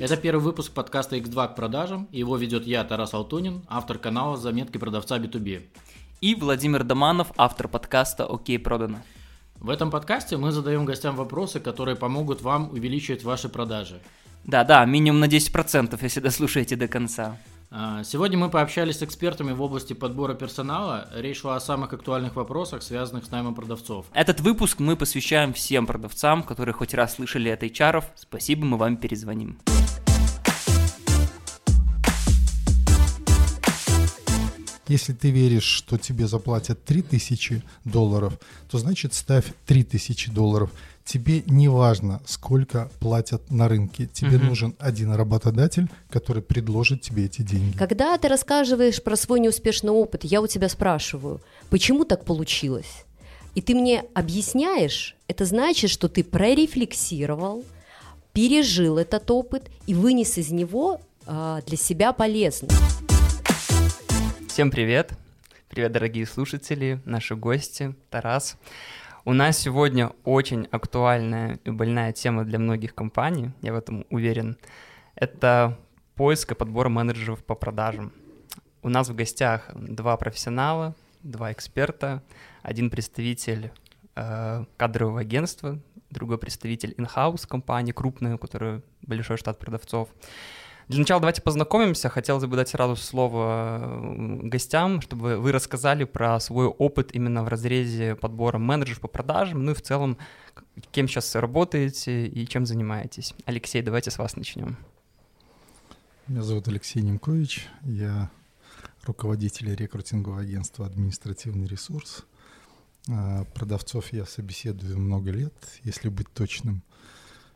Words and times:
Это 0.00 0.16
первый 0.16 0.40
выпуск 0.40 0.72
подкаста 0.72 1.16
X2 1.16 1.48
к 1.48 1.56
продажам. 1.56 2.08
Его 2.10 2.38
ведет 2.38 2.66
я, 2.66 2.82
Тарас 2.84 3.12
Алтунин, 3.12 3.60
автор 3.68 3.98
канала 3.98 4.38
«Заметки 4.38 4.78
продавца 4.78 5.18
B2B». 5.18 5.64
И 6.22 6.34
Владимир 6.34 6.84
Доманов, 6.84 7.32
автор 7.36 7.68
подкаста 7.68 8.24
«Окей, 8.24 8.58
продано». 8.58 9.00
В 9.56 9.68
этом 9.68 9.90
подкасте 9.90 10.38
мы 10.38 10.52
задаем 10.52 10.86
гостям 10.86 11.16
вопросы, 11.16 11.60
которые 11.60 11.96
помогут 11.96 12.40
вам 12.40 12.70
увеличивать 12.70 13.24
ваши 13.24 13.50
продажи. 13.50 14.00
Да-да, 14.44 14.86
минимум 14.86 15.20
на 15.20 15.26
10%, 15.26 15.98
если 16.00 16.20
дослушаете 16.20 16.76
до 16.76 16.88
конца. 16.88 17.36
А, 17.72 18.02
сегодня 18.02 18.36
мы 18.36 18.50
пообщались 18.50 18.98
с 18.98 19.02
экспертами 19.04 19.52
в 19.52 19.62
области 19.62 19.92
подбора 19.92 20.34
персонала. 20.34 21.08
Речь 21.14 21.38
шла 21.38 21.54
о 21.54 21.60
самых 21.60 21.92
актуальных 21.92 22.34
вопросах, 22.34 22.82
связанных 22.82 23.24
с 23.24 23.30
наймом 23.30 23.54
продавцов. 23.54 24.06
Этот 24.12 24.40
выпуск 24.40 24.80
мы 24.80 24.96
посвящаем 24.96 25.52
всем 25.52 25.86
продавцам, 25.86 26.42
которые 26.42 26.74
хоть 26.74 26.94
раз 26.94 27.14
слышали 27.14 27.48
от 27.48 27.62
HR. 27.62 28.02
Спасибо, 28.16 28.64
мы 28.64 28.76
вам 28.76 28.96
перезвоним. 28.96 29.58
Если 34.88 35.12
ты 35.12 35.30
веришь, 35.30 35.62
что 35.62 35.98
тебе 35.98 36.26
заплатят 36.26 36.84
3000 36.84 37.62
долларов, 37.84 38.36
то 38.68 38.78
значит 38.78 39.14
ставь 39.14 39.44
3000 39.66 40.32
долларов. 40.32 40.72
Тебе 41.04 41.42
не 41.46 41.68
важно, 41.68 42.22
сколько 42.26 42.90
платят 43.00 43.50
на 43.50 43.68
рынке. 43.68 44.06
Тебе 44.06 44.36
угу. 44.36 44.46
нужен 44.46 44.76
один 44.78 45.12
работодатель, 45.12 45.88
который 46.08 46.42
предложит 46.42 47.02
тебе 47.02 47.24
эти 47.24 47.42
деньги. 47.42 47.76
Когда 47.76 48.16
ты 48.16 48.28
рассказываешь 48.28 49.02
про 49.02 49.16
свой 49.16 49.40
неуспешный 49.40 49.90
опыт, 49.90 50.24
я 50.24 50.40
у 50.40 50.46
тебя 50.46 50.68
спрашиваю, 50.68 51.40
почему 51.68 52.04
так 52.04 52.24
получилось? 52.24 53.04
И 53.54 53.60
ты 53.60 53.74
мне 53.74 54.04
объясняешь, 54.14 55.16
это 55.26 55.44
значит, 55.44 55.90
что 55.90 56.08
ты 56.08 56.22
прорефлексировал, 56.22 57.64
пережил 58.32 58.98
этот 58.98 59.28
опыт 59.30 59.68
и 59.86 59.94
вынес 59.94 60.38
из 60.38 60.50
него 60.50 61.00
а, 61.26 61.60
для 61.62 61.76
себя 61.76 62.12
полезный. 62.12 62.68
Всем 64.48 64.70
привет! 64.70 65.12
Привет, 65.68 65.92
дорогие 65.92 66.26
слушатели, 66.26 67.00
наши 67.04 67.36
гости, 67.36 67.94
Тарас. 68.10 68.56
У 69.26 69.34
нас 69.34 69.58
сегодня 69.58 70.12
очень 70.24 70.66
актуальная 70.70 71.58
и 71.64 71.70
больная 71.70 72.12
тема 72.12 72.44
для 72.44 72.58
многих 72.58 72.94
компаний, 72.94 73.50
я 73.60 73.74
в 73.74 73.76
этом 73.76 74.06
уверен. 74.08 74.56
Это 75.14 75.78
поиск 76.14 76.52
и 76.52 76.54
подбор 76.54 76.88
менеджеров 76.88 77.44
по 77.44 77.54
продажам. 77.54 78.12
У 78.82 78.88
нас 78.88 79.10
в 79.10 79.14
гостях 79.14 79.70
два 79.74 80.16
профессионала, 80.16 80.94
два 81.22 81.52
эксперта, 81.52 82.22
один 82.62 82.88
представитель 82.88 83.70
э, 84.16 84.64
кадрового 84.78 85.20
агентства, 85.20 85.78
другой 86.08 86.38
представитель 86.38 86.94
in-house 86.96 87.46
компании 87.46 87.92
крупной, 87.92 88.34
у 88.34 88.38
которой 88.38 88.82
большой 89.02 89.36
штат 89.36 89.58
продавцов. 89.58 90.08
Для 90.90 90.98
начала 90.98 91.20
давайте 91.20 91.40
познакомимся. 91.40 92.08
Хотелось 92.08 92.44
бы 92.46 92.56
дать 92.56 92.70
сразу 92.70 92.96
слово 92.96 94.00
гостям, 94.42 95.00
чтобы 95.00 95.36
вы 95.36 95.52
рассказали 95.52 96.02
про 96.02 96.40
свой 96.40 96.66
опыт 96.66 97.14
именно 97.14 97.44
в 97.44 97.48
разрезе 97.48 98.16
подбора 98.16 98.58
менеджеров 98.58 99.00
по 99.00 99.06
продажам, 99.06 99.64
ну 99.64 99.70
и 99.70 99.74
в 99.74 99.82
целом, 99.82 100.18
кем 100.90 101.06
сейчас 101.06 101.32
работаете 101.36 102.26
и 102.26 102.44
чем 102.44 102.66
занимаетесь. 102.66 103.34
Алексей, 103.44 103.82
давайте 103.82 104.10
с 104.10 104.18
вас 104.18 104.34
начнем. 104.34 104.76
Меня 106.26 106.42
зовут 106.42 106.66
Алексей 106.66 107.02
Немкович, 107.02 107.68
я 107.82 108.28
руководитель 109.04 109.72
рекрутингового 109.72 110.40
агентства 110.40 110.86
«Административный 110.86 111.68
ресурс». 111.68 112.24
А, 113.08 113.44
продавцов 113.54 114.12
я 114.12 114.26
собеседую 114.26 114.98
много 114.98 115.30
лет, 115.30 115.54
если 115.84 116.08
быть 116.08 116.32
точным. 116.32 116.82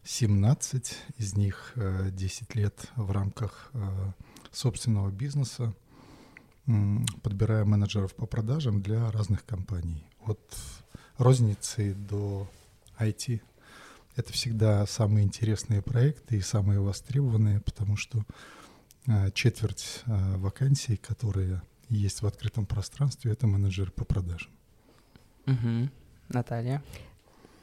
17, 0.04 0.96
из 1.16 1.34
них 1.34 1.72
10 1.76 2.42
э, 2.42 2.58
лет 2.58 2.90
в 2.96 3.10
рамках 3.10 3.70
э, 3.72 4.12
собственного 4.52 5.10
бизнеса, 5.10 5.74
подбирая 7.22 7.64
менеджеров 7.64 8.14
по 8.14 8.26
продажам 8.26 8.82
для 8.82 9.10
разных 9.10 9.44
компаний. 9.44 10.04
От 10.24 10.56
розницы 11.18 11.94
до 11.94 12.48
IT. 12.98 13.40
Это 14.16 14.32
всегда 14.32 14.86
самые 14.86 15.24
интересные 15.24 15.82
проекты 15.82 16.36
и 16.36 16.40
самые 16.40 16.80
востребованные, 16.80 17.60
потому 17.60 17.96
что 17.96 18.24
э, 19.06 19.30
четверть 19.32 20.02
вакансий, 20.06 20.96
которые 20.96 21.62
есть 21.88 22.22
в 22.22 22.26
открытом 22.26 22.66
пространстве, 22.66 23.32
это 23.32 23.46
менеджеры 23.46 23.90
по 23.90 24.04
продажам. 24.04 24.50
Угу. 25.46 25.90
Наталья. 26.28 26.82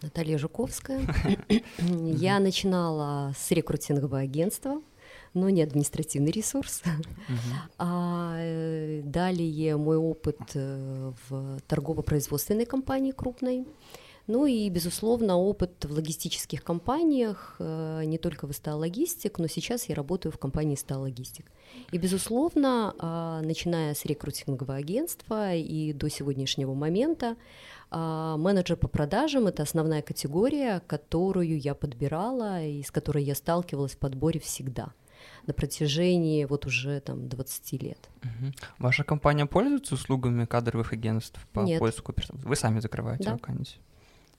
Наталья 0.02 0.38
Жуковская. 0.38 1.02
Я 1.78 2.40
начинала 2.40 3.34
с 3.38 3.52
рекрутингового 3.52 4.20
агентства, 4.20 4.82
но 5.34 5.50
не 5.50 5.62
административный 5.62 6.32
ресурс. 6.32 6.82
А 7.78 8.36
э, 8.38 9.02
далее 9.04 9.78
мой 9.78 9.98
опыт 9.98 10.40
э, 10.56 11.12
в 11.30 11.60
торгово-производственной 11.68 12.66
компании 12.66 13.12
крупной. 13.12 13.66
Ну 14.28 14.46
и, 14.46 14.70
безусловно, 14.70 15.38
опыт 15.38 15.86
в 15.86 15.92
логистических 15.92 16.64
компаниях, 16.64 17.56
э, 17.60 18.04
не 18.06 18.18
только 18.18 18.48
в 18.48 18.54
СТА 18.54 18.76
Логистик, 18.76 19.40
но 19.40 19.48
сейчас 19.48 19.90
я 19.90 19.96
работаю 19.96 20.32
в 20.32 20.38
компании 20.38 20.76
СТА 20.76 21.00
Логистик. 21.00 21.52
И, 21.92 21.98
безусловно, 21.98 22.94
а, 23.00 23.42
начиная 23.42 23.94
с 23.94 24.06
рекрутингового 24.06 24.76
агентства 24.76 25.54
и 25.56 25.94
до 25.94 26.10
сегодняшнего 26.10 26.74
момента, 26.74 27.36
менеджер 27.92 28.78
по 28.78 28.88
продажам— 28.88 29.48
это 29.48 29.64
основная 29.64 30.02
категория, 30.02 30.82
которую 30.88 31.60
я 31.60 31.76
подбирала 31.76 32.64
и 32.64 32.84
с 32.84 32.92
которой 32.92 33.24
я 33.24 33.36
сталкивалась 33.36 33.96
в 33.96 33.98
подборе 33.98 34.40
всегда 34.40 34.94
на 35.48 35.54
протяжении 35.54 36.46
вот 36.46 36.66
уже 36.66 37.00
там 37.02 37.28
20 37.28 37.84
лет. 37.84 38.10
Угу. 38.24 38.54
Ваша 38.80 39.04
компания 39.04 39.46
пользуется 39.46 39.96
услугами 39.96 40.46
кадровых 40.46 40.94
агентств 40.94 41.46
по 41.54 41.62
Нет. 41.62 41.80
поиску 41.80 42.14
персонала? 42.14 42.48
Вы 42.48 42.56
сами 42.56 42.80
закрываете 42.80 43.26
да. 43.26 43.34
вакансии? 43.34 43.80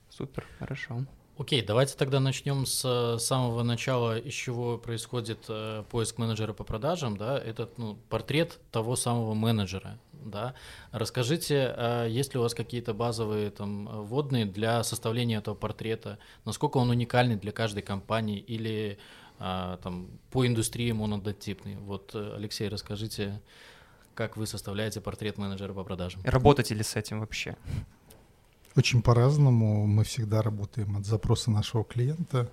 Супер, 0.09 0.45
хорошо. 0.59 1.05
Окей, 1.35 1.63
давайте 1.63 1.97
тогда 1.97 2.19
начнем 2.19 2.67
с 2.67 3.17
самого 3.17 3.63
начала, 3.63 4.19
из 4.19 4.33
чего 4.33 4.77
происходит 4.77 5.45
э, 5.47 5.83
поиск 5.89 6.19
менеджера 6.19 6.53
по 6.53 6.63
продажам, 6.63 7.17
да, 7.17 7.39
это 7.39 7.67
ну, 7.77 7.97
портрет 8.07 8.59
того 8.71 8.95
самого 8.95 9.33
менеджера, 9.33 9.97
да. 10.11 10.53
Расскажите, 10.91 11.73
э, 11.75 12.07
есть 12.07 12.35
ли 12.35 12.39
у 12.39 12.43
вас 12.43 12.53
какие-то 12.53 12.93
базовые 12.93 13.49
там 13.49 13.87
вводные 14.05 14.45
для 14.45 14.83
составления 14.83 15.39
этого 15.39 15.55
портрета, 15.55 16.19
насколько 16.45 16.77
он 16.77 16.91
уникальный 16.91 17.35
для 17.35 17.51
каждой 17.51 17.81
компании 17.81 18.37
или 18.37 18.99
э, 19.39 19.77
там 19.81 20.11
по 20.29 20.45
индустриям 20.45 21.01
он 21.01 21.15
однотипный? 21.15 21.77
Вот, 21.77 22.11
э, 22.13 22.35
Алексей, 22.35 22.69
расскажите, 22.69 23.41
как 24.13 24.37
вы 24.37 24.45
составляете 24.45 25.01
портрет 25.01 25.39
менеджера 25.39 25.73
по 25.73 25.83
продажам? 25.83 26.21
Работаете 26.25 26.75
ли 26.75 26.83
с 26.83 26.95
этим 26.95 27.21
вообще? 27.21 27.55
Очень 28.75 29.03
по-разному. 29.03 29.85
Мы 29.85 30.03
всегда 30.03 30.41
работаем 30.41 30.97
от 30.97 31.05
запроса 31.05 31.51
нашего 31.51 31.83
клиента 31.83 32.49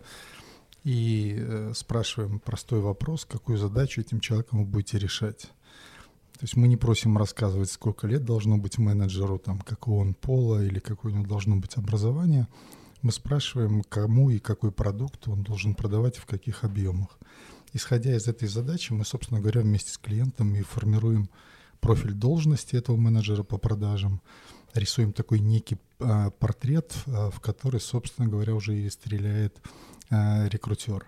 и 0.84 1.36
э, 1.38 1.72
спрашиваем 1.74 2.40
простой 2.40 2.80
вопрос, 2.80 3.24
какую 3.24 3.56
задачу 3.56 4.02
этим 4.02 4.20
человеком 4.20 4.60
вы 4.60 4.64
будете 4.66 4.98
решать. 4.98 5.50
То 6.34 6.44
есть 6.44 6.56
мы 6.56 6.68
не 6.68 6.76
просим 6.76 7.16
рассказывать, 7.16 7.70
сколько 7.70 8.06
лет 8.06 8.24
должно 8.24 8.58
быть 8.58 8.78
менеджеру, 8.78 9.38
там, 9.38 9.60
какого 9.60 10.00
он 10.00 10.14
пола 10.14 10.62
или 10.62 10.78
какое 10.78 11.12
у 11.12 11.16
него 11.16 11.26
должно 11.26 11.56
быть 11.56 11.76
образование. 11.76 12.48
Мы 13.02 13.12
спрашиваем, 13.12 13.82
кому 13.82 14.30
и 14.30 14.38
какой 14.38 14.72
продукт 14.72 15.26
он 15.26 15.42
должен 15.42 15.74
продавать 15.74 16.18
и 16.18 16.20
в 16.20 16.26
каких 16.26 16.64
объемах. 16.64 17.18
Исходя 17.72 18.14
из 18.14 18.26
этой 18.26 18.48
задачи, 18.48 18.92
мы, 18.92 19.04
собственно 19.04 19.40
говоря, 19.40 19.62
вместе 19.62 19.92
с 19.92 19.98
клиентом 19.98 20.54
и 20.54 20.62
формируем 20.62 21.30
профиль 21.80 22.12
должности 22.12 22.76
этого 22.76 22.96
менеджера 22.96 23.42
по 23.42 23.58
продажам, 23.58 24.20
рисуем 24.74 25.12
такой 25.12 25.40
некий 25.40 25.78
а, 25.98 26.30
портрет, 26.30 26.94
а, 27.06 27.30
в 27.30 27.40
который, 27.40 27.80
собственно 27.80 28.28
говоря, 28.28 28.54
уже 28.54 28.76
и 28.76 28.90
стреляет 28.90 29.56
а, 30.10 30.48
рекрутер. 30.48 31.06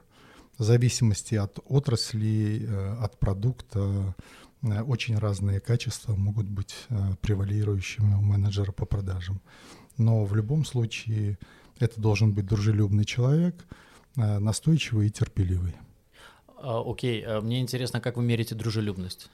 В 0.59 0.65
зависимости 0.65 1.35
от 1.35 1.59
отрасли, 1.67 2.67
а, 2.69 2.99
от 3.03 3.19
продукта, 3.19 4.15
а, 4.63 4.83
очень 4.85 5.17
разные 5.17 5.61
качества 5.61 6.15
могут 6.15 6.47
быть 6.47 6.75
а, 6.89 7.17
превалирующими 7.21 8.15
у 8.15 8.21
менеджера 8.21 8.71
по 8.73 8.87
продажам. 8.87 9.41
Но 9.97 10.25
в 10.25 10.35
любом 10.35 10.65
случае 10.65 11.39
это 11.79 12.01
должен 12.01 12.33
быть 12.33 12.47
дружелюбный 12.47 13.05
человек, 13.05 13.65
настойчивый 14.15 15.09
и 15.09 15.11
терпеливый. 15.11 15.75
Окей, 16.57 17.25
okay. 17.25 17.41
мне 17.41 17.61
интересно, 17.61 18.01
как 18.01 18.17
вы 18.17 18.23
мерите 18.23 18.55
дружелюбность? 18.55 19.31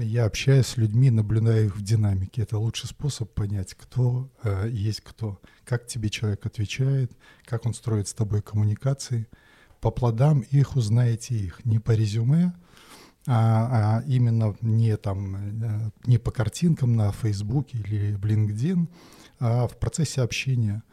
Я 0.00 0.26
общаюсь 0.26 0.66
с 0.66 0.76
людьми, 0.76 1.10
наблюдаю 1.10 1.66
их 1.66 1.76
в 1.76 1.82
динамике. 1.82 2.42
Это 2.42 2.56
лучший 2.56 2.86
способ 2.86 3.34
понять, 3.34 3.74
кто 3.74 4.30
э, 4.44 4.68
есть 4.70 5.00
кто, 5.00 5.40
как 5.64 5.88
тебе 5.88 6.08
человек 6.08 6.46
отвечает, 6.46 7.10
как 7.44 7.66
он 7.66 7.74
строит 7.74 8.06
с 8.06 8.14
тобой 8.14 8.40
коммуникации. 8.40 9.26
По 9.80 9.90
плодам 9.90 10.42
их 10.52 10.76
узнаете 10.76 11.34
их, 11.34 11.64
не 11.64 11.80
по 11.80 11.90
резюме, 11.90 12.52
а, 13.26 13.96
а 13.98 14.02
именно 14.06 14.56
не 14.60 14.96
там 14.96 15.34
э, 15.34 15.90
не 16.06 16.18
по 16.18 16.30
картинкам 16.30 16.94
на 16.94 17.10
Фейсбуке 17.10 17.78
или 17.78 18.14
в 18.14 18.24
LinkedIn, 18.24 18.86
а 19.40 19.66
в 19.66 19.76
процессе 19.80 20.22
общения 20.22 20.84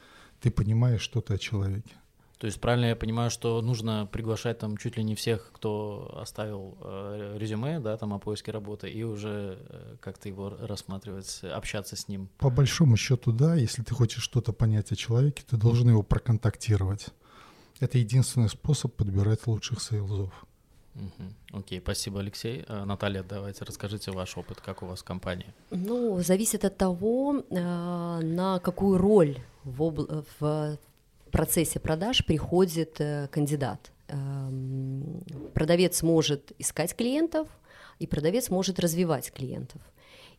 ты 0.41 0.49
понимаешь 0.49 1.01
что-то 1.01 1.35
о 1.35 1.37
человеке. 1.37 1.93
То 2.37 2.47
есть 2.47 2.59
правильно 2.59 2.87
я 2.87 2.95
понимаю, 2.95 3.29
что 3.29 3.61
нужно 3.61 4.07
приглашать 4.11 4.59
там 4.59 4.77
чуть 4.77 4.97
ли 4.97 5.03
не 5.03 5.15
всех, 5.15 5.51
кто 5.53 6.17
оставил 6.21 6.77
э, 6.81 7.37
резюме, 7.39 7.79
да, 7.79 7.97
там 7.97 8.13
о 8.13 8.19
поиске 8.19 8.51
работы, 8.51 8.89
и 8.89 9.03
уже 9.03 9.57
э, 9.69 9.95
как-то 10.01 10.27
его 10.27 10.49
рассматривать, 10.59 11.41
общаться 11.43 11.95
с 11.95 12.07
ним. 12.07 12.29
По 12.37 12.49
большому 12.49 12.97
счету, 12.97 13.31
да, 13.31 13.55
если 13.55 13.83
ты 13.83 13.93
хочешь 13.93 14.23
что-то 14.23 14.51
понять 14.51 14.91
о 14.91 14.95
человеке, 14.95 15.43
ты 15.49 15.55
должен 15.55 15.89
его 15.89 16.03
проконтактировать. 16.03 17.07
Это 17.79 17.97
единственный 17.97 18.49
способ 18.49 18.93
подбирать 18.93 19.47
лучших 19.47 19.81
сейлзов. 19.81 20.45
Угу. 20.95 21.59
Окей, 21.59 21.79
спасибо, 21.81 22.19
Алексей. 22.21 22.63
А, 22.67 22.85
Наталья, 22.85 23.23
давайте 23.23 23.65
расскажите 23.65 24.11
ваш 24.11 24.37
опыт, 24.37 24.61
как 24.61 24.81
у 24.81 24.85
вас 24.85 25.01
в 25.01 25.03
компании. 25.03 25.53
Ну, 25.71 26.21
зависит 26.21 26.63
от 26.63 26.77
того, 26.77 27.43
э, 27.49 28.19
на 28.23 28.59
какую 28.59 28.97
роль 28.97 29.37
в, 29.63 29.83
об... 29.83 29.99
в 30.39 30.77
процессе 31.35 31.79
продаж 31.79 32.25
приходит 32.25 32.95
э, 32.99 33.27
кандидат. 33.29 33.91
Эм, 34.07 35.21
продавец 35.53 36.01
может 36.01 36.53
искать 36.59 36.95
клиентов, 36.95 37.49
и 37.99 38.07
продавец 38.07 38.49
может 38.49 38.79
развивать 38.79 39.33
клиентов. 39.33 39.81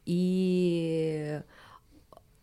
И 0.07 1.41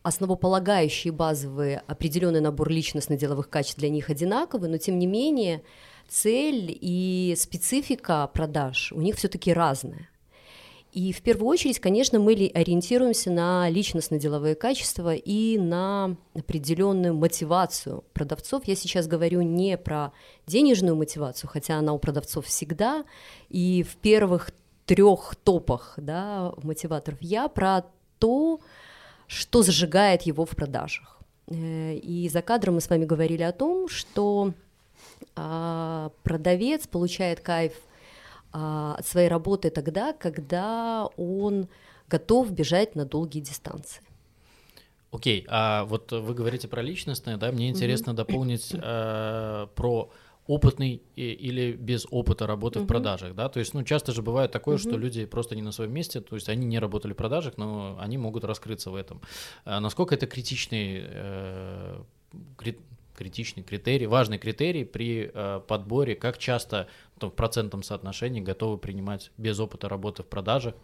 основополагающие 0.04 1.12
базовые 1.12 1.82
определенный 1.88 2.42
набор 2.42 2.70
личностно-деловых 2.70 3.50
качеств 3.50 3.80
для 3.80 3.90
них 3.90 4.12
одинаковый, 4.12 4.70
но 4.70 4.78
тем 4.78 5.00
не 5.00 5.08
менее 5.08 5.64
цель 6.08 6.78
и 6.80 7.34
специфика 7.36 8.28
продаж 8.28 8.92
у 8.92 9.02
них 9.02 9.16
все-таки 9.16 9.52
разная. 9.52 10.10
И 10.94 11.12
в 11.12 11.24
первую 11.24 11.48
очередь, 11.48 11.80
конечно, 11.80 12.20
мы 12.20 12.34
ориентируемся 12.34 13.32
на 13.32 13.68
личностно-деловые 13.68 14.54
качества 14.54 15.16
и 15.16 15.58
на 15.58 16.16
определенную 16.36 17.16
мотивацию 17.16 18.04
продавцов. 18.14 18.66
Я 18.66 18.76
сейчас 18.76 19.08
говорю 19.08 19.42
не 19.42 19.76
про 19.76 20.12
денежную 20.46 20.96
мотивацию, 20.96 21.50
хотя 21.50 21.80
она 21.80 21.94
у 21.94 21.98
продавцов 21.98 22.46
всегда, 22.46 23.06
и 23.50 23.82
в 23.82 23.96
первых 23.96 24.52
трех 24.86 25.36
топах 25.44 25.96
да, 25.98 26.54
мотиваторов. 26.62 27.20
Я 27.22 27.48
про 27.48 27.86
то, 28.20 28.60
что 29.26 29.64
зажигает 29.64 30.22
его 30.24 30.46
в 30.46 30.52
продажах. 30.52 31.20
Э, 31.48 31.96
и 31.96 32.30
за 32.30 32.44
кадром 32.44 32.76
мы 32.76 32.82
с 32.82 32.90
вами 32.90 33.06
говорили 33.06 33.42
о 33.42 33.52
том, 33.52 33.90
что 33.90 34.54
а, 35.36 36.12
продавец 36.22 36.86
получает 36.86 37.40
кайф 37.40 37.74
от 38.54 39.06
своей 39.06 39.28
работы 39.28 39.70
тогда, 39.70 40.14
когда 40.14 41.08
он 41.18 41.68
готов 42.08 42.52
бежать 42.52 42.96
на 42.96 43.06
долгие 43.06 43.40
дистанции. 43.42 44.02
Окей, 45.12 45.42
okay, 45.42 45.46
а 45.48 45.86
вот 45.86 46.12
вы 46.12 46.34
говорите 46.34 46.68
про 46.68 46.82
личностное, 46.82 47.38
да, 47.38 47.52
мне 47.52 47.70
интересно 47.70 48.12
mm-hmm. 48.12 48.16
дополнить 48.28 48.74
э, 48.74 49.68
про 49.76 50.10
опытный 50.48 51.02
или 51.16 51.72
без 51.72 52.06
опыта 52.12 52.46
работы 52.48 52.80
uh-huh. 52.80 52.84
в 52.84 52.88
продажах, 52.88 53.34
да, 53.34 53.48
то 53.48 53.60
есть, 53.60 53.74
ну, 53.74 53.84
часто 53.84 54.12
же 54.12 54.22
бывает 54.22 54.52
такое, 54.52 54.76
uh-huh. 54.76 54.90
что 54.90 54.98
люди 54.98 55.26
просто 55.26 55.56
не 55.56 55.62
на 55.62 55.72
своем 55.72 55.94
месте, 55.94 56.20
то 56.20 56.36
есть 56.36 56.50
они 56.50 56.66
не 56.66 56.80
работали 56.80 57.14
в 57.14 57.16
продажах, 57.16 57.58
но 57.58 57.98
они 58.00 58.18
могут 58.18 58.44
раскрыться 58.44 58.92
в 58.92 58.96
этом. 58.96 59.22
А 59.64 59.80
насколько 59.80 60.16
это 60.16 60.28
критичный 60.28 61.02
э, 61.06 62.04
критичный 63.16 63.64
критерий, 63.64 64.08
важный 64.08 64.38
критерий 64.38 64.84
при 64.84 65.32
э, 65.34 65.62
подборе, 65.68 66.16
как 66.16 66.38
часто 66.38 66.88
там, 67.24 67.32
в 67.32 67.36
процентном 67.36 67.84
соотношении 67.84 68.42
готовы 68.42 68.78
принимать 68.78 69.32
без 69.38 69.60
опыта 69.60 69.88
работы 69.88 70.24
в 70.24 70.26
продажах. 70.26 70.76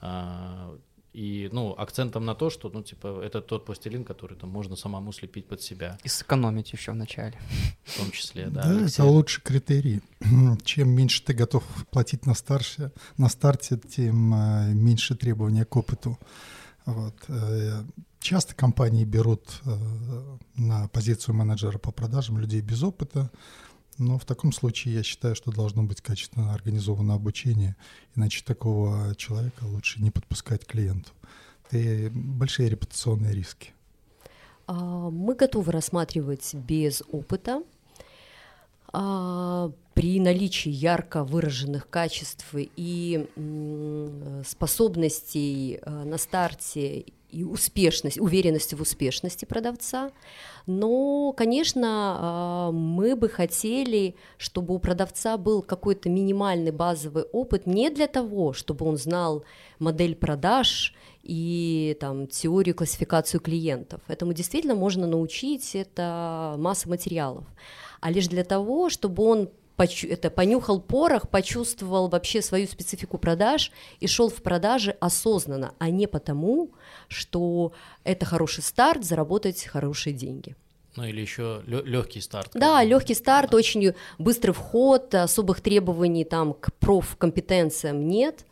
Э, 0.00 0.78
и, 1.12 1.50
ну, 1.52 1.74
акцентом 1.76 2.24
на 2.24 2.34
то, 2.34 2.48
что, 2.48 2.70
ну, 2.70 2.82
типа, 2.82 3.20
это 3.22 3.42
тот 3.42 3.66
пластилин, 3.66 4.04
который 4.04 4.38
там 4.38 4.48
можно 4.48 4.76
самому 4.76 5.12
слепить 5.12 5.46
под 5.46 5.60
себя. 5.60 5.98
И 6.04 6.08
сэкономить 6.08 6.72
еще 6.72 6.92
вначале. 6.92 7.38
В 7.84 7.98
том 7.98 8.10
числе, 8.10 8.46
да. 8.46 8.62
Да, 8.62 8.70
Алексей? 8.70 9.02
это 9.02 9.04
лучший 9.04 9.42
критерий. 9.42 10.00
Чем 10.64 10.88
меньше 10.88 11.22
ты 11.22 11.34
готов 11.34 11.64
платить 11.90 12.24
на, 12.26 12.34
старше, 12.34 12.92
на 13.18 13.28
старте, 13.28 13.76
тем 13.76 14.34
э, 14.34 14.72
меньше 14.72 15.14
требования 15.14 15.66
к 15.66 15.76
опыту. 15.76 16.18
Вот. 16.86 17.14
Э, 17.28 17.84
часто 18.20 18.54
компании 18.54 19.04
берут 19.04 19.60
э, 19.66 19.76
на 20.56 20.88
позицию 20.88 21.34
менеджера 21.34 21.76
по 21.76 21.90
продажам 21.90 22.38
людей 22.38 22.62
без 22.62 22.82
опыта, 22.82 23.30
но 23.98 24.18
в 24.18 24.24
таком 24.24 24.52
случае 24.52 24.94
я 24.94 25.02
считаю, 25.02 25.34
что 25.34 25.50
должно 25.50 25.82
быть 25.82 26.00
качественно 26.00 26.52
организовано 26.52 27.14
обучение, 27.14 27.76
иначе 28.16 28.42
такого 28.44 29.14
человека 29.16 29.64
лучше 29.64 30.02
не 30.02 30.10
подпускать 30.10 30.66
клиенту. 30.66 31.10
Это 31.70 32.10
большие 32.14 32.68
репутационные 32.68 33.34
риски. 33.34 33.72
А, 34.66 35.10
мы 35.10 35.34
готовы 35.34 35.72
рассматривать 35.72 36.54
без 36.54 37.02
опыта. 37.10 37.62
А, 38.92 39.72
при 39.94 40.20
наличии 40.20 40.70
ярко 40.70 41.24
выраженных 41.24 41.88
качеств 41.88 42.46
и 42.54 43.28
способностей 44.46 45.78
э, 45.82 46.04
на 46.04 46.16
старте 46.16 47.04
и 47.32 47.44
успешность, 47.44 48.20
уверенности 48.20 48.74
в 48.74 48.82
успешности 48.82 49.46
продавца. 49.46 50.12
Но, 50.66 51.32
конечно, 51.32 51.88
а, 51.88 52.70
мы 52.70 53.16
бы 53.16 53.28
хотели, 53.28 54.14
чтобы 54.36 54.74
у 54.74 54.78
продавца 54.78 55.38
был 55.38 55.62
какой-то 55.62 56.10
минимальный 56.10 56.70
базовый 56.70 57.24
опыт 57.24 57.66
не 57.66 57.90
для 57.90 58.06
того, 58.06 58.52
чтобы 58.52 58.86
он 58.86 58.98
знал 58.98 59.44
модель 59.78 60.14
продаж 60.14 60.94
и 61.22 61.96
там, 62.00 62.26
теорию, 62.26 62.74
классификацию 62.74 63.40
клиентов. 63.40 64.02
Этому 64.08 64.34
действительно 64.34 64.74
можно 64.74 65.06
научить, 65.06 65.74
это 65.74 66.54
масса 66.58 66.88
материалов. 66.88 67.44
А 68.00 68.10
лишь 68.10 68.28
для 68.28 68.44
того, 68.44 68.90
чтобы 68.90 69.24
он 69.24 69.48
это 69.78 70.30
понюхал 70.30 70.80
порох, 70.80 71.28
почувствовал 71.28 72.08
вообще 72.08 72.42
свою 72.42 72.66
специфику 72.66 73.18
продаж 73.18 73.72
и 74.00 74.06
шел 74.06 74.28
в 74.28 74.42
продажи 74.42 74.96
осознанно, 75.00 75.74
а 75.78 75.90
не 75.90 76.06
потому, 76.06 76.70
что 77.08 77.72
это 78.04 78.26
хороший 78.26 78.62
старт, 78.62 79.04
заработать 79.04 79.64
хорошие 79.64 80.12
деньги. 80.12 80.56
Ну 80.96 81.04
или 81.04 81.20
еще 81.20 81.62
легкий 81.66 82.20
старт. 82.20 82.50
Да, 82.54 82.82
легкий 82.84 83.14
старт, 83.14 83.50
да. 83.50 83.56
очень 83.56 83.94
быстрый 84.18 84.52
вход, 84.52 85.14
особых 85.14 85.62
требований 85.62 86.24
там 86.24 86.52
к 86.52 86.72
профкомпетенциям 86.74 88.06
нет, 88.06 88.44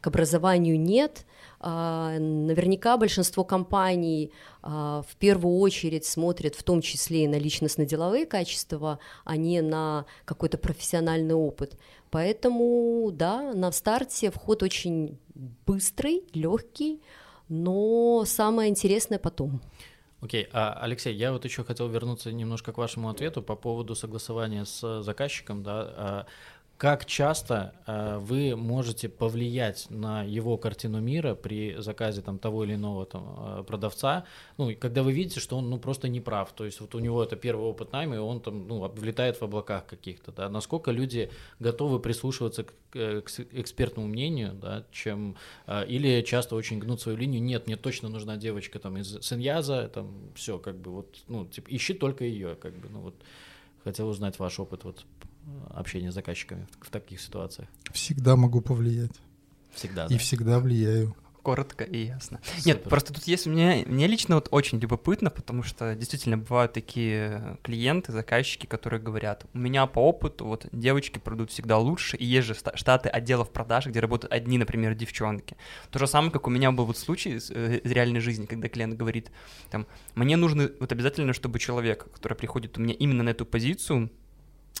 к 0.00 0.06
образованию 0.08 0.78
нет. 0.78 1.24
А, 1.66 2.18
наверняка 2.18 2.98
большинство 2.98 3.42
компаний 3.42 4.30
а, 4.60 5.00
в 5.08 5.16
первую 5.16 5.56
очередь 5.60 6.04
смотрят 6.04 6.54
в 6.54 6.62
том 6.62 6.82
числе 6.82 7.24
и 7.24 7.28
на 7.28 7.38
личностно-деловые 7.38 8.26
качества, 8.26 8.98
а 9.24 9.36
не 9.38 9.62
на 9.62 10.04
какой-то 10.26 10.58
профессиональный 10.58 11.34
опыт. 11.34 11.78
Поэтому, 12.10 13.10
да, 13.10 13.54
на 13.54 13.72
старте 13.72 14.30
вход 14.30 14.62
очень 14.62 15.18
быстрый, 15.66 16.24
легкий, 16.34 17.00
но 17.48 18.24
самое 18.26 18.68
интересное 18.68 19.18
потом. 19.18 19.62
Окей, 20.20 20.44
okay. 20.44 20.48
а, 20.52 20.78
Алексей, 20.82 21.14
я 21.14 21.32
вот 21.32 21.46
еще 21.46 21.64
хотел 21.64 21.88
вернуться 21.88 22.30
немножко 22.30 22.74
к 22.74 22.78
вашему 22.78 23.08
ответу 23.08 23.42
по 23.42 23.56
поводу 23.56 23.94
согласования 23.94 24.66
с 24.66 25.02
заказчиком, 25.02 25.62
да. 25.62 26.26
Как 26.76 27.06
часто 27.06 27.72
э, 27.86 28.18
вы 28.18 28.56
можете 28.56 29.08
повлиять 29.08 29.86
на 29.90 30.24
его 30.24 30.58
картину 30.58 31.00
мира 31.00 31.36
при 31.36 31.76
заказе 31.78 32.20
там 32.20 32.38
того 32.38 32.64
или 32.64 32.74
иного 32.74 33.06
там 33.06 33.36
э, 33.38 33.64
продавца, 33.64 34.24
ну, 34.58 34.74
когда 34.74 35.04
вы 35.04 35.12
видите, 35.12 35.38
что 35.38 35.56
он 35.56 35.70
ну 35.70 35.78
просто 35.78 36.08
не 36.08 36.20
прав, 36.20 36.52
то 36.52 36.64
есть 36.64 36.80
вот 36.80 36.96
у 36.96 36.98
него 36.98 37.22
это 37.22 37.36
первый 37.36 37.64
опыт 37.64 37.92
найма, 37.92 38.16
и 38.16 38.18
он 38.18 38.40
там 38.40 38.66
ну 38.66 38.88
влетает 38.88 39.40
в 39.40 39.42
облаках 39.44 39.86
каких-то, 39.86 40.32
да, 40.32 40.48
насколько 40.48 40.90
люди 40.90 41.30
готовы 41.60 42.00
прислушиваться 42.00 42.64
к, 42.64 42.72
к 42.90 43.30
экспертному 43.52 44.08
мнению, 44.08 44.54
да, 44.54 44.84
чем 44.90 45.36
э, 45.68 45.86
или 45.86 46.22
часто 46.22 46.56
очень 46.56 46.80
гнут 46.80 47.00
свою 47.00 47.16
линию, 47.16 47.40
нет, 47.40 47.68
мне 47.68 47.76
точно 47.76 48.08
нужна 48.08 48.36
девочка 48.36 48.80
там 48.80 48.96
из 48.96 49.22
Сеньяза, 49.22 49.88
там 49.94 50.12
все 50.34 50.58
как 50.58 50.76
бы 50.76 50.90
вот, 50.90 51.22
ну 51.28 51.46
типа 51.46 51.68
ищи 51.70 51.94
только 51.94 52.24
ее, 52.24 52.56
как 52.56 52.74
бы, 52.76 52.88
ну 52.88 52.98
вот. 52.98 53.14
Хотел 53.84 54.08
узнать 54.08 54.38
ваш 54.38 54.58
опыт 54.58 54.84
вот 54.84 55.04
общения 55.70 56.10
с 56.10 56.14
заказчиками 56.14 56.66
в, 56.80 56.86
в 56.86 56.90
таких 56.90 57.20
ситуациях? 57.20 57.68
Всегда 57.92 58.36
могу 58.36 58.60
повлиять. 58.60 59.12
Всегда, 59.74 60.06
И 60.06 60.10
да? 60.14 60.18
всегда 60.18 60.60
влияю. 60.60 61.16
Коротко 61.42 61.84
и 61.84 62.06
ясно. 62.06 62.40
Супер. 62.42 62.66
Нет, 62.66 62.84
просто 62.84 63.12
тут 63.12 63.24
есть 63.24 63.44
мне, 63.44 63.84
мне 63.86 64.06
лично 64.06 64.36
вот 64.36 64.48
очень 64.50 64.78
любопытно, 64.78 65.28
потому 65.28 65.62
что 65.62 65.94
действительно 65.94 66.38
бывают 66.38 66.72
такие 66.72 67.58
клиенты, 67.62 68.12
заказчики, 68.12 68.64
которые 68.64 68.98
говорят, 69.02 69.44
у 69.52 69.58
меня 69.58 69.86
по 69.86 69.98
опыту 69.98 70.46
вот 70.46 70.66
девочки 70.72 71.18
продают 71.18 71.50
всегда 71.50 71.76
лучше, 71.76 72.16
и 72.16 72.24
есть 72.24 72.46
же 72.46 72.54
штаты 72.54 73.10
отделов 73.10 73.50
продаж, 73.50 73.84
где 73.86 74.00
работают 74.00 74.32
одни, 74.32 74.56
например, 74.56 74.94
девчонки. 74.94 75.54
То 75.90 75.98
же 75.98 76.06
самое, 76.06 76.32
как 76.32 76.46
у 76.46 76.50
меня 76.50 76.72
был 76.72 76.86
вот 76.86 76.96
случай 76.96 77.34
из, 77.34 77.50
э, 77.50 77.76
из 77.84 77.90
реальной 77.90 78.20
жизни, 78.20 78.46
когда 78.46 78.70
клиент 78.70 78.94
говорит, 78.96 79.30
там, 79.70 79.86
мне 80.14 80.36
нужно 80.38 80.70
вот 80.80 80.92
обязательно, 80.92 81.34
чтобы 81.34 81.58
человек, 81.58 82.10
который 82.10 82.38
приходит 82.38 82.78
у 82.78 82.80
меня 82.80 82.94
именно 82.94 83.22
на 83.22 83.28
эту 83.28 83.44
позицию, 83.44 84.10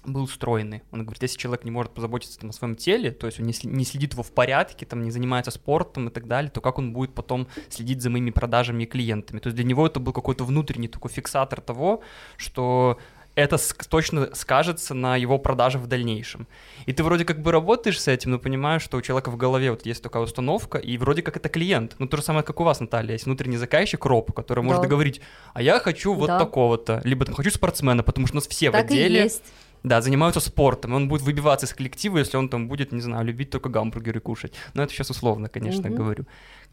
был 0.04 0.28
стройный. 0.28 0.82
Он 0.92 1.02
говорит, 1.04 1.22
если 1.22 1.38
человек 1.38 1.64
не 1.64 1.70
может 1.70 1.92
позаботиться 1.92 2.38
там, 2.38 2.50
о 2.50 2.52
своем 2.52 2.76
теле, 2.76 3.10
то 3.10 3.26
есть 3.26 3.40
он 3.40 3.46
не, 3.46 3.54
не 3.64 3.84
следит 3.84 4.12
его 4.12 4.22
в 4.22 4.32
порядке, 4.32 4.86
там, 4.86 5.02
не 5.02 5.10
занимается 5.10 5.50
спортом 5.50 6.08
и 6.08 6.10
так 6.10 6.26
далее, 6.26 6.50
то 6.50 6.60
как 6.60 6.78
он 6.78 6.92
будет 6.92 7.14
потом 7.14 7.48
следить 7.70 8.02
за 8.02 8.10
моими 8.10 8.30
продажами 8.30 8.84
и 8.84 8.86
клиентами? 8.86 9.38
То 9.38 9.48
есть 9.48 9.56
для 9.56 9.64
него 9.64 9.86
это 9.86 10.00
был 10.00 10.12
какой-то 10.12 10.44
внутренний 10.44 10.88
такой 10.88 11.10
фиксатор 11.10 11.60
того, 11.60 12.02
что 12.36 12.98
это 13.34 13.58
точно 13.88 14.30
скажется 14.34 14.94
на 14.94 15.16
его 15.16 15.38
продаже 15.38 15.78
в 15.78 15.86
дальнейшем. 15.86 16.46
И 16.86 16.92
ты 16.92 17.02
вроде 17.02 17.24
как 17.24 17.42
бы 17.42 17.50
работаешь 17.50 18.00
с 18.00 18.08
этим, 18.08 18.32
но 18.32 18.38
понимаешь, 18.38 18.82
что 18.82 18.96
у 18.96 19.02
человека 19.02 19.30
в 19.30 19.36
голове 19.36 19.70
вот 19.70 19.84
есть 19.86 20.02
такая 20.02 20.22
установка, 20.22 20.78
и 20.78 20.96
вроде 20.98 21.22
как 21.22 21.36
это 21.36 21.48
клиент. 21.48 21.96
Ну, 21.98 22.06
то 22.06 22.16
же 22.16 22.22
самое, 22.22 22.44
как 22.44 22.60
у 22.60 22.64
вас, 22.64 22.80
Наталья, 22.80 23.12
есть 23.12 23.26
внутренний 23.26 23.56
заказчик, 23.56 24.04
роб, 24.04 24.32
который 24.32 24.60
да. 24.60 24.66
может 24.66 24.82
договорить, 24.82 25.20
а 25.52 25.62
я 25.62 25.80
хочу 25.80 26.14
вот 26.14 26.28
да. 26.28 26.38
такого-то, 26.38 27.00
либо 27.04 27.24
там 27.24 27.34
хочу 27.34 27.50
спортсмена, 27.50 28.02
потому 28.02 28.26
что 28.26 28.36
у 28.36 28.38
нас 28.38 28.46
все 28.46 28.70
так 28.70 28.82
в 28.82 28.84
отделе... 28.86 29.20
И 29.20 29.22
есть 29.24 29.42
да, 29.84 30.00
занимаются 30.00 30.40
спортом, 30.40 30.94
он 30.94 31.08
будет 31.08 31.22
выбиваться 31.22 31.66
из 31.66 31.74
коллектива, 31.74 32.18
если 32.18 32.38
он 32.38 32.48
там 32.48 32.68
будет, 32.68 32.90
не 32.90 33.02
знаю, 33.02 33.26
любить 33.26 33.50
только 33.50 33.68
гамбургеры 33.68 34.18
кушать. 34.18 34.54
Но 34.72 34.82
это 34.82 34.92
сейчас 34.92 35.10
условно, 35.10 35.48
конечно, 35.48 35.88
угу. 35.88 35.96
говорю. 35.96 36.24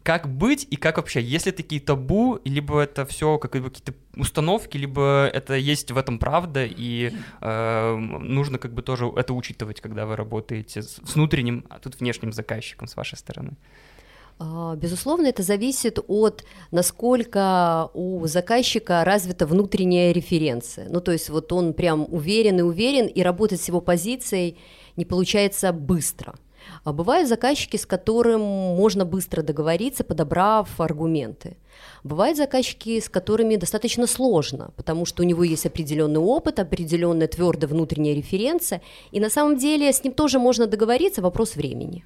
Как 0.02 0.28
быть 0.28 0.66
и 0.68 0.76
как 0.76 0.96
вообще, 0.96 1.20
если 1.20 1.52
такие 1.52 1.80
табу, 1.80 2.40
либо 2.44 2.80
это 2.80 3.04
все 3.04 3.38
как 3.38 3.52
какие-то 3.52 3.94
установки, 4.16 4.78
либо 4.78 5.30
это 5.32 5.54
есть 5.54 5.92
в 5.92 5.98
этом 5.98 6.18
правда, 6.18 6.64
и 6.64 7.12
э, 7.40 7.96
нужно 7.96 8.58
как 8.58 8.72
бы 8.72 8.82
тоже 8.82 9.12
это 9.14 9.34
учитывать, 9.34 9.80
когда 9.80 10.06
вы 10.06 10.16
работаете 10.16 10.82
с 10.82 10.98
внутренним, 11.14 11.64
а 11.68 11.78
тут 11.78 12.00
внешним 12.00 12.32
заказчиком 12.32 12.88
с 12.88 12.96
вашей 12.96 13.16
стороны. 13.18 13.52
А, 14.38 14.74
безусловно, 14.76 15.26
это 15.26 15.42
зависит 15.42 15.98
от 16.08 16.44
насколько 16.70 17.90
у 17.94 18.26
заказчика 18.26 19.04
развита 19.04 19.46
внутренняя 19.46 20.12
референция. 20.12 20.88
Ну, 20.88 21.00
то 21.00 21.12
есть 21.12 21.28
вот 21.28 21.52
он 21.52 21.74
прям 21.74 22.06
уверен 22.10 22.58
и 22.58 22.62
уверен, 22.62 23.06
и 23.06 23.22
работать 23.22 23.60
с 23.60 23.68
его 23.68 23.80
позицией 23.80 24.58
не 24.96 25.04
получается 25.04 25.72
быстро. 25.72 26.34
А 26.84 26.92
бывают 26.92 27.28
заказчики, 27.28 27.76
с 27.76 27.86
которым 27.86 28.40
можно 28.40 29.04
быстро 29.04 29.42
договориться, 29.42 30.04
подобрав 30.04 30.80
аргументы. 30.80 31.56
Бывают 32.04 32.36
заказчики, 32.36 33.00
с 33.00 33.08
которыми 33.08 33.56
достаточно 33.56 34.06
сложно, 34.06 34.70
потому 34.76 35.04
что 35.04 35.22
у 35.22 35.26
него 35.26 35.42
есть 35.44 35.66
определенный 35.66 36.20
опыт, 36.20 36.58
определенная 36.58 37.26
твердая 37.26 37.68
внутренняя 37.68 38.14
референция, 38.14 38.80
и 39.10 39.20
на 39.20 39.30
самом 39.30 39.56
деле 39.56 39.92
с 39.92 40.04
ним 40.04 40.12
тоже 40.12 40.38
можно 40.38 40.66
договориться, 40.66 41.22
вопрос 41.22 41.56
времени 41.56 42.04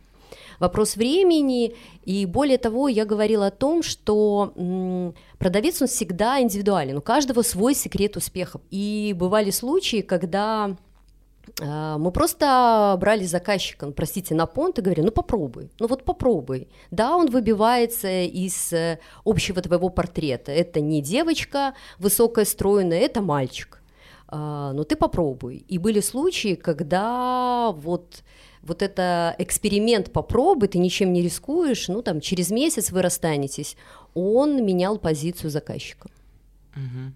вопрос 0.58 0.96
времени. 0.96 1.74
И 2.04 2.26
более 2.26 2.58
того, 2.58 2.88
я 2.88 3.04
говорила 3.04 3.46
о 3.46 3.50
том, 3.50 3.82
что 3.82 5.12
продавец, 5.38 5.82
он 5.82 5.88
всегда 5.88 6.40
индивидуален, 6.40 6.98
у 6.98 7.02
каждого 7.02 7.42
свой 7.42 7.74
секрет 7.74 8.16
успеха. 8.16 8.60
И 8.70 9.14
бывали 9.16 9.50
случаи, 9.50 10.00
когда 10.00 10.76
а, 11.62 11.96
мы 11.98 12.10
просто 12.10 12.96
брали 13.00 13.24
заказчика, 13.24 13.86
ну, 13.86 13.92
простите, 13.92 14.34
на 14.34 14.46
понт 14.46 14.78
и 14.78 14.82
говорили, 14.82 15.06
ну 15.06 15.12
попробуй, 15.12 15.70
ну 15.78 15.86
вот 15.86 16.04
попробуй. 16.04 16.68
Да, 16.90 17.16
он 17.16 17.30
выбивается 17.30 18.24
из 18.24 18.72
э, 18.72 18.98
общего 19.24 19.62
твоего 19.62 19.88
портрета. 19.88 20.52
Это 20.52 20.80
не 20.80 21.00
девочка 21.00 21.74
высокая, 21.98 22.44
стройная, 22.44 23.00
это 23.00 23.22
мальчик. 23.22 23.82
А, 24.28 24.72
но 24.72 24.84
ты 24.84 24.96
попробуй. 24.96 25.64
И 25.68 25.78
были 25.78 26.00
случаи, 26.00 26.56
когда 26.56 27.70
вот 27.72 28.22
вот 28.66 28.82
это 28.82 29.34
эксперимент 29.38 30.12
попробуй, 30.12 30.68
ты 30.68 30.78
ничем 30.78 31.12
не 31.12 31.22
рискуешь, 31.22 31.88
ну 31.88 32.02
там 32.02 32.20
через 32.20 32.50
месяц 32.50 32.90
вы 32.90 33.02
расстанетесь, 33.02 33.76
он 34.14 34.64
менял 34.64 34.98
позицию 34.98 35.50
заказчика. 35.50 36.08
Угу. 36.74 37.12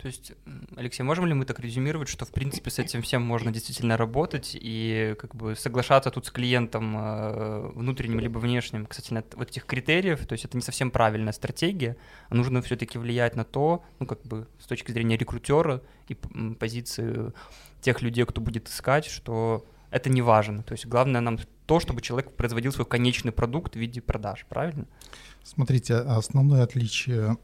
То 0.00 0.06
есть, 0.06 0.32
Алексей, 0.76 1.02
можем 1.02 1.26
ли 1.26 1.34
мы 1.34 1.44
так 1.44 1.60
резюмировать, 1.60 2.08
что 2.08 2.24
в 2.24 2.30
принципе 2.30 2.70
с 2.70 2.78
этим 2.78 3.02
всем 3.02 3.20
можно 3.20 3.52
действительно 3.52 3.98
работать 3.98 4.56
и 4.58 5.14
как 5.18 5.34
бы 5.34 5.54
соглашаться 5.54 6.10
тут 6.10 6.24
с 6.24 6.30
клиентом 6.30 6.96
э, 6.96 7.70
внутренним 7.74 8.18
либо 8.18 8.38
внешним 8.38 8.86
касательно 8.86 9.22
вот 9.34 9.50
этих 9.50 9.66
критериев, 9.66 10.26
то 10.26 10.32
есть 10.32 10.46
это 10.46 10.56
не 10.56 10.62
совсем 10.62 10.90
правильная 10.90 11.34
стратегия, 11.34 11.98
а 12.30 12.34
нужно 12.34 12.62
все-таки 12.62 12.96
влиять 12.96 13.36
на 13.36 13.44
то, 13.44 13.84
ну 13.98 14.06
как 14.06 14.22
бы 14.22 14.48
с 14.58 14.66
точки 14.66 14.90
зрения 14.90 15.18
рекрутера 15.18 15.82
и 16.08 16.14
позиции 16.14 17.34
тех 17.82 18.00
людей, 18.00 18.24
кто 18.24 18.40
будет 18.40 18.68
искать, 18.68 19.04
что 19.04 19.66
это 19.90 20.10
не 20.10 20.22
важно. 20.22 20.62
То 20.62 20.72
есть 20.72 20.86
главное 20.86 21.20
нам 21.20 21.38
то, 21.66 21.80
чтобы 21.80 22.00
человек 22.00 22.32
производил 22.32 22.72
свой 22.72 22.86
конечный 22.86 23.32
продукт 23.32 23.74
в 23.74 23.78
виде 23.78 24.00
продаж, 24.00 24.46
правильно? 24.48 24.86
Смотрите, 25.42 25.96
основное 25.96 26.62
отличие 26.62 27.38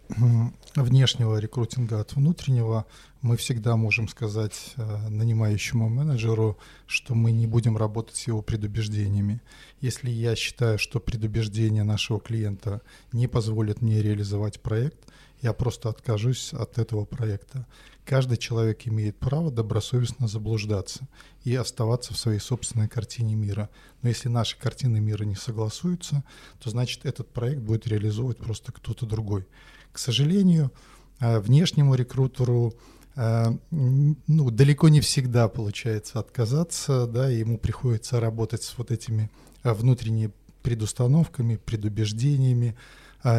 внешнего 0.74 1.38
рекрутинга 1.38 2.00
от 2.00 2.14
внутреннего, 2.14 2.86
мы 3.22 3.36
всегда 3.36 3.76
можем 3.76 4.06
сказать 4.08 4.74
э, 4.76 5.08
нанимающему 5.08 5.88
менеджеру, 5.88 6.58
что 6.86 7.14
мы 7.14 7.32
не 7.32 7.46
будем 7.46 7.76
работать 7.76 8.16
с 8.16 8.26
его 8.26 8.42
предубеждениями. 8.42 9.40
Если 9.80 10.10
я 10.10 10.36
считаю, 10.36 10.78
что 10.78 11.00
предубеждения 11.00 11.84
нашего 11.84 12.20
клиента 12.20 12.82
не 13.12 13.26
позволят 13.26 13.80
мне 13.80 14.02
реализовать 14.02 14.60
проект, 14.60 14.98
я 15.46 15.52
просто 15.52 15.88
откажусь 15.88 16.52
от 16.52 16.76
этого 16.76 17.04
проекта. 17.04 17.66
Каждый 18.04 18.36
человек 18.36 18.88
имеет 18.88 19.16
право 19.16 19.52
добросовестно 19.52 20.26
заблуждаться 20.26 21.06
и 21.44 21.54
оставаться 21.54 22.14
в 22.14 22.18
своей 22.18 22.40
собственной 22.40 22.88
картине 22.88 23.36
мира. 23.36 23.68
Но 24.02 24.08
если 24.08 24.28
наши 24.28 24.58
картины 24.58 24.98
мира 24.98 25.22
не 25.22 25.36
согласуются, 25.36 26.24
то 26.58 26.70
значит 26.70 27.06
этот 27.06 27.32
проект 27.32 27.60
будет 27.60 27.86
реализовывать 27.86 28.38
просто 28.38 28.72
кто-то 28.72 29.06
другой. 29.06 29.46
К 29.92 29.98
сожалению, 30.00 30.72
э, 31.20 31.38
внешнему 31.38 31.94
рекрутеру 31.94 32.74
э, 33.14 33.44
ну, 33.70 34.50
далеко 34.50 34.88
не 34.88 35.00
всегда 35.00 35.46
получается 35.46 36.18
отказаться, 36.18 37.06
да, 37.06 37.28
ему 37.28 37.56
приходится 37.56 38.18
работать 38.18 38.64
с 38.64 38.76
вот 38.78 38.90
этими 38.90 39.30
э, 39.62 39.72
внутренними 39.72 40.32
предустановками, 40.62 41.54
предубеждениями, 41.54 42.74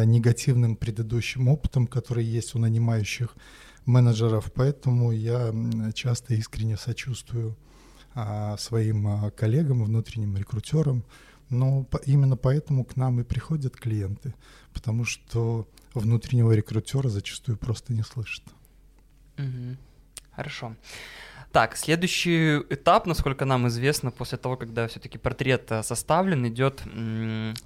негативным 0.04 0.76
предыдущим 0.76 1.48
опытом, 1.48 1.86
который 1.86 2.24
есть 2.24 2.54
у 2.54 2.58
нанимающих 2.58 3.34
менеджеров. 3.86 4.52
Поэтому 4.54 5.12
я 5.12 5.52
часто 5.94 6.34
искренне 6.34 6.76
сочувствую 6.76 7.56
а, 8.14 8.56
своим 8.56 9.06
а, 9.06 9.30
коллегам, 9.30 9.84
внутренним 9.84 10.36
рекрутерам. 10.36 11.04
Но 11.50 11.86
именно 12.04 12.36
поэтому 12.36 12.84
к 12.84 12.96
нам 12.96 13.20
и 13.20 13.24
приходят 13.24 13.74
клиенты, 13.74 14.34
потому 14.74 15.04
что 15.04 15.66
внутреннего 15.94 16.52
рекрутера 16.52 17.08
зачастую 17.08 17.56
просто 17.56 17.94
не 17.94 18.02
слышат. 18.02 18.44
Угу. 19.38 19.76
Хорошо. 20.32 20.76
Так, 21.52 21.76
следующий 21.76 22.58
этап, 22.68 23.06
насколько 23.06 23.46
нам 23.46 23.68
известно, 23.68 24.10
после 24.10 24.36
того, 24.36 24.56
когда 24.56 24.86
все-таки 24.86 25.16
портрет 25.16 25.72
э, 25.72 25.82
составлен, 25.82 26.46
идет 26.46 26.82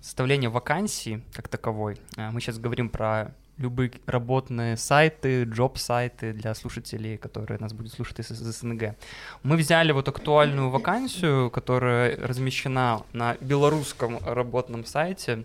составление 0.01 0.51
вакансии 0.51 1.23
как 1.33 1.49
таковой. 1.49 1.97
Э, 2.17 2.31
мы 2.31 2.41
сейчас 2.41 2.59
говорим 2.59 2.89
про 2.89 3.35
любые 3.59 3.91
работные 4.07 4.77
сайты, 4.77 5.43
джоб-сайты 5.45 6.33
для 6.33 6.55
слушателей, 6.55 7.17
которые 7.17 7.59
нас 7.59 7.73
будут 7.73 7.93
слушать 7.93 8.21
из, 8.21 8.31
из 8.31 8.39
СНГ. 8.39 8.95
Мы 9.43 9.57
взяли 9.57 9.91
вот 9.91 10.09
актуальную 10.09 10.71
вакансию, 10.71 11.51
которая 11.51 12.17
размещена 12.17 13.03
на 13.13 13.37
белорусском 13.41 14.19
работном 14.25 14.85
сайте, 14.85 15.45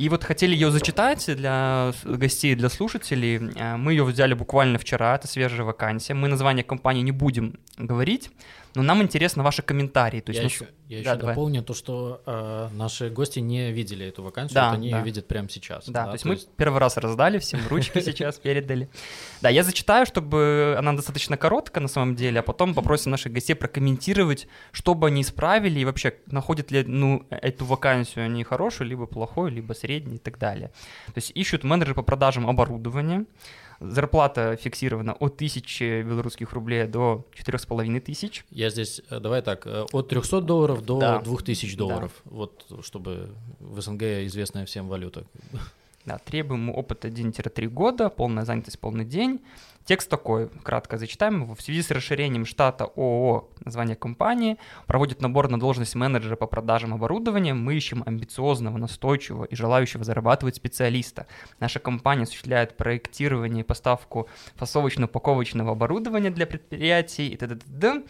и 0.00 0.08
вот 0.08 0.24
хотели 0.24 0.54
ее 0.54 0.70
зачитать 0.70 1.26
для 1.36 1.92
гостей, 2.04 2.54
для 2.54 2.70
слушателей. 2.70 3.52
Э, 3.54 3.76
мы 3.76 3.92
ее 3.92 4.04
взяли 4.04 4.32
буквально 4.32 4.78
вчера, 4.78 5.14
это 5.14 5.28
свежая 5.28 5.62
вакансия. 5.62 6.14
Мы 6.14 6.28
название 6.28 6.64
компании 6.64 7.02
не 7.02 7.12
будем 7.12 7.58
говорить, 7.76 8.30
но 8.74 8.82
нам 8.82 9.02
интересно 9.02 9.42
ваши 9.42 9.62
комментарии. 9.62 10.20
То 10.20 10.30
есть, 10.30 10.38
я 10.38 10.42
ну, 10.42 10.48
еще, 10.48 10.66
я 10.88 11.02
да, 11.02 11.12
еще 11.12 11.26
дополню 11.26 11.62
то, 11.62 11.74
что 11.74 12.22
э, 12.24 12.68
наши 12.72 13.10
гости 13.10 13.40
не 13.40 13.72
видели 13.72 14.06
эту 14.06 14.22
вакансию, 14.22 14.54
да, 14.54 14.68
вот 14.70 14.76
они 14.76 14.90
да. 14.90 14.98
ее 14.98 15.04
видят 15.04 15.26
прямо 15.26 15.48
сейчас. 15.48 15.86
Да, 15.86 16.04
да 16.04 16.06
то 16.06 16.12
есть 16.12 16.22
то 16.22 16.28
мы 16.28 16.34
есть... 16.34 16.48
первый 16.56 16.78
раз 16.78 16.96
раздали 16.96 17.38
всем 17.38 17.60
ручки 17.68 18.00
сейчас, 18.04 18.38
передали. 18.38 18.88
Да, 19.40 19.48
я 19.48 19.62
зачитаю, 19.62 20.06
чтобы 20.06 20.76
она 20.78 20.92
достаточно 20.92 21.36
короткая 21.36 21.82
на 21.82 21.88
самом 21.88 22.14
деле, 22.14 22.40
а 22.40 22.42
потом 22.42 22.74
попросим 22.74 23.10
наших 23.10 23.32
гостей 23.32 23.54
прокомментировать, 23.54 24.46
что 24.72 24.94
бы 24.94 25.08
они 25.08 25.22
исправили 25.22 25.80
и 25.80 25.84
вообще 25.84 26.14
находят 26.26 26.70
ли 26.70 26.84
ну, 26.84 27.26
эту 27.30 27.64
вакансию 27.64 28.24
они 28.24 28.44
хорошую, 28.44 28.88
либо 28.88 29.06
плохую, 29.06 29.50
либо 29.50 29.72
среднюю 29.72 30.16
и 30.16 30.20
так 30.20 30.38
далее. 30.38 30.68
То 31.06 31.16
есть 31.16 31.32
ищут 31.34 31.64
менеджер 31.64 31.94
по 31.94 32.02
продажам 32.02 32.48
оборудования, 32.48 33.26
Зарплата 33.80 34.56
фиксирована 34.56 35.14
от 35.14 35.36
1000 35.36 36.02
белорусских 36.02 36.52
рублей 36.52 36.86
до 36.86 37.24
4,5 37.34 38.00
тысяч. 38.00 38.44
Я 38.50 38.68
здесь, 38.68 39.00
э, 39.08 39.20
давай 39.20 39.40
так, 39.40 39.66
э, 39.66 39.86
от 39.92 40.08
300 40.08 40.42
долларов 40.42 40.84
до 40.84 40.98
да. 40.98 41.18
2000 41.20 41.76
долларов. 41.76 42.12
Да. 42.24 42.30
Вот 42.30 42.66
чтобы 42.82 43.30
в 43.58 43.80
СНГ 43.80 44.02
известная 44.26 44.66
всем 44.66 44.86
валюта. 44.88 45.24
Да, 46.06 46.18
требуем 46.18 46.70
опыт 46.70 47.04
1-3 47.04 47.68
года, 47.68 48.08
полная 48.08 48.44
занятость, 48.44 48.80
полный 48.80 49.04
день. 49.04 49.40
Текст 49.84 50.08
такой, 50.08 50.48
кратко 50.62 50.98
зачитаем 50.98 51.42
его. 51.42 51.54
В 51.54 51.60
связи 51.60 51.82
с 51.82 51.90
расширением 51.90 52.46
штата 52.46 52.84
ООО, 52.84 53.50
название 53.64 53.96
компании, 53.96 54.56
проводит 54.86 55.20
набор 55.20 55.48
на 55.50 55.58
должность 55.58 55.94
менеджера 55.94 56.36
по 56.36 56.46
продажам 56.46 56.94
оборудования. 56.94 57.54
Мы 57.54 57.74
ищем 57.74 58.02
амбициозного, 58.06 58.78
настойчивого 58.78 59.44
и 59.44 59.54
желающего 59.54 60.04
зарабатывать 60.04 60.56
специалиста. 60.56 61.26
Наша 61.58 61.80
компания 61.80 62.22
осуществляет 62.22 62.76
проектирование 62.76 63.62
и 63.62 63.66
поставку 63.66 64.28
фасовочно-упаковочного 64.56 65.72
оборудования 65.72 66.30
для 66.30 66.46
предприятий 66.46 67.28
и 67.28 67.36
т.д. 67.36 68.04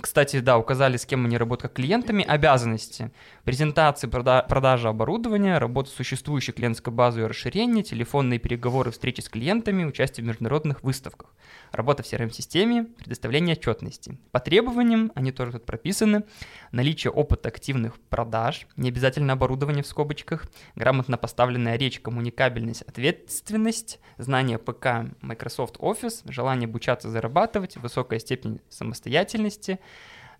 кстати, 0.00 0.40
да, 0.40 0.58
указали, 0.58 0.96
с 0.96 1.06
кем 1.06 1.24
они 1.24 1.36
работают 1.38 1.70
как 1.70 1.76
клиентами, 1.76 2.24
обязанности. 2.24 3.12
Презентации, 3.44 4.08
прода- 4.08 4.46
продажа 4.46 4.88
оборудования, 4.88 5.58
работа 5.58 5.90
с 5.90 5.94
существующей 5.94 6.52
клиентской 6.52 6.92
базой 6.92 7.24
и 7.24 7.26
расширение, 7.26 7.84
телефонные 7.84 8.38
переговоры, 8.38 8.90
встречи 8.90 9.20
с 9.20 9.28
клиентами, 9.28 9.84
участие 9.84 10.24
в 10.24 10.26
международных 10.26 10.82
выставках, 10.82 11.34
работа 11.70 12.02
в 12.02 12.06
CRM-системе, 12.06 12.84
предоставление 12.98 13.56
отчетности. 13.56 14.18
По 14.30 14.40
требованиям, 14.40 15.12
они 15.14 15.32
тоже 15.32 15.52
тут 15.52 15.66
прописаны, 15.66 16.24
наличие 16.72 17.10
опыта 17.10 17.50
активных 17.50 18.00
продаж, 18.00 18.66
не 18.76 18.88
обязательно 18.88 19.34
оборудование 19.34 19.84
в 19.84 19.86
скобочках, 19.86 20.46
грамотно 20.74 21.18
поставленная 21.18 21.76
речь, 21.76 22.00
коммуникабельность, 22.00 22.82
ответственность, 22.82 24.00
знание 24.18 24.58
ПК, 24.58 25.12
Microsoft 25.20 25.76
Office, 25.76 26.22
желание 26.30 26.66
обучаться, 26.66 27.10
зарабатывать, 27.10 27.76
высокая 27.76 28.18
степень 28.18 28.60
самостоятельности, 28.70 29.78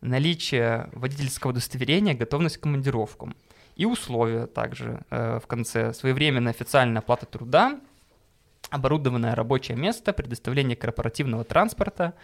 наличие 0.01 0.89
водительского 0.93 1.53
удостоверения, 1.53 2.15
готовность 2.15 2.57
к 2.57 2.63
командировкам. 2.63 3.37
И 3.77 3.87
условия 3.87 4.47
также 4.47 5.03
э, 5.11 5.39
в 5.43 5.47
конце. 5.47 5.95
Своевременная 5.95 6.53
официальная 6.53 7.01
оплата 7.01 7.25
труда, 7.25 7.81
оборудованное 8.71 9.35
рабочее 9.35 9.77
место, 9.77 10.13
предоставление 10.13 10.77
корпоративного 10.77 11.45
транспорта, 11.45 12.15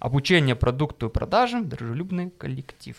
обучение 0.00 0.54
продукту 0.54 1.06
и 1.06 1.10
продажам, 1.10 1.68
дружелюбный 1.68 2.30
коллектив. 2.30 2.96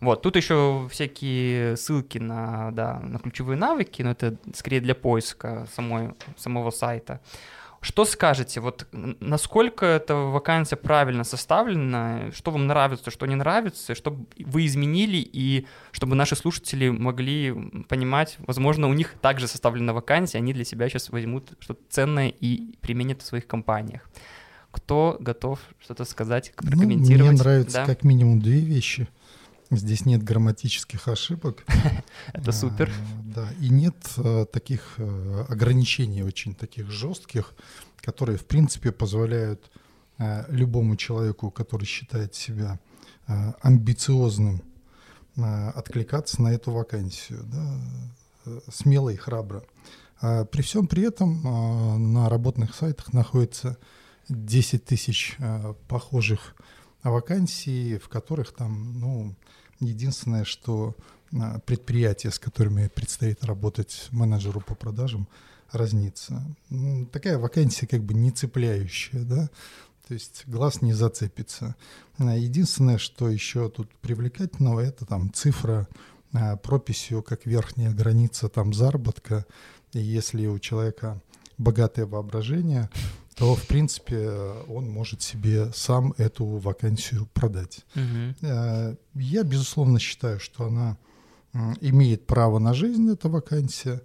Вот, 0.00 0.22
тут 0.22 0.36
еще 0.36 0.88
всякие 0.90 1.76
ссылки 1.76 2.16
на, 2.16 2.70
да, 2.72 3.00
на 3.00 3.18
ключевые 3.18 3.58
навыки, 3.58 4.00
но 4.00 4.12
это 4.12 4.36
скорее 4.54 4.80
для 4.80 4.94
поиска 4.94 5.66
самой, 5.74 6.14
самого 6.36 6.70
сайта. 6.70 7.20
Что 7.82 8.04
скажете, 8.04 8.60
вот 8.60 8.86
насколько 8.92 9.86
эта 9.86 10.14
вакансия 10.14 10.76
правильно 10.76 11.24
составлена, 11.24 12.30
что 12.32 12.50
вам 12.50 12.66
нравится, 12.66 13.10
что 13.10 13.24
не 13.24 13.36
нравится, 13.36 13.94
что 13.94 14.18
вы 14.38 14.66
изменили, 14.66 15.16
и 15.16 15.66
чтобы 15.90 16.14
наши 16.14 16.36
слушатели 16.36 16.90
могли 16.90 17.54
понимать, 17.88 18.36
возможно, 18.40 18.86
у 18.86 18.92
них 18.92 19.14
также 19.22 19.48
составлена 19.48 19.94
вакансия, 19.94 20.38
они 20.38 20.52
для 20.52 20.64
себя 20.64 20.90
сейчас 20.90 21.08
возьмут 21.08 21.52
что-то 21.58 21.80
ценное 21.88 22.28
и 22.28 22.74
применят 22.82 23.22
в 23.22 23.26
своих 23.26 23.46
компаниях. 23.46 24.10
Кто 24.70 25.16
готов 25.18 25.58
что-то 25.80 26.04
сказать, 26.04 26.52
прокомментировать? 26.56 27.18
Ну, 27.18 27.32
мне 27.32 27.42
нравится 27.42 27.78
да? 27.78 27.86
как 27.86 28.04
минимум 28.04 28.40
две 28.40 28.60
вещи. 28.60 29.08
Здесь 29.70 30.04
нет 30.04 30.24
грамматических 30.24 31.06
ошибок. 31.06 31.64
Это 32.32 32.50
супер. 32.50 32.90
А, 32.90 33.22
да, 33.22 33.48
и 33.60 33.68
нет 33.68 33.94
э, 34.16 34.44
таких 34.52 34.94
э, 34.98 35.44
ограничений 35.48 36.24
очень 36.24 36.56
таких 36.56 36.90
жестких, 36.90 37.54
которые, 37.98 38.36
в 38.36 38.46
принципе, 38.46 38.90
позволяют 38.90 39.70
э, 40.18 40.44
любому 40.48 40.96
человеку, 40.96 41.50
который 41.50 41.84
считает 41.84 42.34
себя 42.34 42.78
амбициозным, 43.62 44.60
откликаться 45.36 46.42
на 46.42 46.48
эту 46.48 46.72
вакансию, 46.72 47.44
да, 47.44 48.60
смело 48.72 49.10
и 49.10 49.14
храбро. 49.14 49.62
А 50.20 50.44
при 50.46 50.62
всем 50.62 50.88
при 50.88 51.04
этом 51.04 52.12
на 52.12 52.28
работных 52.28 52.74
сайтах 52.74 53.12
находится 53.12 53.78
10 54.28 54.84
тысяч 54.84 55.36
похожих 55.86 56.56
вакансий, 57.04 57.98
в 57.98 58.08
которых 58.08 58.52
там, 58.52 58.98
ну, 58.98 59.36
единственное, 59.80 60.44
что 60.44 60.94
а, 61.32 61.58
предприятия, 61.60 62.30
с 62.30 62.38
которыми 62.38 62.88
предстоит 62.88 63.44
работать 63.44 64.08
менеджеру 64.10 64.60
по 64.60 64.74
продажам, 64.74 65.28
разнится. 65.72 66.42
Такая 67.12 67.38
вакансия 67.38 67.86
как 67.86 68.02
бы 68.02 68.14
не 68.14 68.30
цепляющая, 68.30 69.22
да, 69.22 69.48
то 70.08 70.14
есть 70.14 70.42
глаз 70.46 70.82
не 70.82 70.92
зацепится. 70.92 71.76
А, 72.18 72.36
единственное, 72.36 72.98
что 72.98 73.28
еще 73.28 73.68
тут 73.68 73.88
привлекательного, 74.00 74.80
это 74.80 75.06
там 75.06 75.32
цифра 75.32 75.88
а, 76.32 76.56
прописью 76.56 77.22
как 77.22 77.46
верхняя 77.46 77.92
граница 77.92 78.48
там 78.48 78.72
заработка. 78.72 79.46
И 79.92 80.00
если 80.00 80.46
у 80.46 80.58
человека 80.58 81.20
богатое 81.58 82.06
воображение, 82.06 82.90
то, 83.36 83.54
в 83.54 83.66
принципе, 83.66 84.28
он 84.68 84.90
может 84.90 85.22
себе 85.22 85.72
сам 85.72 86.14
эту 86.18 86.44
вакансию 86.44 87.26
продать. 87.32 87.84
Угу. 87.94 88.96
Я, 89.14 89.42
безусловно, 89.44 89.98
считаю, 89.98 90.40
что 90.40 90.66
она 90.66 90.98
имеет 91.80 92.26
право 92.26 92.58
на 92.58 92.74
жизнь, 92.74 93.10
эта 93.10 93.28
вакансия, 93.28 94.02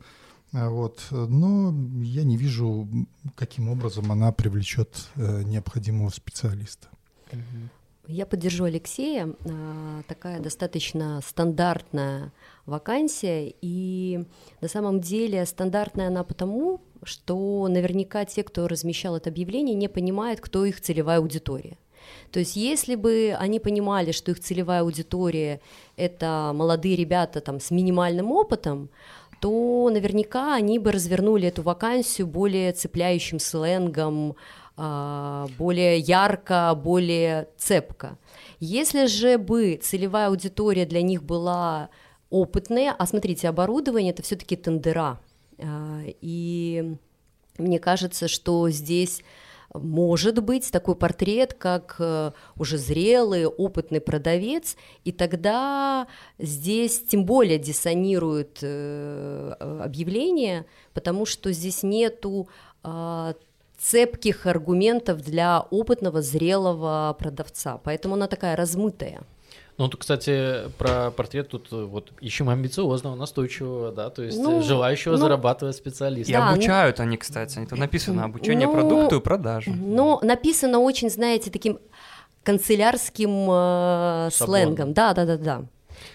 э, 0.51 0.67
вот, 0.67 1.05
но 1.11 1.73
я 2.01 2.23
не 2.23 2.37
вижу, 2.37 2.87
каким 3.35 3.69
образом 3.69 4.11
она 4.11 4.31
привлечет 4.31 5.09
э, 5.15 5.43
необходимого 5.43 6.09
специалиста. 6.09 6.87
Я 8.07 8.25
поддержу 8.25 8.65
Алексея. 8.65 9.33
Такая 10.07 10.39
достаточно 10.39 11.21
стандартная 11.25 12.31
вакансия, 12.65 13.53
и 13.61 14.25
на 14.61 14.67
самом 14.67 15.01
деле 15.01 15.45
стандартная 15.45 16.07
она 16.07 16.23
потому, 16.23 16.81
что 17.03 17.67
наверняка 17.67 18.25
те, 18.25 18.43
кто 18.43 18.67
размещал 18.67 19.17
это 19.17 19.29
объявление, 19.29 19.75
не 19.75 19.87
понимают, 19.87 20.39
кто 20.39 20.65
их 20.65 20.81
целевая 20.81 21.19
аудитория. 21.19 21.77
То 22.31 22.39
есть 22.39 22.55
если 22.55 22.95
бы 22.95 23.35
они 23.39 23.59
понимали, 23.59 24.11
что 24.11 24.31
их 24.31 24.39
целевая 24.39 24.81
аудитория— 24.81 25.59
это 25.97 26.51
молодые 26.53 26.95
ребята 26.95 27.41
там, 27.41 27.59
с 27.59 27.71
минимальным 27.71 28.31
опытом, 28.31 28.89
то 29.41 29.89
наверняка 29.91 30.55
они 30.55 30.79
бы 30.79 30.91
развернули 30.91 31.47
эту 31.47 31.61
вакансию 31.61 32.27
более 32.27 32.71
цепляющим 32.71 33.39
сленгом, 33.39 34.35
а, 34.77 35.47
более 35.57 35.99
ярко, 35.99 36.73
более 36.75 37.47
цепко. 37.57 38.17
Если 38.59 39.05
же 39.05 39.37
бы 39.37 39.79
целевая 39.81 40.27
аудитория 40.27 40.85
для 40.85 41.01
них 41.01 41.23
была 41.23 41.89
опытная, 42.29 42.93
а 42.97 43.05
смотрите, 43.05 43.47
оборудование 43.47 44.11
это 44.11 44.23
все-таки 44.23 44.55
тендера, 44.55 45.19
а, 45.19 45.24
и 45.59 46.97
мне 47.57 47.79
кажется, 47.79 48.27
что 48.27 48.69
здесь 48.69 49.21
может 49.73 50.41
быть 50.43 50.71
такой 50.71 50.95
портрет, 50.95 51.53
как 51.53 51.95
э, 51.99 52.31
уже 52.57 52.77
зрелый, 52.77 53.45
опытный 53.45 53.99
продавец, 54.01 54.77
и 55.03 55.11
тогда 55.11 56.07
здесь 56.39 57.03
тем 57.03 57.25
более 57.25 57.59
диссонирует 57.59 58.59
э, 58.61 59.53
объявление, 59.81 60.65
потому 60.93 61.25
что 61.25 61.51
здесь 61.51 61.83
нету 61.83 62.47
а, 62.83 63.33
цепких 63.77 64.45
аргументов 64.45 65.21
для 65.21 65.59
опытного, 65.59 66.21
зрелого 66.21 67.15
продавца, 67.19 67.77
поэтому 67.83 68.15
она 68.15 68.27
такая 68.27 68.55
размытая. 68.55 69.23
Ну, 69.77 69.89
тут, 69.89 69.99
кстати, 69.99 70.69
про 70.77 71.11
портрет 71.11 71.49
тут 71.49 71.67
э, 71.71 71.83
вот 71.83 72.11
ищем 72.21 72.49
амбициозного, 72.49 73.15
настойчивого, 73.15 73.91
да, 73.91 74.09
то 74.09 74.23
есть 74.23 74.39
ну, 74.39 74.61
желающего 74.61 75.13
ну, 75.13 75.17
зарабатывать 75.17 75.75
специалиста. 75.75 76.31
И 76.31 76.35
да, 76.35 76.49
обучают 76.49 76.99
ну, 76.99 77.03
они, 77.03 77.17
кстати, 77.17 77.59
это 77.59 77.75
написано, 77.75 78.23
обучение 78.23 78.67
ну, 78.67 78.73
продукту 78.73 79.17
и 79.17 79.19
продаже. 79.19 79.71
Ну, 79.71 80.19
написано 80.21 80.79
очень, 80.79 81.09
знаете, 81.09 81.51
таким 81.51 81.79
канцелярским 82.43 83.47
э, 83.49 84.29
сленгом, 84.31 84.93
да, 84.93 85.13
да, 85.13 85.25
да, 85.25 85.37
да. 85.37 85.63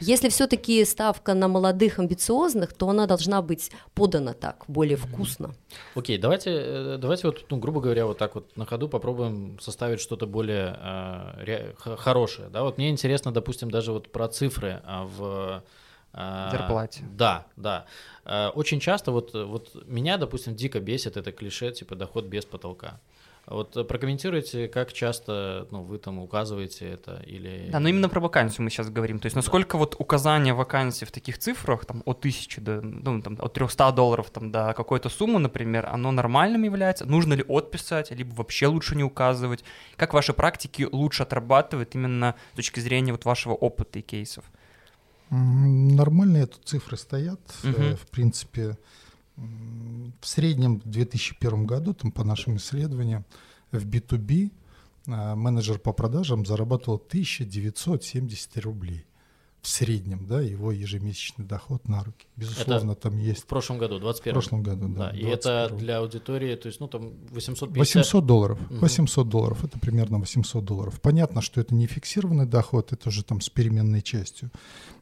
Если 0.01 0.29
все-таки 0.29 0.85
ставка 0.85 1.35
на 1.35 1.49
молодых, 1.49 1.99
амбициозных, 1.99 2.73
то 2.73 2.89
она 2.89 3.07
должна 3.07 3.43
быть 3.43 3.71
подана 3.95 4.33
так, 4.33 4.65
более 4.69 4.97
вкусно. 4.97 5.55
Окей, 5.95 6.17
okay, 6.17 6.21
давайте, 6.21 6.51
э, 6.51 6.99
давайте 6.99 7.27
вот, 7.27 7.45
ну, 7.51 7.59
грубо 7.59 7.81
говоря, 7.81 8.07
вот 8.07 8.19
так 8.19 8.35
вот 8.35 8.57
на 8.57 8.67
ходу 8.67 8.89
попробуем 8.89 9.59
составить 9.61 10.01
что-то 10.01 10.27
более 10.27 10.77
э, 10.81 11.45
ре, 11.45 11.75
хорошее. 11.77 12.49
Да, 12.49 12.63
вот 12.63 12.79
мне 12.79 12.91
интересно, 12.91 13.33
допустим, 13.33 13.71
даже 13.71 13.93
вот 13.93 14.11
про 14.11 14.29
цифры 14.29 14.81
а, 14.85 15.05
в 15.05 15.63
э, 16.13 16.49
зарплате. 16.51 17.05
Да, 17.13 17.47
да. 17.57 17.87
Э, 18.25 18.49
очень 18.49 18.81
часто 18.81 19.13
вот, 19.13 19.35
вот 19.35 19.71
меня, 19.87 20.17
допустим, 20.17 20.55
дико 20.55 20.81
бесит 20.81 21.17
это 21.17 21.33
клише, 21.33 21.73
типа 21.73 21.95
доход 21.95 22.25
без 22.25 22.45
потолка. 22.45 23.01
Вот 23.51 23.77
э, 23.77 23.83
прокомментируйте, 23.83 24.69
как 24.69 24.93
часто 24.93 25.67
ну, 25.73 25.83
вы 25.83 25.99
там 25.99 26.21
указываете 26.21 26.89
это 26.89 27.21
или... 27.27 27.69
Да, 27.71 27.81
но 27.81 27.89
именно 27.89 28.09
про 28.09 28.21
вакансию 28.21 28.63
мы 28.63 28.71
сейчас 28.71 28.89
говорим. 28.91 29.19
То 29.19 29.27
есть 29.27 29.35
насколько 29.35 29.73
да. 29.73 29.79
вот 29.79 29.97
указание 29.99 30.55
вакансии 30.55 31.05
в 31.05 31.11
таких 31.11 31.39
цифрах, 31.39 31.85
там, 31.85 32.03
от 32.07 32.21
тысячи 32.21 32.61
до, 32.61 32.81
ну, 32.81 33.21
там, 33.21 33.37
от 33.41 33.53
300 33.53 33.91
долларов 33.91 34.31
там, 34.31 34.53
до 34.53 34.73
какой-то 34.73 35.09
суммы, 35.09 35.41
например, 35.41 35.87
оно 35.87 36.13
нормальным 36.13 36.63
является? 36.63 37.07
Нужно 37.07 37.35
ли 37.35 37.45
отписать, 37.49 38.13
либо 38.13 38.33
вообще 38.35 38.69
лучше 38.69 38.95
не 38.95 39.03
указывать? 39.03 39.65
Как 39.97 40.15
ваши 40.15 40.33
практики 40.33 40.89
лучше 40.91 41.25
отрабатывают 41.25 41.95
именно 41.97 42.37
с 42.53 42.57
точки 42.57 42.79
зрения 42.79 43.11
вот 43.11 43.25
вашего 43.25 43.55
опыта 43.55 43.99
и 43.99 44.03
кейсов? 44.03 44.45
Нормально 45.31 46.39
эту 46.39 46.59
цифры 46.65 46.97
стоят. 46.97 47.41
Угу. 47.65 47.97
В 47.97 48.07
принципе, 48.11 48.77
в 50.20 50.26
среднем 50.26 50.81
в 50.81 50.88
2001 50.88 51.66
году, 51.66 51.94
там, 51.94 52.12
по 52.12 52.24
нашим 52.24 52.57
исследованиям, 52.57 53.24
в 53.72 53.87
B2B 53.87 54.50
а, 55.07 55.35
менеджер 55.35 55.79
по 55.79 55.92
продажам 55.92 56.44
зарабатывал 56.44 56.96
1970 56.96 58.59
рублей. 58.59 59.07
в 59.62 59.68
среднем, 59.68 60.26
да, 60.26 60.40
его 60.40 60.72
ежемесячный 60.72 61.44
доход 61.44 61.87
на 61.87 62.03
руки. 62.03 62.26
Безусловно, 62.35 62.92
это 62.92 63.03
там 63.03 63.18
есть... 63.18 63.42
В 63.42 63.46
прошлом 63.46 63.76
году, 63.76 63.98
21 63.98 64.33
В 64.33 64.35
прошлом 64.35 64.62
году, 64.62 64.88
да. 64.88 65.11
да 65.11 65.16
и 65.16 65.22
это 65.24 65.68
для 65.68 65.98
аудитории, 65.98 66.57
то 66.57 66.68
есть, 66.68 66.81
ну, 66.81 66.88
там 66.88 67.12
850... 67.31 67.76
800 67.76 68.26
долларов. 68.26 68.59
Угу. 68.70 68.79
800 68.81 69.29
долларов, 69.29 69.62
это 69.62 69.79
примерно 69.79 70.18
800 70.18 70.64
долларов. 70.64 70.98
Понятно, 71.03 71.42
что 71.42 71.61
это 71.61 71.74
не 71.74 71.87
фиксированный 71.87 72.46
доход, 72.46 72.92
это 72.92 73.11
уже 73.11 73.22
там 73.22 73.42
с 73.42 73.50
переменной 73.50 74.00
частью. 74.00 74.50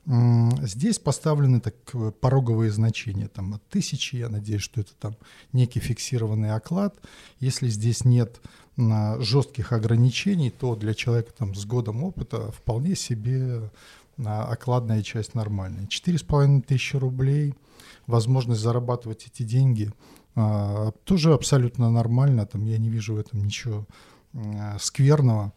Здесь 0.06 0.98
поставлены 0.98 1.60
так 1.60 1.74
пороговые 2.20 2.70
значения, 2.70 3.28
там 3.28 3.54
от 3.54 3.62
тысячи, 3.68 4.16
я 4.16 4.28
надеюсь, 4.28 4.62
что 4.62 4.80
это 4.80 4.94
там 4.94 5.16
некий 5.52 5.80
фиксированный 5.80 6.52
оклад. 6.52 6.96
Если 7.40 7.68
здесь 7.68 8.04
нет 8.04 8.40
жестких 8.76 9.72
ограничений, 9.72 10.50
то 10.50 10.76
для 10.76 10.94
человека 10.94 11.32
там 11.36 11.54
с 11.54 11.64
годом 11.64 12.04
опыта 12.04 12.50
вполне 12.52 12.94
себе 12.96 13.70
окладная 14.24 15.02
часть 15.02 15.34
нормальная. 15.34 15.86
Четыре 15.86 16.18
с 16.18 16.22
половиной 16.22 16.62
тысячи 16.62 16.96
рублей, 16.96 17.54
возможность 18.06 18.60
зарабатывать 18.60 19.26
эти 19.26 19.42
деньги 19.42 19.92
а, 20.34 20.92
тоже 21.04 21.34
абсолютно 21.34 21.90
нормально, 21.90 22.46
там 22.46 22.64
я 22.64 22.78
не 22.78 22.90
вижу 22.90 23.14
в 23.14 23.18
этом 23.18 23.44
ничего 23.44 23.86
а, 24.34 24.76
скверного. 24.78 25.52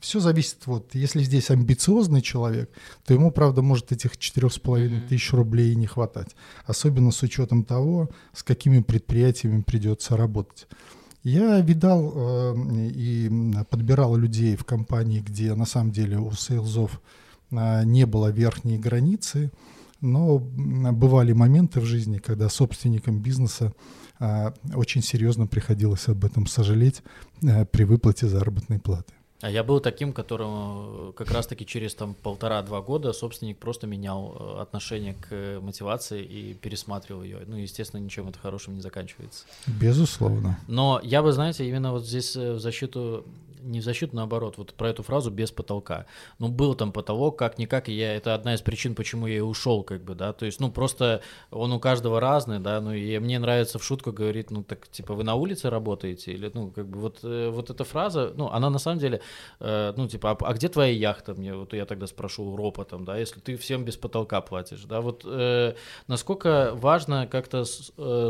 Все 0.00 0.18
зависит, 0.18 0.66
вот, 0.66 0.96
если 0.96 1.22
здесь 1.22 1.50
амбициозный 1.50 2.22
человек, 2.22 2.70
то 3.06 3.14
ему, 3.14 3.30
правда, 3.30 3.62
может 3.62 3.92
этих 3.92 4.18
четырех 4.18 4.52
с 4.52 4.58
половиной 4.58 5.00
тысяч 5.00 5.32
рублей 5.32 5.76
не 5.76 5.86
хватать. 5.86 6.34
Особенно 6.66 7.12
с 7.12 7.22
учетом 7.22 7.62
того, 7.62 8.10
с 8.32 8.42
какими 8.42 8.80
предприятиями 8.80 9.62
придется 9.62 10.16
работать. 10.16 10.66
Я 11.22 11.60
видал 11.60 12.12
э, 12.16 12.54
и 12.94 13.30
подбирал 13.70 14.16
людей 14.16 14.56
в 14.56 14.64
компании, 14.64 15.20
где 15.20 15.54
на 15.54 15.66
самом 15.66 15.92
деле 15.92 16.18
у 16.18 16.32
сейлзов 16.32 17.00
э, 17.52 17.84
не 17.84 18.06
было 18.06 18.32
верхней 18.32 18.76
границы, 18.76 19.52
но 20.00 20.38
бывали 20.40 21.32
моменты 21.32 21.78
в 21.78 21.84
жизни, 21.84 22.18
когда 22.18 22.48
собственникам 22.48 23.20
бизнеса 23.20 23.72
очень 24.74 25.02
серьезно 25.02 25.46
приходилось 25.46 26.08
об 26.08 26.24
этом 26.24 26.46
сожалеть 26.46 27.02
э, 27.42 27.64
при 27.66 27.84
выплате 27.84 28.26
заработной 28.26 28.78
платы. 28.78 29.12
А 29.42 29.50
я 29.50 29.64
был 29.64 29.80
таким, 29.80 30.12
которому 30.12 31.10
э, 31.10 31.12
как 31.16 31.32
раз-таки 31.32 31.66
через 31.66 31.94
там 31.96 32.14
полтора-два 32.14 32.80
года 32.80 33.12
собственник 33.12 33.58
просто 33.58 33.88
менял 33.88 34.36
э, 34.38 34.62
отношение 34.62 35.14
к 35.14 35.60
мотивации 35.60 36.22
и 36.22 36.54
пересматривал 36.54 37.24
ее. 37.24 37.40
Ну, 37.46 37.56
естественно, 37.56 38.00
ничем 38.00 38.28
это 38.28 38.38
хорошим 38.38 38.76
не 38.76 38.80
заканчивается. 38.80 39.44
Безусловно. 39.66 40.60
Но 40.68 41.00
я 41.02 41.22
бы, 41.22 41.32
знаете, 41.32 41.68
именно 41.68 41.90
вот 41.90 42.06
здесь 42.06 42.36
в 42.36 42.60
защиту 42.60 43.24
не 43.62 43.80
в 43.80 43.84
защиту, 43.84 44.16
наоборот, 44.16 44.58
вот 44.58 44.74
про 44.74 44.90
эту 44.90 45.02
фразу 45.02 45.30
без 45.30 45.50
потолка. 45.50 46.06
Ну, 46.38 46.48
был 46.48 46.74
там 46.74 46.92
потолок, 46.92 47.38
как-никак, 47.38 47.88
и 47.88 47.92
я, 47.92 48.14
это 48.14 48.34
одна 48.34 48.54
из 48.54 48.60
причин, 48.60 48.94
почему 48.94 49.26
я 49.26 49.36
и 49.36 49.40
ушел, 49.40 49.82
как 49.82 50.02
бы, 50.02 50.14
да, 50.14 50.32
то 50.32 50.46
есть, 50.46 50.60
ну, 50.60 50.70
просто 50.70 51.22
он 51.50 51.72
у 51.72 51.80
каждого 51.80 52.20
разный, 52.20 52.58
да, 52.58 52.80
ну, 52.80 52.92
и 52.92 53.18
мне 53.18 53.38
нравится 53.38 53.78
в 53.78 53.84
шутку 53.84 54.12
говорить, 54.12 54.50
ну, 54.50 54.62
так, 54.62 54.88
типа, 54.88 55.14
вы 55.14 55.24
на 55.24 55.34
улице 55.34 55.70
работаете, 55.70 56.32
или, 56.32 56.50
ну, 56.52 56.70
как 56.70 56.86
бы, 56.88 56.98
вот, 56.98 57.20
э, 57.22 57.50
вот 57.50 57.70
эта 57.70 57.84
фраза, 57.84 58.32
ну, 58.36 58.48
она 58.48 58.70
на 58.70 58.78
самом 58.78 58.98
деле, 58.98 59.20
э, 59.60 59.92
ну, 59.96 60.08
типа, 60.08 60.32
а, 60.32 60.36
а 60.40 60.54
где 60.54 60.68
твоя 60.68 60.92
яхта, 60.92 61.34
мне, 61.34 61.54
вот 61.54 61.72
я 61.72 61.86
тогда 61.86 62.06
спрошу 62.06 62.56
ропотом, 62.56 63.04
да, 63.04 63.16
если 63.16 63.40
ты 63.40 63.56
всем 63.56 63.84
без 63.84 63.96
потолка 63.96 64.40
платишь, 64.40 64.84
да, 64.84 65.00
вот, 65.00 65.22
э, 65.24 65.74
насколько 66.06 66.72
важно 66.74 67.26
как-то 67.26 67.64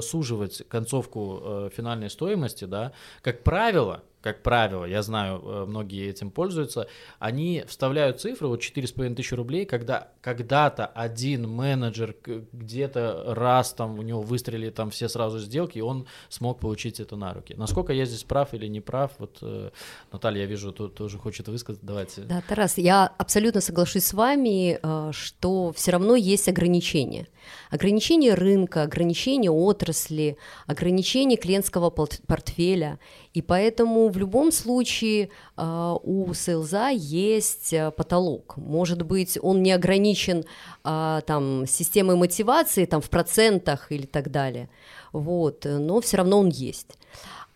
суживать 0.02 0.62
концовку 0.68 1.70
финальной 1.74 2.10
стоимости, 2.10 2.64
да, 2.64 2.92
как 3.22 3.42
правило, 3.42 4.02
как 4.22 4.42
правило, 4.42 4.84
я 4.84 5.02
знаю, 5.02 5.42
э, 5.44 5.64
многие 5.66 6.08
этим 6.08 6.30
пользуются, 6.30 6.86
они 7.18 7.64
вставляют 7.66 8.20
цифры, 8.20 8.46
вот 8.46 8.60
4,5 8.60 9.14
тысячи 9.14 9.34
рублей, 9.34 9.66
когда 9.66 10.08
когда-то 10.20 10.86
один 10.86 11.48
менеджер 11.48 12.14
где-то 12.52 13.34
раз 13.34 13.72
там 13.72 13.98
у 13.98 14.02
него 14.02 14.22
выстрелили 14.22 14.70
там 14.70 14.90
все 14.90 15.08
сразу 15.08 15.40
сделки, 15.40 15.78
и 15.78 15.82
он 15.82 16.06
смог 16.28 16.60
получить 16.60 17.00
это 17.00 17.16
на 17.16 17.34
руки. 17.34 17.54
Насколько 17.56 17.92
я 17.92 18.04
здесь 18.04 18.22
прав 18.22 18.54
или 18.54 18.66
не 18.68 18.80
прав, 18.80 19.10
вот 19.18 19.38
э, 19.42 19.70
Наталья, 20.12 20.42
я 20.42 20.46
вижу, 20.46 20.72
тут 20.72 20.94
тоже 20.94 21.18
хочет 21.18 21.48
высказать, 21.48 21.82
давайте. 21.82 22.22
Да, 22.22 22.42
Тарас, 22.48 22.78
я 22.78 23.06
абсолютно 23.18 23.60
соглашусь 23.60 24.04
с 24.04 24.14
вами, 24.14 24.78
э, 24.80 25.10
что 25.12 25.72
все 25.72 25.90
равно 25.90 26.14
есть 26.14 26.48
ограничения. 26.48 27.26
Ограничения 27.70 28.34
рынка, 28.34 28.82
ограничения 28.82 29.50
отрасли, 29.50 30.36
ограничения 30.66 31.36
клиентского 31.36 31.90
портфеля. 31.90 32.98
И 33.34 33.40
поэтому 33.40 34.08
в 34.08 34.18
любом 34.18 34.52
случае 34.52 35.30
э, 35.56 35.96
у 36.02 36.34
сейлза 36.34 36.88
есть 36.90 37.72
э, 37.72 37.90
потолок. 37.90 38.56
Может 38.56 39.02
быть, 39.02 39.38
он 39.40 39.62
не 39.62 39.72
ограничен 39.72 40.44
э, 40.84 41.20
там, 41.26 41.66
системой 41.66 42.16
мотивации 42.16 42.84
там, 42.84 43.00
в 43.00 43.08
процентах 43.08 43.90
или 43.90 44.04
так 44.06 44.30
далее, 44.30 44.68
вот, 45.12 45.64
но 45.64 46.00
все 46.00 46.18
равно 46.18 46.40
он 46.40 46.48
есть. 46.48 46.98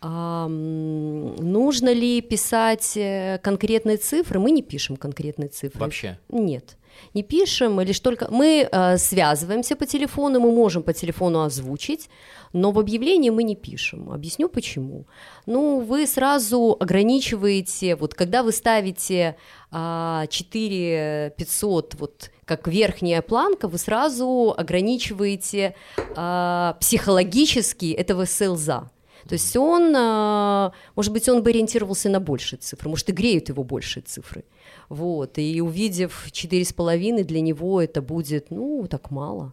А, 0.02 0.46
нужно 0.46 1.92
ли 1.92 2.20
писать 2.20 2.98
конкретные 3.42 3.96
цифры? 3.96 4.38
Мы 4.38 4.50
не 4.50 4.62
пишем 4.62 4.96
конкретные 4.96 5.48
цифры. 5.48 5.80
Вообще? 5.80 6.18
Нет 6.28 6.76
не 7.14 7.22
пишем, 7.22 7.80
лишь 7.80 8.00
только 8.00 8.28
мы 8.30 8.68
э, 8.70 8.98
связываемся 8.98 9.76
по 9.76 9.86
телефону, 9.86 10.40
мы 10.40 10.52
можем 10.52 10.82
по 10.82 10.92
телефону 10.92 11.42
озвучить, 11.42 12.08
но 12.52 12.70
в 12.72 12.78
объявлении 12.78 13.30
мы 13.30 13.42
не 13.42 13.56
пишем. 13.56 14.10
Объясню 14.10 14.48
почему. 14.48 15.06
Ну, 15.46 15.80
вы 15.80 16.06
сразу 16.06 16.76
ограничиваете, 16.78 17.96
вот 17.96 18.14
когда 18.14 18.42
вы 18.42 18.52
ставите 18.52 19.36
э, 19.72 20.26
4 20.28 21.34
500, 21.36 21.94
вот 21.98 22.30
как 22.44 22.68
верхняя 22.68 23.22
планка, 23.22 23.68
вы 23.68 23.78
сразу 23.78 24.54
ограничиваете 24.56 25.74
э, 25.96 26.74
психологически 26.80 27.92
этого 27.92 28.26
селза. 28.26 28.90
То 29.28 29.32
есть 29.32 29.56
он, 29.56 29.94
э, 29.94 30.70
может 30.94 31.12
быть, 31.12 31.28
он 31.28 31.42
бы 31.42 31.50
ориентировался 31.50 32.08
на 32.08 32.20
большие 32.20 32.58
цифры, 32.58 32.88
может, 32.88 33.08
и 33.08 33.12
греют 33.12 33.48
его 33.48 33.64
большие 33.64 34.02
цифры. 34.02 34.44
Вот, 34.88 35.38
и 35.38 35.60
увидев 35.60 36.28
четыре 36.30 36.64
с 36.64 36.72
половиной, 36.72 37.24
для 37.24 37.40
него 37.40 37.80
это 37.80 38.02
будет, 38.02 38.50
ну, 38.50 38.86
так 38.88 39.10
мало. 39.10 39.52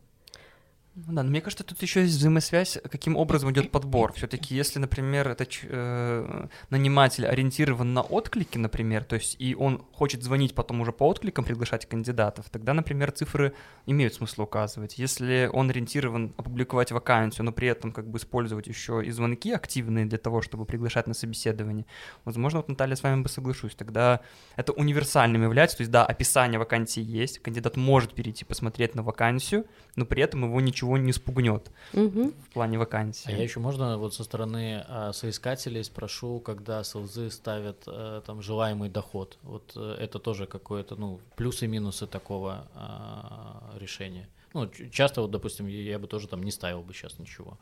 Ну 0.96 1.12
да, 1.14 1.24
но 1.24 1.32
мне 1.32 1.42
кажется, 1.42 1.64
тут 1.64 1.82
еще 1.82 2.02
есть 2.02 2.18
взаимосвязь, 2.18 2.78
каким 2.84 3.18
образом 3.18 3.52
идет 3.52 3.72
подбор. 3.72 4.14
Все-таки, 4.14 4.54
если, 4.54 4.78
например, 4.78 5.28
этот 5.28 5.50
э, 5.64 6.48
наниматель 6.70 7.26
ориентирован 7.26 7.96
на 7.96 8.02
отклики, 8.02 8.60
например, 8.60 9.04
то 9.04 9.16
есть 9.16 9.36
и 9.40 9.56
он 9.56 9.84
хочет 9.92 10.22
звонить 10.22 10.54
потом 10.54 10.82
уже 10.82 10.92
по 10.92 11.10
откликам, 11.10 11.46
приглашать 11.46 11.88
кандидатов, 11.88 12.46
тогда, 12.52 12.76
например, 12.76 13.12
цифры 13.12 13.54
имеют 13.88 14.14
смысл 14.14 14.44
указывать. 14.44 15.00
Если 15.00 15.50
он 15.52 15.72
ориентирован 15.72 16.36
опубликовать 16.38 16.92
вакансию, 16.92 17.46
но 17.46 17.52
при 17.52 17.70
этом 17.70 17.92
как 17.92 18.08
бы 18.08 18.20
использовать 18.20 18.68
еще 18.68 19.04
и 19.04 19.10
звонки 19.10 19.52
активные 19.52 20.06
для 20.06 20.20
того, 20.20 20.44
чтобы 20.44 20.66
приглашать 20.66 21.08
на 21.08 21.16
собеседование, 21.16 21.88
возможно, 22.24 22.60
вот 22.60 22.70
Наталья 22.70 22.96
с 22.96 23.02
вами 23.02 23.24
бы 23.24 23.30
соглашусь, 23.30 23.74
тогда 23.74 24.20
это 24.58 24.74
универсальным 24.74 25.42
является, 25.42 25.78
то 25.78 25.82
есть 25.82 25.92
да, 25.92 26.06
описание 26.06 26.60
вакансии 26.60 27.02
есть, 27.02 27.40
кандидат 27.40 27.78
может 27.78 28.14
перейти 28.14 28.46
посмотреть 28.46 28.94
на 28.94 29.02
вакансию, 29.02 29.66
но 29.96 30.06
при 30.06 30.22
этом 30.22 30.44
его 30.44 30.62
ничего 30.62 30.83
ничего 30.84 30.98
не 30.98 31.14
спугнет 31.14 31.72
угу. 31.94 32.32
в 32.32 32.54
плане 32.54 32.78
вакансии. 32.78 33.32
А 33.32 33.32
я 33.32 33.44
еще 33.44 33.60
можно 33.60 33.98
вот 33.98 34.14
со 34.14 34.24
стороны 34.24 34.84
а, 34.88 35.14
соискателей 35.14 35.84
спрошу, 35.84 36.40
когда 36.40 36.84
селзы 36.84 37.30
ставят 37.30 37.84
а, 37.88 38.22
там 38.22 38.42
желаемый 38.42 38.90
доход. 38.90 39.38
Вот 39.44 39.74
а, 39.76 39.96
это 39.98 40.20
тоже 40.20 40.46
какое-то, 40.46 40.96
ну, 40.96 41.20
плюсы 41.36 41.66
и 41.66 41.68
минусы 41.68 42.08
такого 42.08 42.68
а, 42.76 43.78
решения. 43.80 44.28
Ну, 44.54 44.70
часто 44.92 45.22
вот, 45.22 45.32
допустим, 45.32 45.68
я, 45.68 45.82
я 45.82 46.00
бы 46.00 46.08
тоже 46.08 46.28
там 46.28 46.44
не 46.44 46.52
ставил 46.52 46.82
бы 46.82 46.94
сейчас 46.94 47.20
ничего. 47.20 47.58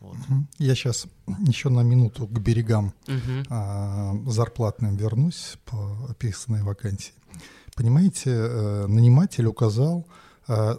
Вот. 0.00 0.16
Я 0.58 0.74
сейчас 0.74 1.06
еще 1.48 1.70
на 1.70 1.82
минуту 1.82 2.26
к 2.26 2.38
берегам 2.40 2.92
угу. 3.08 3.44
а, 3.48 4.12
зарплатным 4.26 4.96
вернусь 4.96 5.56
по 5.64 6.06
описанной 6.10 6.62
вакансии. 6.62 7.14
Понимаете, 7.74 8.30
э, 8.30 8.86
наниматель 8.86 9.46
указал 9.46 10.06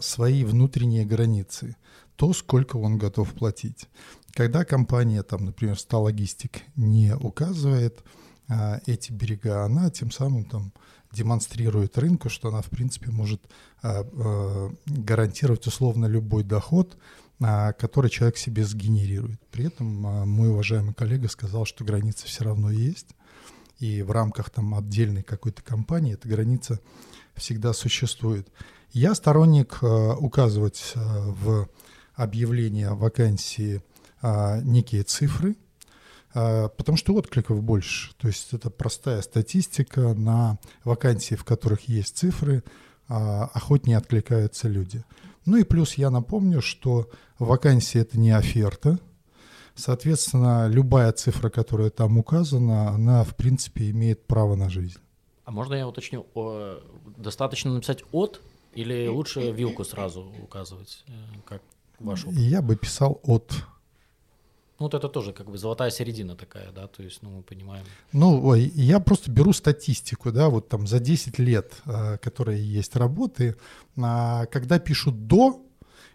свои 0.01 0.43
внутренние 0.43 1.05
границы, 1.05 1.75
то, 2.15 2.33
сколько 2.33 2.77
он 2.77 2.97
готов 2.97 3.33
платить. 3.33 3.87
Когда 4.37 4.65
компания, 4.65 5.23
там, 5.23 5.45
например, 5.45 5.79
Сталогистик 5.79 6.61
не 6.75 7.15
указывает 7.15 8.03
а, 8.47 8.79
эти 8.85 9.11
берега, 9.11 9.65
она 9.65 9.89
тем 9.89 10.11
самым 10.11 10.45
там 10.45 10.73
демонстрирует 11.11 11.97
рынку, 11.97 12.29
что 12.29 12.49
она, 12.49 12.61
в 12.61 12.69
принципе, 12.69 13.09
может 13.09 13.41
а, 13.81 14.03
а, 14.03 14.71
гарантировать 14.85 15.65
условно 15.67 16.05
любой 16.05 16.43
доход, 16.43 16.97
а, 17.41 17.73
который 17.73 18.09
человек 18.09 18.37
себе 18.37 18.63
сгенерирует. 18.63 19.39
При 19.51 19.65
этом 19.65 20.05
а, 20.05 20.25
мой 20.25 20.49
уважаемый 20.49 20.93
коллега 20.93 21.29
сказал, 21.29 21.65
что 21.65 21.83
граница 21.83 22.25
все 22.25 22.43
равно 22.43 22.69
есть, 22.69 23.15
и 23.79 24.01
в 24.01 24.11
рамках 24.11 24.49
там 24.49 24.75
отдельной 24.75 25.23
какой-то 25.23 25.61
компании 25.61 26.13
эта 26.13 26.27
граница 26.27 26.79
всегда 27.35 27.73
существует. 27.73 28.47
Я 28.91 29.15
сторонник 29.15 29.79
э, 29.81 30.13
указывать 30.15 30.93
э, 30.95 30.99
в 30.99 31.67
объявление 32.15 32.93
вакансии 32.93 33.81
э, 34.21 34.61
некие 34.61 35.03
цифры, 35.03 35.55
потому 36.33 36.97
что 36.97 37.15
откликов 37.15 37.63
больше. 37.63 38.13
То 38.17 38.27
есть 38.27 38.53
это 38.53 38.69
простая 38.69 39.23
статистика 39.23 40.13
на 40.13 40.59
вакансии, 40.83 41.33
в 41.33 41.43
которых 41.43 41.89
есть 41.89 42.15
цифры, 42.15 42.63
охотнее 43.07 43.97
откликаются 43.97 44.67
люди. 44.67 45.03
Ну 45.45 45.57
и 45.57 45.63
плюс 45.63 45.95
я 45.95 46.11
напомню, 46.11 46.61
что 46.61 47.09
вакансия 47.39 48.01
это 48.01 48.19
не 48.19 48.29
оферта, 48.29 48.99
Соответственно, 49.77 50.67
любая 50.67 51.11
цифра, 51.11 51.49
которая 51.49 51.91
там 51.91 52.17
указана, 52.17 52.89
она, 52.89 53.23
в 53.23 53.35
принципе, 53.35 53.91
имеет 53.91 54.25
право 54.25 54.55
на 54.55 54.71
жизнь. 54.71 54.97
А 55.45 55.51
можно 55.51 55.75
я 55.75 55.87
уточню, 55.87 56.25
достаточно 57.15 57.71
написать 57.71 58.03
«от» 58.11 58.41
или 58.73 59.07
лучше 59.07 59.51
вилку 59.51 59.83
сразу 59.83 60.31
указывать, 60.41 61.03
э, 61.07 61.11
как 61.45 61.61
вашу? 61.99 62.31
Я 62.31 62.61
бы 62.61 62.75
писал 62.75 63.19
«от». 63.23 63.51
Ну, 64.79 64.85
вот 64.85 64.93
это 64.93 65.09
тоже 65.09 65.33
как 65.33 65.49
бы 65.49 65.57
золотая 65.57 65.89
середина 65.89 66.35
такая, 66.35 66.71
да, 66.71 66.85
то 66.85 67.01
есть, 67.01 67.23
ну, 67.23 67.29
мы 67.31 67.41
понимаем. 67.41 67.83
Ну, 68.13 68.53
я 68.53 68.99
просто 68.99 69.31
беру 69.31 69.51
статистику, 69.51 70.31
да, 70.31 70.49
вот 70.49 70.69
там 70.69 70.85
за 70.85 70.99
10 70.99 71.39
лет, 71.39 71.73
э, 71.85 72.17
которые 72.19 72.63
есть 72.63 72.95
работы, 72.95 73.55
а, 73.97 74.45
когда 74.45 74.77
пишут 74.77 75.27
«до», 75.27 75.63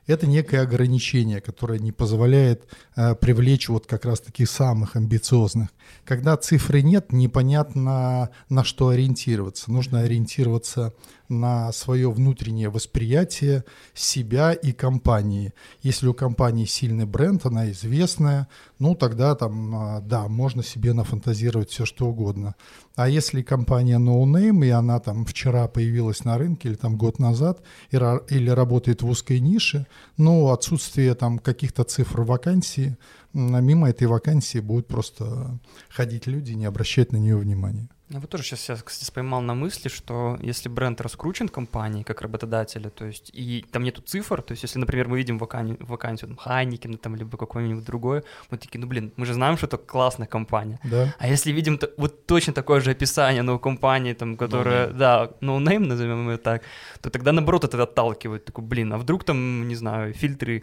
это 0.07 0.27
некое 0.27 0.63
ограничение, 0.63 1.41
которое 1.41 1.79
не 1.79 1.93
позволяет 1.93 2.67
э, 2.97 3.15
привлечь 3.15 3.69
вот 3.69 3.87
как 3.87 4.05
раз 4.05 4.21
таких 4.21 4.51
самых 4.51 4.97
амбициозных. 4.97 5.69
Когда 6.05 6.37
цифры 6.37 6.83
нет, 6.83 7.13
непонятно 7.13 8.31
на 8.49 8.65
что 8.65 8.89
ориентироваться. 8.89 9.71
Нужно 9.71 10.01
ориентироваться 10.01 10.93
на 11.29 11.73
свое 11.73 12.11
внутреннее 12.11 12.69
восприятие 12.69 13.65
себя 13.95 14.53
и 14.53 14.73
компании. 14.73 15.53
Если 15.83 16.07
у 16.07 16.15
компании 16.15 16.67
сильный 16.67 17.07
бренд, 17.07 17.47
она 17.47 17.71
известная, 17.71 18.49
ну 18.79 18.95
тогда 18.95 19.35
там, 19.35 19.75
а, 19.75 20.01
да, 20.01 20.29
можно 20.29 20.63
себе 20.63 20.93
нафантазировать 20.93 21.71
все 21.71 21.87
что 21.87 22.07
угодно. 22.07 22.55
А 22.95 23.09
если 23.09 23.43
компания 23.43 23.99
no 23.99 24.23
name, 24.25 24.67
и 24.67 24.71
она 24.71 25.01
там 25.01 25.25
вчера 25.25 25.67
появилась 25.69 26.25
на 26.25 26.37
рынке 26.37 26.69
или 26.69 26.77
там 26.77 26.97
год 26.97 27.19
назад, 27.19 27.63
или 27.91 28.51
работает 28.51 29.03
в 29.03 29.09
узкой 29.09 29.41
нише, 29.41 29.87
ну 30.19 30.51
отсутствие 30.51 31.15
там 31.15 31.39
каких-то 31.39 31.85
цифр 31.85 32.23
вакансии, 32.23 32.99
мимо 33.33 33.91
этой 33.91 34.07
вакансии 34.07 34.59
будут 34.59 34.89
просто 34.89 35.59
ходить 35.89 36.27
люди, 36.27 36.53
не 36.53 36.67
обращать 36.67 37.13
на 37.13 37.17
нее 37.17 37.37
внимания. 37.37 37.89
Я 38.13 38.21
вот 38.21 38.29
тоже 38.29 38.45
сейчас, 38.45 38.69
я, 38.69 38.77
кстати, 38.77 39.11
поймал 39.11 39.41
на 39.41 39.55
мысли, 39.55 39.89
что 39.89 40.39
если 40.43 40.69
бренд 40.69 41.01
раскручен 41.01 41.49
компанией 41.49 42.05
как 42.05 42.21
работодателя, 42.21 42.91
то 42.91 43.07
есть 43.07 43.31
и 43.33 43.65
там 43.73 43.85
нету 43.85 44.03
цифр, 44.03 44.43
то 44.43 44.53
есть 44.53 44.63
если, 44.63 44.79
например, 44.79 45.09
мы 45.09 45.17
видим 45.17 45.39
вакансию, 45.39 45.79
вакансию 45.81 46.29
там, 46.29 46.37
Хайникина 46.37 46.99
там, 46.99 47.17
либо 47.17 47.39
какой-нибудь 47.39 47.85
другой, 47.85 48.23
мы 48.51 48.59
такие, 48.59 48.81
ну 48.81 48.87
блин, 48.87 49.15
мы 49.17 49.25
же 49.25 49.33
знаем, 49.33 49.57
что 49.57 49.67
это 49.67 49.79
классная 49.79 50.27
компания. 50.27 50.79
Да. 50.85 51.15
А 51.19 51.27
если 51.27 51.53
видим 51.53 51.79
то, 51.79 51.89
вот 51.97 52.27
точно 52.27 52.53
такое 52.53 52.83
же 52.83 52.91
описание, 52.91 53.43
но 53.43 53.55
у 53.55 53.59
компании, 53.59 54.13
там, 54.13 54.37
которая, 54.37 54.89
no 54.89 54.93
да, 54.93 55.31
no 55.41 55.59
name, 55.59 55.87
назовем 55.87 56.29
ее 56.29 56.37
так, 56.37 56.63
то 57.01 57.09
тогда 57.09 57.33
наоборот 57.33 57.65
это 57.65 57.83
отталкивает, 57.83 58.45
такой, 58.45 58.65
блин, 58.65 58.93
а 58.93 58.99
вдруг 58.99 59.25
там, 59.25 59.67
не 59.69 59.75
знаю, 59.75 60.13
фильтры. 60.13 60.63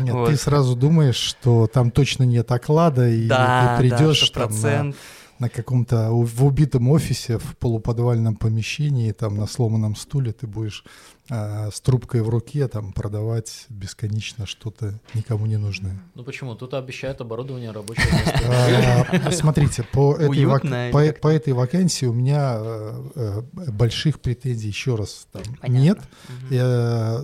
Нет, 0.00 0.14
вот. 0.14 0.30
ты 0.30 0.36
сразу 0.36 0.74
думаешь, 0.74 1.14
что 1.14 1.68
там 1.68 1.92
точно 1.92 2.24
нет 2.24 2.50
оклада, 2.50 3.08
и 3.08 3.28
да, 3.28 3.76
ты 3.76 3.82
придешь 3.82 4.32
да, 4.32 4.48
там 4.48 4.60
на 4.62 4.94
на 5.42 5.48
каком-то 5.48 6.10
в 6.10 6.44
убитом 6.44 6.88
офисе 6.88 7.38
в 7.38 7.56
полуподвальном 7.56 8.36
помещении, 8.36 9.10
там 9.10 9.36
на 9.36 9.46
сломанном 9.48 9.96
стуле 9.96 10.32
ты 10.32 10.46
будешь 10.46 10.84
а, 11.30 11.70
с 11.72 11.80
трубкой 11.80 12.20
в 12.20 12.28
руке 12.28 12.68
там 12.68 12.92
продавать 12.92 13.66
бесконечно 13.68 14.44
что-то 14.44 15.00
никому 15.14 15.46
не 15.46 15.56
нужное. 15.56 15.96
Ну 16.14 16.24
почему? 16.24 16.56
Тут 16.56 16.74
обещают 16.74 17.20
оборудование 17.20 17.70
рабочего 17.70 18.04
места. 18.12 19.06
А, 19.24 19.30
смотрите, 19.30 19.84
по 19.92 20.14
этой, 20.16 21.52
вакансии 21.52 22.06
у 22.06 22.12
меня 22.12 22.56
э, 22.56 23.02
э, 23.14 23.42
больших 23.70 24.20
претензий 24.20 24.68
еще 24.68 24.94
раз 24.94 25.26
там 25.32 25.42
нет. 25.68 26.00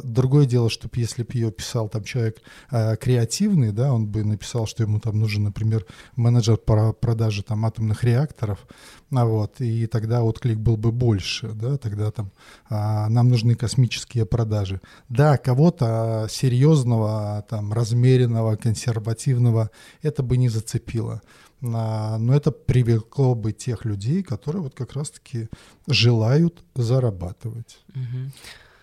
Другое 0.05 0.47
дело, 0.47 0.71
чтобы 0.71 0.97
если 0.97 1.23
бы 1.23 1.31
ее 1.35 1.51
писал 1.51 1.89
там 1.89 2.05
человек 2.05 2.39
э, 2.71 2.97
креативный, 2.97 3.73
да, 3.73 3.93
он 3.93 4.07
бы 4.07 4.25
написал, 4.25 4.67
что 4.67 4.85
ему 4.85 5.01
там 5.01 5.19
нужен, 5.19 5.45
например, 5.45 5.85
менеджер 6.17 6.57
по 6.57 6.93
продаже 6.93 7.43
там 7.43 7.67
атомных 7.67 8.05
реакторов, 8.09 8.67
а 9.11 9.25
вот, 9.25 9.61
и 9.61 9.87
тогда 9.87 10.23
отклик 10.23 10.59
был 10.59 10.77
бы 10.77 10.93
больше, 10.93 11.49
да, 11.53 11.77
тогда 11.77 12.11
там 12.11 12.31
а, 12.69 13.09
нам 13.09 13.29
нужны 13.29 13.55
космические 13.55 14.25
продажи. 14.25 14.81
Да, 15.09 15.37
кого-то 15.37 16.27
серьезного, 16.31 17.45
там, 17.49 17.73
размеренного, 17.73 18.57
консервативного 18.57 19.71
это 20.03 20.23
бы 20.23 20.37
не 20.37 20.49
зацепило. 20.49 21.21
А, 21.63 22.19
но 22.19 22.35
это 22.35 22.53
привлекло 22.53 23.35
бы 23.35 23.53
тех 23.53 23.85
людей, 23.85 24.23
которые 24.23 24.63
вот 24.63 24.75
как 24.75 24.93
раз-таки 24.93 25.49
желают 25.87 26.63
зарабатывать. 26.75 27.79
Угу. 27.95 28.33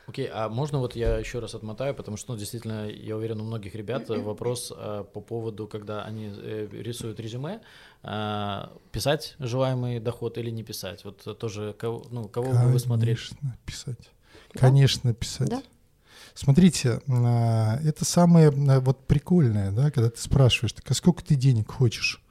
Окей, 0.07 0.29
а 0.31 0.49
можно 0.49 0.79
вот 0.79 0.95
я 0.95 1.17
еще 1.17 1.39
раз 1.39 1.55
отмотаю, 1.55 1.95
потому 1.95 2.17
что, 2.17 2.33
ну, 2.33 2.38
действительно, 2.38 2.88
я 2.88 3.17
уверен, 3.17 3.41
у 3.41 3.43
многих 3.43 3.73
ребят 3.73 4.07
вопрос 4.09 4.71
а, 4.75 5.03
по 5.03 5.19
поводу, 5.19 5.67
когда 5.67 6.03
они 6.03 6.31
э, 6.31 6.67
рисуют 6.71 7.19
резюме, 7.19 7.61
писать 8.91 9.35
желаемый 9.39 9.99
доход 9.99 10.37
или 10.37 10.49
не 10.49 10.63
писать? 10.63 11.03
Вот 11.03 11.37
тоже, 11.39 11.75
кого, 11.77 12.05
ну, 12.11 12.27
кого 12.27 12.47
Конечно, 12.47 12.71
вы 12.71 12.79
смотрели? 12.79 13.17
Конечно, 13.17 13.57
писать. 13.65 14.09
Да? 14.53 14.59
Конечно, 14.59 15.13
писать. 15.13 15.49
Да? 15.49 15.63
Смотрите, 16.35 17.01
а, 17.07 17.79
это 17.83 18.03
самое 18.03 18.49
а, 18.49 18.79
вот 18.81 19.07
прикольное, 19.07 19.71
да, 19.71 19.89
когда 19.89 20.09
ты 20.09 20.21
спрашиваешь, 20.21 20.73
так 20.73 20.89
а 20.91 20.93
сколько 20.93 21.23
ты 21.23 21.35
денег 21.35 21.71
хочешь? 21.71 22.21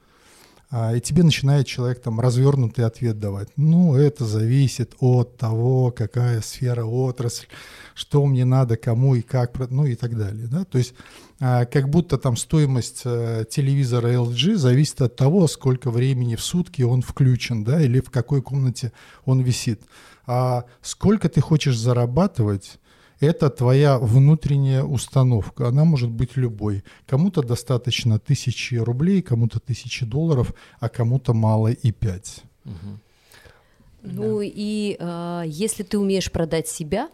А, 0.69 0.95
и 0.95 1.01
тебе 1.01 1.23
начинает 1.23 1.67
человек 1.67 2.01
там 2.01 2.19
развернутый 2.19 2.85
ответ 2.85 3.19
давать. 3.19 3.49
Ну, 3.55 3.95
это 3.95 4.25
зависит 4.25 4.93
от 4.99 5.37
того, 5.37 5.91
какая 5.91 6.41
сфера, 6.41 6.85
отрасль, 6.85 7.47
что 7.95 8.25
мне 8.25 8.45
надо, 8.45 8.77
кому 8.77 9.15
и 9.15 9.21
как, 9.21 9.57
ну 9.71 9.85
и 9.85 9.95
так 9.95 10.15
далее. 10.17 10.47
Да? 10.47 10.65
То 10.65 10.77
есть 10.77 10.93
а, 10.93 11.24
как 11.39 11.89
будто 11.89 12.17
там 12.17 12.37
стоимость 12.37 13.01
э, 13.03 13.43
телевизора 13.49 14.13
LG 14.13 14.55
зависит 14.55 15.01
от 15.01 15.15
того, 15.15 15.47
сколько 15.47 15.91
времени 15.91 16.35
в 16.35 16.41
сутки 16.41 16.81
он 16.81 17.01
включен, 17.01 17.63
да, 17.63 17.81
или 17.81 17.99
в 17.99 18.09
какой 18.09 18.41
комнате 18.41 18.93
он 19.25 19.41
висит. 19.41 19.81
А 20.25 20.63
сколько 20.81 21.27
ты 21.27 21.41
хочешь 21.41 21.77
зарабатывать, 21.77 22.79
это 23.19 23.49
твоя 23.49 23.97
внутренняя 23.97 24.83
установка. 24.83 25.67
Она 25.67 25.83
может 25.83 26.09
быть 26.09 26.37
любой. 26.37 26.83
Кому-то 27.05 27.41
достаточно 27.41 28.19
тысячи 28.19 28.75
рублей, 28.75 29.21
кому-то 29.21 29.59
тысячи 29.59 30.05
долларов, 30.05 30.53
а 30.79 30.89
кому-то 30.89 31.33
мало 31.33 31.67
и 31.67 31.91
пять. 31.91 32.43
Угу. 32.65 32.99
Ну 34.03 34.39
да. 34.39 34.45
и 34.45 34.97
э, 34.97 35.43
если 35.47 35.83
ты 35.83 35.97
умеешь 35.97 36.31
продать 36.31 36.67
себя, 36.67 37.05
а, 37.05 37.09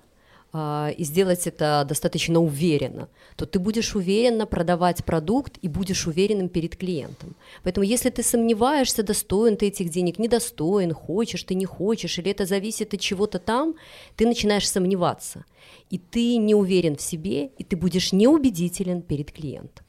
и 0.54 1.04
сделать 1.04 1.48
это 1.48 1.86
достаточно 1.88 2.40
уверенно, 2.40 3.08
то 3.38 3.46
ты 3.46 3.58
будешь 3.58 3.96
уверенно 3.96 4.46
продавать 4.46 5.06
продукт 5.06 5.58
и 5.62 5.70
будешь 5.70 6.08
уверенным 6.08 6.50
перед 6.50 6.76
клиентом. 6.76 7.36
Поэтому 7.64 7.86
если 7.86 8.10
ты 8.10 8.22
сомневаешься, 8.22 9.04
достоин 9.04 9.56
ты 9.56 9.68
этих 9.68 9.90
денег, 9.90 10.20
недостоин, 10.20 10.94
хочешь 10.94 11.44
ты, 11.44 11.56
не 11.56 11.66
хочешь, 11.66 12.20
или 12.20 12.32
это 12.32 12.46
зависит 12.46 12.94
от 12.94 13.00
чего-то 13.00 13.40
там, 13.40 13.76
ты 14.18 14.28
начинаешь 14.28 14.70
сомневаться. 14.70 15.46
И 15.90 15.98
ты 15.98 16.38
не 16.38 16.54
уверен 16.54 16.96
в 16.96 17.02
себе, 17.02 17.48
и 17.58 17.64
ты 17.64 17.78
будешь 17.78 18.12
неубедителен 18.12 19.02
перед 19.02 19.32
клиентом. 19.32 19.86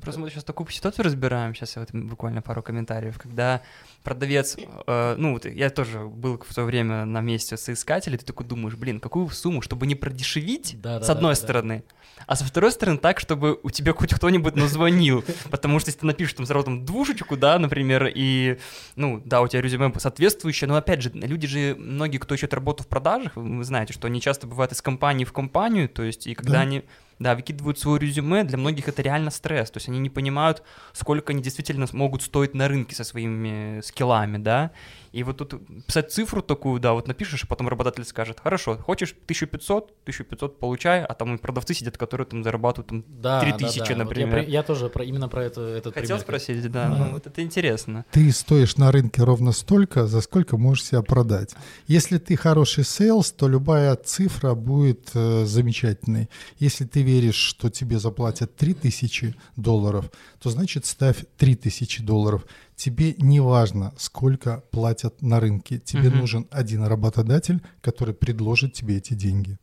Просто 0.00 0.20
мы 0.20 0.30
сейчас 0.30 0.44
такую 0.44 0.68
ситуацию 0.70 1.04
разбираем, 1.04 1.54
сейчас 1.54 1.76
вот 1.76 1.90
буквально 1.92 2.40
пару 2.40 2.62
комментариев, 2.62 3.18
когда 3.18 3.60
продавец, 4.02 4.56
э, 4.86 5.14
ну 5.16 5.32
вот 5.32 5.46
я 5.46 5.70
тоже 5.70 6.00
был 6.00 6.38
в 6.38 6.54
то 6.54 6.64
время 6.64 7.04
на 7.04 7.20
месте 7.20 7.56
соискателя, 7.56 8.18
ты 8.18 8.24
такой 8.24 8.46
думаешь, 8.46 8.74
блин, 8.74 9.00
какую 9.00 9.28
сумму, 9.30 9.62
чтобы 9.62 9.86
не 9.86 9.94
продешевить, 9.94 10.80
да, 10.80 11.00
с 11.00 11.06
да, 11.06 11.12
одной 11.12 11.32
да, 11.32 11.36
стороны, 11.36 11.84
да. 11.88 12.24
а 12.26 12.36
со 12.36 12.44
второй 12.44 12.72
стороны 12.72 12.98
так, 12.98 13.20
чтобы 13.20 13.58
у 13.62 13.70
тебя 13.70 13.92
хоть 13.92 14.14
кто-нибудь 14.14 14.56
назвонил, 14.56 15.24
потому 15.50 15.78
что 15.78 15.88
если 15.88 16.00
ты 16.00 16.06
напишешь 16.06 16.34
там 16.34 16.46
сразу 16.46 16.64
там 16.64 16.84
двушечку, 16.84 17.36
да, 17.36 17.58
например, 17.58 18.10
и, 18.14 18.58
ну, 18.96 19.22
да, 19.24 19.40
у 19.40 19.48
тебя 19.48 19.62
резюме 19.62 19.92
соответствующее, 19.98 20.68
но 20.68 20.76
опять 20.76 21.02
же, 21.02 21.10
люди 21.14 21.46
же, 21.46 21.76
многие, 21.78 22.18
кто 22.18 22.34
ищет 22.34 22.54
работу 22.54 22.82
в 22.82 22.88
продажах, 22.88 23.36
вы 23.36 23.64
знаете, 23.64 23.92
что 23.92 24.06
они 24.06 24.20
часто 24.20 24.46
бывают 24.46 24.72
из 24.72 24.82
компании 24.82 25.24
в 25.24 25.32
компанию, 25.32 25.88
то 25.88 26.02
есть, 26.02 26.26
и 26.26 26.34
когда 26.34 26.54
да. 26.54 26.60
они 26.60 26.82
да, 27.22 27.34
выкидывают 27.34 27.78
свое 27.78 27.98
резюме, 27.98 28.44
для 28.44 28.58
многих 28.58 28.88
это 28.88 29.00
реально 29.02 29.30
стресс, 29.30 29.70
то 29.70 29.78
есть 29.78 29.88
они 29.88 29.98
не 29.98 30.10
понимают, 30.10 30.62
сколько 30.92 31.32
они 31.32 31.42
действительно 31.42 31.86
могут 31.92 32.22
стоить 32.22 32.54
на 32.54 32.68
рынке 32.68 32.94
со 32.94 33.04
своими 33.04 33.80
скиллами, 33.92 34.38
да, 34.38 34.72
и 35.12 35.22
вот 35.24 35.36
тут 35.36 35.54
писать 35.86 36.10
цифру 36.10 36.40
такую, 36.40 36.80
да, 36.80 36.94
вот 36.94 37.06
напишешь, 37.06 37.44
а 37.44 37.46
потом 37.46 37.68
работодатель 37.68 38.04
скажет, 38.04 38.40
хорошо, 38.40 38.78
хочешь 38.78 39.10
1500, 39.12 39.84
1500 40.04 40.58
получай, 40.58 41.04
а 41.04 41.14
там 41.14 41.34
и 41.34 41.38
продавцы 41.38 41.74
сидят, 41.74 41.98
которые 41.98 42.26
там 42.26 42.42
зарабатывают 42.42 42.88
там 42.88 43.04
да, 43.20 43.40
3000, 43.40 43.78
да, 43.78 43.84
да. 43.86 43.96
например. 43.96 44.38
Вот 44.38 44.48
я, 44.48 44.48
я 44.48 44.62
тоже 44.62 44.88
про, 44.88 45.04
именно 45.04 45.28
про 45.28 45.44
это, 45.44 45.60
этот 45.60 45.92
Хотел 45.92 46.16
пример. 46.16 46.20
спросить, 46.22 46.62
да, 46.62 46.88
да. 46.88 46.96
Ну, 46.96 47.10
вот 47.12 47.26
это 47.26 47.42
интересно. 47.42 48.06
Ты 48.10 48.32
стоишь 48.32 48.78
на 48.78 48.90
рынке 48.90 49.22
ровно 49.22 49.52
столько, 49.52 50.06
за 50.06 50.22
сколько 50.22 50.56
можешь 50.56 50.84
себя 50.84 51.02
продать. 51.02 51.54
Если 51.86 52.16
ты 52.16 52.34
хороший 52.36 52.84
sales, 52.84 53.32
то 53.32 53.48
любая 53.48 53.94
цифра 53.96 54.54
будет 54.54 55.10
э, 55.12 55.44
замечательной. 55.44 56.30
Если 56.58 56.86
ты 56.86 57.02
веришь, 57.02 57.34
что 57.34 57.68
тебе 57.68 57.98
заплатят 57.98 58.56
3000 58.56 59.34
долларов, 59.56 60.10
то 60.40 60.48
значит 60.48 60.86
ставь 60.86 61.16
3000 61.36 62.02
долларов 62.02 62.46
тебе 62.82 63.14
не 63.18 63.40
важно, 63.40 63.94
сколько 63.96 64.64
платят 64.72 65.22
на 65.22 65.38
рынке. 65.38 65.78
Тебе 65.78 66.08
угу. 66.08 66.16
нужен 66.16 66.48
один 66.50 66.84
работодатель, 66.84 67.62
который 67.80 68.12
предложит 68.12 68.72
тебе 68.72 68.96
эти 68.96 69.14
деньги. 69.14 69.56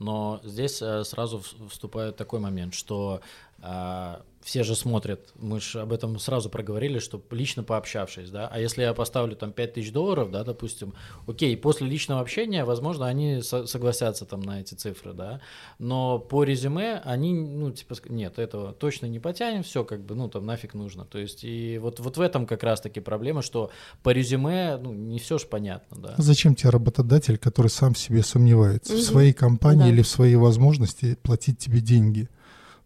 Но 0.00 0.40
здесь 0.42 0.82
э, 0.82 1.04
сразу 1.04 1.40
вступает 1.70 2.16
такой 2.16 2.40
момент, 2.40 2.74
что 2.74 3.20
все 4.44 4.62
же 4.62 4.76
смотрят, 4.76 5.32
мы 5.38 5.58
же 5.58 5.80
об 5.80 5.92
этом 5.92 6.18
сразу 6.18 6.50
проговорили, 6.50 6.98
что 6.98 7.22
лично 7.30 7.64
пообщавшись, 7.64 8.28
да, 8.28 8.46
а 8.46 8.60
если 8.60 8.82
я 8.82 8.92
поставлю 8.92 9.36
там 9.36 9.52
5000 9.52 9.90
долларов, 9.90 10.30
да, 10.30 10.44
допустим, 10.44 10.92
окей, 11.26 11.56
после 11.56 11.88
личного 11.88 12.20
общения, 12.20 12.64
возможно, 12.64 13.06
они 13.06 13.40
со- 13.40 13.66
согласятся 13.66 14.26
там 14.26 14.42
на 14.42 14.60
эти 14.60 14.74
цифры, 14.74 15.14
да, 15.14 15.40
но 15.78 16.18
по 16.18 16.44
резюме 16.44 17.00
они, 17.04 17.32
ну, 17.32 17.70
типа, 17.70 17.94
нет, 18.10 18.38
этого 18.38 18.72
точно 18.72 19.06
не 19.06 19.18
потянем, 19.18 19.62
все 19.62 19.82
как 19.82 20.04
бы, 20.04 20.14
ну, 20.14 20.28
там 20.28 20.44
нафиг 20.44 20.74
нужно, 20.74 21.06
то 21.06 21.18
есть 21.18 21.42
и 21.42 21.78
вот, 21.78 21.98
вот 22.00 22.18
в 22.18 22.20
этом 22.20 22.46
как 22.46 22.62
раз-таки 22.62 23.00
проблема, 23.00 23.40
что 23.40 23.70
по 24.02 24.10
резюме, 24.10 24.76
ну, 24.76 24.92
не 24.92 25.18
все 25.18 25.38
же 25.38 25.46
понятно, 25.46 25.96
да. 25.96 26.14
Зачем 26.18 26.54
тебе 26.54 26.68
работодатель, 26.68 27.38
который 27.38 27.68
сам 27.68 27.94
в 27.94 27.98
себе 27.98 28.22
сомневается, 28.22 28.92
угу. 28.92 29.00
в 29.00 29.04
своей 29.04 29.32
компании 29.32 29.84
да. 29.84 29.88
или 29.88 30.02
в 30.02 30.08
своей 30.08 30.36
возможности 30.36 31.16
платить 31.22 31.58
тебе 31.58 31.80
деньги? 31.80 32.28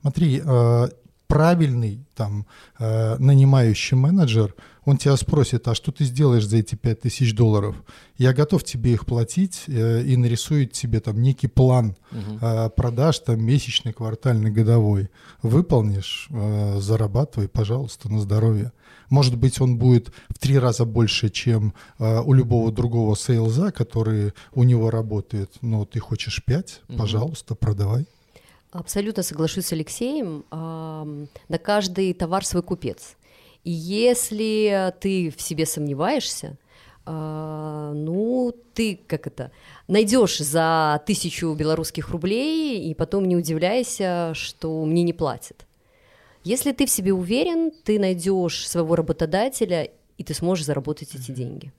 Смотри, 0.00 0.42
а, 0.44 0.88
правильный 1.28 2.04
там 2.14 2.46
э, 2.78 3.16
нанимающий 3.18 3.96
менеджер, 3.96 4.54
он 4.84 4.96
тебя 4.96 5.16
спросит, 5.16 5.68
а 5.68 5.74
что 5.74 5.92
ты 5.92 6.04
сделаешь 6.04 6.46
за 6.46 6.56
эти 6.56 6.74
5000 6.74 7.34
долларов? 7.34 7.76
Я 8.16 8.32
готов 8.32 8.64
тебе 8.64 8.94
их 8.94 9.04
платить 9.04 9.64
э, 9.66 10.02
и 10.02 10.16
нарисует 10.16 10.72
тебе 10.72 11.00
там 11.00 11.20
некий 11.20 11.46
план 11.46 11.94
угу. 12.11 12.38
э, 12.40 12.70
продаж, 12.70 13.18
там 13.18 13.44
месячный, 13.44 13.92
квартальный, 13.92 14.50
годовой. 14.50 15.11
Выполнишь, 15.42 16.28
э, 16.30 16.78
зарабатывай, 16.80 17.48
пожалуйста, 17.48 18.11
на 18.11 18.20
здоровье. 18.20 18.72
Может 19.11 19.37
быть, 19.37 19.61
он 19.61 19.76
будет 19.76 20.11
в 20.30 20.38
три 20.38 20.58
раза 20.58 20.87
больше, 20.87 21.28
чем 21.28 21.74
э, 21.98 22.20
у 22.20 22.32
любого 22.32 22.72
другого 22.72 23.14
сейлза, 23.14 23.70
который 23.70 24.32
у 24.54 24.64
него 24.64 24.90
работает, 24.90 25.52
но 25.61 25.84
ты 25.84 26.00
хочешь 26.00 26.42
5, 26.42 26.80
угу. 26.88 26.98
пожалуйста, 26.98 27.54
продавай. 27.54 28.06
Абсолютно 28.78 29.24
соглашусь 29.24 29.66
с 29.66 29.72
Алексеем. 29.72 30.44
На 30.50 31.58
каждый 31.58 32.14
товар 32.14 32.44
свой 32.44 32.62
купец. 32.62 33.16
И 33.64 33.72
если 33.72 34.94
ты 35.00 35.34
в 35.36 35.42
себе 35.42 35.66
сомневаешься, 35.66 36.56
а, 37.04 37.92
ну, 37.92 38.54
ты 38.74 39.00
как 39.08 39.26
это, 39.26 39.50
найдешь 39.88 40.38
за 40.38 41.02
тысячу 41.06 41.52
белорусских 41.54 42.10
рублей 42.10 42.88
и 42.88 42.94
потом 42.94 43.24
не 43.26 43.36
удивляйся, 43.36 44.30
что 44.34 44.84
мне 44.84 45.02
не 45.02 45.12
платят. 45.12 45.66
Если 46.44 46.70
ты 46.70 46.86
в 46.86 46.90
себе 46.90 47.12
уверен, 47.12 47.72
ты 47.82 47.98
найдешь 47.98 48.68
своего 48.68 48.94
работодателя, 48.94 49.90
и 50.18 50.22
ты 50.22 50.34
сможешь 50.34 50.66
заработать 50.66 51.16
эти 51.16 51.32
деньги. 51.32 51.72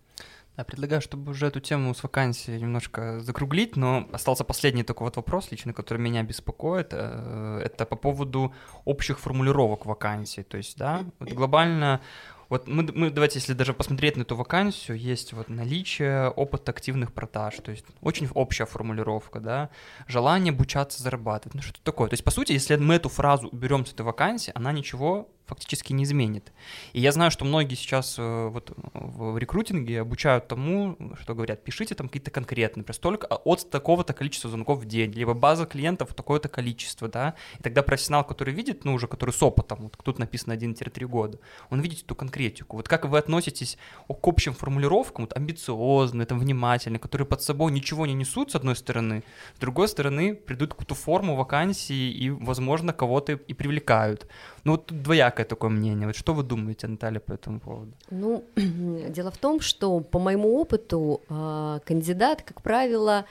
Я 0.60 0.66
предлагаю, 0.66 1.02
чтобы 1.02 1.32
уже 1.32 1.46
эту 1.46 1.62
тему 1.62 1.94
с 1.94 2.04
вакансией 2.04 2.60
немножко 2.60 3.22
закруглить, 3.22 3.78
но 3.78 4.10
остался 4.12 4.44
последний 4.44 4.84
только 4.84 5.04
вот 5.04 5.16
вопрос 5.16 5.52
лично, 5.52 5.72
который 5.72 6.00
меня 6.00 6.22
беспокоит. 6.22 6.90
Э, 6.92 7.62
это 7.64 7.86
по 7.86 7.96
поводу 7.96 8.54
общих 8.84 9.22
формулировок 9.22 9.86
вакансий. 9.86 10.44
То 10.44 10.58
есть, 10.58 10.78
да, 10.78 11.06
вот 11.20 11.32
глобально 11.32 12.02
вот 12.50 12.68
мы, 12.68 12.84
мы 12.94 13.10
давайте, 13.10 13.40
если 13.40 13.54
даже 13.54 13.74
посмотреть 13.74 14.18
на 14.18 14.24
эту 14.24 14.36
вакансию, 14.36 14.98
есть 14.98 15.32
вот 15.32 15.48
наличие 15.50 16.30
опыта 16.30 16.72
активных 16.72 17.14
продаж, 17.14 17.56
то 17.64 17.72
есть 17.72 17.86
очень 18.02 18.28
общая 18.34 18.66
формулировка, 18.66 19.40
да, 19.40 19.70
желание 20.08 20.52
обучаться 20.52 21.02
зарабатывать, 21.02 21.54
ну 21.56 21.62
что 21.62 21.80
такое. 21.84 22.10
То 22.10 22.16
есть, 22.16 22.24
по 22.26 22.32
сути, 22.32 22.52
если 22.52 22.76
мы 22.76 22.96
эту 22.96 23.08
фразу 23.08 23.48
уберем 23.48 23.86
с 23.86 23.94
этой 23.94 24.02
вакансии, 24.02 24.52
она 24.56 24.74
ничего 24.74 25.30
фактически 25.50 25.94
не 25.94 26.04
изменит. 26.04 26.54
И 26.94 27.02
я 27.02 27.12
знаю, 27.12 27.32
что 27.32 27.46
многие 27.46 27.76
сейчас 27.76 28.16
э, 28.18 28.48
вот 28.48 28.72
в 28.94 29.38
рекрутинге 29.38 30.02
обучают 30.02 30.48
тому, 30.48 30.98
что 31.22 31.36
говорят, 31.36 31.64
пишите 31.64 31.96
там 31.96 32.08
какие-то 32.08 32.32
конкретные, 32.32 32.82
например, 32.82 32.96
столько 32.96 33.26
от 33.26 33.70
такого-то 33.70 34.14
количества 34.14 34.50
звонков 34.50 34.80
в 34.80 34.86
день, 34.86 35.12
либо 35.12 35.34
база 35.34 35.66
клиентов 35.66 36.14
такое-то 36.14 36.50
количество, 36.50 37.08
да, 37.08 37.36
и 37.60 37.64
тогда 37.64 37.84
профессионал, 37.84 38.24
который 38.24 38.54
видит, 38.54 38.86
ну 38.86 38.94
уже 38.94 39.08
который 39.08 39.32
с 39.32 39.44
опытом, 39.44 39.80
вот 39.82 39.98
тут 40.04 40.20
написано 40.20 40.54
1-3 40.54 41.06
года, 41.06 41.40
он 41.70 41.82
видит 41.82 42.04
эту 42.04 42.16
конкретику. 42.16 42.78
Вот 42.78 42.88
как 42.88 43.06
вы 43.06 43.18
относитесь 43.18 43.78
к 44.08 44.28
общим 44.28 44.54
формулировкам, 44.54 45.26
вот 45.26 45.36
амбициозные, 45.36 46.26
там 46.26 46.40
внимательные, 46.40 47.00
которые 47.00 47.28
под 47.28 47.42
собой 47.42 47.72
ничего 47.72 48.06
не 48.06 48.14
несут, 48.14 48.52
с 48.52 48.56
одной 48.56 48.76
стороны, 48.76 49.24
с 49.56 49.60
другой 49.60 49.88
стороны, 49.88 50.36
придут 50.36 50.72
какую-то 50.72 50.96
форму 50.96 51.36
вакансии 51.36 52.12
и, 52.12 52.30
возможно, 52.30 52.94
кого-то 52.94 53.34
и 53.34 53.54
привлекают. 53.54 54.28
Ну 54.64 54.74
вот 54.74 54.88
тут 54.88 55.02
двоякое 55.02 55.46
такое 55.46 55.70
мнение. 55.70 56.08
Вот 56.08 56.16
что 56.16 56.34
вы 56.34 56.44
думаете, 56.44 56.88
Наталья, 56.88 57.20
по 57.20 57.34
этому 57.34 57.60
поводу? 57.60 57.94
Ну, 58.10 58.44
дело 58.56 59.32
в 59.32 59.38
том, 59.38 59.62
что 59.62 60.00
по 60.00 60.20
моему 60.20 60.60
опыту 60.60 61.22
а, 61.30 61.80
кандидат, 61.80 62.42
как 62.42 62.62
правило, 62.62 63.26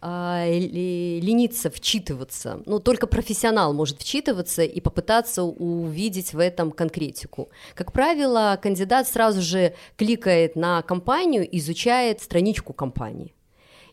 а, 0.00 0.46
лениться 0.46 1.70
вчитываться. 1.70 2.62
Ну, 2.66 2.78
только 2.78 3.06
профессионал 3.06 3.72
может 3.72 4.00
вчитываться 4.00 4.62
и 4.62 4.80
попытаться 4.80 5.42
увидеть 5.42 6.34
в 6.34 6.38
этом 6.38 6.72
конкретику. 6.72 7.48
Как 7.74 7.92
правило, 7.92 8.58
кандидат 8.62 9.08
сразу 9.08 9.40
же 9.40 9.74
кликает 9.96 10.56
на 10.56 10.82
компанию, 10.82 11.48
изучает 11.56 12.20
страничку 12.20 12.72
компании 12.74 13.34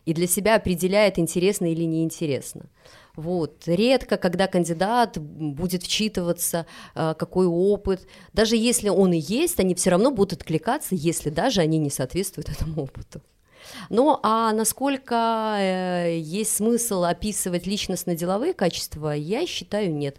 и 0.04 0.14
для 0.14 0.26
себя 0.26 0.56
определяет, 0.56 1.18
интересно 1.18 1.70
или 1.70 1.84
неинтересно. 1.84 2.66
Вот. 3.16 3.64
Редко, 3.66 4.16
когда 4.16 4.46
кандидат 4.46 5.18
будет 5.18 5.82
вчитываться, 5.82 6.66
э, 6.94 7.14
какой 7.18 7.46
опыт. 7.46 8.06
Даже 8.32 8.56
если 8.56 8.88
он 8.88 9.12
и 9.12 9.18
есть, 9.18 9.60
они 9.60 9.74
все 9.74 9.90
равно 9.90 10.10
будут 10.10 10.40
откликаться, 10.40 10.94
если 10.94 11.30
даже 11.30 11.60
они 11.60 11.78
не 11.78 11.90
соответствуют 11.90 12.48
этому 12.48 12.82
опыту. 12.82 13.20
Ну 13.90 14.18
а 14.22 14.52
насколько 14.52 15.56
э, 15.58 16.18
есть 16.18 16.56
смысл 16.56 17.04
описывать 17.04 17.66
личностно-деловые 17.66 18.54
качества, 18.54 19.10
я 19.10 19.46
считаю 19.46 19.94
нет. 19.94 20.18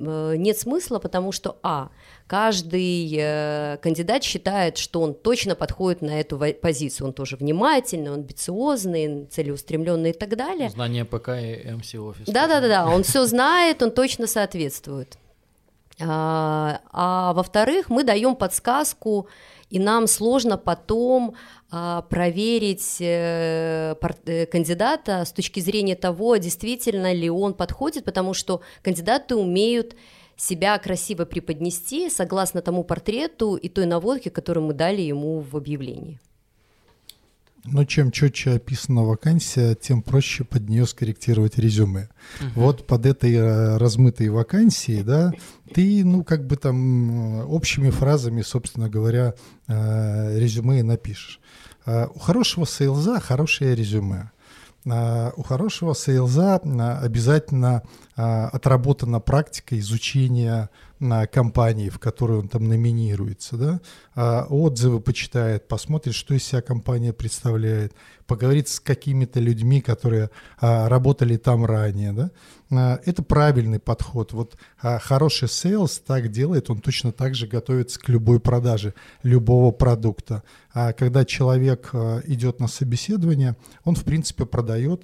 Э, 0.00 0.34
нет 0.36 0.58
смысла, 0.58 0.98
потому 0.98 1.30
что, 1.32 1.58
а, 1.62 1.90
каждый 2.26 3.14
э, 3.18 3.76
кандидат 3.82 4.24
считает, 4.24 4.78
что 4.78 5.02
он 5.02 5.14
точно 5.14 5.54
подходит 5.54 6.00
на 6.00 6.20
эту 6.20 6.38
позицию, 6.60 7.08
он 7.08 7.12
тоже 7.12 7.36
внимательный, 7.36 8.10
он 8.10 8.20
амбициозный, 8.20 9.26
целеустремленный 9.26 10.10
и 10.10 10.12
так 10.12 10.36
далее. 10.36 10.70
Знание 10.70 11.04
ПК 11.04 11.30
и 11.30 11.70
МС 11.70 11.94
офис. 11.94 12.26
Да-да-да, 12.26 12.86
он 12.86 13.02
все 13.02 13.26
знает, 13.26 13.82
он 13.82 13.90
точно 13.90 14.26
соответствует. 14.26 15.18
А, 16.02 16.80
а 16.92 17.34
во-вторых, 17.34 17.90
мы 17.90 18.04
даем 18.04 18.34
подсказку, 18.34 19.28
и 19.68 19.78
нам 19.78 20.06
сложно 20.06 20.56
потом 20.56 21.34
проверить 21.70 22.96
э, 23.00 23.94
э, 24.26 24.46
кандидата 24.46 25.24
с 25.24 25.32
точки 25.32 25.60
зрения 25.60 25.94
того, 25.94 26.36
действительно 26.36 27.12
ли 27.12 27.30
он 27.30 27.54
подходит, 27.54 28.04
потому 28.04 28.34
что 28.34 28.60
кандидаты 28.82 29.36
умеют 29.36 29.94
себя 30.36 30.78
красиво 30.78 31.24
преподнести 31.24 32.10
согласно 32.10 32.60
тому 32.62 32.82
портрету 32.82 33.56
и 33.56 33.68
той 33.68 33.86
наводке, 33.86 34.30
которую 34.30 34.66
мы 34.66 34.72
дали 34.72 35.02
ему 35.02 35.40
в 35.40 35.56
объявлении. 35.56 36.18
Но 37.64 37.84
чем 37.84 38.10
четче 38.10 38.52
описана 38.52 39.02
вакансия, 39.02 39.74
тем 39.74 40.02
проще 40.02 40.44
под 40.44 40.68
нее 40.68 40.86
скорректировать 40.86 41.58
резюме. 41.58 42.08
Угу. 42.40 42.48
Вот 42.54 42.86
под 42.86 43.06
этой 43.06 43.34
э, 43.34 43.76
размытой 43.76 44.28
вакансией, 44.30 45.02
да, 45.02 45.32
ты, 45.74 46.04
ну, 46.04 46.24
как 46.24 46.46
бы 46.46 46.56
там 46.56 47.44
общими 47.48 47.90
фразами, 47.90 48.42
собственно 48.42 48.88
говоря, 48.88 49.34
резюме 49.68 50.80
и 50.80 50.82
напишешь. 50.82 51.40
Э, 51.86 52.06
у 52.14 52.18
хорошего 52.18 52.66
сейлза 52.66 53.20
хорошее 53.20 53.74
резюме. 53.74 54.30
Э, 54.84 55.30
у 55.36 55.42
хорошего 55.42 55.94
сейлза 55.94 56.60
э, 56.62 56.98
обязательно 57.02 57.82
отработана 58.16 59.18
практика 59.18 59.78
изучения 59.78 60.68
компании, 61.32 61.88
в 61.88 61.98
которую 61.98 62.40
он 62.40 62.48
там 62.48 62.68
номинируется, 62.68 63.56
да, 64.14 64.44
отзывы 64.50 65.00
почитает, 65.00 65.66
посмотрит, 65.68 66.14
что 66.14 66.34
из 66.34 66.44
себя 66.44 66.60
компания 66.60 67.14
представляет, 67.14 67.94
поговорит 68.26 68.68
с 68.68 68.78
какими-то 68.78 69.40
людьми, 69.40 69.80
которые 69.80 70.28
работали 70.60 71.38
там 71.38 71.64
ранее, 71.64 72.12
да, 72.12 72.24
а, 72.24 72.30
это 72.70 73.22
правильный 73.22 73.80
подход. 73.80 74.32
Вот 74.32 74.56
а, 74.80 74.98
хороший 74.98 75.48
sales 75.48 75.98
так 75.98 76.30
делает, 76.30 76.70
он 76.70 76.80
точно 76.80 77.10
так 77.12 77.34
же 77.34 77.46
готовится 77.46 77.98
к 77.98 78.08
любой 78.08 78.38
продаже 78.38 78.94
любого 79.22 79.72
продукта. 79.72 80.44
А 80.72 80.92
когда 80.92 81.24
человек 81.24 81.90
а, 81.92 82.20
идет 82.26 82.60
на 82.60 82.68
собеседование, 82.68 83.56
он, 83.84 83.96
в 83.96 84.04
принципе, 84.04 84.46
продает 84.46 85.02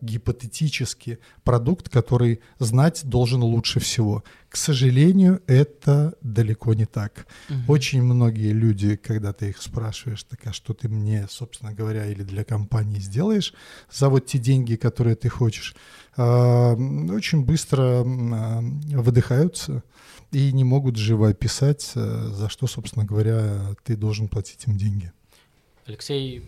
гипотетически 0.00 1.18
продукт, 1.44 1.88
который 1.88 2.40
знать 2.58 3.02
должен 3.04 3.42
лучше 3.42 3.80
всего. 3.80 4.24
К 4.48 4.56
сожалению, 4.56 5.42
это 5.46 6.14
далеко 6.22 6.74
не 6.74 6.86
так. 6.86 7.26
Угу. 7.50 7.72
Очень 7.72 8.02
многие 8.02 8.52
люди, 8.52 8.96
когда 8.96 9.32
ты 9.32 9.50
их 9.50 9.60
спрашиваешь, 9.60 10.22
так 10.24 10.40
а 10.46 10.52
что 10.52 10.72
ты 10.72 10.88
мне, 10.88 11.26
собственно 11.30 11.74
говоря, 11.74 12.06
или 12.06 12.22
для 12.22 12.44
компании 12.44 12.98
сделаешь 12.98 13.52
за 13.92 14.08
вот 14.08 14.26
те 14.26 14.38
деньги, 14.38 14.76
которые 14.76 15.16
ты 15.16 15.28
хочешь, 15.28 15.74
очень 16.16 17.44
быстро 17.44 18.02
выдыхаются, 18.04 19.82
и 20.32 20.52
не 20.52 20.64
могут 20.64 20.96
живо 20.96 21.28
описать, 21.28 21.92
э, 21.94 22.30
за 22.32 22.48
что, 22.48 22.66
собственно 22.66 23.04
говоря, 23.04 23.74
ты 23.84 23.96
должен 23.96 24.28
платить 24.28 24.66
им 24.66 24.76
деньги. 24.76 25.12
Алексей 25.86 26.42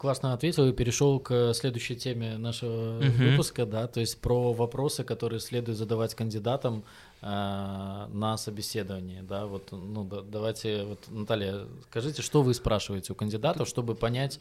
классно 0.00 0.32
ответил 0.32 0.66
и 0.66 0.72
перешел 0.72 1.20
к 1.20 1.52
следующей 1.52 1.94
теме 1.94 2.38
нашего 2.38 2.96
угу. 2.96 3.12
выпуска, 3.18 3.66
да, 3.66 3.86
то 3.86 4.00
есть 4.00 4.18
про 4.18 4.54
вопросы, 4.54 5.04
которые 5.04 5.40
следует 5.40 5.76
задавать 5.76 6.14
кандидатам 6.14 6.84
э, 7.20 7.26
на 7.26 8.36
собеседовании, 8.38 9.20
да, 9.20 9.44
вот, 9.44 9.72
ну, 9.72 10.04
да, 10.04 10.22
давайте, 10.22 10.84
вот, 10.84 11.00
Наталья, 11.08 11.66
скажите, 11.90 12.22
что 12.22 12.40
вы 12.40 12.54
спрашиваете 12.54 13.12
у 13.12 13.14
кандидатов, 13.14 13.68
чтобы 13.68 13.94
понять, 13.94 14.40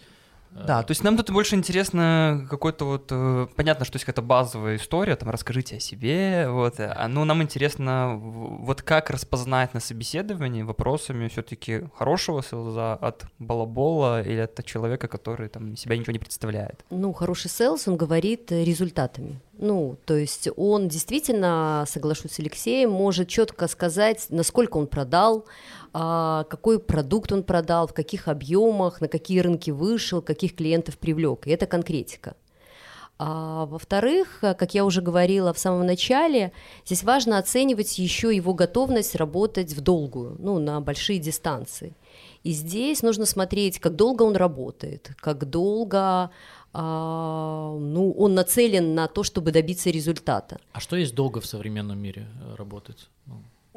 да, 0.52 0.84
то 0.84 0.92
есть 0.92 1.04
нам 1.04 1.16
тут 1.16 1.30
больше 1.30 1.56
интересно 1.56 2.48
какой-то 2.50 2.86
вот... 2.86 3.08
Э, 3.12 3.48
понятно, 3.56 3.86
что 3.86 3.96
есть 3.96 4.06
какая-то 4.06 4.22
базовая 4.22 4.78
история, 4.78 5.16
там, 5.16 5.30
расскажите 5.30 5.78
о 5.78 5.80
себе, 5.80 6.48
вот. 6.50 6.76
А, 6.80 7.08
но 7.08 7.24
нам 7.26 7.44
интересно 7.44 8.18
вот 8.20 8.82
как 8.82 9.10
распознать 9.10 9.74
на 9.74 9.80
собеседовании 9.80 10.64
вопросами 10.64 11.28
все 11.28 11.44
таки 11.44 11.84
хорошего 11.96 12.42
селза 12.42 12.94
от 12.94 13.26
балабола 13.38 14.22
или 14.22 14.40
от 14.40 14.66
человека, 14.66 15.08
который 15.08 15.50
там 15.50 15.76
себя 15.76 15.98
ничего 15.98 16.14
не 16.14 16.20
представляет. 16.20 16.84
Ну, 16.90 17.14
хороший 17.14 17.50
селс, 17.50 17.88
он 17.88 17.96
говорит 17.96 18.52
результатами. 18.52 19.40
Ну, 19.62 19.98
то 20.06 20.16
есть 20.16 20.48
он 20.56 20.88
действительно, 20.88 21.84
соглашусь 21.88 22.32
с 22.32 22.40
Алексеем, 22.40 22.92
может 22.92 23.28
четко 23.28 23.68
сказать, 23.68 24.28
насколько 24.30 24.78
он 24.78 24.88
продал, 24.88 25.46
какой 25.92 26.80
продукт 26.80 27.32
он 27.32 27.44
продал, 27.44 27.88
в 27.88 27.94
каких 27.94 28.28
объемах, 28.28 29.02
на 29.02 29.08
какие 29.08 29.40
рынки 29.40 29.72
вышел, 29.72 30.22
каких 30.22 30.56
клиентов 30.56 30.98
привлек. 30.98 31.48
И 31.48 31.52
это 31.52 31.66
конкретика. 31.66 32.36
А, 33.22 33.66
во-вторых, 33.66 34.40
как 34.42 34.74
я 34.74 34.86
уже 34.86 35.02
говорила 35.02 35.54
в 35.54 35.60
самом 35.60 35.86
начале, 35.86 36.54
здесь 36.86 37.04
важно 37.04 37.38
оценивать 37.38 38.00
еще 38.00 38.34
его 38.34 38.54
готовность 38.54 39.16
работать 39.16 39.74
в 39.74 39.82
долгую, 39.82 40.38
ну, 40.40 40.58
на 40.60 40.80
большие 40.80 41.20
дистанции. 41.20 41.98
И 42.44 42.52
здесь 42.52 43.04
нужно 43.04 43.26
смотреть, 43.26 43.80
как 43.80 43.98
долго 43.98 44.24
он 44.24 44.38
работает, 44.38 45.12
как 45.18 45.50
долго 45.50 46.32
а, 46.72 47.76
ну, 47.78 48.12
он 48.12 48.36
нацелен 48.36 48.96
на 48.96 49.08
то, 49.08 49.24
чтобы 49.24 49.52
добиться 49.52 49.90
результата. 49.90 50.60
А 50.72 50.80
что 50.80 50.96
есть 50.96 51.16
долго 51.16 51.42
в 51.42 51.46
современном 51.46 52.00
мире 52.00 52.28
э, 52.42 52.56
работать? 52.56 53.10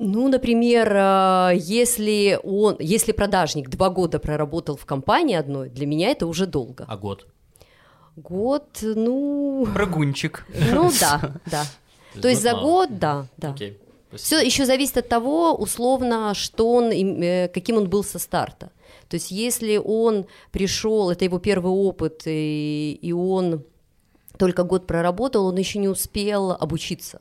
Ну, 0.05 0.29
например, 0.29 0.93
э, 0.97 1.53
если 1.57 2.39
он, 2.43 2.77
если 2.81 3.13
продажник 3.13 3.69
два 3.69 3.89
года 3.89 4.19
проработал 4.19 4.77
в 4.77 4.85
компании 4.85 5.37
одной, 5.37 5.69
для 5.69 5.87
меня 5.87 6.09
это 6.09 6.27
уже 6.27 6.47
долго. 6.47 6.85
А 6.89 6.97
год? 6.97 7.29
Год, 8.17 8.81
ну... 8.83 9.65
Прогунчик. 9.73 10.45
Ну 10.73 10.91
да, 11.01 11.35
да. 11.47 11.65
То 12.21 12.29
есть 12.29 12.43
за 12.43 12.55
год, 12.55 12.99
да, 12.99 13.27
да. 13.37 13.55
Все 14.15 14.41
еще 14.41 14.67
зависит 14.67 14.99
от 14.99 15.09
того, 15.09 15.55
условно, 15.55 16.35
что 16.35 16.73
он, 16.73 16.91
э, 16.91 17.49
каким 17.49 17.77
он 17.77 17.89
был 17.89 18.03
со 18.03 18.19
старта. 18.19 18.73
То 19.09 19.15
есть 19.15 19.31
если 19.31 19.77
он 19.77 20.27
пришел, 20.51 21.11
это 21.11 21.25
его 21.25 21.39
первый 21.39 21.71
опыт, 21.71 22.23
и, 22.27 22.99
и 23.01 23.13
он 23.13 23.65
только 24.37 24.65
год 24.65 24.87
проработал, 24.87 25.47
он 25.47 25.57
еще 25.57 25.79
не 25.79 25.89
успел 25.89 26.51
обучиться. 26.51 27.21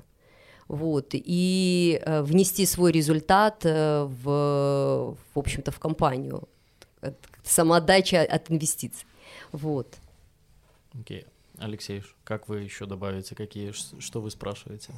Вот, 0.72 1.10
и 1.12 2.02
э, 2.02 2.22
внести 2.22 2.66
свой 2.66 2.94
результат 2.94 3.66
э, 3.66 4.04
в, 4.06 5.18
в 5.34 5.38
общем-то, 5.38 5.70
в 5.70 5.80
компанию. 5.80 6.48
Самоотдача 7.44 8.22
от 8.22 8.50
инвестиций. 8.50 9.06
Вот. 9.52 9.98
Окей. 10.94 11.24
Okay. 11.24 11.28
Алексей, 11.58 12.04
как 12.24 12.48
вы 12.48 12.62
еще 12.62 12.86
добавите, 12.86 13.36
какие, 13.36 13.74
что 14.00 14.22
вы 14.22 14.32
спрашиваете? 14.32 14.94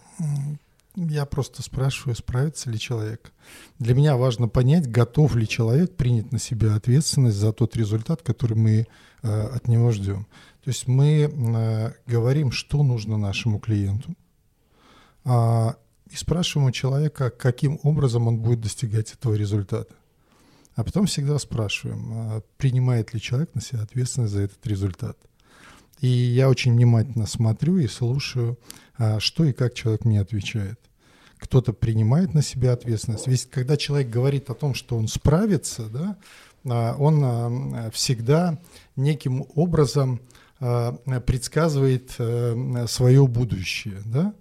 Я 0.96 1.26
просто 1.26 1.64
спрашиваю, 1.64 2.16
справится 2.16 2.70
ли 2.70 2.78
человек. 2.78 3.32
Для 3.80 3.96
меня 3.96 4.16
важно 4.16 4.48
понять, 4.48 4.88
готов 4.88 5.36
ли 5.36 5.48
человек 5.48 5.96
принять 5.96 6.32
на 6.32 6.38
себя 6.38 6.76
ответственность 6.76 7.38
за 7.38 7.52
тот 7.52 7.76
результат, 7.76 8.22
который 8.22 8.56
мы 8.56 8.86
э, 9.24 9.42
от 9.42 9.68
него 9.68 9.90
ждем. 9.90 10.28
То 10.64 10.70
есть 10.70 10.88
мы 10.88 11.24
э, 11.24 11.94
говорим, 12.06 12.52
что 12.52 12.84
нужно 12.84 13.18
нашему 13.18 13.58
клиенту, 13.58 14.14
и 15.26 16.16
спрашиваем 16.16 16.68
у 16.68 16.72
человека, 16.72 17.30
каким 17.30 17.80
образом 17.84 18.28
он 18.28 18.38
будет 18.38 18.62
достигать 18.62 19.14
этого 19.14 19.34
результата. 19.34 19.94
А 20.76 20.84
потом 20.84 21.06
всегда 21.06 21.38
спрашиваем, 21.40 22.12
э, 22.14 22.42
принимает 22.58 23.14
ли 23.14 23.22
человек 23.22 23.54
на 23.54 23.62
себя 23.62 23.82
ответственность 23.82 24.34
за 24.34 24.42
этот 24.42 24.66
результат. 24.66 25.18
И 26.00 26.08
я 26.08 26.50
очень 26.50 26.74
внимательно 26.74 27.28
смотрю 27.28 27.78
и 27.78 27.88
слушаю, 27.88 28.58
а, 28.98 29.20
что 29.20 29.46
и 29.46 29.54
как 29.54 29.74
человек 29.74 30.04
мне 30.04 30.20
отвечает. 30.20 30.80
Кто-то 31.38 31.74
принимает 31.74 32.34
на 32.34 32.42
себя 32.42 32.74
ответственность. 32.74 33.28
Ведь 33.28 33.50
когда 33.50 33.78
человек 33.78 34.10
говорит 34.10 34.50
о 34.50 34.54
том, 34.54 34.74
что 34.74 34.98
он 34.98 35.08
справится, 35.08 35.86
да, 35.86 36.18
а, 36.66 36.96
он 36.98 37.22
а, 37.24 37.92
всегда 37.92 38.60
неким 38.96 39.46
образом 39.56 40.22
предсказывает 40.60 42.16
э, 42.20 42.86
свое 42.88 43.28
будущее. 43.28 44.02
Да? 44.06 44.34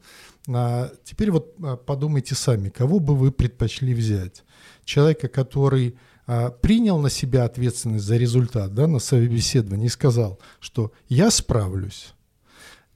Теперь 0.45 1.31
вот 1.31 1.57
подумайте 1.87 2.35
сами, 2.35 2.69
кого 2.69 2.99
бы 2.99 3.15
вы 3.15 3.31
предпочли 3.31 3.95
взять? 3.95 4.43
Человека, 4.85 5.29
который 5.29 5.97
а, 6.27 6.51
принял 6.51 6.99
на 6.99 7.11
себя 7.11 7.45
ответственность 7.45 8.05
за 8.05 8.17
результат 8.17 8.75
да, 8.75 8.87
на 8.87 8.99
собеседовании 8.99 9.87
и 9.87 9.91
сказал, 9.91 10.39
что 10.61 10.93
я 11.09 11.31
справлюсь. 11.31 12.15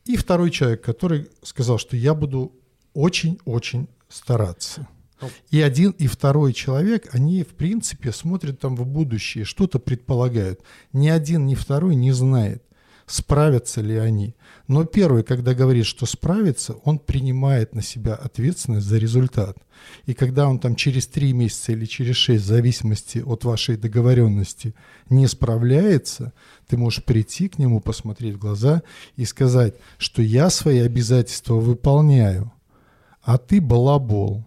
И 0.04 0.16
второй 0.16 0.50
человек, 0.50 0.82
который 0.82 1.28
сказал, 1.42 1.78
что 1.78 1.96
я 1.96 2.14
буду 2.14 2.52
очень-очень 2.94 3.88
стараться. 4.08 4.86
Ну. 5.20 5.28
И 5.50 5.60
один, 5.60 5.90
и 5.92 6.06
второй 6.06 6.52
человек, 6.52 7.08
они, 7.12 7.42
в 7.42 7.54
принципе, 7.54 8.12
смотрят 8.12 8.60
там 8.60 8.76
в 8.76 8.86
будущее, 8.86 9.44
что-то 9.44 9.78
предполагают. 9.78 10.60
Ни 10.92 11.08
один, 11.08 11.46
ни 11.46 11.54
второй 11.54 11.96
не 11.96 12.12
знает, 12.12 12.62
справятся 13.06 13.80
ли 13.80 13.96
они. 13.96 14.34
Но 14.66 14.84
первый, 14.84 15.22
когда 15.22 15.54
говорит, 15.54 15.86
что 15.86 16.06
справится, 16.06 16.74
он 16.84 16.98
принимает 16.98 17.74
на 17.74 17.82
себя 17.82 18.14
ответственность 18.14 18.86
за 18.86 18.98
результат. 18.98 19.56
И 20.06 20.14
когда 20.14 20.48
он 20.48 20.58
там 20.58 20.74
через 20.74 21.06
три 21.06 21.32
месяца 21.32 21.72
или 21.72 21.84
через 21.84 22.16
шесть, 22.16 22.44
в 22.44 22.48
зависимости 22.48 23.18
от 23.18 23.44
вашей 23.44 23.76
договоренности, 23.76 24.74
не 25.08 25.28
справляется, 25.28 26.32
ты 26.66 26.76
можешь 26.76 27.04
прийти 27.04 27.48
к 27.48 27.58
нему, 27.58 27.80
посмотреть 27.80 28.34
в 28.34 28.38
глаза 28.38 28.82
и 29.16 29.24
сказать, 29.24 29.74
что 29.98 30.20
я 30.22 30.50
свои 30.50 30.80
обязательства 30.80 31.54
выполняю, 31.54 32.52
а 33.22 33.38
ты 33.38 33.60
балабол. 33.60 34.44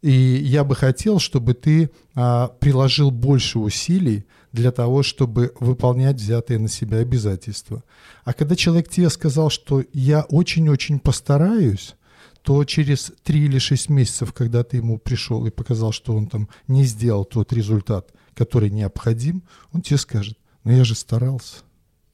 И 0.00 0.10
я 0.10 0.64
бы 0.64 0.74
хотел, 0.74 1.18
чтобы 1.18 1.54
ты 1.54 1.90
а, 2.14 2.48
приложил 2.60 3.10
больше 3.10 3.58
усилий 3.58 4.26
для 4.54 4.70
того, 4.70 5.02
чтобы 5.02 5.52
выполнять 5.58 6.16
взятые 6.16 6.60
на 6.60 6.68
себя 6.68 6.98
обязательства. 6.98 7.82
А 8.22 8.32
когда 8.32 8.54
человек 8.54 8.88
тебе 8.88 9.10
сказал, 9.10 9.50
что 9.50 9.82
я 9.92 10.22
очень-очень 10.22 11.00
постараюсь, 11.00 11.96
то 12.42 12.64
через 12.64 13.12
три 13.24 13.46
или 13.46 13.58
шесть 13.58 13.88
месяцев, 13.88 14.32
когда 14.32 14.62
ты 14.62 14.76
ему 14.76 14.96
пришел 14.98 15.44
и 15.44 15.50
показал, 15.50 15.90
что 15.90 16.14
он 16.14 16.28
там 16.28 16.48
не 16.68 16.84
сделал 16.84 17.24
тот 17.24 17.52
результат, 17.52 18.12
который 18.32 18.70
необходим, 18.70 19.42
он 19.72 19.82
тебе 19.82 19.98
скажет, 19.98 20.38
ну 20.62 20.70
я 20.70 20.84
же 20.84 20.94
старался. 20.94 21.56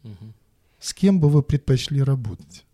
Угу. 0.03 0.32
С 0.80 0.95
кем 0.95 1.20
бы 1.20 1.28
вы 1.28 1.43
предпочли 1.43 2.03
работать? 2.03 2.64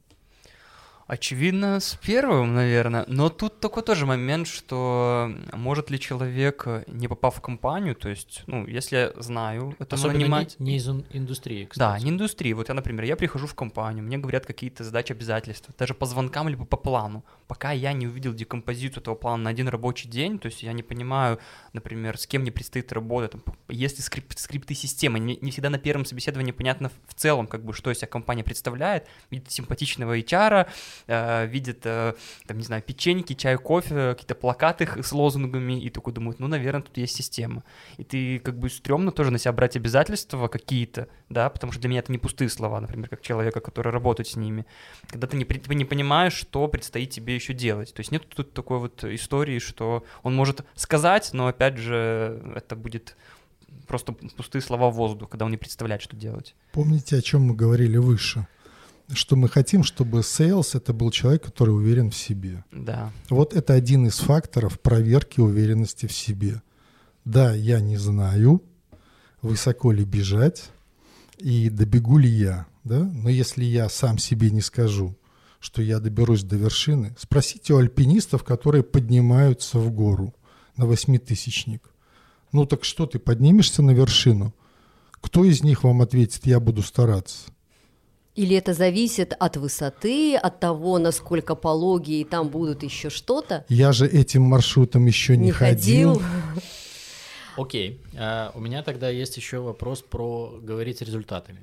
Очевидно, 1.06 1.78
с 1.78 1.94
первым, 1.94 2.54
наверное. 2.54 3.04
Но 3.06 3.28
тут 3.28 3.60
такой 3.60 3.84
тоже 3.84 4.06
момент, 4.06 4.48
что 4.48 5.32
может 5.52 5.88
ли 5.88 6.00
человек, 6.00 6.66
не 6.88 7.06
попав 7.06 7.36
в 7.36 7.40
компанию, 7.40 7.94
то 7.94 8.08
есть, 8.08 8.42
ну, 8.48 8.66
если 8.66 8.96
я 8.96 9.12
знаю, 9.22 9.76
это 9.78 9.94
Особенно 9.94 10.18
нанимать... 10.18 10.58
не, 10.58 10.72
не 10.72 10.76
из 10.78 10.88
индустрии, 10.88 11.66
кстати. 11.66 11.78
Да, 11.78 12.04
не 12.04 12.10
индустрии. 12.10 12.52
Вот 12.54 12.68
я, 12.68 12.74
например, 12.74 13.04
я 13.04 13.14
прихожу 13.14 13.46
в 13.46 13.54
компанию, 13.54 14.02
мне 14.02 14.18
говорят 14.18 14.46
какие-то 14.46 14.82
задачи, 14.82 15.12
обязательства, 15.12 15.72
даже 15.78 15.94
по 15.94 16.06
звонкам 16.06 16.48
либо 16.48 16.64
по 16.64 16.76
плану. 16.76 17.24
Пока 17.46 17.70
я 17.70 17.92
не 17.92 18.08
увидел 18.08 18.34
декомпозицию 18.34 19.00
этого 19.00 19.14
плана 19.14 19.44
на 19.44 19.50
один 19.50 19.68
рабочий 19.68 20.08
день, 20.08 20.40
то 20.40 20.46
есть 20.46 20.64
я 20.64 20.72
не 20.72 20.82
понимаю, 20.82 21.38
например, 21.72 22.18
с 22.18 22.26
кем 22.26 22.42
мне 22.42 22.50
предстоит 22.50 22.92
работать, 22.92 23.30
там, 23.30 23.42
есть 23.68 23.98
ли 23.98 24.02
скрипт, 24.02 24.36
скрипты 24.40 24.74
системы, 24.74 25.20
не, 25.20 25.38
не 25.40 25.52
всегда 25.52 25.70
на 25.70 25.78
первом 25.78 26.04
собеседовании 26.04 26.50
понятно 26.50 26.90
в 27.06 27.14
целом, 27.14 27.46
как 27.46 27.64
бы, 27.64 27.72
что 27.72 27.92
из 27.92 27.98
себя 27.98 28.08
компания 28.08 28.42
представляет, 28.42 29.06
видит 29.30 29.52
симпатичного 29.52 30.18
HR, 30.18 30.66
э, 31.06 31.46
видит, 31.46 31.80
э, 31.84 32.14
там, 32.46 32.58
не 32.58 32.64
знаю, 32.64 32.82
печеньки, 32.82 33.34
чай, 33.34 33.56
кофе, 33.56 34.14
какие-то 34.14 34.34
плакаты 34.34 34.88
с 35.02 35.12
лозунгами, 35.12 35.80
и 35.80 35.90
такой 35.90 36.12
думает, 36.12 36.40
ну, 36.40 36.46
наверное, 36.46 36.82
тут 36.82 36.96
есть 36.96 37.16
система. 37.16 37.62
И 37.96 38.04
ты 38.04 38.38
как 38.38 38.58
бы 38.58 38.68
стрёмно 38.70 39.10
тоже 39.10 39.30
на 39.30 39.38
себя 39.38 39.52
брать 39.52 39.76
обязательства 39.76 40.48
какие-то, 40.48 41.08
да, 41.28 41.48
потому 41.50 41.72
что 41.72 41.80
для 41.80 41.90
меня 41.90 42.00
это 42.00 42.12
не 42.12 42.18
пустые 42.18 42.48
слова, 42.48 42.80
например, 42.80 43.08
как 43.08 43.22
человека, 43.22 43.60
который 43.60 43.92
работает 43.92 44.28
с 44.28 44.36
ними. 44.36 44.66
Когда 45.08 45.26
ты 45.26 45.36
не, 45.36 45.44
ты 45.44 45.74
не 45.74 45.84
понимаешь, 45.84 46.34
что 46.34 46.68
предстоит 46.68 47.10
тебе 47.10 47.34
еще 47.34 47.52
делать. 47.54 47.92
То 47.94 48.00
есть 48.00 48.12
нет 48.12 48.28
тут 48.28 48.52
такой 48.52 48.78
вот 48.78 49.04
истории, 49.04 49.58
что 49.58 50.04
он 50.22 50.34
может 50.34 50.64
сказать, 50.74 51.30
но 51.32 51.48
опять 51.48 51.76
же 51.78 52.40
это 52.54 52.76
будет 52.76 53.16
просто 53.86 54.12
пустые 54.12 54.62
слова 54.62 54.90
в 54.90 54.94
воздух, 54.94 55.28
когда 55.28 55.44
он 55.44 55.50
не 55.50 55.56
представляет, 55.56 56.02
что 56.02 56.16
делать. 56.16 56.54
Помните, 56.72 57.16
о 57.16 57.22
чем 57.22 57.42
мы 57.42 57.54
говорили 57.54 57.96
выше? 57.96 58.46
Что 59.12 59.36
мы 59.36 59.48
хотим, 59.48 59.82
чтобы 59.84 60.20
sales 60.20 60.76
это 60.76 60.92
был 60.92 61.10
человек, 61.10 61.44
который 61.44 61.70
уверен 61.70 62.10
в 62.10 62.16
себе. 62.16 62.64
Да. 62.72 63.12
Вот 63.30 63.54
это 63.54 63.74
один 63.74 64.06
из 64.06 64.18
факторов 64.18 64.80
проверки 64.80 65.40
уверенности 65.40 66.06
в 66.06 66.12
себе. 66.12 66.62
Да, 67.24 67.54
я 67.54 67.80
не 67.80 67.96
знаю, 67.96 68.62
высоко 69.42 69.92
ли 69.92 70.04
бежать 70.04 70.70
и 71.38 71.70
добегу 71.70 72.18
ли 72.18 72.28
я, 72.28 72.66
да? 72.84 73.00
Но 73.00 73.28
если 73.28 73.64
я 73.64 73.88
сам 73.88 74.18
себе 74.18 74.50
не 74.50 74.60
скажу, 74.60 75.16
что 75.60 75.82
я 75.82 75.98
доберусь 75.98 76.42
до 76.42 76.56
вершины, 76.56 77.14
спросите 77.18 77.74
у 77.74 77.78
альпинистов, 77.78 78.44
которые 78.44 78.82
поднимаются 78.82 79.78
в 79.78 79.90
гору 79.90 80.34
на 80.76 80.86
восьмитысячник. 80.86 81.90
Ну 82.52 82.66
так 82.66 82.84
что 82.84 83.06
ты 83.06 83.18
поднимешься 83.18 83.82
на 83.82 83.90
вершину? 83.90 84.54
Кто 85.20 85.44
из 85.44 85.62
них 85.62 85.82
вам 85.82 86.02
ответит, 86.02 86.46
я 86.46 86.60
буду 86.60 86.82
стараться? 86.82 87.50
Или 88.36 88.54
это 88.54 88.74
зависит 88.74 89.32
от 89.38 89.56
высоты, 89.56 90.36
от 90.36 90.60
того, 90.60 90.98
насколько 90.98 91.54
пологи, 91.54 92.20
и 92.20 92.24
там 92.24 92.48
будут 92.48 92.82
еще 92.82 93.08
что-то? 93.08 93.64
Я 93.70 93.92
же 93.92 94.06
этим 94.06 94.42
маршрутом 94.42 95.06
еще 95.06 95.38
не, 95.38 95.46
Не 95.46 95.52
ходил. 95.52 96.20
Окей, 97.56 98.02
а, 98.14 98.52
у 98.54 98.60
меня 98.60 98.82
тогда 98.82 99.08
есть 99.08 99.38
еще 99.38 99.60
вопрос 99.60 100.02
про 100.02 100.58
говорить 100.62 101.00
результатами. 101.00 101.60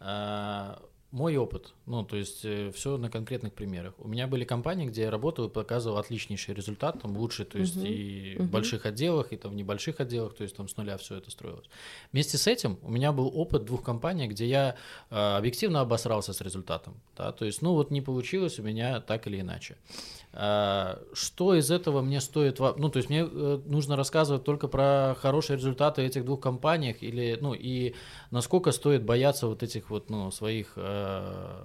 А, 0.00 0.80
Мой 1.10 1.38
опыт, 1.38 1.72
ну, 1.86 2.04
то 2.04 2.16
есть 2.16 2.40
все 2.74 2.98
на 2.98 3.10
конкретных 3.10 3.54
примерах. 3.54 3.94
У 3.96 4.08
меня 4.08 4.26
были 4.26 4.44
компании, 4.44 4.86
где 4.86 5.02
я 5.02 5.10
работал 5.10 5.46
и 5.46 5.48
показывал 5.48 5.96
отличнейший 5.96 6.54
результат, 6.54 7.00
там 7.00 7.16
лучше, 7.16 7.46
то 7.46 7.58
есть 7.58 7.76
Мгм, 7.76 7.86
и 7.86 8.34
в 8.36 8.42
мгм. 8.42 8.50
больших 8.50 8.84
отделах, 8.84 9.32
и 9.32 9.38
там 9.38 9.52
в 9.52 9.54
небольших 9.54 10.00
отделах, 10.00 10.34
то 10.34 10.42
есть 10.42 10.54
там 10.56 10.68
с 10.68 10.76
нуля 10.76 10.98
все 10.98 11.16
это 11.16 11.30
строилось. 11.30 11.64
Вместе 12.12 12.36
с 12.36 12.46
этим 12.46 12.78
у 12.82 12.90
меня 12.90 13.12
был 13.12 13.32
опыт 13.34 13.64
двух 13.64 13.82
компаний, 13.82 14.28
где 14.28 14.46
я 14.46 14.76
э, 15.10 15.16
объективно 15.16 15.80
обосрался 15.80 16.34
с 16.34 16.42
результатом, 16.42 17.00
да, 17.16 17.32
то 17.32 17.46
есть, 17.46 17.62
ну, 17.62 17.72
вот 17.72 17.90
не 17.90 18.02
получилось 18.02 18.58
у 18.58 18.62
меня 18.62 19.00
так 19.00 19.26
или 19.26 19.40
иначе. 19.40 19.76
А, 19.88 20.17
Что 20.32 21.54
из 21.54 21.70
этого 21.70 22.02
мне 22.02 22.20
стоит, 22.20 22.58
ну, 22.60 22.88
то 22.90 22.98
есть 22.98 23.08
мне 23.08 23.26
э, 23.28 23.60
нужно 23.64 23.96
рассказывать 23.96 24.44
только 24.44 24.68
про 24.68 25.16
хорошие 25.20 25.56
результаты 25.56 26.02
этих 26.02 26.24
двух 26.24 26.40
компаниях 26.40 27.02
или, 27.02 27.38
ну, 27.40 27.54
и 27.54 27.94
насколько 28.30 28.70
стоит 28.72 29.02
бояться 29.04 29.46
вот 29.46 29.62
этих 29.62 29.90
вот, 29.90 30.10
ну, 30.10 30.30
своих, 30.30 30.74
э, 30.76 31.64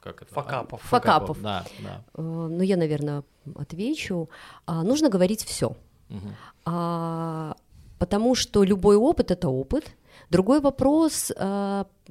как 0.00 0.22
это? 0.22 0.34
Факапов. 0.34 0.82
Факапов. 0.82 1.40
Да, 1.42 1.64
да. 1.82 2.04
Э, 2.14 2.22
Ну, 2.22 2.62
я, 2.62 2.76
наверное, 2.76 3.24
отвечу. 3.56 4.28
А, 4.66 4.82
Нужно 4.82 5.08
говорить 5.08 5.44
все. 5.44 5.74
Мгм. 6.08 6.34
А, 6.66 7.56
потому 7.98 8.34
что 8.34 8.62
любой 8.62 8.96
опыт 8.96 9.30
это 9.30 9.48
опыт. 9.48 9.84
Другой 10.28 10.60
вопрос, 10.60 11.32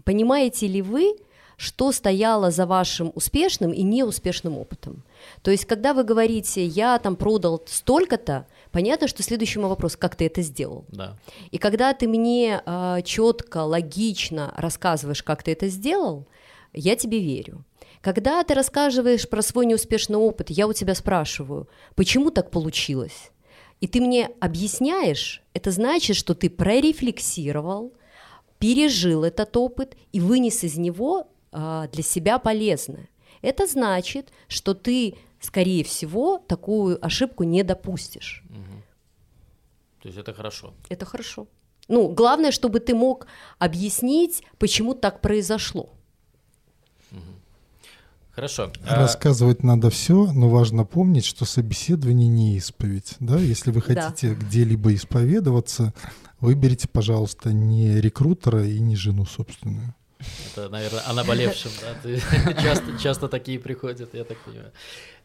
понимаете 0.03 0.67
ли 0.67 0.81
вы, 0.81 1.15
что 1.61 1.91
стояло 1.91 2.49
за 2.49 2.65
вашим 2.65 3.11
успешным 3.13 3.71
и 3.71 3.83
неуспешным 3.83 4.57
опытом? 4.57 5.03
То 5.43 5.51
есть, 5.51 5.65
когда 5.65 5.93
вы 5.93 6.03
говорите, 6.03 6.65
я 6.65 6.97
там 6.97 7.15
продал 7.15 7.61
столько-то, 7.67 8.47
понятно, 8.71 9.07
что 9.07 9.21
следующий 9.21 9.59
мой 9.59 9.69
вопрос, 9.69 9.95
как 9.95 10.15
ты 10.15 10.25
это 10.25 10.41
сделал? 10.41 10.85
Да. 10.87 11.15
И 11.51 11.59
когда 11.59 11.93
ты 11.93 12.07
мне 12.07 12.63
четко, 13.05 13.59
логично 13.59 14.51
рассказываешь, 14.57 15.21
как 15.21 15.43
ты 15.43 15.51
это 15.51 15.67
сделал, 15.67 16.25
я 16.73 16.95
тебе 16.95 17.19
верю. 17.19 17.63
Когда 18.01 18.43
ты 18.43 18.55
рассказываешь 18.55 19.29
про 19.29 19.43
свой 19.43 19.67
неуспешный 19.67 20.17
опыт, 20.17 20.49
я 20.49 20.67
у 20.67 20.73
тебя 20.73 20.95
спрашиваю, 20.95 21.69
почему 21.93 22.31
так 22.31 22.49
получилось? 22.49 23.29
И 23.81 23.87
ты 23.87 24.01
мне 24.01 24.31
объясняешь, 24.39 25.43
это 25.53 25.69
значит, 25.69 26.15
что 26.15 26.33
ты 26.33 26.49
прорефлексировал, 26.49 27.93
пережил 28.57 29.23
этот 29.23 29.55
опыт 29.57 29.95
и 30.11 30.19
вынес 30.19 30.63
из 30.63 30.77
него 30.77 31.27
для 31.51 32.03
себя 32.03 32.39
полезное. 32.39 33.09
Это 33.41 33.67
значит, 33.67 34.31
что 34.47 34.73
ты, 34.73 35.15
скорее 35.39 35.83
всего, 35.83 36.37
такую 36.37 37.03
ошибку 37.05 37.43
не 37.43 37.63
допустишь. 37.63 38.43
Мгм. 38.49 38.83
То 40.01 40.07
есть 40.07 40.17
это 40.19 40.33
хорошо. 40.33 40.73
Это 40.89 41.05
хорошо. 41.05 41.47
Ну, 41.87 42.07
главное, 42.09 42.51
чтобы 42.51 42.79
ты 42.79 42.95
мог 42.95 43.27
объяснить, 43.59 44.43
почему 44.59 44.93
так 44.93 45.19
произошло. 45.21 45.89
Хорошо. 48.31 48.71
А, 48.87 48.95
Рассказывать 48.95 49.61
надо 49.61 49.89
все, 49.89 50.31
но 50.31 50.49
важно 50.49 50.85
помнить, 50.85 51.25
что 51.25 51.43
собеседование 51.43 52.29
не 52.29 52.55
исповедь. 52.55 53.15
Да? 53.19 53.37
Если 53.37 53.71
вы 53.71 53.81
Да. 53.81 54.03
хотите 54.07 54.35
где-либо 54.35 54.93
исповедоваться, 54.95 55.93
выберите, 56.39 56.87
пожалуйста, 56.87 57.51
не 57.51 57.99
рекрутера 57.99 58.65
и 58.65 58.79
не 58.79 58.95
жену 58.95 59.25
собственную. 59.25 59.93
Это, 60.51 60.69
наверное, 60.69 61.01
о 61.07 61.13
наболевшем, 61.13 61.71
да? 61.81 61.93
Ты- 62.01 62.19
часто, 62.61 62.99
часто 62.99 63.27
такие 63.27 63.59
приходят, 63.59 64.13
я 64.13 64.23
так 64.23 64.37
понимаю. 64.39 64.71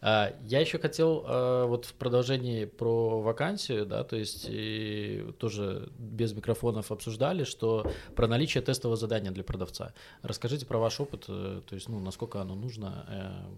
А, 0.01 0.33
Я 0.45 0.61
еще 0.61 0.79
хотел 0.79 1.25
а, 1.27 1.67
вот 1.67 1.85
в 1.87 1.95
продолжении 1.95 2.65
про 2.65 3.21
вакансию, 3.21 3.87
да, 3.87 4.05
то 4.05 4.17
есть 4.17 4.47
и 4.49 5.27
тоже 5.39 5.89
без 5.99 6.33
микрофонов 6.33 6.93
обсуждали, 6.93 7.45
что 7.45 7.91
про 8.15 8.27
наличие 8.29 8.63
тестового 8.63 8.97
задания 8.97 9.31
для 9.31 9.45
продавца. 9.45 9.93
Расскажите 10.23 10.67
про 10.67 10.79
ваш 10.79 11.01
опыт, 11.01 11.25
э, 11.29 11.61
то 11.67 11.75
есть, 11.75 11.89
ну, 11.89 11.99
насколько 12.01 12.41
оно 12.41 12.55
нужно, 12.55 13.05
э, 13.09 13.55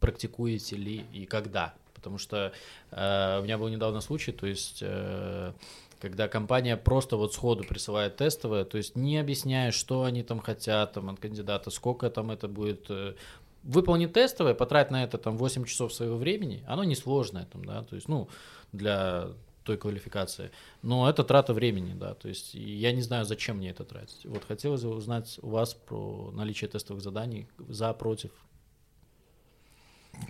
практикуете 0.00 0.76
ли 0.76 1.04
и 1.12 1.26
когда? 1.26 1.74
Потому 1.94 2.18
что 2.18 2.52
э, 2.92 3.38
у 3.40 3.42
меня 3.42 3.58
был 3.58 3.68
недавно 3.68 4.00
случай, 4.00 4.32
то 4.32 4.46
есть 4.46 4.78
э, 4.80 5.52
когда 6.00 6.28
компания 6.28 6.76
просто 6.76 7.16
вот 7.16 7.34
сходу 7.34 7.64
присылает 7.64 8.16
тестовое, 8.16 8.64
то 8.64 8.78
есть 8.78 8.96
не 8.96 9.18
объясняя, 9.18 9.70
что 9.70 10.04
они 10.04 10.22
там 10.22 10.40
хотят 10.40 10.92
там, 10.92 11.10
от 11.10 11.20
кандидата, 11.20 11.70
сколько 11.70 12.10
там 12.10 12.30
это 12.30 12.48
будет. 12.48 12.86
э, 12.88 13.14
Выполни 13.62 14.06
тестовое, 14.06 14.54
потрать 14.54 14.90
на 14.90 15.04
это 15.04 15.18
там 15.18 15.36
8 15.36 15.64
часов 15.66 15.92
своего 15.92 16.16
времени, 16.16 16.64
оно 16.66 16.82
несложное 16.82 17.44
там, 17.44 17.62
да, 17.62 17.82
то 17.82 17.94
есть, 17.94 18.08
ну, 18.08 18.28
для 18.72 19.28
той 19.64 19.76
квалификации, 19.76 20.50
но 20.80 21.08
это 21.10 21.24
трата 21.24 21.52
времени, 21.52 21.92
да, 21.92 22.14
то 22.14 22.28
есть 22.28 22.54
я 22.54 22.92
не 22.92 23.02
знаю, 23.02 23.26
зачем 23.26 23.58
мне 23.58 23.68
это 23.68 23.84
тратить. 23.84 24.24
Вот 24.24 24.44
хотелось 24.44 24.82
бы 24.82 24.94
узнать 24.94 25.38
у 25.42 25.50
вас 25.50 25.74
про 25.74 26.30
наличие 26.32 26.70
тестовых 26.70 27.02
заданий 27.02 27.48
за, 27.68 27.92
против. 27.92 28.30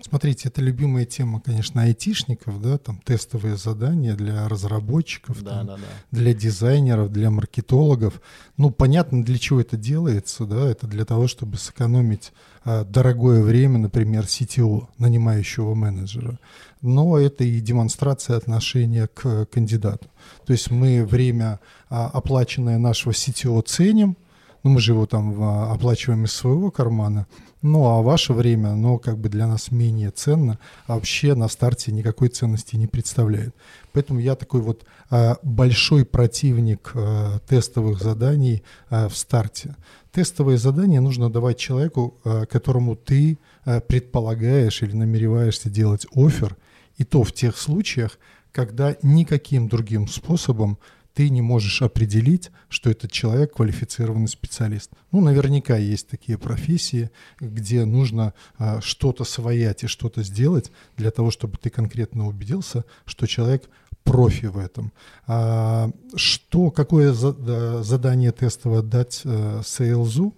Смотрите, 0.03 0.49
это 0.49 0.62
любимая 0.62 1.05
тема, 1.05 1.41
конечно, 1.41 1.83
айтишников, 1.83 2.61
да, 2.61 2.78
там 2.78 2.99
тестовые 3.05 3.57
задания 3.57 4.14
для 4.14 4.49
разработчиков, 4.49 5.43
Да, 5.43 5.51
там, 5.59 5.66
да, 5.66 5.76
да. 5.76 5.83
для 6.11 6.35
дизайнеров, 6.35 7.12
для 7.12 7.31
маркетологов. 7.31 8.20
Ну, 8.57 8.70
понятно, 8.70 9.22
для 9.24 9.39
чего 9.39 9.61
это 9.61 9.76
делается, 9.76 10.47
да, 10.47 10.68
это 10.68 10.87
для 10.87 11.05
того, 11.05 11.28
чтобы 11.28 11.59
сэкономить 11.59 12.33
а, 12.64 12.85
дорогое 12.85 13.43
время, 13.43 13.78
например, 13.78 14.24
CTO, 14.24 14.89
нанимающего 14.99 15.74
менеджера. 15.74 16.39
Но 16.83 17.18
это 17.18 17.45
и 17.45 17.61
демонстрация 17.61 18.37
отношения 18.37 19.07
к 19.07 19.47
кандидату. 19.47 20.09
То 20.47 20.53
есть 20.53 20.70
мы 20.70 21.05
время, 21.05 21.61
а, 21.89 22.09
оплаченное 22.09 22.78
нашего 22.78 23.12
CTO, 23.12 23.62
ценим, 23.62 24.16
ну, 24.62 24.70
мы 24.70 24.81
же 24.81 24.93
его 24.93 25.07
там 25.07 25.43
а, 25.43 25.72
оплачиваем 25.72 26.24
из 26.24 26.33
своего 26.33 26.70
кармана, 26.70 27.26
ну, 27.63 27.85
а 27.85 28.01
ваше 28.01 28.33
время, 28.33 28.69
оно 28.69 28.99
как 28.99 29.19
бы 29.19 29.29
для 29.29 29.47
нас 29.47 29.71
менее 29.71 30.11
ценно, 30.11 30.59
а 30.87 30.95
вообще 30.95 31.35
на 31.35 31.49
старте 31.49 31.93
никакой 31.93 32.29
ценности 32.29 32.77
не 32.77 32.87
представляет. 32.87 33.55
Поэтому 33.93 34.19
я 34.19 34.35
такой 34.35 34.63
вот 34.63 34.85
а, 35.11 35.37
большой 35.43 36.07
противник 36.07 36.93
а, 36.95 37.39
тестовых 37.41 38.03
заданий 38.03 38.63
а, 38.89 39.09
в 39.09 39.17
старте. 39.17 39.77
Тестовые 40.11 40.57
задания 40.57 41.01
нужно 41.01 41.31
давать 41.31 41.59
человеку, 41.59 42.19
а, 42.25 42.47
которому 42.47 42.97
ты 42.97 43.39
а, 43.65 43.81
предполагаешь 43.81 44.83
или 44.83 44.97
намереваешься 44.97 45.69
делать 45.69 46.07
офер, 46.15 46.57
и 46.97 47.05
то 47.05 47.23
в 47.23 47.33
тех 47.33 47.59
случаях, 47.59 48.19
когда 48.53 48.97
никаким 49.03 49.69
другим 49.69 50.09
способом 50.09 50.79
ты 51.15 51.29
не 51.29 51.43
можешь 51.43 51.83
определить, 51.83 52.51
что 52.69 52.91
этот 52.91 53.11
человек 53.11 53.55
квалифицированный 53.55 54.29
специалист. 54.29 54.91
Ну, 55.13 55.21
наверняка 55.21 55.77
есть 55.77 56.09
такие 56.09 56.39
профессии, 56.39 57.11
где 57.41 57.85
нужно 57.85 58.35
а, 58.59 58.81
что-то 58.81 59.25
своять 59.25 59.85
и 59.85 59.87
что-то 59.87 60.23
сделать 60.23 60.71
для 60.97 61.11
того, 61.11 61.31
чтобы 61.31 61.59
ты 61.59 61.71
конкретно 61.71 62.29
убедился, 62.29 62.85
что 63.05 63.27
человек 63.27 63.69
профи 64.05 64.47
в 64.47 64.59
этом. 64.59 64.93
А, 65.27 65.91
что, 66.15 66.71
какое 66.71 67.13
за- 67.13 67.33
да, 67.33 67.83
задание 67.83 68.33
тестовое 68.33 68.83
дать 68.83 69.23
э, 69.25 69.63
сейлзу? 69.65 70.35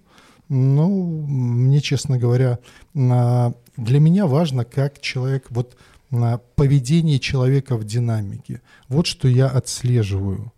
Ну, 0.49 1.25
мне, 1.25 1.79
честно 1.81 2.17
говоря, 2.17 2.59
а, 2.95 3.53
для 3.77 3.99
меня 3.99 4.27
важно, 4.27 4.65
как 4.65 4.99
человек, 4.99 5.45
вот 5.49 5.77
а, 6.11 6.39
поведение 6.55 7.19
человека 7.19 7.77
в 7.77 7.85
динамике. 7.85 8.61
Вот 8.89 9.07
что 9.07 9.27
я 9.27 9.47
отслеживаю. 9.47 10.51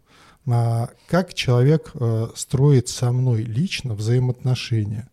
А, 0.48 0.90
Как 1.08 1.34
человек 1.34 1.92
э, 1.94 2.28
строит 2.36 2.88
со 2.88 3.12
мной 3.12 3.44
лично 3.44 3.96
взаимоотношения. 3.96 5.10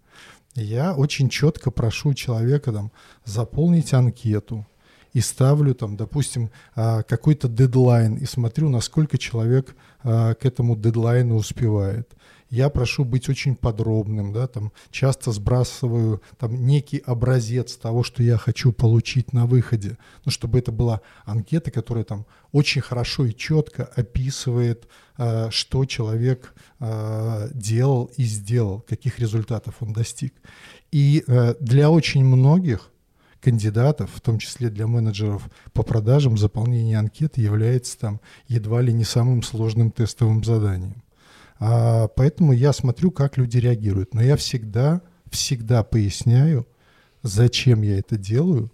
Я 0.54 0.94
очень 0.94 1.30
четко 1.30 1.70
прошу 1.70 2.12
человека 2.12 2.72
там, 2.72 2.92
заполнить 3.24 3.94
анкету 3.94 4.66
и 5.14 5.20
ставлю 5.20 5.74
там, 5.74 5.96
допустим, 5.96 6.50
а, 6.74 7.02
какой-то 7.02 7.48
дедлайн 7.48 8.16
и 8.16 8.26
смотрю, 8.26 8.68
насколько 8.68 9.16
человек 9.16 9.74
а, 10.02 10.34
к 10.34 10.44
этому 10.44 10.76
дедлайну 10.76 11.36
успевает. 11.36 12.10
Я 12.52 12.68
прошу 12.68 13.06
быть 13.06 13.30
очень 13.30 13.56
подробным, 13.56 14.34
да, 14.34 14.46
там 14.46 14.72
часто 14.90 15.32
сбрасываю 15.32 16.20
там 16.38 16.66
некий 16.66 16.98
образец 16.98 17.76
того, 17.76 18.02
что 18.02 18.22
я 18.22 18.36
хочу 18.36 18.72
получить 18.72 19.32
на 19.32 19.46
выходе, 19.46 19.96
ну, 20.26 20.30
чтобы 20.30 20.58
это 20.58 20.70
была 20.70 21.00
анкета, 21.24 21.70
которая 21.70 22.04
там 22.04 22.26
очень 22.52 22.82
хорошо 22.82 23.24
и 23.24 23.34
четко 23.34 23.84
описывает, 23.84 24.86
э, 25.16 25.48
что 25.50 25.86
человек 25.86 26.54
э, 26.78 27.48
делал 27.54 28.10
и 28.18 28.24
сделал, 28.24 28.80
каких 28.80 29.18
результатов 29.18 29.76
он 29.80 29.94
достиг. 29.94 30.34
И 30.90 31.24
э, 31.26 31.54
для 31.58 31.90
очень 31.90 32.22
многих 32.22 32.90
кандидатов, 33.40 34.10
в 34.14 34.20
том 34.20 34.38
числе 34.38 34.68
для 34.68 34.86
менеджеров 34.86 35.48
по 35.72 35.82
продажам, 35.82 36.36
заполнение 36.36 36.98
анкеты 36.98 37.40
является 37.40 37.98
там 37.98 38.20
едва 38.46 38.82
ли 38.82 38.92
не 38.92 39.04
самым 39.04 39.42
сложным 39.42 39.90
тестовым 39.90 40.44
заданием. 40.44 41.02
А, 41.64 42.08
поэтому 42.08 42.52
я 42.52 42.72
смотрю, 42.72 43.12
как 43.12 43.36
люди 43.36 43.58
реагируют. 43.58 44.14
Но 44.14 44.22
я 44.22 44.36
всегда, 44.36 45.00
всегда 45.30 45.84
поясняю, 45.84 46.66
зачем 47.22 47.82
я 47.82 47.98
это 48.00 48.16
делаю 48.16 48.72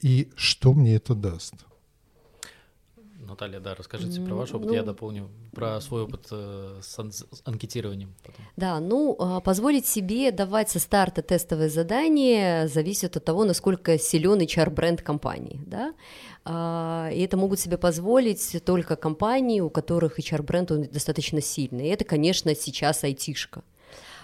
и 0.00 0.30
что 0.36 0.72
мне 0.72 0.94
это 0.94 1.16
даст. 1.16 1.54
Наталья, 3.28 3.60
да, 3.60 3.74
расскажите 3.74 4.20
про 4.20 4.34
ваш 4.34 4.54
опыт, 4.54 4.68
ну, 4.68 4.74
я 4.74 4.82
дополню 4.82 5.28
про 5.52 5.80
свой 5.80 6.02
опыт 6.02 6.26
э, 6.30 6.80
с, 6.82 6.98
ан- 6.98 7.12
с 7.12 7.24
анкетированием. 7.44 8.14
Потом. 8.24 8.44
Да, 8.56 8.80
ну, 8.80 9.16
а, 9.18 9.40
позволить 9.40 9.86
себе 9.86 10.32
давать 10.32 10.70
со 10.70 10.78
старта 10.78 11.22
тестовое 11.22 11.68
задание 11.68 12.68
зависит 12.68 13.16
от 13.16 13.24
того, 13.24 13.44
насколько 13.44 13.98
силен 13.98 14.40
HR-бренд 14.40 15.02
компании, 15.02 15.60
да, 15.66 15.94
а, 16.44 17.10
и 17.12 17.20
это 17.20 17.36
могут 17.36 17.60
себе 17.60 17.76
позволить 17.76 18.64
только 18.64 18.96
компании, 18.96 19.60
у 19.60 19.70
которых 19.70 20.18
HR-бренд 20.18 20.90
достаточно 20.90 21.40
сильный, 21.40 21.88
и 21.88 21.90
это, 21.90 22.04
конечно, 22.04 22.54
сейчас 22.54 23.04
айтишка. 23.04 23.62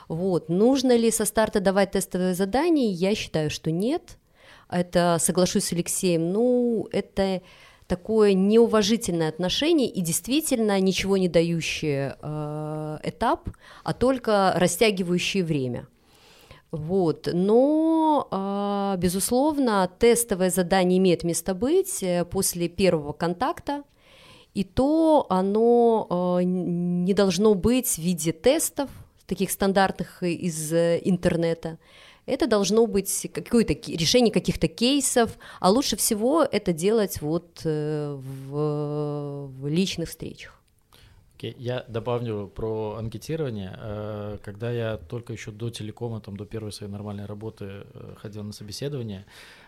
Вот. 0.09 0.49
Нужно 0.49 0.97
ли 0.97 1.11
со 1.11 1.25
старта 1.25 1.61
давать 1.61 1.93
тестовое 1.93 2.35
задание? 2.35 2.91
Я 2.91 3.15
считаю, 3.15 3.51
что 3.51 3.71
нет. 3.71 4.19
Это, 4.69 5.19
соглашусь 5.21 5.65
с 5.65 5.73
Алексеем, 5.73 6.33
ну, 6.33 6.89
это 6.93 7.43
такое 7.95 8.34
неуважительное 8.34 9.28
отношение 9.28 9.88
и 9.88 10.01
действительно 10.01 10.80
ничего 10.80 11.16
не 11.16 11.28
дающий 11.28 12.11
э, 12.20 12.99
этап, 13.05 13.49
а 13.84 13.92
только 13.92 14.53
растягивающий 14.57 15.42
время. 15.42 15.86
Вот. 16.72 17.28
Но, 17.32 18.26
э, 18.32 18.99
безусловно, 18.99 19.88
тестовое 20.01 20.51
задание 20.51 20.99
имеет 20.99 21.22
место 21.22 21.55
быть 21.55 22.03
э, 22.03 22.24
после 22.24 22.68
первого 22.68 23.12
контакта, 23.12 23.84
и 24.55 24.64
то 24.64 25.26
оно 25.28 26.09
э, 26.11 26.42
не 26.42 27.14
должно 27.14 27.55
быть 27.55 27.90
в 27.90 27.99
виде 27.99 28.32
тестов, 28.32 28.90
таких 29.26 29.53
стандартных 29.53 30.24
из 30.24 30.72
э, 30.72 31.01
интернета, 31.05 31.78
это 32.27 32.47
должно 32.47 32.87
быть 32.87 33.29
какое-то 33.33 33.75
решение 33.75 34.33
каких-то 34.33 34.68
кейсов, 34.68 35.39
а 35.61 35.70
лучше 35.70 35.97
всего 35.97 36.43
это 36.43 36.72
делать 36.72 37.20
вот 37.20 37.61
э, 37.64 38.14
в, 38.14 39.49
в 39.49 39.66
личных 39.66 40.09
встречах. 40.09 40.61
Okay. 41.45 41.55
Я 41.59 41.85
добавлю 41.89 42.51
про 42.55 42.97
анкетирование. 42.99 43.77
Э, 43.77 44.39
когда 44.43 44.70
я 44.70 44.97
только 44.97 45.33
еще 45.33 45.51
до 45.51 45.68
телекома, 45.68 46.20
там, 46.20 46.37
до 46.37 46.47
первой 46.47 46.72
своей 46.72 46.91
нормальной 46.91 47.27
работы 47.27 47.64
э, 47.64 48.14
ходил 48.16 48.45
на 48.45 48.53
собеседование, 48.53 49.27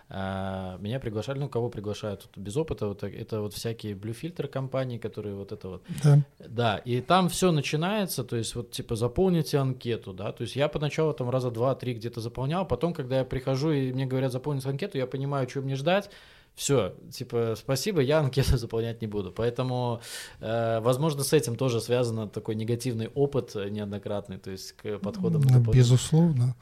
а, 0.08 0.78
меня 0.78 1.00
приглашали, 1.00 1.38
ну, 1.38 1.48
кого 1.48 1.68
приглашают 1.68 2.22
тут 2.22 2.38
без 2.38 2.56
опыта, 2.56 2.86
вот 2.86 3.02
это 3.02 3.40
вот 3.40 3.54
всякие 3.54 3.94
Filter 3.94 4.46
компании, 4.46 4.98
которые 4.98 5.34
вот 5.34 5.50
это 5.50 5.68
вот. 5.68 5.82
Да. 6.04 6.24
Да, 6.38 6.76
и 6.78 7.00
там 7.00 7.28
все 7.28 7.50
начинается, 7.50 8.22
то 8.22 8.36
есть 8.36 8.54
вот 8.54 8.70
типа 8.70 8.94
заполните 8.94 9.58
анкету, 9.58 10.12
да, 10.12 10.30
то 10.30 10.42
есть 10.42 10.54
я 10.54 10.68
поначалу 10.68 11.12
там 11.12 11.28
раза 11.28 11.50
два-три 11.50 11.94
где-то 11.94 12.20
заполнял, 12.20 12.66
потом, 12.66 12.94
когда 12.94 13.18
я 13.18 13.24
прихожу 13.24 13.72
и 13.72 13.92
мне 13.92 14.06
говорят 14.06 14.30
заполнить 14.30 14.64
анкету, 14.64 14.96
я 14.96 15.08
понимаю, 15.08 15.48
что 15.48 15.60
мне 15.60 15.74
ждать, 15.74 16.08
все, 16.54 16.94
типа, 17.12 17.54
спасибо, 17.56 18.00
я 18.00 18.20
анкету 18.20 18.56
заполнять 18.56 19.02
не 19.02 19.06
буду. 19.06 19.30
Поэтому, 19.30 20.00
э, 20.40 20.80
возможно, 20.80 21.22
с 21.22 21.34
этим 21.34 21.54
тоже 21.56 21.82
связан 21.82 22.30
такой 22.30 22.54
негативный 22.54 23.08
опыт 23.08 23.54
неоднократный, 23.54 24.38
то 24.38 24.50
есть 24.50 24.72
к 24.72 24.98
подходам. 25.00 25.42
Безусловно. 25.70 26.56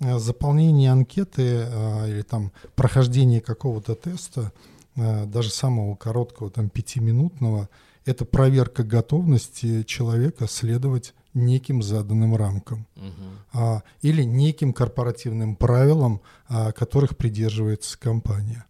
Э, 0.00 0.18
заполнение 0.18 0.90
анкеты 0.90 1.66
э, 1.68 2.10
или 2.10 2.22
там 2.22 2.52
прохождение 2.74 3.40
какого-то 3.40 3.94
теста, 3.94 4.52
э, 4.96 5.26
даже 5.26 5.50
самого 5.50 5.94
короткого, 5.94 6.50
там 6.50 6.70
пятиминутного, 6.70 7.68
это 8.06 8.24
проверка 8.24 8.82
готовности 8.82 9.82
человека 9.82 10.46
следовать 10.48 11.14
неким 11.34 11.82
заданным 11.82 12.34
рамкам 12.34 12.86
угу. 12.96 13.82
или 14.02 14.24
неким 14.24 14.72
корпоративным 14.72 15.54
правилам, 15.54 16.22
которых 16.48 17.16
придерживается 17.16 17.96
компания, 17.96 18.64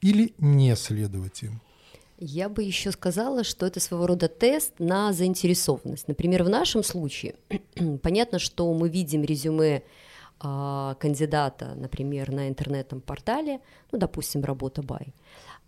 или 0.00 0.32
не 0.38 0.76
следовать 0.76 1.42
им. 1.42 1.60
Я 2.20 2.48
бы 2.48 2.62
еще 2.62 2.92
сказала, 2.92 3.42
что 3.42 3.66
это 3.66 3.80
своего 3.80 4.06
рода 4.06 4.28
тест 4.28 4.74
на 4.78 5.12
заинтересованность. 5.12 6.06
Например, 6.06 6.44
в 6.44 6.48
нашем 6.48 6.84
случае 6.84 7.34
понятно, 8.02 8.38
что 8.38 8.72
мы 8.74 8.90
видим 8.90 9.24
резюме 9.24 9.82
а, 10.40 10.94
кандидата, 11.00 11.74
например, 11.76 12.30
на 12.30 12.48
интернетном 12.48 13.00
портале, 13.00 13.60
ну, 13.90 13.98
допустим, 13.98 14.44
работа 14.44 14.82
бай, 14.82 15.14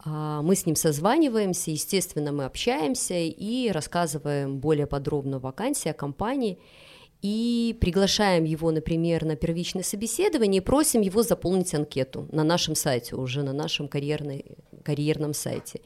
а, 0.04 0.42
мы 0.42 0.54
с 0.54 0.66
ним 0.66 0.76
созваниваемся, 0.76 1.70
естественно, 1.70 2.32
мы 2.32 2.44
общаемся 2.44 3.14
и 3.14 3.70
рассказываем 3.70 4.58
более 4.58 4.86
подробно 4.86 5.38
вакансии, 5.38 5.88
о 5.88 5.94
компании, 5.94 6.58
и 7.22 7.76
приглашаем 7.80 8.44
его, 8.44 8.70
например, 8.70 9.24
на 9.24 9.36
первичное 9.36 9.82
собеседование 9.82 10.62
и 10.62 10.64
просим 10.64 11.02
его 11.02 11.22
заполнить 11.22 11.74
анкету 11.74 12.28
на 12.32 12.44
нашем 12.44 12.74
сайте, 12.74 13.14
уже 13.14 13.42
на 13.42 13.52
нашем 13.52 13.88
карьерной, 13.88 14.56
карьерном 14.84 15.34
сайте. 15.34 15.80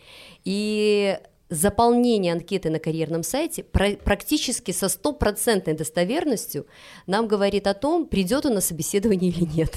И 0.44 1.18
заполнение 1.48 2.32
анкеты 2.32 2.70
на 2.70 2.78
карьерном 2.78 3.22
сайте 3.22 3.62
практически 3.62 4.70
со 4.70 4.88
стопроцентной 4.88 5.74
достоверностью 5.74 6.66
нам 7.06 7.28
говорит 7.28 7.66
о 7.66 7.74
том, 7.74 8.06
придет 8.06 8.46
он 8.46 8.54
на 8.54 8.60
собеседование 8.60 9.30
или 9.30 9.44
нет. 9.44 9.74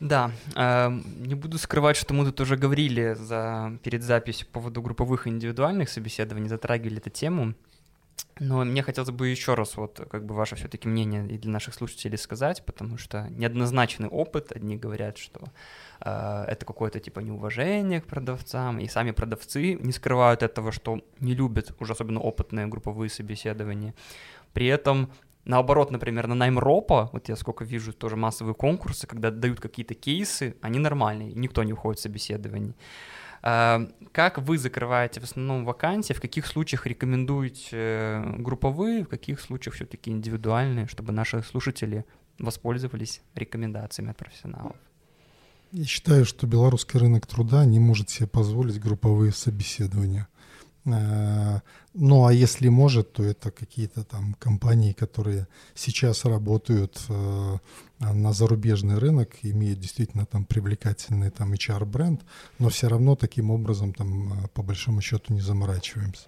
Да, 0.00 0.32
э, 0.54 0.90
не 1.18 1.34
буду 1.34 1.56
скрывать, 1.56 1.96
что 1.96 2.12
мы 2.12 2.26
тут 2.26 2.40
уже 2.40 2.56
говорили 2.56 3.14
за, 3.14 3.78
перед 3.82 4.02
записью 4.02 4.46
по 4.48 4.54
поводу 4.54 4.82
групповых 4.82 5.26
и 5.26 5.30
индивидуальных 5.30 5.88
собеседований, 5.88 6.48
затрагивали 6.48 6.98
эту 6.98 7.10
тему. 7.10 7.54
Но 8.40 8.64
мне 8.64 8.82
хотелось 8.82 9.10
бы 9.10 9.28
еще 9.28 9.54
раз 9.54 9.76
вот 9.76 10.06
как 10.10 10.26
бы 10.26 10.34
ваше 10.34 10.56
все-таки 10.56 10.88
мнение 10.88 11.26
и 11.28 11.38
для 11.38 11.52
наших 11.52 11.74
слушателей 11.74 12.18
сказать, 12.18 12.64
потому 12.64 12.98
что 12.98 13.28
неоднозначный 13.30 14.08
опыт. 14.08 14.50
Одни 14.50 14.76
говорят, 14.76 15.18
что 15.18 15.40
э, 16.00 16.44
это 16.48 16.66
какое-то 16.66 16.98
типа 16.98 17.20
неуважение 17.20 18.00
к 18.00 18.06
продавцам, 18.06 18.80
и 18.80 18.88
сами 18.88 19.12
продавцы 19.12 19.74
не 19.74 19.92
скрывают 19.92 20.42
этого, 20.42 20.72
что 20.72 21.00
не 21.20 21.34
любят 21.34 21.74
уже 21.78 21.92
особенно 21.92 22.20
опытные 22.20 22.66
групповые 22.66 23.08
собеседования. 23.08 23.94
При 24.52 24.66
этом 24.66 25.10
Наоборот, 25.46 25.90
например, 25.90 26.26
на 26.26 26.34
найм 26.34 26.58
ропа, 26.58 27.10
вот 27.12 27.28
я 27.28 27.36
сколько 27.36 27.64
вижу 27.64 27.92
тоже 27.92 28.16
массовые 28.16 28.54
конкурсы, 28.54 29.06
когда 29.06 29.30
дают 29.30 29.60
какие-то 29.60 29.94
кейсы, 29.94 30.56
они 30.62 30.78
нормальные, 30.78 31.34
никто 31.34 31.62
не 31.62 31.74
уходит 31.74 31.98
в 31.98 32.02
собеседование. 32.02 32.74
Эм, 33.46 33.92
как 34.12 34.38
вы 34.38 34.56
закрываете 34.56 35.20
в 35.20 35.24
основном 35.24 35.66
вакансии, 35.66 36.14
в 36.14 36.20
каких 36.20 36.46
случаях 36.46 36.86
рекомендуете 36.86 37.68
э, 37.72 38.36
групповые, 38.38 39.04
в 39.04 39.08
каких 39.08 39.38
случаях 39.38 39.74
все-таки 39.74 40.10
индивидуальные, 40.10 40.86
чтобы 40.86 41.12
наши 41.12 41.42
слушатели 41.42 42.06
воспользовались 42.38 43.20
рекомендациями 43.34 44.12
от 44.12 44.16
профессионалов? 44.16 44.76
Я 45.72 45.84
считаю, 45.84 46.24
что 46.24 46.46
белорусский 46.46 46.98
рынок 46.98 47.26
труда 47.26 47.66
не 47.66 47.78
может 47.78 48.08
себе 48.08 48.28
позволить 48.28 48.80
групповые 48.80 49.30
собеседования. 49.32 50.26
Э, 50.86 51.60
ну 51.94 52.26
а 52.26 52.32
если 52.32 52.68
может, 52.68 53.12
то 53.12 53.22
это 53.22 53.50
какие-то 53.50 54.04
там 54.04 54.34
компании, 54.38 54.92
которые 54.92 55.46
сейчас 55.74 56.24
работают 56.24 57.00
э, 57.08 57.56
на 57.98 58.32
зарубежный 58.32 58.98
рынок, 58.98 59.30
имеют 59.42 59.80
действительно 59.80 60.26
там 60.26 60.44
привлекательный 60.44 61.30
там 61.30 61.52
HR-бренд, 61.52 62.22
но 62.58 62.68
все 62.68 62.88
равно 62.88 63.16
таким 63.16 63.50
образом 63.50 63.94
там 63.94 64.32
э, 64.32 64.48
по 64.48 64.62
большому 64.62 65.00
счету 65.00 65.32
не 65.32 65.40
заморачиваемся. 65.40 66.26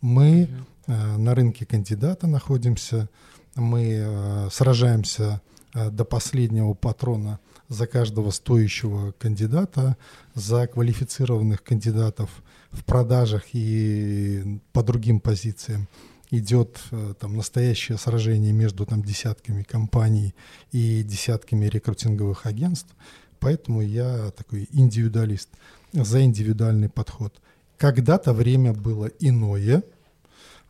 Мы 0.00 0.48
на 0.86 1.34
рынке 1.34 1.66
кандидата 1.66 2.26
находимся, 2.26 3.10
мы 3.54 4.48
сражаемся 4.50 5.42
до 5.74 6.06
последнего 6.06 6.72
патрона 6.72 7.38
за 7.68 7.86
каждого 7.86 8.30
стоящего 8.30 9.12
кандидата, 9.12 9.98
за 10.34 10.66
квалифицированных 10.68 11.62
кандидатов– 11.62 12.30
в 12.70 12.84
продажах 12.84 13.44
и 13.52 14.60
по 14.72 14.82
другим 14.82 15.20
позициям 15.20 15.88
идет 16.30 16.80
э, 16.90 17.14
там 17.18 17.36
настоящее 17.36 17.98
сражение 17.98 18.52
между 18.52 18.86
там 18.86 19.02
десятками 19.02 19.62
компаний 19.62 20.34
и 20.70 21.02
десятками 21.02 21.66
рекрутинговых 21.66 22.46
агентств, 22.46 22.94
поэтому 23.40 23.80
я 23.80 24.30
такой 24.30 24.68
индивидуалист 24.70 25.48
за 25.92 26.22
индивидуальный 26.22 26.88
подход. 26.88 27.34
Когда-то 27.76 28.32
время 28.32 28.72
было 28.72 29.06
иное. 29.18 29.82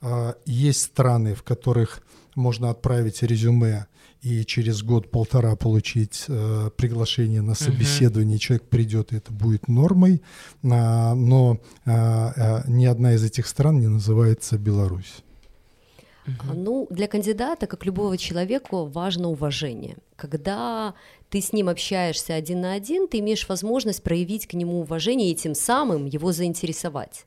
А, 0.01 0.37
есть 0.47 0.83
страны, 0.83 1.35
в 1.35 1.43
которых 1.43 2.03
можно 2.35 2.71
отправить 2.71 3.23
резюме 3.23 3.87
и 4.23 4.45
через 4.45 4.83
год-полтора 4.83 5.57
получить 5.57 6.25
э, 6.29 6.71
приглашение 6.77 7.41
на 7.41 7.55
собеседование, 7.55 8.37
uh-huh. 8.37 8.41
человек 8.41 8.69
придет, 8.69 9.13
и 9.13 9.17
это 9.17 9.33
будет 9.33 9.69
нормой, 9.69 10.23
а, 10.63 11.15
но 11.15 11.59
а, 11.87 12.33
а, 12.37 12.65
ни 12.69 12.85
одна 12.85 13.15
из 13.15 13.25
этих 13.25 13.47
стран 13.47 13.81
не 13.81 13.89
называется 13.89 14.59
Беларусь. 14.59 15.23
Uh-huh. 16.27 16.55
Ну, 16.55 16.87
для 16.91 17.09
кандидата, 17.09 17.67
как 17.67 17.87
любого 17.87 18.19
человека, 18.19 18.85
важно 18.85 19.29
уважение. 19.29 19.97
Когда 20.17 20.95
ты 21.31 21.41
с 21.41 21.53
ним 21.55 21.71
общаешься 21.71 22.35
один 22.35 22.61
на 22.61 22.75
один, 22.75 23.09
ты 23.09 23.21
имеешь 23.21 23.49
возможность 23.49 24.03
проявить 24.03 24.47
к 24.47 24.53
нему 24.53 24.81
уважение 24.81 25.31
и 25.31 25.35
тем 25.35 25.55
самым 25.55 26.05
его 26.05 26.33
заинтересовать. 26.33 27.25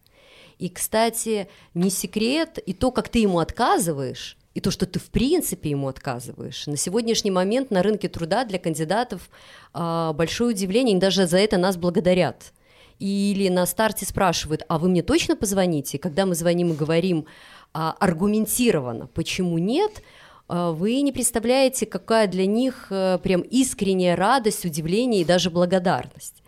И, 0.60 0.70
кстати, 0.70 1.48
не 1.74 1.90
секрет, 1.90 2.60
и 2.64 2.74
то, 2.74 2.92
как 2.92 3.10
ты 3.10 3.20
ему 3.20 3.40
отказываешь, 3.40 4.38
и 4.54 4.60
то, 4.60 4.72
что 4.72 4.86
ты 4.86 5.00
в 5.00 5.10
принципе 5.10 5.72
ему 5.72 5.88
отказываешь. 5.88 6.68
На 6.68 6.78
сегодняшний 6.78 7.32
момент 7.32 7.72
на 7.72 7.82
рынке 7.82 8.08
труда 8.08 8.46
для 8.46 8.60
кандидатов 8.60 9.30
а, 9.74 10.14
большое 10.14 10.52
удивление, 10.52 10.96
и 10.96 11.00
даже 11.00 11.28
за 11.28 11.40
это 11.40 11.58
нас 11.58 11.76
благодарят. 11.76 12.54
Или 13.00 13.50
на 13.50 13.66
старте 13.66 14.06
спрашивают, 14.06 14.64
а 14.68 14.78
вы 14.78 14.90
мне 14.90 15.02
точно 15.02 15.36
позвоните? 15.36 15.98
Когда 15.98 16.26
мы 16.26 16.36
звоним 16.36 16.72
и 16.74 16.76
говорим 16.76 17.26
а, 17.74 17.96
аргументированно, 18.00 19.08
почему 19.08 19.58
нет, 19.58 20.04
а, 20.48 20.72
вы 20.72 21.02
не 21.02 21.12
представляете, 21.12 21.88
какая 21.88 22.28
для 22.28 22.46
них 22.46 22.88
а, 22.92 23.18
прям 23.18 23.42
искренняя 23.42 24.16
радость, 24.16 24.66
удивление 24.66 25.22
и 25.22 25.26
даже 25.26 25.50
благодарность. 25.50 26.43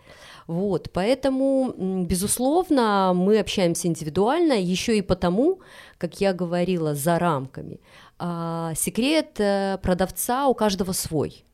Вот, 0.46 0.90
поэтому, 0.92 2.04
безусловно, 2.04 3.12
мы 3.14 3.40
общаемся 3.40 3.88
индивидуально, 3.88 4.52
еще 4.52 4.96
и 4.96 5.02
потому, 5.02 5.60
как 5.98 6.20
я 6.20 6.32
говорила, 6.32 6.94
за 6.94 7.18
рамками. 7.18 7.80
А, 8.18 8.72
секрет 8.76 9.40
э, 9.40 9.78
продавца 9.82 10.46
у 10.46 10.54
каждого 10.54 10.92
свой. 10.92 11.44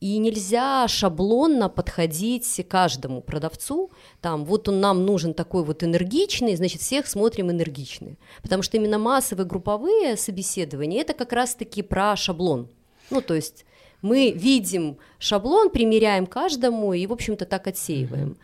И 0.00 0.18
нельзя 0.18 0.88
шаблонно 0.88 1.68
подходить 1.68 2.66
каждому 2.68 3.20
продавцу, 3.20 3.92
там, 4.20 4.44
вот 4.44 4.68
он 4.68 4.80
нам 4.80 5.06
нужен 5.06 5.32
такой 5.32 5.62
вот 5.62 5.84
энергичный, 5.84 6.56
значит, 6.56 6.80
всех 6.80 7.06
смотрим 7.06 7.52
энергичные. 7.52 8.18
Потому 8.42 8.64
что 8.64 8.76
именно 8.76 8.98
массовые 8.98 9.46
групповые 9.46 10.16
собеседования, 10.16 11.02
это 11.02 11.14
как 11.14 11.32
раз-таки 11.32 11.82
про 11.82 12.16
шаблон. 12.16 12.68
Ну, 13.10 13.20
то 13.20 13.34
есть 13.34 13.64
мы 14.02 14.32
видим 14.32 14.98
шаблон, 15.18 15.70
примеряем 15.70 16.26
каждому 16.26 16.92
и, 16.92 17.06
в 17.06 17.12
общем-то, 17.12 17.46
так 17.46 17.66
отсеиваем. 17.66 18.30
Mm-hmm. 18.30 18.36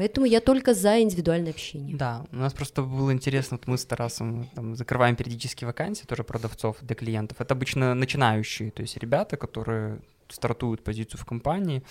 Поэтому 0.00 0.24
я 0.24 0.40
только 0.40 0.72
за 0.72 1.02
индивидуальное 1.02 1.50
общение. 1.50 1.94
Да, 1.94 2.24
у 2.32 2.36
нас 2.36 2.54
просто 2.54 2.80
было 2.80 3.12
интересно, 3.12 3.58
вот 3.58 3.66
мы 3.66 3.76
с 3.76 3.84
Тарасом 3.84 4.48
там, 4.54 4.74
закрываем 4.74 5.14
периодически 5.14 5.66
вакансии 5.66 6.06
тоже 6.06 6.24
продавцов 6.24 6.78
для 6.80 6.96
клиентов. 6.96 7.40
Это 7.40 7.52
обычно 7.52 7.94
начинающие, 7.94 8.70
то 8.70 8.80
есть 8.80 8.96
ребята, 8.96 9.36
которые 9.36 10.00
стартуют 10.28 10.82
позицию 10.82 11.20
в 11.20 11.26
компании, 11.26 11.82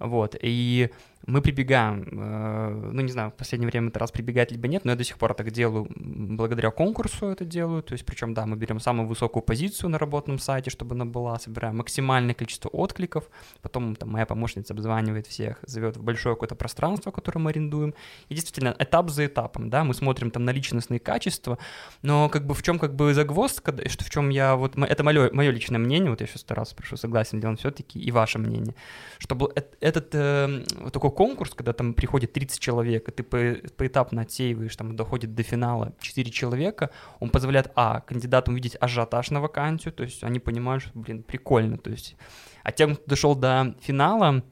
вот, 0.00 0.34
и 0.40 0.90
мы 1.26 1.40
прибегаем, 1.40 2.08
э, 2.12 2.90
ну 2.92 3.00
не 3.00 3.10
знаю, 3.10 3.30
в 3.30 3.34
последнее 3.34 3.70
время 3.70 3.88
это 3.88 3.98
раз 3.98 4.10
прибегает 4.12 4.52
либо 4.52 4.68
нет, 4.68 4.84
но 4.84 4.92
я 4.92 4.96
до 4.96 5.04
сих 5.04 5.18
пор 5.18 5.34
так 5.34 5.50
делаю, 5.50 5.86
благодаря 5.96 6.70
конкурсу 6.70 7.26
это 7.26 7.44
делаю, 7.44 7.82
то 7.82 7.92
есть 7.92 8.04
причем, 8.04 8.34
да, 8.34 8.44
мы 8.46 8.56
берем 8.56 8.78
самую 8.78 9.08
высокую 9.08 9.42
позицию 9.42 9.90
на 9.90 9.98
работном 9.98 10.38
сайте, 10.38 10.70
чтобы 10.70 10.94
она 10.94 11.04
была, 11.04 11.38
собираем 11.38 11.78
максимальное 11.78 12.34
количество 12.34 12.68
откликов, 12.68 13.30
потом 13.62 13.96
там 13.96 14.10
моя 14.10 14.26
помощница 14.26 14.74
обзванивает 14.74 15.26
всех, 15.26 15.58
зовет 15.62 15.96
в 15.96 16.02
большое 16.02 16.34
какое-то 16.34 16.56
пространство, 16.56 17.10
которое 17.10 17.40
мы 17.40 17.50
арендуем, 17.50 17.94
и 18.28 18.34
действительно 18.34 18.76
этап 18.78 19.10
за 19.10 19.26
этапом, 19.26 19.70
да, 19.70 19.84
мы 19.84 19.94
смотрим 19.94 20.30
там 20.30 20.44
на 20.44 20.50
личностные 20.50 21.00
качества, 21.00 21.58
но 22.02 22.28
как 22.28 22.46
бы 22.46 22.54
в 22.54 22.62
чем 22.62 22.78
как 22.78 22.94
бы 22.94 23.14
загвоздка, 23.14 23.74
что 23.88 24.04
в 24.04 24.10
чем 24.10 24.28
я, 24.28 24.56
вот, 24.56 24.76
это 24.76 25.02
мое, 25.02 25.30
мое 25.32 25.50
личное 25.50 25.78
мнение, 25.78 26.10
вот 26.10 26.20
я 26.20 26.26
сейчас 26.26 26.42
старался, 26.42 26.76
прошу, 26.76 26.96
согласен 26.96 27.40
ли 27.40 27.46
он 27.46 27.56
все-таки, 27.56 27.98
и 27.98 28.10
ваше 28.10 28.38
мнение, 28.38 28.74
чтобы 29.18 29.52
этот 29.80 30.08
э, 30.12 30.64
такой 30.92 31.13
конкурс, 31.14 31.54
когда 31.54 31.72
там 31.72 31.94
приходит 31.94 32.32
30 32.32 32.60
человек, 32.60 33.08
и 33.08 33.12
ты 33.12 33.22
по, 33.22 33.56
поэтапно 33.76 34.22
отсеиваешь, 34.22 34.76
там 34.76 34.96
доходит 34.96 35.34
до 35.34 35.42
финала 35.42 35.94
4 36.00 36.30
человека, 36.30 36.90
он 37.20 37.30
позволяет, 37.30 37.70
а, 37.74 38.00
кандидатам 38.00 38.54
увидеть 38.54 38.76
ажиотаж 38.80 39.30
на 39.30 39.40
вакансию, 39.40 39.92
то 39.92 40.02
есть 40.02 40.24
они 40.24 40.40
понимают, 40.40 40.84
что, 40.84 40.98
блин, 40.98 41.22
прикольно, 41.22 41.78
то 41.78 41.90
есть, 41.90 42.16
а 42.62 42.72
тем, 42.72 42.96
кто 42.96 43.04
дошел 43.06 43.34
до 43.34 43.74
финала, 43.80 44.42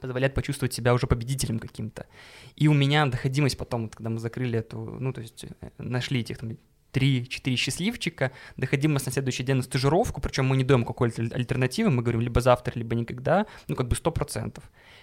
позволяет 0.00 0.34
почувствовать 0.34 0.74
себя 0.74 0.94
уже 0.94 1.06
победителем 1.06 1.58
каким-то. 1.58 2.06
И 2.56 2.68
у 2.68 2.74
меня 2.74 3.06
доходимость 3.06 3.56
потом, 3.56 3.84
вот, 3.84 3.96
когда 3.96 4.10
мы 4.10 4.18
закрыли 4.18 4.58
эту, 4.58 4.78
ну, 4.78 5.12
то 5.12 5.20
есть 5.20 5.44
э, 5.44 5.70
нашли 5.78 6.20
этих 6.20 6.38
там 6.38 6.58
3-4 6.92 7.56
счастливчика, 7.56 8.32
доходимость 8.56 9.06
на 9.06 9.12
следующий 9.12 9.44
день 9.44 9.56
на 9.56 9.62
стажировку, 9.62 10.20
причем 10.20 10.46
мы 10.46 10.56
не 10.56 10.64
даем 10.64 10.84
какой-то 10.84 11.22
альтернативы, 11.22 11.90
мы 11.90 12.02
говорим 12.02 12.20
либо 12.20 12.40
завтра, 12.40 12.72
либо 12.76 12.94
никогда, 12.94 13.46
ну 13.68 13.76
как 13.76 13.88
бы 13.88 13.96
100%. 13.96 14.62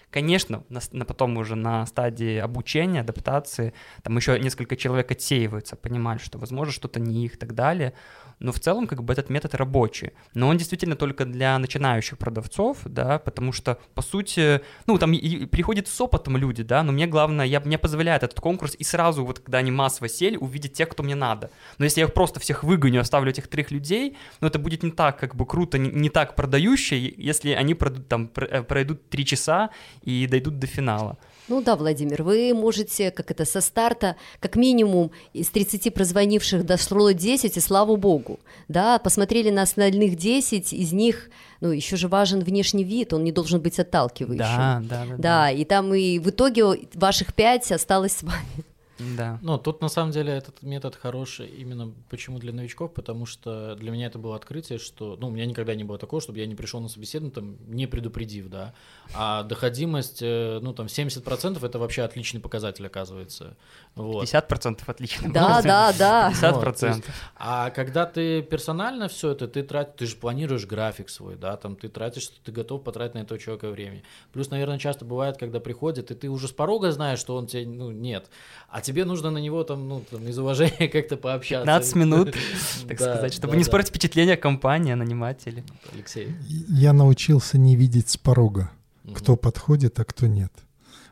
Конечно, 0.10 0.64
на, 0.70 0.80
на 0.91 1.06
потом 1.06 1.38
уже 1.38 1.56
на 1.56 1.86
стадии 1.86 2.38
обучения, 2.38 3.01
адаптации, 3.01 3.74
там 4.03 4.16
еще 4.16 4.39
несколько 4.39 4.76
человек 4.78 5.12
отсеиваются, 5.12 5.76
понимают, 5.76 6.22
что 6.22 6.38
возможно 6.38 6.72
что-то 6.74 6.99
не 6.99 7.26
их 7.26 7.36
и 7.36 7.38
так 7.38 7.53
далее, 7.53 7.93
но 8.39 8.51
в 8.51 8.60
целом 8.60 8.88
как 8.88 9.03
бы 9.03 9.14
этот 9.14 9.30
метод 9.30 9.56
рабочий. 9.56 10.12
Но 10.34 10.47
он 10.47 10.58
действительно 10.58 10.95
только 10.95 11.26
для 11.26 11.58
начинающих 11.58 12.18
продавцов, 12.18 12.80
да, 12.86 13.20
потому 13.20 13.51
что, 13.51 13.80
по 13.93 14.01
сути, 14.01 14.62
ну, 14.88 14.97
там 14.97 15.14
и 15.14 15.45
приходят 15.45 15.88
с 15.88 16.01
опытом 16.01 16.38
люди, 16.38 16.64
да, 16.64 16.84
но 16.84 16.91
мне 16.91 17.08
главное, 17.08 17.45
я, 17.45 17.60
мне 17.60 17.78
позволяет 17.78 18.24
этот 18.24 18.39
конкурс 18.39 18.76
и 18.78 18.84
сразу, 18.84 19.26
вот 19.26 19.39
когда 19.39 19.60
они 19.60 19.72
массово 19.72 20.10
сели, 20.10 20.38
увидеть 20.38 20.74
тех, 20.74 20.89
кто 20.89 21.03
мне 21.03 21.16
надо. 21.16 21.49
Но 21.78 21.86
если 21.86 22.01
я 22.01 22.08
их 22.08 22.14
просто 22.14 22.39
всех 22.39 22.64
выгоню, 22.64 23.01
оставлю 23.01 23.32
этих 23.32 23.47
трех 23.47 23.72
людей, 23.72 24.18
ну, 24.41 24.47
это 24.47 24.60
будет 24.60 24.84
не 24.84 24.91
так, 24.91 25.20
как 25.20 25.36
бы 25.36 25.45
круто, 25.45 25.78
не, 25.78 25.89
не 25.89 26.10
так 26.10 26.36
продающее, 26.36 27.14
если 27.18 27.51
они 27.51 27.74
пройдут, 27.74 28.08
там, 28.08 28.30
э, 28.36 28.64
пройдут 28.64 29.10
три 29.10 29.26
часа 29.26 29.70
и 30.06 30.28
дойдут 30.28 30.60
до 30.60 30.68
финала. 30.68 31.18
Ну 31.47 31.62
да, 31.62 31.76
Владимир, 31.76 32.24
вы 32.24 32.53
можете, 32.56 33.12
как 33.12 33.30
это, 33.30 33.45
со 33.45 33.62
старта, 33.62 34.16
как 34.39 34.56
минимум 34.56 35.12
из 35.34 35.49
30 35.49 35.93
прозвонивших 35.93 36.66
дошло 36.66 37.12
10, 37.12 37.58
и 37.58 37.60
слава 37.60 37.95
богу, 37.95 38.39
да, 38.68 38.97
посмотрели 38.97 39.51
на 39.51 39.62
остальных 39.62 40.16
10, 40.16 40.74
из 40.74 40.91
них, 40.91 41.30
ну, 41.62 41.70
еще 41.70 41.97
же 41.97 42.08
важен 42.08 42.39
внешний 42.39 42.84
вид, 42.84 43.14
он 43.14 43.24
не 43.24 43.32
должен 43.32 43.62
быть 43.62 43.78
отталкивающим. 43.78 44.38
Да, 44.38 44.82
да, 44.84 45.06
да. 45.06 45.16
Да, 45.18 45.51
и 45.51 45.66
там 45.66 45.93
и 45.93 46.18
в 46.18 46.30
итоге 46.32 46.64
ваших 46.95 47.36
5 47.36 47.74
осталось 47.74 48.14
с 48.14 48.24
вами. 48.24 48.66
Да. 48.99 49.39
Ну, 49.41 49.57
тут 49.57 49.81
на 49.81 49.89
самом 49.89 50.11
деле 50.11 50.33
этот 50.33 50.61
метод 50.61 50.95
хороший 50.95 51.47
именно 51.47 51.91
почему 52.09 52.39
для 52.39 52.53
новичков, 52.53 52.93
потому 52.93 53.25
что 53.25 53.75
для 53.75 53.91
меня 53.91 54.07
это 54.07 54.19
было 54.19 54.35
открытие, 54.35 54.79
что, 54.79 55.17
ну, 55.19 55.27
у 55.27 55.31
меня 55.31 55.45
никогда 55.45 55.75
не 55.75 55.83
было 55.83 55.97
такого, 55.97 56.21
чтобы 56.21 56.39
я 56.39 56.45
не 56.45 56.55
пришел 56.55 56.79
на 56.79 56.87
собеседование, 56.87 57.33
там, 57.33 57.57
не 57.67 57.87
предупредив, 57.87 58.49
да, 58.49 58.73
а 59.13 59.43
доходимость, 59.43 60.19
э, 60.21 60.59
ну, 60.61 60.73
там, 60.73 60.85
70% 60.85 61.63
это 61.65 61.79
вообще 61.79 62.03
отличный 62.03 62.39
показатель, 62.39 62.85
оказывается. 62.85 63.57
Вот. 63.95 64.23
50% 64.23 64.83
отличный 64.87 65.31
Да, 65.31 65.61
да, 65.61 65.93
да. 65.97 66.31
50%. 66.31 66.51
Вот, 66.53 66.81
есть, 66.81 67.03
а 67.35 67.69
когда 67.71 68.05
ты 68.05 68.41
персонально 68.41 69.07
все 69.07 69.31
это, 69.31 69.47
ты 69.47 69.63
тратишь, 69.63 69.93
ты 69.97 70.05
же 70.05 70.15
планируешь 70.15 70.65
график 70.65 71.09
свой, 71.09 71.35
да, 71.35 71.57
там, 71.57 71.75
ты 71.75 71.89
тратишь, 71.89 72.23
что 72.23 72.35
ты 72.43 72.51
готов 72.51 72.83
потратить 72.83 73.15
на 73.15 73.19
этого 73.19 73.39
человека 73.39 73.69
время. 73.69 74.03
Плюс, 74.31 74.49
наверное, 74.49 74.79
часто 74.79 75.03
бывает, 75.03 75.37
когда 75.37 75.59
приходит, 75.59 76.11
и 76.11 76.15
ты 76.15 76.29
уже 76.29 76.47
с 76.47 76.51
порога 76.51 76.91
знаешь, 76.91 77.19
что 77.19 77.35
он 77.35 77.47
тебе, 77.47 77.65
ну, 77.65 77.91
нет, 77.91 78.29
а 78.69 78.81
тебе 78.86 79.05
нужно 79.05 79.31
на 79.31 79.39
него 79.39 79.63
там, 79.63 79.88
ну, 79.88 80.03
там, 80.09 80.27
из 80.27 80.38
уважения 80.38 80.88
как-то 80.93 81.17
пообщаться. 81.17 81.65
15 81.65 81.95
минут, 81.95 82.36
так 82.88 82.99
сказать, 82.99 83.33
чтобы 83.33 83.57
не 83.57 83.63
спорить 83.63 83.89
впечатление 83.89 84.38
компании, 84.38 84.93
нанимателей. 84.93 85.63
Алексей. 85.93 86.36
Я 86.69 86.93
научился 86.93 87.57
не 87.57 87.75
видеть 87.75 88.09
с 88.09 88.17
порога, 88.17 88.71
кто 89.13 89.36
подходит, 89.36 89.99
а 89.99 90.05
кто 90.05 90.27
нет. 90.27 90.51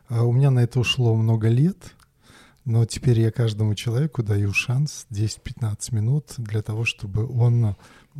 А 0.08 0.22
у 0.22 0.32
меня 0.32 0.50
на 0.50 0.60
это 0.60 0.80
ушло 0.80 1.14
много 1.14 1.48
лет, 1.48 1.78
но 2.64 2.84
теперь 2.84 3.20
я 3.20 3.30
каждому 3.30 3.74
человеку 3.74 4.22
даю 4.22 4.52
шанс 4.52 5.06
10-15 5.10 5.94
минут 5.94 6.34
для 6.38 6.62
того, 6.62 6.84
чтобы 6.84 7.26
он 7.26 7.76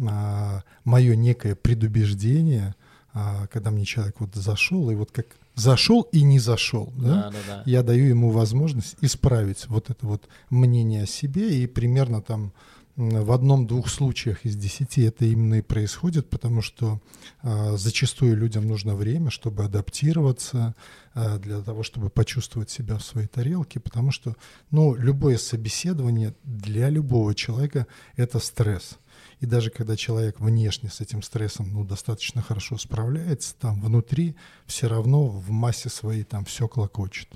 а, 0.06 0.62
мое 0.84 1.14
некое 1.14 1.54
предубеждение, 1.54 2.74
а, 3.12 3.46
когда 3.46 3.70
мне 3.70 3.84
человек 3.84 4.16
вот 4.18 4.34
зашел, 4.34 4.90
и 4.90 4.94
вот 4.94 5.10
как 5.12 5.26
зашел 5.54 6.02
и 6.12 6.22
не 6.22 6.38
зашел, 6.38 6.92
да? 6.96 7.14
Да, 7.14 7.30
да, 7.30 7.36
да. 7.46 7.62
я 7.66 7.82
даю 7.82 8.06
ему 8.06 8.30
возможность 8.30 8.96
исправить 9.00 9.66
вот 9.68 9.90
это 9.90 10.06
вот 10.06 10.28
мнение 10.50 11.04
о 11.04 11.06
себе, 11.06 11.62
и 11.62 11.66
примерно 11.66 12.22
там 12.22 12.52
в 12.96 13.32
одном-двух 13.32 13.88
случаях 13.88 14.44
из 14.44 14.54
десяти 14.54 15.02
это 15.02 15.24
именно 15.24 15.54
и 15.54 15.62
происходит, 15.62 16.30
потому 16.30 16.62
что 16.62 17.00
э, 17.42 17.76
зачастую 17.76 18.36
людям 18.36 18.68
нужно 18.68 18.94
время, 18.94 19.30
чтобы 19.30 19.64
адаптироваться, 19.64 20.76
э, 21.14 21.38
для 21.40 21.60
того, 21.60 21.82
чтобы 21.82 22.08
почувствовать 22.08 22.70
себя 22.70 22.96
в 22.96 23.04
своей 23.04 23.26
тарелке, 23.26 23.80
потому 23.80 24.12
что 24.12 24.36
ну, 24.70 24.94
любое 24.94 25.38
собеседование 25.38 26.34
для 26.44 26.88
любого 26.88 27.34
человека 27.34 27.88
это 28.16 28.38
стресс. 28.38 28.98
И 29.40 29.46
даже 29.46 29.70
когда 29.70 29.96
человек 29.96 30.40
внешне 30.40 30.88
с 30.90 31.00
этим 31.00 31.22
стрессом 31.22 31.72
ну, 31.72 31.84
достаточно 31.84 32.42
хорошо 32.42 32.78
справляется, 32.78 33.54
там 33.56 33.80
внутри 33.80 34.36
все 34.66 34.88
равно 34.88 35.26
в 35.26 35.50
массе 35.50 35.88
своей 35.88 36.24
там 36.24 36.44
все 36.44 36.68
клокочет. 36.68 37.28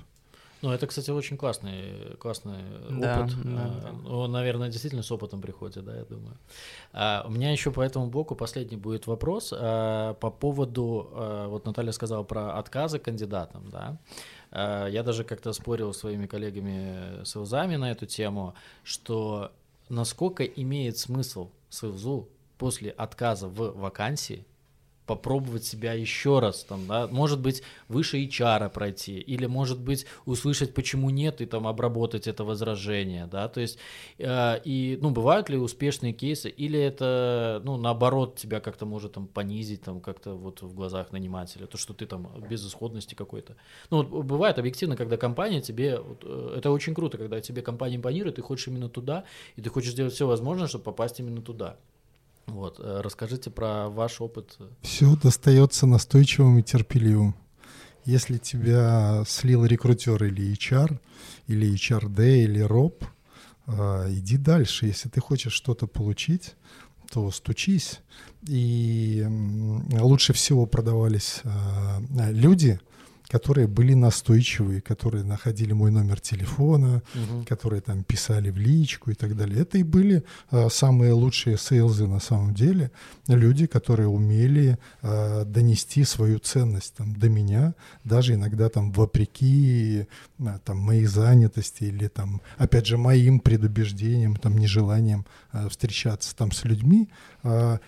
Ну, 0.61 0.73
это, 0.73 0.89
кстати, 0.89 1.11
очень 1.11 1.37
классный, 1.37 2.17
классный 2.19 2.59
да, 2.91 3.21
опыт. 3.21 3.35
Да, 3.45 3.51
а, 3.55 3.93
да. 4.05 4.11
Он, 4.11 4.33
наверное, 4.33 4.69
действительно 4.69 5.05
с 5.05 5.13
опытом 5.13 5.41
приходит, 5.41 5.85
да, 5.85 5.97
я 5.97 6.05
думаю. 6.05 6.37
А, 6.93 7.25
у 7.29 7.31
меня 7.31 7.53
еще 7.53 7.71
по 7.71 7.81
этому 7.81 8.09
блоку 8.09 8.35
последний 8.35 8.77
будет 8.77 9.07
вопрос 9.07 9.55
а, 9.57 10.15
по 10.15 10.31
поводу, 10.31 11.11
а, 11.13 11.47
вот 11.47 11.65
Наталья 11.65 11.93
сказала 11.93 12.25
про 12.25 12.59
отказы 12.59 12.99
кандидатам, 12.99 13.69
да. 13.71 13.99
А, 14.51 14.89
я 14.89 15.05
даже 15.05 15.23
как-то 15.23 15.53
спорил 15.53 15.95
с 15.95 15.99
своими 15.99 16.27
коллегами 16.27 17.23
с 17.23 17.31
СЛЗами 17.31 17.77
на 17.77 17.93
эту 17.93 18.07
тему, 18.07 18.55
что 18.83 19.53
насколько 19.89 20.45
имеет 20.45 20.99
смысл 20.99 21.51
СЛЗу 21.69 22.29
после 22.59 22.91
отказа 22.91 23.49
в 23.49 23.79
вакансии 23.79 24.47
попробовать 25.09 25.65
себя 25.65 25.95
еще 25.95 26.39
раз, 26.39 26.65
там, 26.65 26.87
да, 26.87 27.09
может 27.09 27.41
быть, 27.41 27.63
выше 27.89 28.19
HR 28.19 28.69
пройти, 28.69 29.19
или, 29.19 29.47
может 29.47 29.81
быть, 29.81 30.07
услышать, 30.27 30.75
почему 30.75 31.11
нет, 31.11 31.41
и 31.41 31.47
там 31.47 31.67
обработать 31.67 32.29
это 32.29 32.45
возражение, 32.45 33.27
да, 33.27 33.49
то 33.49 33.61
есть, 33.61 33.79
э, 34.19 34.61
и, 34.65 34.99
ну, 35.01 35.11
бывают 35.11 35.49
ли 35.49 35.57
успешные 35.57 36.13
кейсы, 36.13 36.51
или 36.51 36.79
это, 36.79 37.63
ну, 37.65 37.77
наоборот, 37.79 38.37
тебя 38.37 38.61
как-то 38.61 38.87
может 38.87 39.13
там 39.13 39.27
понизить, 39.27 39.83
там, 39.83 40.01
как-то 40.01 40.35
вот 40.35 40.63
в 40.63 40.75
глазах 40.75 41.11
нанимателя, 41.11 41.67
то, 41.67 41.79
что 41.79 41.95
ты 41.95 42.07
там 42.07 42.29
без 42.49 42.67
исходности 42.67 43.15
какой-то. 43.15 43.57
Ну, 43.91 44.03
вот 44.03 44.25
бывает 44.25 44.59
объективно, 44.59 44.97
когда 44.97 45.17
компания 45.17 45.63
тебе, 45.63 45.99
вот, 45.99 46.23
э, 46.23 46.55
это 46.59 46.71
очень 46.71 46.95
круто, 46.95 47.17
когда 47.17 47.41
тебе 47.41 47.63
компания 47.63 47.97
импонирует, 47.97 48.37
ты 48.37 48.43
хочешь 48.43 48.69
именно 48.69 48.91
туда, 48.91 49.25
и 49.57 49.63
ты 49.63 49.71
хочешь 49.71 49.93
сделать 49.93 50.13
все 50.13 50.27
возможное, 50.27 50.69
чтобы 50.69 50.85
попасть 50.85 51.19
именно 51.19 51.41
туда. 51.41 51.77
Вот, 52.49 52.81
э, 52.81 53.01
расскажите 53.03 53.51
про 53.51 53.89
ваш 53.89 54.21
опыт. 54.21 54.59
Все 54.83 55.17
достается 55.17 55.87
настойчивым 55.87 56.59
и 56.59 56.63
терпеливым. 56.63 57.35
Если 58.05 58.39
тебя 58.39 59.23
слил 59.27 59.65
рекрутер 59.65 60.25
или 60.25 60.53
HR, 60.53 60.99
или 61.47 61.75
HRD, 61.75 62.45
или 62.45 62.65
ROP, 62.65 63.05
э, 63.67 64.13
иди 64.13 64.39
дальше. 64.39 64.87
Если 64.87 65.09
ты 65.09 65.21
хочешь 65.21 65.53
что-то 65.53 65.87
получить, 65.87 66.55
то 67.11 67.31
стучись. 67.31 68.01
И 68.47 69.27
лучше 69.93 70.33
всего 70.33 70.67
продавались 70.67 71.41
э, 71.45 72.31
люди, 72.33 72.81
которые 73.29 73.67
были 73.67 73.93
настойчивые, 73.93 74.81
которые 74.81 75.23
находили 75.23 75.73
мой 75.73 75.91
номер 75.91 76.19
телефона, 76.19 77.03
угу. 77.15 77.45
которые 77.47 77.83
там 77.83 78.03
писали 78.03 78.51
в 78.51 78.57
личку 78.57 79.11
и 79.11 79.15
так 79.15 79.37
далее. 79.37 79.61
Это 79.61 79.79
и 79.79 79.83
были 79.83 80.25
а, 80.51 80.69
самые 80.71 81.13
лучшие 81.13 81.59
сейлзы 81.59 82.07
на 82.07 82.21
самом 82.21 82.55
деле, 82.55 82.91
люди, 83.27 83.67
которые 83.67 84.09
умели 84.09 84.79
а, 85.03 85.45
донести 85.45 86.05
свою 86.05 86.39
ценность 86.39 86.95
там, 86.95 87.15
до 87.15 87.29
меня, 87.29 87.75
даже 88.03 88.35
иногда 88.35 88.71
там 88.71 88.93
вопреки 88.93 90.07
а, 90.41 90.59
там, 90.65 90.79
моей 90.79 91.05
занятости 91.05 91.85
или 91.85 92.09
там, 92.09 92.41
опять 92.57 92.87
же, 92.87 92.97
моим 92.97 93.41
предубеждениям, 93.41 94.37
там, 94.37 94.57
нежеланием 94.57 95.27
а, 95.53 95.69
встречаться 95.69 96.35
там 96.35 96.51
с 96.53 96.65
людьми, 96.65 97.11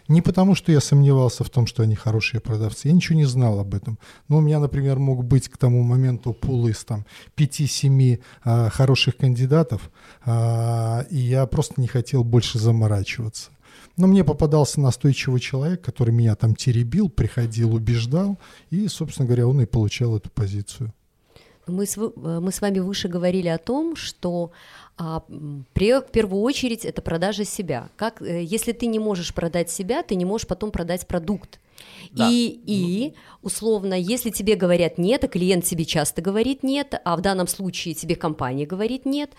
не 0.09 0.23
потому, 0.23 0.55
что 0.55 0.73
я 0.73 0.81
сомневался 0.81 1.45
в 1.45 1.51
том, 1.51 1.67
что 1.67 1.83
они 1.83 1.95
хорошие 1.95 2.41
продавцы, 2.41 2.89
я 2.89 2.95
ничего 2.95 3.19
не 3.19 3.25
знал 3.25 3.59
об 3.61 3.75
этом. 3.75 3.99
Но 4.29 4.39
у 4.39 4.41
меня, 4.41 4.59
например, 4.59 4.99
мог 4.99 5.25
быть 5.25 5.49
к 5.49 5.57
тому 5.57 5.83
моменту 5.83 6.33
пул 6.33 6.67
из 6.69 6.85
там 6.85 7.05
5-7 7.37 8.21
а, 8.45 8.71
хороших 8.71 9.17
кандидатов, 9.17 9.91
а, 10.25 11.05
и 11.11 11.19
я 11.19 11.47
просто 11.47 11.81
не 11.81 11.89
хотел 11.89 12.25
больше 12.25 12.59
заморачиваться. 12.59 13.51
Но 13.97 14.07
мне 14.07 14.25
попадался 14.25 14.81
настойчивый 14.81 15.41
человек, 15.41 15.83
который 15.83 16.15
меня 16.15 16.35
там 16.35 16.55
теребил, 16.55 17.09
приходил, 17.09 17.75
убеждал, 17.75 18.39
и, 18.71 18.89
собственно 18.89 19.27
говоря, 19.27 19.47
он 19.47 19.61
и 19.61 19.67
получал 19.67 20.17
эту 20.17 20.31
позицию. 20.31 20.93
Мы 21.71 21.87
с, 21.87 21.97
мы 21.97 22.53
с 22.53 22.61
вами 22.61 22.79
выше 22.81 23.09
говорили 23.09 23.49
о 23.49 23.59
том, 23.59 23.97
что 23.97 24.53
а, 24.97 25.23
при, 25.73 25.99
в 26.01 26.11
первую 26.13 26.43
очередь 26.43 26.85
это 26.85 27.01
продажа 27.01 27.45
себя. 27.45 27.89
Как, 27.97 28.21
э, 28.21 28.43
если 28.43 28.73
ты 28.73 28.87
не 28.87 28.99
можешь 28.99 29.33
продать 29.33 29.71
себя, 29.71 30.03
ты 30.03 30.15
не 30.15 30.27
можешь 30.27 30.47
потом 30.47 30.71
продать 30.71 31.07
продукт. 31.07 31.59
Да. 32.13 32.29
И, 32.31 32.61
и 32.67 33.15
условно, 33.43 33.95
если 33.95 34.31
тебе 34.31 34.57
говорят 34.57 34.99
нет, 34.99 35.25
а 35.25 35.29
клиент 35.29 35.65
тебе 35.65 35.85
часто 35.85 36.21
говорит 36.21 36.63
нет, 36.63 37.01
а 37.05 37.17
в 37.17 37.23
данном 37.23 37.47
случае 37.47 37.95
тебе 37.95 38.17
компания 38.17 38.67
говорит 38.67 39.07
нет, 39.07 39.31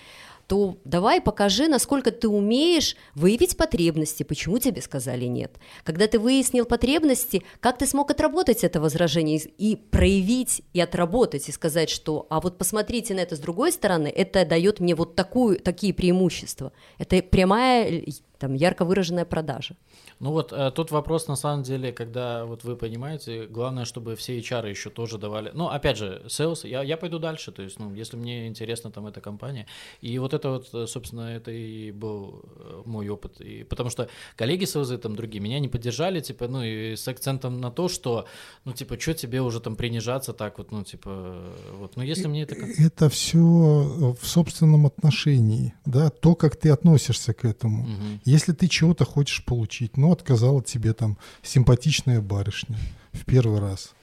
то 0.48 0.78
давай 0.86 1.22
покажи, 1.22 1.68
насколько 1.68 2.12
ты 2.12 2.28
умеешь 2.28 2.96
выявить 3.16 3.58
потребности, 3.58 4.24
почему 4.24 4.60
тебе 4.60 4.82
сказали 4.82 5.26
нет. 5.26 5.58
Когда 5.84 6.08
ты 6.08 6.20
выяснил 6.20 6.66
потребности, 6.66 7.44
как 7.60 7.78
ты 7.78 7.86
смог 7.86 8.12
отработать 8.12 8.64
это 8.64 8.80
возражение 8.80 9.40
и 9.40 9.76
проявить 9.76 10.62
и 10.74 10.82
отработать, 10.82 11.48
и 11.50 11.52
сказать, 11.52 11.90
что 11.90 12.28
а 12.30 12.40
вот 12.42 12.58
посмотрите 12.58 13.14
на 13.14 13.20
это 13.20 13.36
с 13.36 13.40
другой 13.40 13.72
стороны, 13.72 14.08
это 14.08 14.46
дает 14.46 14.80
мне 14.80 14.96
вот 14.96 15.16
такую, 15.16 15.60
такие 15.60 15.94
преимущества. 15.94 16.72
Это 16.98 17.22
прямая 17.22 18.04
там 18.42 18.56
ярко 18.56 18.86
выраженная 18.86 19.26
продажа. 19.26 19.76
Ну 20.22 20.32
вот 20.32 20.54
э, 20.54 20.72
тут 20.76 20.92
вопрос 20.92 21.28
на 21.28 21.36
самом 21.36 21.64
деле, 21.64 21.92
когда 21.92 22.46
вот 22.46 22.64
вы 22.64 22.76
понимаете, 22.76 23.48
главное, 23.48 23.86
чтобы 23.86 24.16
все 24.16 24.38
HR 24.38 24.70
еще 24.70 24.92
тоже 24.92 25.18
давали. 25.18 25.50
Ну, 25.56 25.68
опять 25.68 25.98
же, 25.98 26.22
sales, 26.28 26.68
я, 26.68 26.84
я 26.84 26.96
пойду 26.96 27.18
дальше, 27.18 27.52
то 27.52 27.64
есть, 27.64 27.80
ну, 27.80 27.92
если 27.96 28.18
мне 28.18 28.48
интересна 28.48 28.92
там 28.92 29.08
эта 29.08 29.20
компания. 29.20 29.66
И 30.00 30.20
вот 30.20 30.36
это 30.36 30.50
вот, 30.52 30.70
э, 30.74 30.86
собственно, 30.86 31.22
это 31.22 31.50
и 31.50 31.92
был 31.92 32.46
э, 32.56 32.84
мой 32.86 33.10
опыт. 33.10 33.42
И, 33.42 33.64
потому 33.64 33.90
что 33.90 34.10
коллеги 34.36 34.66
sales 34.66 34.96
там 35.00 35.16
другие 35.16 35.42
меня 35.42 35.60
не 35.60 35.68
поддержали, 35.68 36.20
типа, 36.20 36.48
ну, 36.48 36.62
и 36.62 36.96
с 36.96 37.08
акцентом 37.08 37.60
на 37.60 37.72
то, 37.72 37.90
что, 37.90 38.28
ну, 38.64 38.74
типа, 38.74 39.00
что 39.00 39.16
тебе 39.16 39.42
уже 39.42 39.60
там 39.60 39.76
принижаться 39.76 40.34
так 40.34 40.60
вот, 40.60 40.72
ну, 40.72 40.84
типа, 40.84 41.36
вот, 41.80 41.96
ну, 41.96 42.04
если 42.04 42.28
мне 42.28 42.44
это... 42.44 42.56
Это 42.78 43.10
все 43.10 43.40
в 43.40 44.28
собственном 44.28 44.86
отношении, 44.86 45.74
да, 45.86 46.12
то, 46.12 46.36
как 46.36 46.58
ты 46.58 46.70
относишься 46.70 47.34
к 47.34 47.44
этому. 47.44 47.86
Угу. 47.86 48.20
Если 48.26 48.54
ты 48.54 48.68
чего-то 48.68 49.04
хочешь 49.04 49.44
получить, 49.44 49.98
ну, 49.98 50.11
отказала 50.12 50.64
тебе 50.64 50.94
там 50.94 51.18
симпатичная 51.42 52.22
барышня 52.22 52.78
в 53.14 53.26
первый 53.26 53.60
раз, 53.60 53.94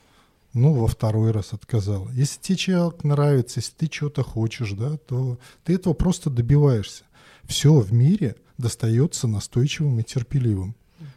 ну, 0.52 0.72
во 0.72 0.86
второй 0.86 1.30
раз 1.30 1.52
отказала. 1.52 2.10
Если 2.12 2.40
тебе 2.40 2.56
человек 2.56 3.04
нравится, 3.04 3.60
если 3.60 3.72
ты 3.74 3.86
чего-то 3.86 4.22
хочешь, 4.22 4.72
да, 4.72 4.96
то 4.96 5.38
ты 5.64 5.74
этого 5.74 5.94
просто 5.94 6.30
добиваешься. 6.30 7.04
Все 7.44 7.78
в 7.78 7.92
мире 7.92 8.36
достается 8.56 9.28
настойчивым 9.28 10.00
и 10.00 10.02
терпеливым. 10.02 10.74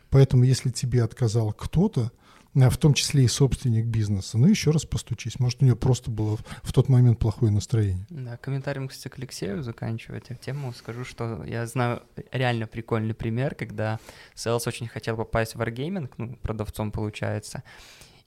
Поэтому, 0.10 0.44
если 0.44 0.70
тебе 0.70 1.04
отказал 1.04 1.54
кто-то, 1.54 2.12
в 2.54 2.78
том 2.78 2.94
числе 2.94 3.24
и 3.24 3.28
собственник 3.28 3.86
бизнеса. 3.86 4.38
Ну, 4.38 4.48
еще 4.48 4.72
раз 4.72 4.86
постучись. 4.86 5.40
Может, 5.40 5.62
у 5.62 5.66
нее 5.66 5.76
просто 5.76 6.12
было 6.12 6.38
в 6.64 6.74
тот 6.74 6.90
момент 6.90 7.20
плохое 7.20 7.52
настроение. 7.52 8.06
Да, 8.10 8.38
комментарием, 8.38 8.88
кстати, 8.88 9.14
к 9.14 9.18
Алексею 9.18 9.64
заканчивая 9.64 10.20
эту 10.20 10.36
тему, 10.36 10.74
скажу, 10.74 11.06
что 11.06 11.44
я 11.46 11.66
знаю 11.66 12.04
реально 12.32 12.68
прикольный 12.68 13.14
пример, 13.14 13.56
когда 13.56 14.00
Селс 14.36 14.68
очень 14.68 14.88
хотел 14.88 15.16
попасть 15.16 15.56
в 15.56 15.62
Wargaming, 15.62 16.12
ну, 16.18 16.36
продавцом 16.38 16.92
получается, 16.92 17.64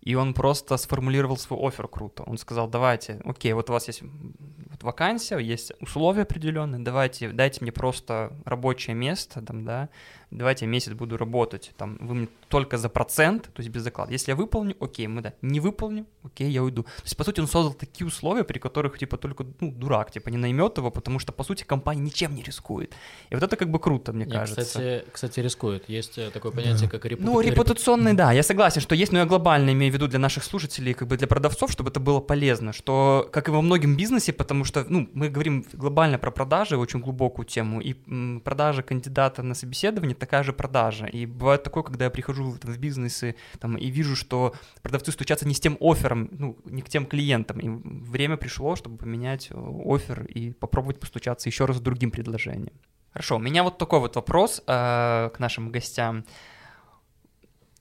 и 0.04 0.14
он 0.16 0.34
просто 0.34 0.76
сформулировал 0.76 1.38
свой 1.38 1.66
офер 1.66 1.88
круто. 1.88 2.24
Он 2.24 2.36
сказал, 2.36 2.68
давайте, 2.68 3.20
окей, 3.24 3.54
вот 3.54 3.70
у 3.70 3.72
вас 3.72 3.86
есть 3.88 4.02
вот 4.02 4.82
вакансия, 4.82 5.38
есть 5.38 5.72
условия 5.80 6.22
определенные, 6.22 6.82
давайте, 6.82 7.30
дайте 7.30 7.62
мне 7.62 7.72
просто 7.72 8.36
рабочее 8.44 8.94
место, 8.94 9.40
там, 9.40 9.64
да, 9.64 9.88
давайте 10.34 10.64
я 10.64 10.70
месяц 10.70 10.92
буду 10.92 11.16
работать, 11.16 11.72
там, 11.76 11.96
вы 12.00 12.14
мне 12.14 12.28
только 12.48 12.76
за 12.76 12.88
процент, 12.88 13.44
то 13.52 13.62
есть 13.62 13.70
без 13.70 13.82
заклада. 13.82 14.12
Если 14.12 14.32
я 14.32 14.36
выполню, 14.36 14.76
окей, 14.80 15.06
мы, 15.06 15.22
да, 15.22 15.32
не 15.42 15.60
выполню, 15.60 16.06
окей, 16.22 16.50
я 16.50 16.62
уйду. 16.62 16.82
То 16.82 17.04
есть, 17.04 17.16
по 17.16 17.24
сути, 17.24 17.40
он 17.40 17.46
создал 17.46 17.74
такие 17.74 18.06
условия, 18.06 18.44
при 18.44 18.58
которых, 18.58 18.98
типа, 18.98 19.16
только, 19.16 19.46
ну, 19.60 19.72
дурак, 19.72 20.10
типа, 20.10 20.28
не 20.28 20.36
наймет 20.36 20.78
его, 20.78 20.90
потому 20.90 21.18
что, 21.18 21.32
по 21.32 21.44
сути, 21.44 21.64
компания 21.64 22.02
ничем 22.02 22.34
не 22.34 22.42
рискует. 22.42 22.92
И 23.30 23.34
вот 23.34 23.42
это 23.42 23.56
как 23.56 23.70
бы 23.70 23.78
круто, 23.78 24.12
мне 24.12 24.24
Нет, 24.24 24.34
кажется. 24.34 24.62
Кстати, 24.62 25.04
кстати, 25.12 25.40
рискует. 25.40 25.88
Есть 25.88 26.18
э, 26.18 26.30
такое 26.30 26.52
понятие, 26.52 26.88
да. 26.88 26.88
как 26.88 27.04
репутационный. 27.04 27.44
Ну, 27.44 27.50
репутационный, 27.50 28.12
да, 28.14 28.32
я 28.32 28.42
согласен, 28.42 28.80
что 28.80 28.94
есть, 28.94 29.12
но 29.12 29.18
я 29.18 29.26
глобально 29.26 29.70
имею 29.70 29.92
в 29.92 29.94
виду 29.94 30.08
для 30.08 30.18
наших 30.18 30.44
слушателей, 30.44 30.94
как 30.94 31.08
бы 31.08 31.16
для 31.16 31.26
продавцов, 31.26 31.70
чтобы 31.70 31.90
это 31.90 32.00
было 32.00 32.20
полезно, 32.20 32.72
что, 32.72 33.28
как 33.32 33.48
и 33.48 33.50
во 33.50 33.62
многом 33.62 33.96
бизнесе, 33.96 34.32
потому 34.32 34.64
что, 34.64 34.84
ну, 34.88 35.08
мы 35.12 35.28
говорим 35.28 35.64
глобально 35.72 36.18
про 36.18 36.30
продажи, 36.30 36.76
очень 36.76 37.00
глубокую 37.00 37.46
тему, 37.46 37.80
и 37.80 37.94
м, 38.06 38.40
продажа 38.44 38.82
кандидата 38.82 39.42
на 39.42 39.54
собеседование 39.54 40.14
такая 40.24 40.42
же 40.42 40.52
продажа. 40.52 41.06
И 41.06 41.26
бывает 41.26 41.62
такое, 41.62 41.82
когда 41.82 42.06
я 42.06 42.10
прихожу 42.10 42.56
там, 42.56 42.72
в 42.72 42.78
бизнесы 42.78 43.34
там, 43.60 43.76
и 43.76 43.90
вижу, 43.90 44.16
что 44.16 44.54
продавцы 44.82 45.12
стучатся 45.12 45.46
не 45.46 45.52
с 45.52 45.60
тем 45.60 45.76
оффером, 45.80 46.28
ну, 46.32 46.56
не 46.64 46.80
к 46.80 46.88
тем 46.88 47.04
клиентам. 47.06 47.60
И 47.60 47.68
время 48.10 48.36
пришло, 48.36 48.74
чтобы 48.74 48.96
поменять 48.96 49.48
э, 49.50 49.54
офер 49.84 50.24
и 50.24 50.52
попробовать 50.52 50.98
постучаться 50.98 51.48
еще 51.50 51.66
раз 51.66 51.76
с 51.76 51.80
другим 51.80 52.10
предложением. 52.10 52.72
Хорошо, 53.12 53.36
у 53.36 53.38
меня 53.38 53.62
вот 53.62 53.76
такой 53.76 54.00
вот 54.00 54.16
вопрос 54.16 54.62
э, 54.66 55.30
к 55.34 55.38
нашим 55.38 55.70
гостям. 55.70 56.24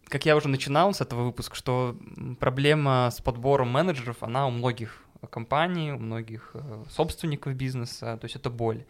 Как 0.10 0.26
я 0.26 0.36
уже 0.36 0.50
начинал 0.50 0.94
с 0.94 1.00
этого 1.02 1.24
выпуска, 1.24 1.56
что 1.56 1.96
проблема 2.40 3.10
с 3.10 3.22
подбором 3.22 3.70
менеджеров, 3.70 4.18
она 4.22 4.48
у 4.48 4.52
многих 4.52 5.04
компаний, 5.30 5.94
у 5.94 5.98
многих 5.98 6.52
э, 6.56 6.84
собственников 6.90 7.54
бизнеса, 7.54 8.18
то 8.18 8.26
есть 8.26 8.36
это 8.36 8.50
боль. 8.50 8.84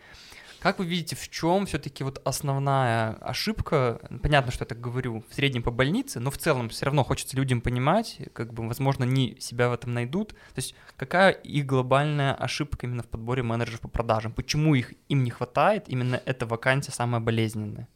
Как 0.64 0.80
вы 0.80 0.86
видите, 0.86 1.18
в 1.18 1.30
чем 1.30 1.66
все-таки 1.66 2.06
вот 2.06 2.22
основная 2.24 3.16
ошибка? 3.16 4.00
Понятно, 4.22 4.50
что 4.54 4.64
я 4.64 4.66
так 4.66 4.80
говорю 4.80 5.22
в 5.30 5.34
среднем 5.34 5.62
по 5.62 5.72
больнице, 5.72 6.22
но 6.22 6.32
в 6.32 6.38
целом 6.38 6.70
все 6.70 6.86
равно 6.86 7.04
хочется 7.04 7.36
людям 7.36 7.60
понимать, 7.60 8.22
как 8.32 8.54
бы, 8.54 8.66
возможно, 8.66 9.04
они 9.04 9.36
себя 9.42 9.68
в 9.68 9.74
этом 9.74 9.94
найдут. 9.94 10.30
То 10.30 10.60
есть 10.62 10.74
какая 10.96 11.32
их 11.32 11.66
глобальная 11.66 12.34
ошибка 12.34 12.86
именно 12.86 13.04
в 13.04 13.08
подборе 13.08 13.44
менеджеров 13.44 13.82
по 13.82 13.90
продажам? 13.90 14.32
Почему 14.32 14.74
их 14.74 14.94
им 15.10 15.26
не 15.26 15.32
хватает? 15.32 15.90
Именно 15.90 16.22
эта 16.26 16.46
вакансия 16.46 16.94
самая 16.94 17.20
болезненная. 17.20 17.90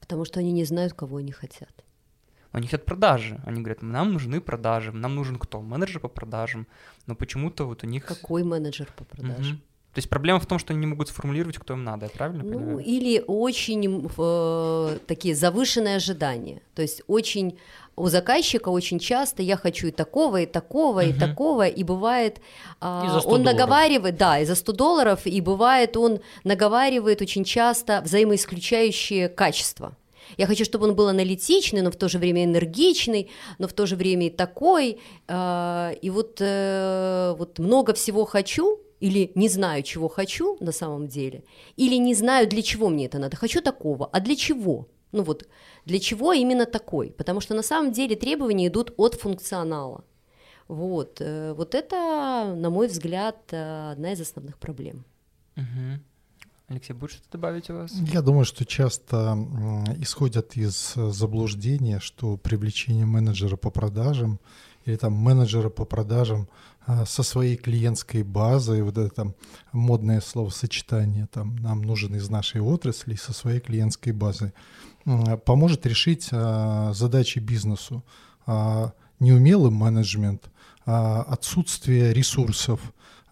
Потому 0.00 0.26
что 0.26 0.40
они 0.40 0.52
не 0.52 0.64
знают, 0.64 0.92
кого 0.92 1.16
они 1.16 1.32
хотят. 1.32 1.72
Они 2.52 2.66
хотят 2.66 2.84
продажи. 2.84 3.40
Они 3.46 3.62
говорят, 3.62 3.80
нам 3.80 4.12
нужны 4.12 4.42
продажи. 4.42 4.92
Нам 4.92 5.14
нужен 5.14 5.38
кто? 5.38 5.62
Менеджер 5.62 6.00
по 6.00 6.08
продажам. 6.08 6.66
Но 7.06 7.14
почему-то 7.14 7.64
вот 7.64 7.84
у 7.84 7.86
них... 7.86 8.04
Какой 8.04 8.42
менеджер 8.44 8.92
по 8.94 9.04
продажам? 9.04 9.54
Угу. 9.54 9.60
То 9.94 9.98
есть 9.98 10.08
проблема 10.08 10.38
в 10.38 10.46
том, 10.46 10.58
что 10.60 10.72
они 10.72 10.80
не 10.80 10.86
могут 10.86 11.08
сформулировать, 11.08 11.58
кто 11.58 11.74
им 11.74 11.82
надо, 11.82 12.06
я 12.06 12.10
правильно 12.10 12.44
ну, 12.44 12.52
понимаю? 12.52 12.78
Или 12.78 13.24
очень 13.26 14.08
э, 14.18 14.98
такие 15.06 15.34
завышенные 15.34 15.96
ожидания. 15.96 16.62
То 16.74 16.82
есть 16.82 17.02
очень 17.08 17.58
у 17.96 18.08
заказчика 18.08 18.68
очень 18.68 18.98
часто 18.98 19.42
я 19.42 19.56
хочу 19.56 19.88
и 19.88 19.90
такого, 19.90 20.42
и 20.42 20.46
такого, 20.46 21.04
uh-huh. 21.04 21.16
и 21.16 21.18
такого, 21.18 21.66
и 21.66 21.82
бывает 21.82 22.38
и 22.80 22.84
он 22.84 23.10
долларов. 23.10 23.44
наговаривает, 23.44 24.16
да, 24.16 24.38
и 24.38 24.44
за 24.44 24.54
100 24.54 24.72
долларов, 24.72 25.26
и 25.26 25.40
бывает 25.40 25.96
он 25.96 26.20
наговаривает 26.44 27.20
очень 27.20 27.44
часто 27.44 28.00
взаимоисключающие 28.00 29.28
качества. 29.28 29.96
Я 30.38 30.46
хочу, 30.46 30.64
чтобы 30.64 30.86
он 30.86 30.94
был 30.94 31.08
аналитичный, 31.08 31.82
но 31.82 31.90
в 31.90 31.96
то 31.96 32.08
же 32.08 32.18
время 32.18 32.44
энергичный, 32.44 33.28
но 33.58 33.66
в 33.66 33.72
то 33.72 33.86
же 33.86 33.96
время 33.96 34.28
и 34.28 34.30
такой. 34.30 34.98
Э, 35.26 35.92
и 36.00 36.10
вот, 36.10 36.36
э, 36.40 37.34
вот 37.36 37.58
много 37.58 37.92
всего 37.92 38.24
хочу, 38.24 38.78
или 39.00 39.32
не 39.34 39.48
знаю, 39.48 39.82
чего 39.82 40.08
хочу 40.08 40.56
на 40.60 40.72
самом 40.72 41.08
деле, 41.08 41.42
или 41.76 41.96
не 41.96 42.14
знаю, 42.14 42.48
для 42.48 42.62
чего 42.62 42.88
мне 42.88 43.06
это 43.06 43.18
надо. 43.18 43.36
Хочу 43.36 43.60
такого, 43.60 44.06
а 44.12 44.20
для 44.20 44.36
чего? 44.36 44.88
Ну 45.12 45.22
вот, 45.22 45.48
для 45.86 45.98
чего 45.98 46.32
именно 46.32 46.66
такой? 46.66 47.10
Потому 47.10 47.40
что 47.40 47.54
на 47.54 47.62
самом 47.62 47.92
деле 47.92 48.14
требования 48.14 48.68
идут 48.68 48.92
от 48.96 49.14
функционала. 49.14 50.04
Вот, 50.68 51.20
э, 51.20 51.52
вот 51.54 51.74
это, 51.74 52.54
на 52.56 52.70
мой 52.70 52.86
взгляд, 52.86 53.36
э, 53.50 53.90
одна 53.92 54.12
из 54.12 54.20
основных 54.20 54.56
проблем. 54.56 55.04
Угу. 55.56 56.00
Алексей, 56.68 56.92
будет 56.92 57.10
что-то 57.10 57.32
добавить 57.32 57.68
у 57.70 57.74
вас? 57.74 57.92
Я 57.92 58.22
думаю, 58.22 58.44
что 58.44 58.64
часто 58.64 59.36
исходят 59.98 60.56
из 60.56 60.94
заблуждения, 60.94 61.98
что 61.98 62.36
привлечение 62.36 63.06
менеджера 63.06 63.56
по 63.56 63.70
продажам 63.70 64.38
или 64.84 64.94
там 64.94 65.12
менеджера 65.12 65.68
по 65.70 65.84
продажам 65.84 66.48
со 67.06 67.22
своей 67.22 67.56
клиентской 67.56 68.22
базой, 68.22 68.82
вот 68.82 68.98
это 68.98 69.14
там 69.14 69.34
модное 69.72 70.20
словосочетание, 70.20 71.28
там 71.32 71.56
нам 71.56 71.82
нужен 71.82 72.14
из 72.14 72.28
нашей 72.30 72.60
отрасли 72.60 73.14
со 73.14 73.32
своей 73.32 73.60
клиентской 73.60 74.12
базой, 74.12 74.52
поможет 75.44 75.86
решить 75.86 76.28
а, 76.32 76.92
задачи 76.92 77.38
бизнесу. 77.38 78.02
А, 78.46 78.92
неумелый 79.20 79.70
менеджмент, 79.70 80.50
отсутствие 80.84 82.12
ресурсов, 82.14 82.80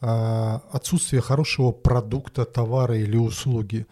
отсутствие 0.00 1.22
хорошего 1.22 1.72
продукта, 1.72 2.44
товара 2.44 2.96
или 2.96 3.16
услуги. 3.16 3.86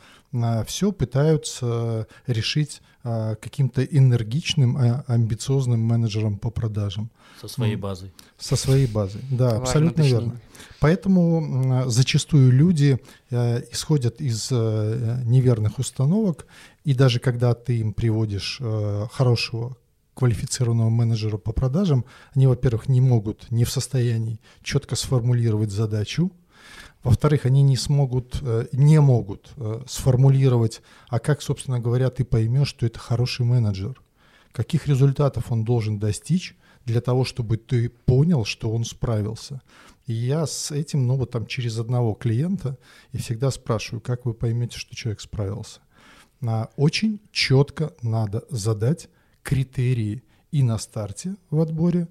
Все 0.67 0.93
пытаются 0.93 2.07
решить 2.27 2.83
каким-то 3.03 3.85
энергичным, 3.85 4.77
амбициозным 5.07 5.81
менеджером 5.81 6.39
по 6.39 6.51
продажам. 6.51 7.11
Со 7.41 7.49
своей 7.49 7.77
базой. 7.77 8.13
Со 8.39 8.57
своей 8.57 8.87
базой, 8.87 9.21
да, 9.31 9.51
Важно 9.51 9.63
абсолютно 9.63 10.03
уточнить. 10.03 10.13
верно. 10.13 10.41
Поэтому 10.81 11.85
зачастую 11.87 12.51
люди 12.51 12.99
э, 13.31 13.63
исходят 13.71 14.21
из 14.21 14.49
э, 14.51 15.23
неверных 15.25 15.79
установок, 15.79 16.47
и 16.85 16.95
даже 16.95 17.21
когда 17.21 17.55
ты 17.55 17.79
им 17.79 17.93
приводишь 17.93 18.59
э, 18.61 19.07
хорошего 19.13 19.77
квалифицированного 20.15 20.89
менеджера 20.89 21.37
по 21.37 21.53
продажам, 21.53 22.07
они, 22.35 22.47
во-первых, 22.47 22.89
не 22.89 23.01
могут, 23.01 23.51
не 23.51 23.65
в 23.65 23.71
состоянии 23.71 24.41
четко 24.63 24.97
сформулировать 24.97 25.71
задачу, 25.71 26.33
во-вторых, 27.07 27.47
они 27.47 27.63
не 27.63 27.77
смогут, 27.77 28.43
не 28.73 29.01
могут 29.01 29.55
сформулировать, 29.87 30.83
а 31.09 31.19
как, 31.19 31.41
собственно 31.43 31.79
говоря, 31.79 32.11
ты 32.11 32.25
поймешь, 32.25 32.69
что 32.69 32.85
это 32.87 32.99
хороший 32.99 33.47
менеджер, 33.47 34.03
каких 34.53 34.89
результатов 34.89 35.53
он 35.53 35.65
должен 35.65 35.99
достичь, 35.99 36.57
для 36.85 37.01
того, 37.01 37.25
чтобы 37.25 37.57
ты 37.57 37.89
понял, 37.89 38.45
что 38.45 38.71
он 38.71 38.85
справился. 38.85 39.61
И 40.07 40.13
я 40.13 40.47
с 40.47 40.71
этим, 40.71 41.07
ну 41.07 41.17
вот 41.17 41.33
там 41.33 41.47
через 41.47 41.79
одного 41.79 42.15
клиента, 42.15 42.79
и 43.11 43.19
всегда 43.19 43.51
спрашиваю, 43.51 44.01
как 44.01 44.25
вы 44.25 44.35
поймете, 44.35 44.79
что 44.79 44.95
человек 44.95 45.21
справился. 45.21 45.81
На 46.41 46.69
очень 46.77 47.21
четко 47.33 47.93
надо 48.03 48.45
задать 48.51 49.09
критерии 49.43 50.23
и 50.53 50.63
на 50.63 50.79
старте 50.79 51.35
в 51.51 51.61
отборе, 51.61 52.07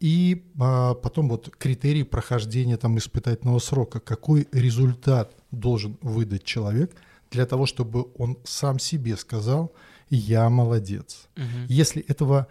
и 0.00 0.44
а, 0.58 0.94
потом 0.94 1.28
вот 1.28 1.54
критерии 1.56 2.02
прохождения 2.02 2.76
там 2.76 2.98
испытательного 2.98 3.58
срока. 3.58 4.00
Какой 4.00 4.46
результат 4.52 5.34
должен 5.50 5.96
выдать 6.02 6.44
человек 6.44 6.92
для 7.30 7.46
того, 7.46 7.66
чтобы 7.66 8.06
он 8.16 8.38
сам 8.44 8.78
себе 8.78 9.16
сказал– 9.16 9.72
я 10.10 10.48
молодец. 10.48 11.28
Угу. 11.36 11.66
Если 11.68 12.02
этого 12.02 12.46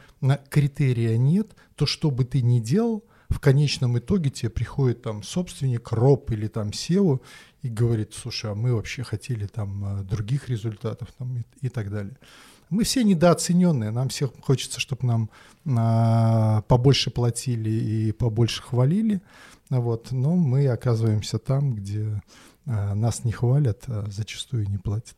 критерия 0.49 1.17
нет, 1.17 1.55
то 1.75 1.85
что 1.85 2.11
бы 2.11 2.25
ты 2.25 2.41
ни 2.41 2.59
делал, 2.59 3.03
в 3.29 3.39
конечном 3.39 3.97
итоге 3.97 4.29
тебе 4.29 4.49
приходит 4.49 5.01
там 5.01 5.23
собственник, 5.23 5.91
роб 5.91 6.31
или 6.31 6.47
там 6.47 6.69
SEO 6.69 7.21
и 7.63 7.69
говорит, 7.69 8.13
слушай, 8.13 8.51
а 8.51 8.55
мы 8.55 8.75
вообще 8.75 9.03
хотели 9.03 9.47
там 9.47 9.83
а, 9.83 10.03
других 10.03 10.47
результатов 10.47 11.09
там, 11.17 11.37
и, 11.37 11.43
и 11.61 11.69
так 11.69 11.89
далее. 11.89 12.15
Мы 12.69 12.83
все 12.83 13.03
недооцененные, 13.03 13.91
нам 13.91 14.09
всем 14.09 14.31
хочется, 14.41 14.79
чтобы 14.79 15.05
нам 15.05 15.29
а, 15.77 16.61
побольше 16.63 17.11
платили 17.11 17.69
и 17.69 18.11
побольше 18.11 18.61
хвалили, 18.61 19.21
вот, 19.69 20.11
но 20.11 20.35
мы 20.35 20.67
оказываемся 20.67 21.39
там, 21.39 21.73
где 21.73 22.21
а, 22.65 22.95
нас 22.95 23.23
не 23.23 23.31
хвалят, 23.31 23.83
а 23.87 24.05
зачастую 24.09 24.67
не 24.69 24.77
платят. 24.77 25.15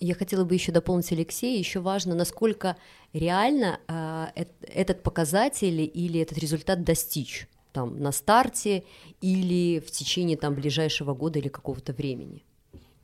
Я 0.00 0.14
хотела 0.14 0.44
бы 0.44 0.54
еще 0.54 0.72
дополнить 0.72 1.12
Алексея, 1.12 1.58
еще 1.58 1.80
важно, 1.80 2.14
насколько 2.14 2.76
реально 3.12 3.80
э, 3.88 4.44
этот 4.60 5.02
показатель 5.02 5.80
или 5.80 6.20
этот 6.20 6.36
результат 6.36 6.84
достичь 6.84 7.48
там 7.72 7.98
на 7.98 8.12
старте 8.12 8.84
или 9.20 9.80
в 9.80 9.90
течение 9.90 10.36
там 10.36 10.54
ближайшего 10.54 11.14
года 11.14 11.38
или 11.38 11.48
какого-то 11.48 11.92
времени. 11.92 12.44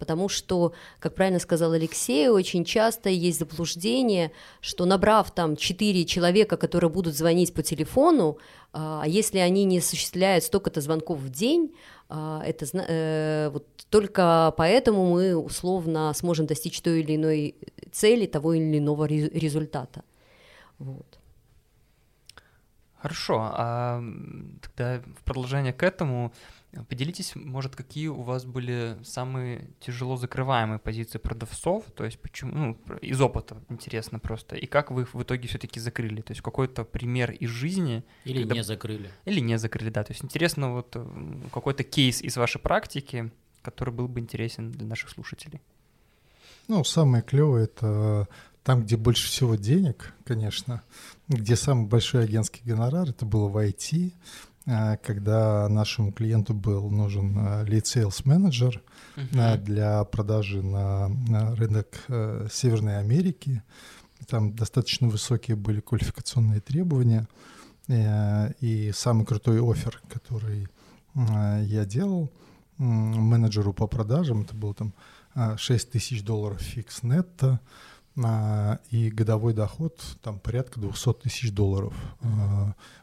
Потому 0.01 0.31
что, 0.31 0.73
как 0.99 1.15
правильно 1.15 1.39
сказал 1.39 1.73
Алексей, 1.73 2.29
очень 2.29 2.65
часто 2.65 3.11
есть 3.11 3.39
заблуждение, 3.39 4.33
что 4.63 4.87
набрав 4.87 5.31
там 5.31 5.57
четыре 5.57 6.07
человека, 6.07 6.57
которые 6.57 6.91
будут 6.91 7.15
звонить 7.15 7.53
по 7.53 7.63
телефону, 7.63 8.39
а 8.73 9.05
если 9.07 9.39
они 9.39 9.65
не 9.65 9.79
осуществляют 9.79 10.45
столько-то 10.45 10.81
звонков 10.81 11.19
в 11.19 11.29
день, 11.29 11.75
а, 12.09 12.43
это 12.45 12.67
э, 12.73 13.51
вот 13.53 13.67
только 13.91 14.55
поэтому 14.57 15.11
мы 15.13 15.37
условно 15.37 16.13
сможем 16.15 16.47
достичь 16.47 16.81
той 16.81 17.01
или 17.01 17.17
иной 17.17 17.55
цели, 17.93 18.27
того 18.27 18.55
или 18.55 18.79
иного 18.79 19.05
результата. 19.05 20.03
Вот. 20.79 21.19
Хорошо, 23.03 23.39
а 23.39 24.03
тогда 24.63 25.03
в 25.19 25.25
продолжение 25.25 25.73
к 25.73 25.83
этому 25.83 26.33
Поделитесь, 26.89 27.33
может, 27.35 27.75
какие 27.75 28.07
у 28.07 28.23
вас 28.23 28.45
были 28.45 28.97
самые 29.03 29.71
тяжело 29.81 30.17
закрываемые 30.17 30.79
позиции 30.79 31.19
продавцов, 31.19 31.85
то 31.97 32.05
есть 32.05 32.21
почему, 32.21 32.53
ну, 32.55 32.97
из 33.01 33.21
опыта 33.21 33.61
интересно 33.69 34.21
просто, 34.21 34.55
и 34.55 34.67
как 34.67 34.93
вы 34.93 35.03
их 35.03 35.15
в 35.15 35.21
итоге 35.21 35.49
все-таки 35.49 35.81
закрыли, 35.81 36.21
то 36.21 36.31
есть 36.31 36.43
какой-то 36.43 36.85
пример 36.85 37.33
из 37.33 37.51
жизни. 37.51 38.05
Или 38.25 38.41
когда... 38.41 38.55
не 38.55 38.63
закрыли. 38.63 39.11
Или 39.25 39.41
не 39.41 39.59
закрыли, 39.59 39.91
да, 39.91 40.05
то 40.05 40.13
есть 40.13 40.25
интересно 40.25 40.73
вот 40.75 40.97
какой-то 41.53 41.83
кейс 41.83 42.23
из 42.23 42.37
вашей 42.37 42.61
практики, 42.61 43.33
который 43.63 43.93
был 43.93 44.07
бы 44.07 44.21
интересен 44.21 44.71
для 44.71 44.87
наших 44.87 45.11
слушателей. 45.11 45.61
Ну, 46.69 46.85
самое 46.85 47.25
клевое 47.25 47.65
это 47.65 48.29
там, 48.63 48.83
где 48.83 48.97
больше 48.97 49.27
всего 49.27 49.57
денег, 49.57 50.15
конечно, 50.25 50.83
где 51.27 51.57
самый 51.57 51.89
большой 51.89 52.25
агентский 52.25 52.63
гонорар, 52.65 53.09
это 53.09 53.27
было 53.27 53.49
в 53.49 53.57
IT, 53.57 54.13
когда 54.67 55.69
нашему 55.69 56.13
клиенту 56.13 56.55
был 56.55 56.91
нужен 56.91 57.37
lead 57.65 57.85
sales 57.85 58.23
менеджер 58.25 58.83
uh-huh. 59.17 59.57
для 59.59 60.05
продажи 60.05 60.63
на, 60.63 61.09
рынок 61.57 62.05
э, 62.09 62.47
Северной 62.51 62.99
Америки. 62.99 63.63
Там 64.27 64.55
достаточно 64.55 65.09
высокие 65.09 65.57
были 65.57 65.81
квалификационные 65.81 66.61
требования. 66.61 67.27
Э, 67.89 68.53
и 68.61 68.93
самый 68.93 69.25
крутой 69.25 69.61
офер, 69.61 70.01
который 70.09 70.69
я 71.15 71.85
делал 71.85 72.31
менеджеру 72.79 73.73
по 73.73 73.87
продажам, 73.89 74.43
это 74.43 74.55
был 74.55 74.75
там 74.75 74.95
6 75.57 75.91
тысяч 75.91 76.23
долларов 76.23 76.61
фикс 76.61 77.03
нетто, 77.03 77.61
и 78.91 79.11
годовой 79.11 79.55
доход 79.55 80.01
там 80.23 80.39
порядка 80.39 80.79
200 80.79 81.15
тысяч 81.15 81.53
долларов 81.53 81.95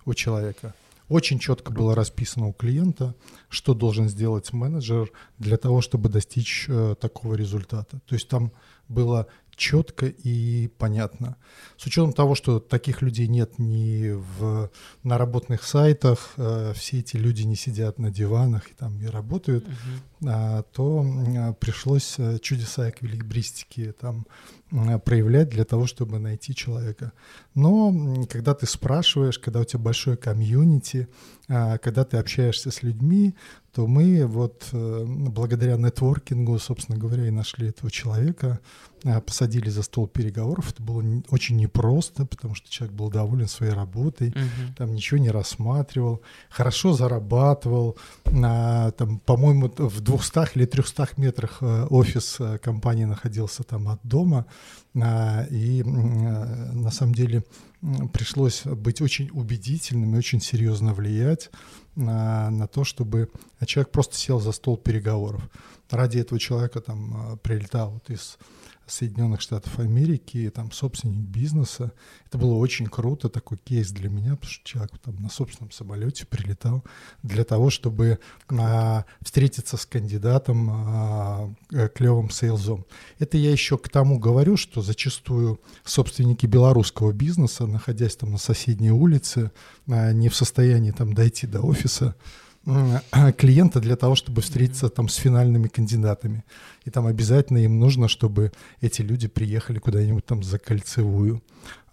у 0.06 0.14
человека 0.14 0.74
Очень 1.10 1.40
четко 1.40 1.72
было 1.72 1.96
расписано 1.96 2.48
у 2.48 2.54
клиента, 2.54 3.16
что 3.50 3.74
должен 3.74 4.10
сделать 4.10 4.52
менеджер 4.52 5.12
для 5.38 5.58
того, 5.58 5.82
чтобы 5.82 6.10
достичь 6.10 6.66
э, 6.68 6.96
такого 7.00 7.36
результата. 7.36 8.00
То 8.06 8.16
есть 8.16 8.28
там 8.28 8.52
было 8.90 9.28
четко 9.58 10.06
и 10.06 10.68
понятно. 10.78 11.36
С 11.78 11.88
учетом 11.88 12.14
того, 12.14 12.36
что 12.36 12.60
таких 12.60 13.02
людей 13.02 13.28
нет 13.28 13.58
ни 13.58 14.12
в, 14.12 14.70
на 15.04 15.18
работных 15.18 15.64
сайтах, 15.64 16.34
э, 16.38 16.74
все 16.76 17.00
эти 17.00 17.18
люди 17.18 17.42
не 17.42 17.56
сидят 17.56 18.00
на 18.00 18.12
диванах 18.12 18.70
и 18.70 18.74
там 18.74 19.02
и 19.02 19.08
работают, 19.08 19.66
угу. 19.66 20.30
то 20.72 21.04
а, 21.04 21.54
пришлось 21.54 22.16
э, 22.20 22.38
чудеса 22.40 22.90
эквилибристики 22.90 23.94
там 24.00 24.28
проявлять 24.70 25.50
для 25.50 25.64
того, 25.64 25.88
чтобы 25.88 26.20
найти 26.20 26.54
человека. 26.54 27.14
Но 27.56 28.26
когда 28.30 28.54
ты 28.54 28.66
спрашиваешь, 28.66 29.40
когда 29.40 29.62
у 29.62 29.64
тебя 29.64 29.80
большое 29.80 30.18
комьюнити, 30.18 31.08
а, 31.48 31.78
когда 31.78 32.04
ты 32.04 32.18
общаешься 32.18 32.72
с 32.72 32.84
людьми, 32.84 33.36
то 33.78 33.86
мы 33.86 34.26
вот 34.26 34.70
э, 34.72 35.06
благодаря 35.06 35.78
нетворкингу, 35.78 36.58
собственно 36.58 36.98
говоря, 36.98 37.28
и 37.28 37.30
нашли 37.30 37.68
этого 37.68 37.92
человека, 37.92 38.60
а, 39.06 39.22
посадили 39.22 39.70
за 39.70 39.84
стол 39.84 40.08
переговоров. 40.08 40.72
Это 40.72 40.82
было 40.82 41.04
очень 41.30 41.58
непросто, 41.58 42.26
потому 42.26 42.56
что 42.56 42.72
человек 42.72 42.98
был 42.98 43.12
доволен 43.12 43.48
своей 43.48 43.74
работой, 43.74 44.30
uh 44.30 44.48
там 44.76 44.96
ничего 44.96 45.20
не 45.20 45.30
рассматривал, 45.30 46.24
хорошо 46.50 46.94
зарабатывал. 46.94 47.98
А, 48.26 48.90
там, 48.92 49.20
по-моему, 49.20 49.72
в 49.78 50.02
200 50.02 50.58
или 50.58 50.66
300 50.66 51.10
метрах 51.18 51.58
э, 51.62 51.86
офис 51.92 52.38
э, 52.40 52.58
компании 52.58 53.06
находился 53.06 53.62
там 53.62 53.90
от 53.90 54.00
дома. 54.04 54.48
И 54.96 55.84
на 55.86 56.90
самом 56.90 57.14
деле 57.14 57.44
пришлось 58.12 58.64
быть 58.64 59.02
очень 59.02 59.30
убедительным 59.32 60.16
и 60.16 60.18
очень 60.18 60.42
серьезно 60.42 60.96
влиять 60.96 61.52
на, 61.98 62.50
на 62.50 62.68
то, 62.68 62.84
чтобы 62.84 63.30
человек 63.66 63.92
просто 63.92 64.16
сел 64.16 64.40
за 64.40 64.52
стол 64.52 64.78
переговоров. 64.78 65.42
Ради 65.90 66.20
этого 66.20 66.40
человека 66.40 66.82
там 66.82 67.14
а, 67.16 67.36
прилетал 67.38 67.92
вот 67.92 68.10
из 68.10 68.38
Соединенных 68.88 69.42
Штатов 69.42 69.80
Америки, 69.80 70.52
там 70.54 70.72
собственник 70.72 71.28
бизнеса. 71.28 71.92
Это 72.26 72.38
было 72.38 72.56
очень 72.56 72.88
круто, 72.88 73.30
такой 73.30 73.58
кейс 73.58 73.92
для 73.92 74.10
меня, 74.10 74.36
потому 74.36 74.52
что 74.52 74.64
человек 74.66 74.92
там 75.04 75.16
на 75.22 75.30
собственном 75.30 75.72
самолете 75.72 76.26
прилетал 76.26 76.84
для 77.24 77.44
того, 77.44 77.70
чтобы 77.70 78.20
а, 78.50 79.06
встретиться 79.22 79.78
с 79.78 79.86
кандидатом 79.86 80.70
а, 80.72 81.54
э, 81.72 81.90
клевым 81.90 82.30
сейлзом. 82.30 82.86
Это 83.20 83.38
я 83.38 83.52
еще 83.52 83.78
к 83.78 83.90
тому 83.90 84.20
говорю, 84.20 84.58
что 84.58 84.82
зачастую 84.82 85.60
собственники 85.84 86.46
белорусского 86.46 87.12
бизнеса, 87.12 87.66
находясь 87.66 88.16
там 88.16 88.32
на 88.32 88.38
соседней 88.38 88.92
улице, 88.92 89.52
а, 89.88 90.12
не 90.14 90.30
в 90.30 90.36
состоянии 90.36 90.92
там 90.92 91.14
дойти 91.14 91.48
до 91.48 91.62
офиса, 91.62 92.16
клиента 93.38 93.80
для 93.80 93.96
того, 93.96 94.16
чтобы 94.16 94.42
встретиться 94.42 94.90
там 94.90 95.08
с 95.08 95.16
финальными 95.16 95.68
кандидатами. 95.68 96.44
И 96.86 96.90
там 96.90 97.08
обязательно 97.08 97.60
им 97.60 97.80
нужно, 97.80 98.08
чтобы 98.08 98.52
эти 98.82 99.02
люди 99.02 99.28
приехали 99.28 99.80
куда-нибудь 99.80 100.26
там 100.26 100.44
за 100.44 100.60
кольцевую. 100.60 101.42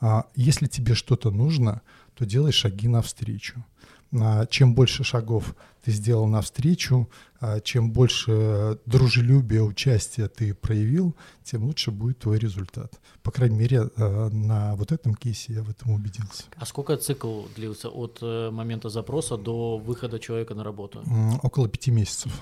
А 0.00 0.26
если 0.34 0.66
тебе 0.66 0.94
что-то 0.94 1.30
нужно, 1.30 1.80
то 2.14 2.26
делай 2.26 2.52
шаги 2.52 2.88
навстречу. 2.88 3.64
А 4.20 4.46
чем 4.46 4.74
больше 4.74 5.04
шагов 5.04 5.54
ты 5.82 5.90
сделал 5.90 6.26
навстречу, 6.26 7.08
а 7.40 7.60
чем 7.60 7.90
больше 7.90 8.78
дружелюбия, 8.86 9.62
участия 9.62 10.28
ты 10.28 10.54
проявил, 10.54 11.14
тем 11.42 11.64
лучше 11.64 11.90
будет 11.90 12.20
твой 12.20 12.38
результат. 12.38 12.92
По 13.22 13.30
крайней 13.30 13.56
мере, 13.56 13.90
а, 13.96 14.30
на 14.30 14.76
вот 14.76 14.92
этом 14.92 15.14
кейсе 15.14 15.54
я 15.54 15.62
в 15.62 15.70
этом 15.70 15.90
убедился. 15.90 16.44
А 16.56 16.64
сколько 16.64 16.96
цикл 16.96 17.42
длился 17.56 17.88
от 17.88 18.18
э, 18.22 18.50
момента 18.50 18.88
запроса 18.88 19.36
до 19.36 19.78
выхода 19.78 20.18
человека 20.18 20.54
на 20.54 20.64
работу? 20.64 21.02
Около 21.42 21.68
пяти 21.68 21.90
месяцев 21.90 22.32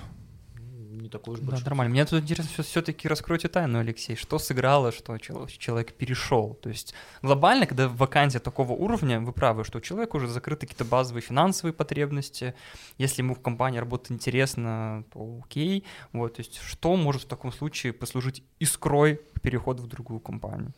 такой 1.12 1.34
уж 1.34 1.40
большой. 1.40 1.62
Да, 1.62 1.70
нормально. 1.70 1.92
Мне 1.92 2.04
тут 2.04 2.22
интересно 2.22 2.64
все-таки 2.64 3.06
раскройте 3.06 3.48
тайну, 3.48 3.78
Алексей. 3.78 4.16
Что 4.16 4.38
сыграло, 4.38 4.90
что 4.90 5.18
человек 5.18 5.92
перешел? 5.94 6.54
То 6.54 6.68
есть 6.70 6.94
глобально, 7.22 7.66
когда 7.66 7.88
вакансия 7.88 8.40
такого 8.40 8.72
уровня, 8.72 9.20
вы 9.20 9.32
правы, 9.32 9.64
что 9.64 9.78
у 9.78 9.80
человека 9.80 10.16
уже 10.16 10.28
закрыты 10.28 10.66
какие-то 10.66 10.84
базовые 10.84 11.22
финансовые 11.22 11.72
потребности. 11.72 12.54
Если 12.98 13.22
ему 13.22 13.34
в 13.34 13.40
компании 13.40 13.78
работать 13.78 14.10
интересно, 14.12 15.04
то 15.12 15.40
окей. 15.44 15.84
Вот, 16.12 16.34
то 16.34 16.40
есть 16.40 16.58
что 16.60 16.96
может 16.96 17.22
в 17.22 17.26
таком 17.26 17.52
случае 17.52 17.92
послужить 17.92 18.42
искрой 18.58 19.20
к 19.34 19.40
переходу 19.40 19.82
в 19.82 19.86
другую 19.86 20.18
компанию? 20.20 20.72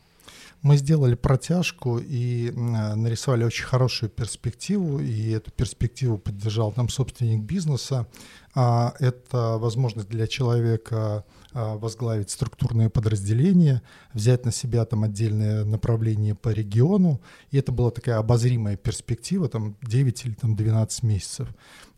Мы 0.65 0.79
сделали 0.79 1.15
протяжку 1.15 1.99
и 1.99 2.51
нарисовали 2.51 3.45
очень 3.45 3.67
хорошую 3.67 4.09
перспективу, 4.09 4.99
и 4.99 5.29
эту 5.33 5.51
перспективу 5.51 6.17
поддержал 6.17 6.73
нам 6.75 6.89
собственник 6.89 7.43
бизнеса. 7.43 8.07
А, 8.55 8.95
это 8.99 9.59
возможность 9.59 10.09
для 10.09 10.27
человека 10.27 11.27
а, 11.53 11.77
возглавить 11.77 12.31
структурные 12.31 12.89
подразделения, 12.89 13.83
взять 14.15 14.47
на 14.47 14.53
себя 14.53 14.87
там 14.87 15.05
отдельное 15.05 15.67
направление 15.67 16.35
по 16.35 16.49
региону, 16.49 17.21
и 17.51 17.59
это 17.59 17.71
была 17.71 17.91
такая 17.91 18.17
обозримая 18.17 18.79
перспектива, 18.79 19.51
там 19.51 19.77
9 19.83 20.25
или 20.25 20.33
там 20.33 20.57
12 20.57 21.03
месяцев. 21.03 21.49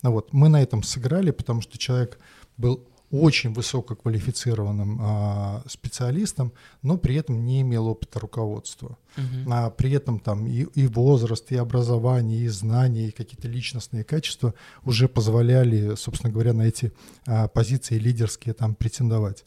Вот. 0.02 0.32
Мы 0.32 0.48
на 0.48 0.60
этом 0.60 0.82
сыграли, 0.82 1.30
потому 1.30 1.60
что 1.60 1.78
человек 1.78 2.18
был 2.56 2.84
очень 3.10 3.52
высококвалифицированным 3.52 4.98
а, 5.00 5.62
специалистом, 5.68 6.52
но 6.82 6.96
при 6.98 7.14
этом 7.14 7.44
не 7.44 7.60
имел 7.60 7.86
опыта 7.86 8.18
руководства. 8.18 8.98
Uh-huh. 9.16 9.46
А 9.50 9.70
при 9.70 9.92
этом 9.92 10.18
там 10.18 10.46
и, 10.46 10.62
и 10.74 10.86
возраст, 10.86 11.50
и 11.52 11.56
образование, 11.56 12.40
и 12.40 12.48
знания, 12.48 13.08
и 13.08 13.12
какие-то 13.12 13.48
личностные 13.48 14.04
качества 14.04 14.54
уже 14.84 15.08
позволяли, 15.08 15.94
собственно 15.94 16.32
говоря, 16.32 16.52
на 16.52 16.62
эти 16.62 16.92
а, 17.26 17.48
позиции 17.48 17.98
лидерские 17.98 18.54
там 18.54 18.74
претендовать. 18.74 19.44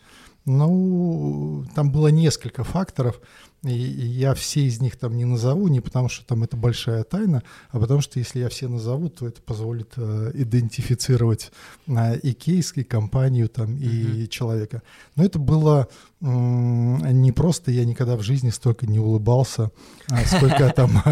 Ну, 0.52 1.64
там 1.76 1.92
было 1.92 2.08
несколько 2.08 2.64
факторов. 2.64 3.22
И 3.64 3.72
я 3.72 4.34
все 4.34 4.62
из 4.62 4.82
них 4.82 4.96
там 4.96 5.16
не 5.16 5.24
назову, 5.24 5.68
не 5.68 5.80
потому 5.80 6.10
что 6.10 6.26
там 6.26 6.44
это 6.44 6.58
большая 6.58 7.04
тайна, 7.04 7.44
а 7.70 7.80
потому 7.80 8.02
что 8.02 8.18
если 8.18 8.40
я 8.40 8.50
все 8.50 8.68
назову, 8.68 9.10
то 9.10 9.28
это 9.28 9.42
позволит 9.44 9.92
э, 9.98 10.32
идентифицировать 10.34 11.52
э, 11.86 12.18
и 12.20 12.34
кейс, 12.34 12.72
и 12.78 12.84
компанию 12.84 13.48
там, 13.48 13.76
и 13.76 13.86
uh-huh. 13.86 14.28
человека. 14.28 14.82
Но 15.16 15.24
это 15.24 15.38
было 15.38 15.88
э, 16.22 16.26
не 16.26 17.32
просто, 17.32 17.70
я 17.70 17.86
никогда 17.86 18.16
в 18.16 18.24
жизни 18.24 18.50
столько 18.50 18.88
не 18.88 18.98
улыбался, 18.98 19.72
а 20.08 20.26
сколько 20.26 20.68
там 20.76 21.04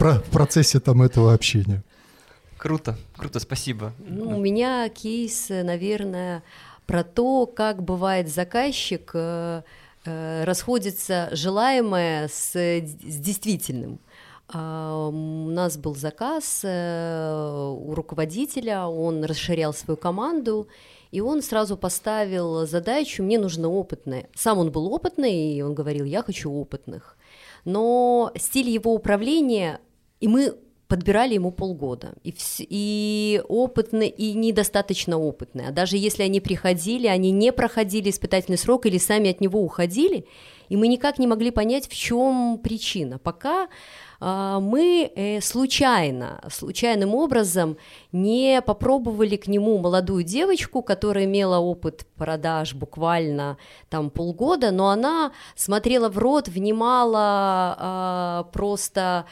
в 0.00 0.30
процессе 0.30 0.80
там 0.80 1.02
этого 1.02 1.34
общения. 1.34 1.84
Круто, 2.56 2.96
круто, 3.16 3.40
спасибо. 3.40 3.92
Ну, 3.98 4.38
у 4.38 4.40
меня 4.40 4.88
кейс, 4.88 5.48
наверное, 5.48 6.44
про 6.92 7.04
то, 7.04 7.46
как 7.46 7.82
бывает 7.82 8.28
заказчик 8.28 9.12
э, 9.14 9.62
э, 10.04 10.44
расходится 10.44 11.30
желаемое 11.32 12.28
с, 12.28 12.54
с 12.54 13.18
действительным. 13.18 13.98
Uh, 14.52 15.08
у 15.08 15.50
нас 15.50 15.78
был 15.78 15.94
заказ 15.94 16.60
uh, 16.62 17.74
у 17.74 17.94
руководителя, 17.94 18.86
он 18.86 19.24
расширял 19.24 19.72
свою 19.72 19.96
команду, 19.96 20.68
и 21.10 21.22
он 21.22 21.40
сразу 21.40 21.78
поставил 21.78 22.66
задачу, 22.66 23.22
мне 23.22 23.38
нужно 23.38 23.68
опытное. 23.68 24.28
Сам 24.34 24.58
он 24.58 24.70
был 24.70 24.92
опытный, 24.92 25.54
и 25.54 25.62
он 25.62 25.72
говорил, 25.72 26.04
я 26.04 26.22
хочу 26.22 26.52
опытных. 26.52 27.16
Но 27.64 28.30
стиль 28.36 28.68
его 28.68 28.92
управления, 28.92 29.80
и 30.20 30.28
мы 30.28 30.54
подбирали 30.92 31.32
ему 31.32 31.52
полгода. 31.52 32.12
И, 32.22 32.32
вс- 32.32 32.66
и 32.68 33.42
опытные, 33.48 34.10
и 34.10 34.34
недостаточно 34.34 35.16
опытные. 35.18 35.68
А 35.68 35.72
даже 35.72 35.96
если 35.96 36.22
они 36.22 36.38
приходили, 36.38 37.06
они 37.06 37.30
не 37.30 37.50
проходили 37.50 38.10
испытательный 38.10 38.58
срок 38.58 38.84
или 38.84 38.98
сами 38.98 39.30
от 39.30 39.40
него 39.40 39.62
уходили, 39.62 40.26
и 40.68 40.76
мы 40.76 40.88
никак 40.88 41.18
не 41.18 41.26
могли 41.26 41.50
понять, 41.50 41.88
в 41.88 41.94
чем 41.94 42.60
причина. 42.62 43.18
Пока 43.18 43.68
а, 44.20 44.60
мы 44.60 45.10
э, 45.16 45.40
случайно, 45.40 46.42
случайным 46.50 47.14
образом 47.14 47.78
не 48.12 48.60
попробовали 48.60 49.36
к 49.36 49.48
нему 49.48 49.78
молодую 49.78 50.24
девочку, 50.24 50.82
которая 50.82 51.24
имела 51.24 51.58
опыт 51.58 52.06
продаж 52.16 52.74
буквально 52.74 53.56
там 53.88 54.10
полгода, 54.10 54.70
но 54.72 54.90
она 54.90 55.32
смотрела 55.56 56.10
в 56.10 56.18
рот, 56.18 56.48
внимала 56.48 57.76
а, 57.78 58.42
просто 58.52 59.24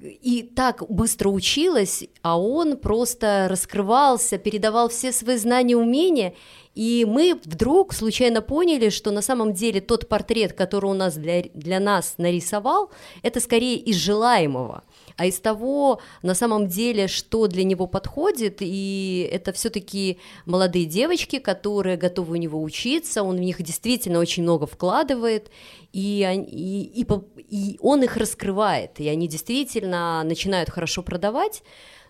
и 0.00 0.42
так 0.42 0.88
быстро 0.88 1.28
училась, 1.28 2.04
а 2.22 2.40
он 2.40 2.76
просто 2.76 3.46
раскрывался, 3.50 4.38
передавал 4.38 4.88
все 4.88 5.12
свои 5.12 5.36
знания, 5.36 5.76
умения, 5.76 6.34
и 6.74 7.04
мы 7.06 7.38
вдруг 7.44 7.92
случайно 7.92 8.40
поняли, 8.42 8.90
что 8.90 9.10
на 9.10 9.22
самом 9.22 9.52
деле 9.52 9.80
тот 9.80 10.08
портрет, 10.08 10.52
который 10.52 10.86
он 10.86 10.98
нас 10.98 11.16
для, 11.16 11.42
для 11.54 11.80
нас 11.80 12.14
нарисовал, 12.16 12.90
это 13.22 13.40
скорее 13.40 13.76
из 13.76 13.96
желаемого 13.96 14.84
а 15.20 15.26
из 15.26 15.38
того, 15.38 16.00
на 16.22 16.34
самом 16.34 16.66
деле, 16.66 17.06
что 17.06 17.46
для 17.46 17.62
него 17.62 17.86
подходит, 17.86 18.56
и 18.60 19.28
это 19.30 19.52
все-таки 19.52 20.16
молодые 20.46 20.86
девочки, 20.86 21.38
которые 21.38 21.98
готовы 21.98 22.32
у 22.32 22.36
него 22.36 22.62
учиться, 22.62 23.22
он 23.22 23.36
в 23.36 23.40
них 23.40 23.60
действительно 23.62 24.18
очень 24.18 24.44
много 24.44 24.66
вкладывает, 24.66 25.50
и, 25.92 26.26
и, 26.48 27.02
и, 27.02 27.06
и 27.50 27.76
он 27.82 28.02
их 28.02 28.16
раскрывает, 28.16 28.98
и 28.98 29.08
они 29.08 29.28
действительно 29.28 30.22
начинают 30.24 30.70
хорошо 30.70 31.02
продавать, 31.02 31.62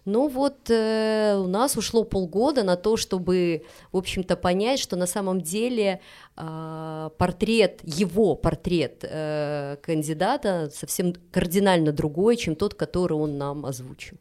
Ну 0.05 0.29
вот 0.29 0.71
э, 0.71 1.37
у 1.37 1.47
нас 1.47 1.77
ушло 1.77 2.05
полгода 2.05 2.63
на 2.63 2.77
то, 2.77 2.97
чтобы, 2.97 3.65
в 3.93 3.97
общем-то, 3.97 4.37
понять, 4.37 4.81
что 4.81 4.97
на 4.97 5.07
самом 5.07 5.41
деле 5.41 6.01
э, 6.37 7.11
портрет, 7.19 7.81
его 7.83 8.35
портрет 8.35 9.05
э, 9.05 9.77
кандидата 9.83 10.71
совсем 10.73 11.15
кардинально 11.31 11.93
другой, 11.93 12.37
чем 12.37 12.57
тот, 12.57 12.75
который 12.75 13.15
он 13.15 13.39
нам 13.39 13.67
озвучил. 13.67 14.17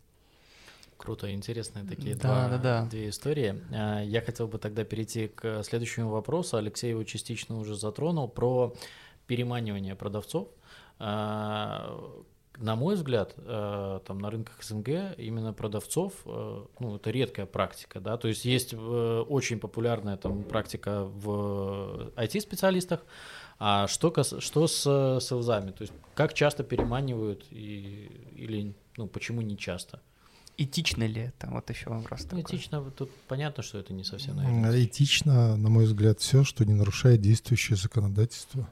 Круто, 0.98 1.32
интересные 1.34 1.86
такие 1.86 2.16
Да, 2.16 2.22
два, 2.22 2.50
да, 2.50 2.58
да. 2.58 2.86
две 2.90 3.10
истории. 3.10 3.56
А, 3.72 4.02
Я 4.02 4.20
хотел 4.22 4.48
бы 4.48 4.58
тогда 4.58 4.84
перейти 4.84 5.30
к 5.30 5.64
следующему 5.64 6.10
вопросу. 6.10 6.58
Алексей 6.58 6.90
его 6.90 7.06
частично 7.06 7.58
уже 7.58 7.76
затронул 7.76 8.28
про 8.28 8.76
переманивание 9.26 9.96
продавцов. 9.96 10.50
На 12.62 12.76
мой 12.76 12.96
взгляд, 12.96 13.36
э, 13.38 14.00
там 14.06 14.20
на 14.20 14.30
рынках 14.30 14.62
СНГ 14.62 15.18
именно 15.18 15.54
продавцов, 15.54 16.14
э, 16.26 16.66
ну, 16.80 16.98
это 16.98 17.10
редкая 17.10 17.46
практика, 17.46 18.02
да, 18.02 18.18
то 18.18 18.28
есть 18.28 18.44
есть 18.44 18.74
э, 18.74 18.78
очень 19.30 19.60
популярная 19.60 20.18
там 20.18 20.44
практика 20.44 21.04
в 21.06 22.12
IT-специалистах, 22.18 23.06
а 23.60 23.88
что, 23.88 24.12
что 24.40 24.68
с 24.68 24.84
селзами, 25.22 25.72
то 25.72 25.84
есть 25.84 25.94
как 26.16 26.34
часто 26.34 26.64
переманивают 26.64 27.46
и, 27.50 28.12
или, 28.36 28.76
ну, 28.98 29.08
почему 29.08 29.42
не 29.42 29.58
часто? 29.58 30.02
Этично 30.58 31.06
ли 31.06 31.22
это? 31.22 31.48
Вот 31.50 31.70
еще 31.70 31.90
вопрос 31.90 32.24
Ну, 32.24 32.42
такой. 32.42 32.42
этично, 32.42 32.92
тут 32.92 33.10
понятно, 33.30 33.64
что 33.64 33.78
это 33.78 33.94
не 33.94 34.04
совсем, 34.04 34.36
наверное. 34.36 34.84
Этично, 34.84 35.56
на 35.56 35.70
мой 35.70 35.86
взгляд, 35.86 36.20
все, 36.20 36.44
что 36.44 36.66
не 36.66 36.74
нарушает 36.74 37.22
действующее 37.22 37.78
законодательство. 37.78 38.68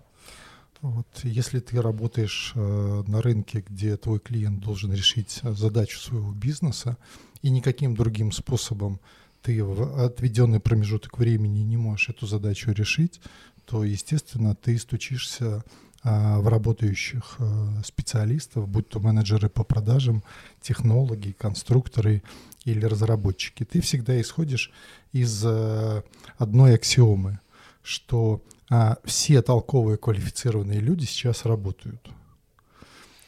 Вот, 0.82 1.08
если 1.24 1.60
ты 1.60 1.82
работаешь 1.82 2.54
э, 2.56 3.04
на 3.08 3.22
рынке, 3.22 3.64
где 3.68 3.98
твой 3.98 4.20
клиент 4.20 4.60
должен 4.60 4.94
решить 4.94 5.40
э, 5.42 5.54
задачу 5.54 6.00
своего 6.00 6.32
бизнеса, 6.32 6.98
и 7.42 7.50
никаким 7.50 7.96
другим 7.96 8.32
способом 8.32 9.00
ты 9.42 9.64
в 9.64 10.04
отведенный 10.04 10.60
промежуток 10.60 11.18
времени 11.18 11.60
не 11.60 11.78
можешь 11.78 12.10
эту 12.10 12.28
задачу 12.28 12.72
решить, 12.72 13.22
то, 13.66 13.84
естественно, 13.84 14.56
ты 14.56 14.78
стучишься 14.78 15.64
а, 16.04 16.40
в 16.40 16.48
работающих 16.48 17.36
э, 17.40 17.82
специалистов, 17.84 18.70
будь 18.70 18.88
то 18.88 19.00
менеджеры 19.00 19.50
по 19.50 19.64
продажам, 19.64 20.24
технологи, 20.62 21.36
конструкторы 21.38 22.24
или 22.66 22.86
разработчики. 22.86 23.66
Ты 23.66 23.82
всегда 23.82 24.20
исходишь 24.22 24.72
из 25.12 25.44
э, 25.44 26.04
одной 26.38 26.76
аксиомы, 26.76 27.40
что 27.84 28.42
а, 28.70 28.98
все 29.06 29.42
толковые 29.42 29.98
квалифицированные 29.98 30.80
люди 30.80 31.06
сейчас 31.06 31.46
работают. 31.46 32.10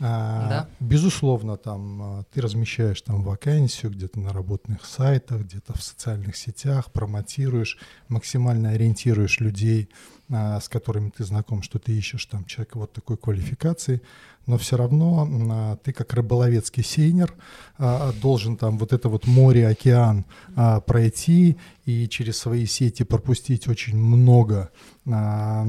А, 0.02 0.50
Да. 0.50 0.70
Безусловно, 0.80 1.58
там 1.58 2.02
а, 2.02 2.24
ты 2.32 2.42
размещаешь 2.42 3.02
там 3.02 3.24
вакансию 3.24 3.92
где-то 3.92 4.20
на 4.20 4.32
работных 4.32 4.86
сайтах, 4.86 5.42
где-то 5.42 5.78
в 5.78 5.84
социальных 5.84 6.38
сетях, 6.38 6.92
промотируешь, 6.92 7.78
максимально 8.08 8.70
ориентируешь 8.70 9.40
людей, 9.40 9.90
с 10.30 10.70
которыми 10.70 11.10
ты 11.10 11.24
знаком, 11.24 11.64
что 11.64 11.80
ты 11.80 11.92
ищешь 11.92 12.26
там 12.26 12.46
человека 12.46 12.78
вот 12.78 12.94
такой 12.94 13.18
квалификации, 13.18 14.02
но 14.50 14.58
все 14.58 14.78
равно 14.78 15.28
а, 15.30 15.76
ты 15.78 15.94
как 15.94 16.12
рыболовецкий 16.14 16.84
сейнер 16.84 17.36
а, 17.78 18.12
должен 18.14 18.58
там 18.58 18.80
вот 18.80 18.94
это 18.94 19.08
вот 19.08 19.28
море, 19.28 19.68
океан 19.68 20.26
а, 20.56 20.82
пройти 20.82 21.58
и 21.86 22.08
через 22.08 22.38
свои 22.38 22.66
сети 22.66 23.04
пропустить 23.04 23.68
очень 23.68 23.96
много 23.96 24.72
а, 25.08 25.64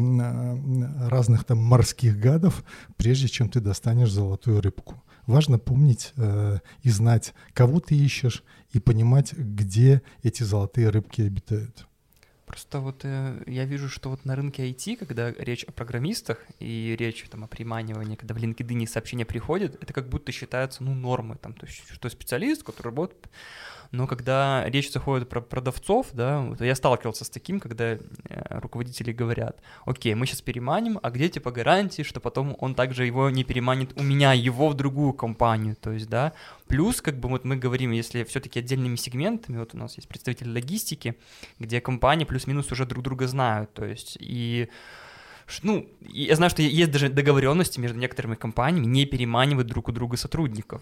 разных 1.11 1.45
там 1.45 1.59
морских 1.59 2.19
гадов, 2.19 2.65
прежде 2.97 3.29
чем 3.29 3.51
ты 3.51 3.61
достанешь 3.61 4.13
золотую 4.13 4.63
рыбку. 4.63 5.03
Важно 5.27 5.59
помнить 5.59 6.13
э, 6.17 6.59
и 6.83 6.91
знать, 6.91 7.35
кого 7.53 7.79
ты 7.79 7.95
ищешь, 7.95 8.43
и 8.73 8.81
понимать, 8.81 9.33
где 9.35 10.03
эти 10.23 10.43
золотые 10.43 10.89
рыбки 10.89 11.21
обитают. 11.21 11.87
Просто 12.51 12.81
вот 12.81 13.05
э, 13.05 13.45
я 13.47 13.65
вижу, 13.65 13.89
что 13.89 14.11
вот 14.11 14.25
на 14.25 14.35
рынке 14.35 14.69
IT, 14.69 14.97
когда 14.97 15.31
речь 15.31 15.63
о 15.63 15.71
программистах 15.71 16.45
и 16.59 16.97
речь 16.99 17.25
там 17.31 17.45
о 17.45 17.47
приманивании, 17.47 18.17
когда 18.17 18.35
в 18.35 18.39
LinkedIn 18.39 18.89
сообщения 18.89 19.25
приходят, 19.25 19.81
это 19.81 19.93
как 19.93 20.09
будто 20.09 20.33
считается, 20.33 20.83
ну, 20.83 20.93
нормой, 20.93 21.39
там, 21.39 21.53
то 21.53 21.67
есть, 21.67 21.89
что 21.89 22.09
специалист, 22.09 22.65
который 22.65 22.87
работает, 22.87 23.31
но 23.93 24.07
когда 24.07 24.65
речь 24.69 24.93
заходит 24.93 25.29
про 25.29 25.41
продавцов, 25.41 26.09
да, 26.13 26.41
вот 26.43 26.61
я 26.61 26.75
сталкивался 26.77 27.25
с 27.25 27.31
таким, 27.31 27.59
когда 27.59 27.95
э, 27.95 27.99
руководители 28.61 29.13
говорят, 29.13 29.61
окей, 29.85 30.15
мы 30.15 30.27
сейчас 30.27 30.43
переманим, 30.43 31.01
а 31.03 31.11
где 31.11 31.29
типа 31.29 31.51
гарантии, 31.51 32.03
что 32.03 32.21
потом 32.21 32.57
он 32.61 32.77
также 32.77 33.05
его 33.05 33.31
не 33.31 33.43
переманит 33.43 33.99
у 33.99 34.03
меня, 34.05 34.33
его 34.33 34.69
в 34.69 34.75
другую 34.75 35.13
компанию, 35.13 35.75
то 35.75 35.91
есть, 35.91 36.09
да, 36.09 36.33
плюс, 36.69 37.01
как 37.03 37.19
бы 37.19 37.29
вот 37.29 37.45
мы 37.45 37.57
говорим, 37.57 37.91
если 37.91 38.23
все-таки 38.23 38.61
отдельными 38.61 38.95
сегментами, 38.95 39.59
вот 39.59 39.75
у 39.75 39.79
нас 39.79 39.97
есть 39.97 40.09
представитель 40.09 40.53
логистики, 40.53 41.17
где 41.59 41.81
компании 41.81 42.25
плюс-минус 42.25 42.71
уже 42.71 42.87
друг 42.87 43.03
друга 43.03 43.27
знают, 43.27 43.73
то 43.75 43.85
есть, 43.85 44.17
и 44.21 44.69
ну, 45.63 45.89
я 46.03 46.37
знаю, 46.37 46.51
что 46.51 46.63
есть 46.63 46.93
даже 46.93 47.09
договоренности 47.09 47.81
между 47.81 47.99
некоторыми 47.99 48.37
компаниями 48.37 48.87
не 48.87 49.05
переманивать 49.05 49.67
друг 49.67 49.89
у 49.89 49.93
друга 49.93 50.17
сотрудников. 50.17 50.81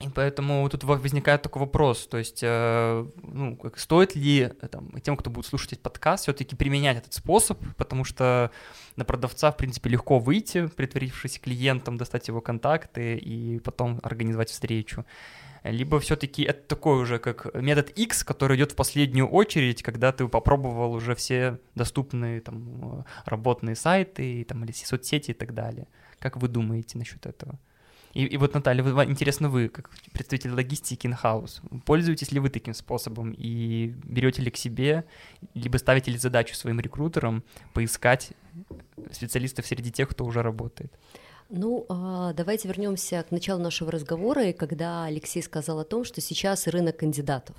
И 0.00 0.08
поэтому 0.08 0.68
тут 0.68 0.84
во- 0.84 0.96
возникает 0.96 1.42
такой 1.42 1.60
вопрос, 1.60 2.06
то 2.06 2.18
есть, 2.18 2.40
э, 2.42 3.06
ну, 3.22 3.56
как, 3.56 3.78
стоит 3.80 4.14
ли 4.14 4.42
э, 4.42 4.68
там, 4.68 4.92
тем, 5.00 5.16
кто 5.16 5.28
будет 5.28 5.46
слушать 5.46 5.72
этот 5.72 5.82
подкаст, 5.82 6.22
все-таки 6.22 6.54
применять 6.54 6.98
этот 6.98 7.14
способ, 7.14 7.58
потому 7.76 8.04
что 8.04 8.52
на 8.94 9.04
продавца, 9.04 9.50
в 9.50 9.56
принципе, 9.56 9.90
легко 9.90 10.20
выйти, 10.20 10.68
притворившись 10.68 11.40
клиентом, 11.40 11.96
достать 11.96 12.28
его 12.28 12.40
контакты 12.40 13.16
и 13.16 13.58
потом 13.58 13.98
организовать 14.04 14.50
встречу. 14.50 15.04
Либо 15.64 15.98
все-таки 15.98 16.44
это 16.44 16.62
такой 16.68 17.00
уже 17.00 17.18
как 17.18 17.52
метод 17.54 17.90
X, 17.90 18.22
который 18.22 18.56
идет 18.56 18.72
в 18.72 18.76
последнюю 18.76 19.26
очередь, 19.28 19.82
когда 19.82 20.12
ты 20.12 20.28
попробовал 20.28 20.92
уже 20.92 21.16
все 21.16 21.58
доступные 21.74 22.40
там 22.40 23.00
э, 23.00 23.04
работные 23.24 23.74
сайты 23.74 24.44
там, 24.44 24.64
или 24.64 24.70
соцсети 24.70 25.32
и 25.32 25.34
так 25.34 25.54
далее. 25.54 25.88
Как 26.20 26.36
вы 26.36 26.46
думаете 26.46 26.98
насчет 26.98 27.26
этого? 27.26 27.58
И, 28.18 28.24
и 28.24 28.36
вот, 28.36 28.54
Наталья, 28.54 28.82
вы- 28.82 29.04
интересно 29.04 29.48
вы, 29.48 29.68
как 29.68 29.90
представитель 30.12 30.50
логистики 30.50 31.06
in-house, 31.06 31.60
пользуетесь 31.84 32.32
ли 32.32 32.40
вы 32.40 32.50
таким 32.50 32.74
способом 32.74 33.32
и 33.38 33.94
берете 34.04 34.42
ли 34.42 34.50
к 34.50 34.56
себе, 34.56 35.04
либо 35.54 35.76
ставите 35.76 36.10
ли 36.10 36.18
задачу 36.18 36.56
своим 36.56 36.80
рекрутерам 36.80 37.44
поискать 37.74 38.32
специалистов 39.12 39.66
среди 39.66 39.92
тех, 39.92 40.08
кто 40.08 40.24
уже 40.24 40.42
работает? 40.42 40.92
Ну, 41.48 41.86
а, 41.88 42.32
давайте 42.32 42.66
вернемся 42.66 43.22
к 43.22 43.30
началу 43.30 43.62
нашего 43.62 43.92
разговора, 43.92 44.46
и 44.48 44.52
когда 44.52 45.04
Алексей 45.04 45.40
сказал 45.40 45.78
о 45.78 45.84
том, 45.84 46.02
что 46.02 46.20
сейчас 46.20 46.66
рынок 46.66 46.96
кандидатов. 46.96 47.56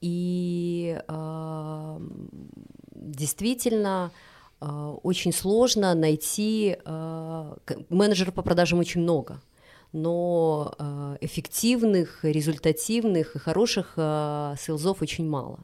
И 0.00 0.98
а, 1.06 2.00
действительно 2.96 4.10
а, 4.58 4.90
очень 5.04 5.32
сложно 5.32 5.94
найти 5.94 6.78
менеджеров 7.90 8.34
по 8.34 8.42
продажам 8.42 8.80
очень 8.80 9.02
много, 9.02 9.40
но 9.92 10.74
а, 10.78 11.16
эффективных, 11.20 12.24
результативных 12.24 13.36
и 13.36 13.38
хороших 13.38 13.94
а, 13.96 14.54
сейлзов 14.58 15.02
очень 15.02 15.28
мало. 15.28 15.60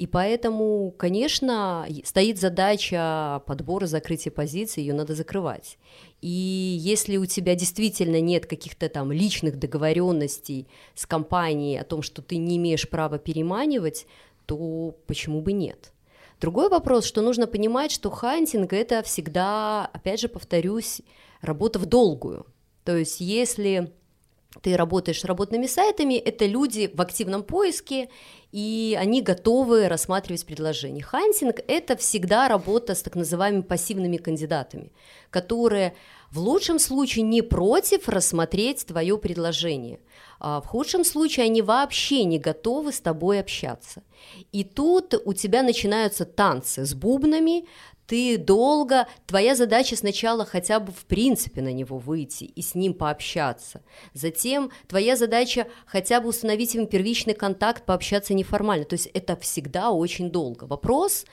И 0.00 0.06
поэтому, 0.06 0.94
конечно, 0.96 1.86
стоит 2.04 2.38
задача 2.38 3.42
подбора, 3.44 3.84
закрытия 3.84 4.32
позиций, 4.32 4.82
ее 4.82 4.94
надо 4.94 5.14
закрывать. 5.14 5.76
И 6.22 6.78
если 6.80 7.18
у 7.18 7.26
тебя 7.26 7.54
действительно 7.54 8.18
нет 8.18 8.46
каких-то 8.46 8.88
там 8.88 9.12
личных 9.12 9.58
договоренностей 9.58 10.68
с 10.94 11.04
компанией 11.04 11.76
о 11.76 11.84
том, 11.84 12.00
что 12.00 12.22
ты 12.22 12.38
не 12.38 12.56
имеешь 12.56 12.88
права 12.88 13.18
переманивать, 13.18 14.06
то 14.46 14.96
почему 15.06 15.42
бы 15.42 15.52
нет? 15.52 15.92
Другой 16.40 16.70
вопрос, 16.70 17.04
что 17.04 17.20
нужно 17.20 17.46
понимать, 17.46 17.92
что 17.92 18.10
hunting 18.10 18.72
это 18.72 19.02
всегда, 19.02 19.84
опять 19.92 20.20
же, 20.20 20.28
повторюсь, 20.28 21.02
работа 21.42 21.78
в 21.78 21.84
долгую. 21.84 22.46
То 22.84 22.96
есть 22.96 23.20
если 23.20 23.92
ты 24.62 24.76
работаешь 24.76 25.20
с 25.20 25.24
работными 25.24 25.66
сайтами, 25.66 26.14
это 26.14 26.44
люди 26.44 26.90
в 26.92 27.00
активном 27.00 27.44
поиске, 27.44 28.08
и 28.50 28.96
они 28.98 29.22
готовы 29.22 29.88
рассматривать 29.88 30.44
предложения. 30.44 31.02
Hunting– 31.02 31.60
это 31.68 31.96
всегда 31.96 32.48
работа 32.48 32.96
с 32.96 33.02
так 33.02 33.14
называемыми 33.14 33.62
пассивными 33.62 34.16
кандидатами, 34.16 34.92
которые 35.30 35.94
в 36.32 36.40
лучшем 36.40 36.80
случае 36.80 37.24
не 37.24 37.42
против 37.42 38.08
рассмотреть 38.08 38.86
твое 38.86 39.18
предложение, 39.18 40.00
а 40.40 40.60
в 40.60 40.66
худшем 40.66 41.04
случае 41.04 41.46
они 41.46 41.62
вообще 41.62 42.24
не 42.24 42.38
готовы 42.38 42.92
с 42.92 43.00
тобой 43.00 43.40
общаться. 43.40 44.02
И 44.50 44.64
тут 44.64 45.14
у 45.24 45.32
тебя 45.32 45.62
начинаются 45.62 46.24
танцы 46.24 46.84
с 46.84 46.94
бубнами, 46.94 47.66
ты 48.10 48.38
долго, 48.38 49.06
твоя 49.26 49.54
задача 49.54 49.94
сначала 49.94 50.44
хотя 50.44 50.80
бы 50.80 50.90
в 50.90 51.04
принципе 51.04 51.62
на 51.62 51.72
него 51.72 51.96
выйти 51.96 52.42
и 52.42 52.60
с 52.60 52.74
ним 52.74 52.92
пообщаться. 52.92 53.84
Затем 54.14 54.72
твоя 54.88 55.14
задача 55.14 55.68
хотя 55.86 56.20
бы 56.20 56.30
установить 56.30 56.74
им 56.74 56.88
первичный 56.88 57.34
контакт, 57.34 57.86
пообщаться 57.86 58.34
неформально. 58.34 58.84
То 58.84 58.94
есть 58.94 59.06
это 59.14 59.36
всегда 59.36 59.92
очень 59.92 60.28
долго. 60.28 60.64
Вопрос, 60.64 61.24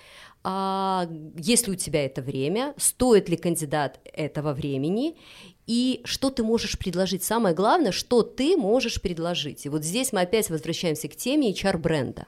а, 0.43 1.09
есть 1.35 1.65
ли 1.65 1.73
у 1.73 1.75
тебя 1.75 2.05
это 2.05 2.21
время, 2.21 2.75
стоит 2.77 3.27
ли 3.27 3.37
кандидат 3.37 3.99
этого 4.13 4.53
времени, 4.53 5.17
и 5.65 6.01
что 6.05 6.29
ты 6.29 6.43
можешь 6.43 6.77
предложить. 6.77 7.23
Самое 7.23 7.55
главное, 7.55 7.91
что 7.91 8.21
ты 8.21 8.55
можешь 8.55 9.01
предложить. 9.01 9.65
И 9.65 9.69
вот 9.69 9.83
здесь 9.83 10.13
мы 10.13 10.21
опять 10.21 10.51
возвращаемся 10.51 11.07
к 11.07 11.15
теме 11.15 11.51
HR-бренда. 11.53 12.27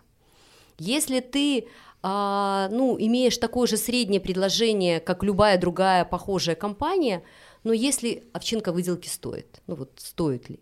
Если 0.79 1.19
ты 1.19 1.67
а, 2.01 2.69
ну, 2.71 2.97
имеешь 2.97 3.37
такое 3.37 3.67
же 3.67 3.77
среднее 3.77 4.21
предложение, 4.21 4.99
как 4.99 5.23
любая 5.23 5.59
другая 5.59 6.05
похожая 6.05 6.55
компания, 6.55 7.23
но 7.63 7.73
если 7.73 8.23
овчинка 8.33 8.71
выделки 8.71 9.09
стоит, 9.09 9.61
ну 9.67 9.75
вот 9.75 9.91
стоит 9.97 10.49
ли. 10.49 10.59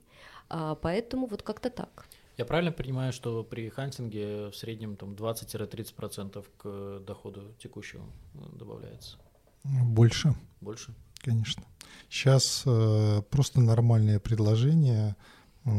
А, 0.50 0.76
поэтому 0.76 1.28
вот 1.28 1.44
как-то 1.44 1.70
так. 1.70 2.08
Я 2.38 2.46
правильно 2.46 2.72
понимаю, 2.72 3.14
что 3.14 3.44
при 3.44 3.70
хантинге 3.70 4.50
в 4.50 4.56
среднем 4.56 4.96
там 4.96 5.14
20-30% 5.14 6.46
к 6.58 7.00
доходу 7.06 7.54
текущего 7.60 8.04
э, 8.36 8.40
добавляется? 8.58 9.18
Больше. 9.64 10.36
Больше? 10.62 10.94
Конечно. 11.18 11.64
Сейчас 12.10 12.64
э, 12.66 13.22
просто 13.30 13.60
нормальное 13.60 14.20
предложение. 14.20 15.16
Э, 15.66 15.70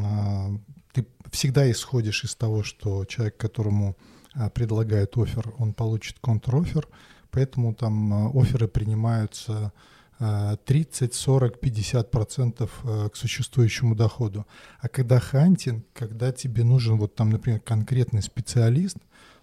ты 0.92 1.06
всегда 1.30 1.70
исходишь 1.70 2.24
из 2.24 2.34
того, 2.34 2.64
что 2.64 3.04
человек, 3.04 3.36
которому 3.36 3.96
э, 3.96 4.17
предлагают 4.54 5.16
офер, 5.16 5.52
он 5.58 5.72
получит 5.74 6.18
контр-офер, 6.20 6.88
поэтому 7.30 7.74
там 7.74 8.28
э, 8.28 8.40
оферы 8.40 8.68
принимаются 8.68 9.72
30, 10.18 11.14
40, 11.14 11.60
50 11.60 12.10
процентов 12.10 12.80
э, 12.82 13.08
к 13.08 13.16
существующему 13.16 13.94
доходу. 13.94 14.46
А 14.80 14.88
когда 14.88 15.20
хантинг, 15.20 15.84
когда 15.92 16.32
тебе 16.32 16.64
нужен 16.64 16.98
вот 16.98 17.14
там, 17.14 17.30
например, 17.30 17.60
конкретный 17.60 18.22
специалист, 18.22 18.96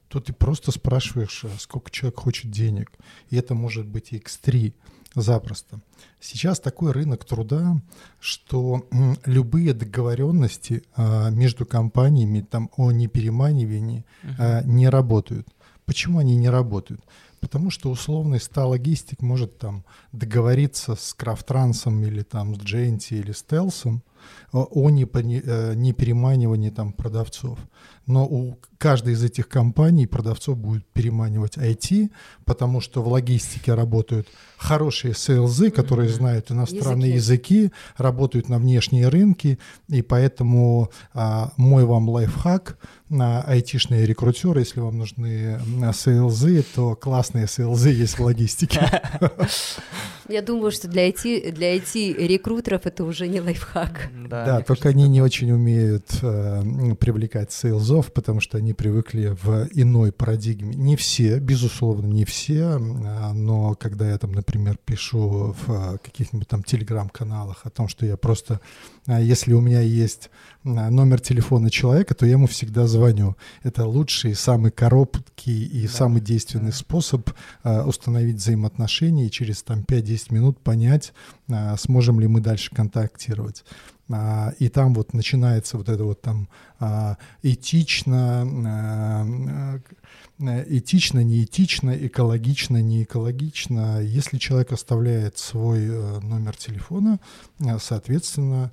то 0.09 0.19
ты 0.19 0.33
просто 0.33 0.71
спрашиваешь, 0.71 1.45
а 1.45 1.49
сколько 1.59 1.89
человек 1.91 2.19
хочет 2.19 2.51
денег. 2.51 2.91
И 3.29 3.37
это 3.37 3.55
может 3.55 3.87
быть 3.87 4.11
X3 4.11 4.73
запросто. 5.15 5.79
Сейчас 6.19 6.59
такой 6.59 6.91
рынок 6.91 7.25
труда, 7.25 7.81
что 8.19 8.85
любые 9.25 9.73
договоренности 9.73 10.83
а, 10.95 11.29
между 11.29 11.65
компаниями 11.65 12.41
там, 12.41 12.69
о 12.77 12.91
непереманивании 12.91 14.05
uh-huh. 14.23 14.65
не 14.65 14.89
работают. 14.89 15.47
Почему 15.85 16.19
они 16.19 16.35
не 16.35 16.49
работают? 16.49 17.01
Потому 17.39 17.69
что 17.69 17.91
условный 17.91 18.39
сталогистик 18.39 19.21
может 19.21 19.59
там 19.59 19.85
договориться 20.11 20.95
с 20.95 21.13
Крафтрансом 21.13 22.03
или 22.03 22.23
там 22.23 22.55
с 22.55 22.59
Дженти 22.59 23.13
или 23.13 23.33
с 23.33 23.43
Телсом 23.43 24.01
о 24.51 24.89
непереманивании 24.89 26.71
э, 26.71 26.73
там 26.73 26.91
продавцов. 26.91 27.59
Но 28.07 28.25
у 28.25 28.57
каждой 28.77 29.13
из 29.13 29.23
этих 29.23 29.47
компаний 29.47 30.05
продавцов 30.05 30.57
будет 30.57 30.85
переманивать 30.93 31.57
IT, 31.57 32.11
потому 32.45 32.81
что 32.81 33.01
в 33.01 33.07
логистике 33.07 33.73
работают 33.73 34.27
хорошие 34.57 35.13
сейлзы, 35.13 35.71
которые 35.71 36.09
знают 36.09 36.51
иностранные 36.51 37.15
языки. 37.15 37.55
языки, 37.55 37.73
работают 37.97 38.49
на 38.49 38.57
внешние 38.57 39.07
рынки, 39.07 39.59
и 39.87 40.01
поэтому 40.01 40.91
а, 41.13 41.51
мой 41.57 41.85
вам 41.85 42.09
лайфхак 42.09 42.77
на 43.09 43.41
айтишные 43.41 44.05
рекрутеры, 44.05 44.61
если 44.61 44.79
вам 44.79 44.97
нужны 44.97 45.59
сейлзы, 45.93 46.63
то 46.75 46.95
классные 46.95 47.47
сейлзы 47.47 47.89
есть 47.89 48.17
в 48.17 48.23
логистике. 48.23 48.81
Я 50.27 50.41
думаю, 50.41 50.71
что 50.71 50.87
для 50.87 51.07
IT, 51.07 51.51
для 51.51 51.77
IT-рекрутеров 51.77 52.85
это 52.85 53.03
уже 53.03 53.27
не 53.27 53.41
лайфхак. 53.41 54.09
Да, 54.27 54.45
да 54.45 54.61
только 54.61 54.89
они 54.89 55.07
не 55.07 55.21
очень 55.21 55.51
умеют 55.51 56.07
э, 56.23 56.63
привлекать 56.99 57.51
сейлзов, 57.51 57.94
потому 58.01 58.39
что 58.39 58.57
они 58.57 58.73
привыкли 58.73 59.35
в 59.41 59.67
иной 59.73 60.11
парадигме. 60.11 60.75
Не 60.75 60.95
все, 60.95 61.39
безусловно, 61.39 62.07
не 62.07 62.25
все, 62.25 62.77
э, 62.77 63.33
но 63.33 63.75
когда 63.75 64.09
я 64.09 64.17
там, 64.17 64.31
например, 64.31 64.77
пишу 64.83 65.55
в 65.65 65.71
э, 65.71 65.97
каких-нибудь 66.03 66.47
там 66.47 66.63
телеграм-каналах 66.63 67.61
о 67.63 67.69
том, 67.69 67.87
что 67.87 68.05
я 68.05 68.17
просто, 68.17 68.59
э, 69.07 69.23
если 69.23 69.53
у 69.53 69.61
меня 69.61 69.81
есть 69.81 70.29
номер 70.63 71.19
телефона 71.19 71.69
человека, 71.69 72.15
то 72.15 72.25
я 72.25 72.33
ему 72.33 72.47
всегда 72.47 72.87
звоню. 72.87 73.35
Это 73.63 73.85
лучший, 73.85 74.35
самый 74.35 74.71
короткий 74.71 75.65
и 75.65 75.83
да. 75.83 75.93
самый 75.93 76.21
действенный 76.21 76.73
способ 76.73 77.29
установить 77.63 78.37
взаимоотношения 78.37 79.27
и 79.27 79.31
через 79.31 79.61
там 79.61 79.81
5-10 79.81 80.33
минут 80.33 80.59
понять, 80.59 81.13
сможем 81.77 82.19
ли 82.19 82.27
мы 82.27 82.41
дальше 82.41 82.73
контактировать. 82.73 83.63
А, 84.09 84.53
и 84.59 84.69
там 84.69 84.93
вот 84.93 85.13
начинается 85.13 85.77
вот 85.77 85.89
это 85.89 86.03
вот 86.03 86.21
там 86.21 86.47
а, 86.79 87.17
этично, 87.41 88.47
а, 88.67 89.79
этично, 90.67 91.23
неэтично, 91.23 91.91
экологично, 91.91 92.81
не 92.81 93.03
экологично. 93.03 94.01
Если 94.01 94.37
человек 94.37 94.73
оставляет 94.73 95.37
свой 95.37 95.85
э, 95.87 96.19
номер 96.19 96.57
телефона, 96.57 97.19
соответственно, 97.79 98.71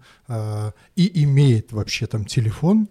и 0.97 1.23
имеет 1.23 1.73
вообще 1.73 2.07
там 2.07 2.25
телефон, 2.25 2.89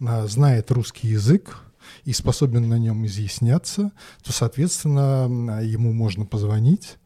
знает 0.00 0.72
русский 0.72 1.08
язык, 1.08 1.60
и 2.04 2.12
способен 2.12 2.68
на 2.68 2.78
нем 2.78 3.06
изъясняться, 3.06 3.92
то, 4.22 4.32
соответственно, 4.32 5.62
ему 5.62 5.92
можно 5.92 6.26
позвонить, 6.26 6.98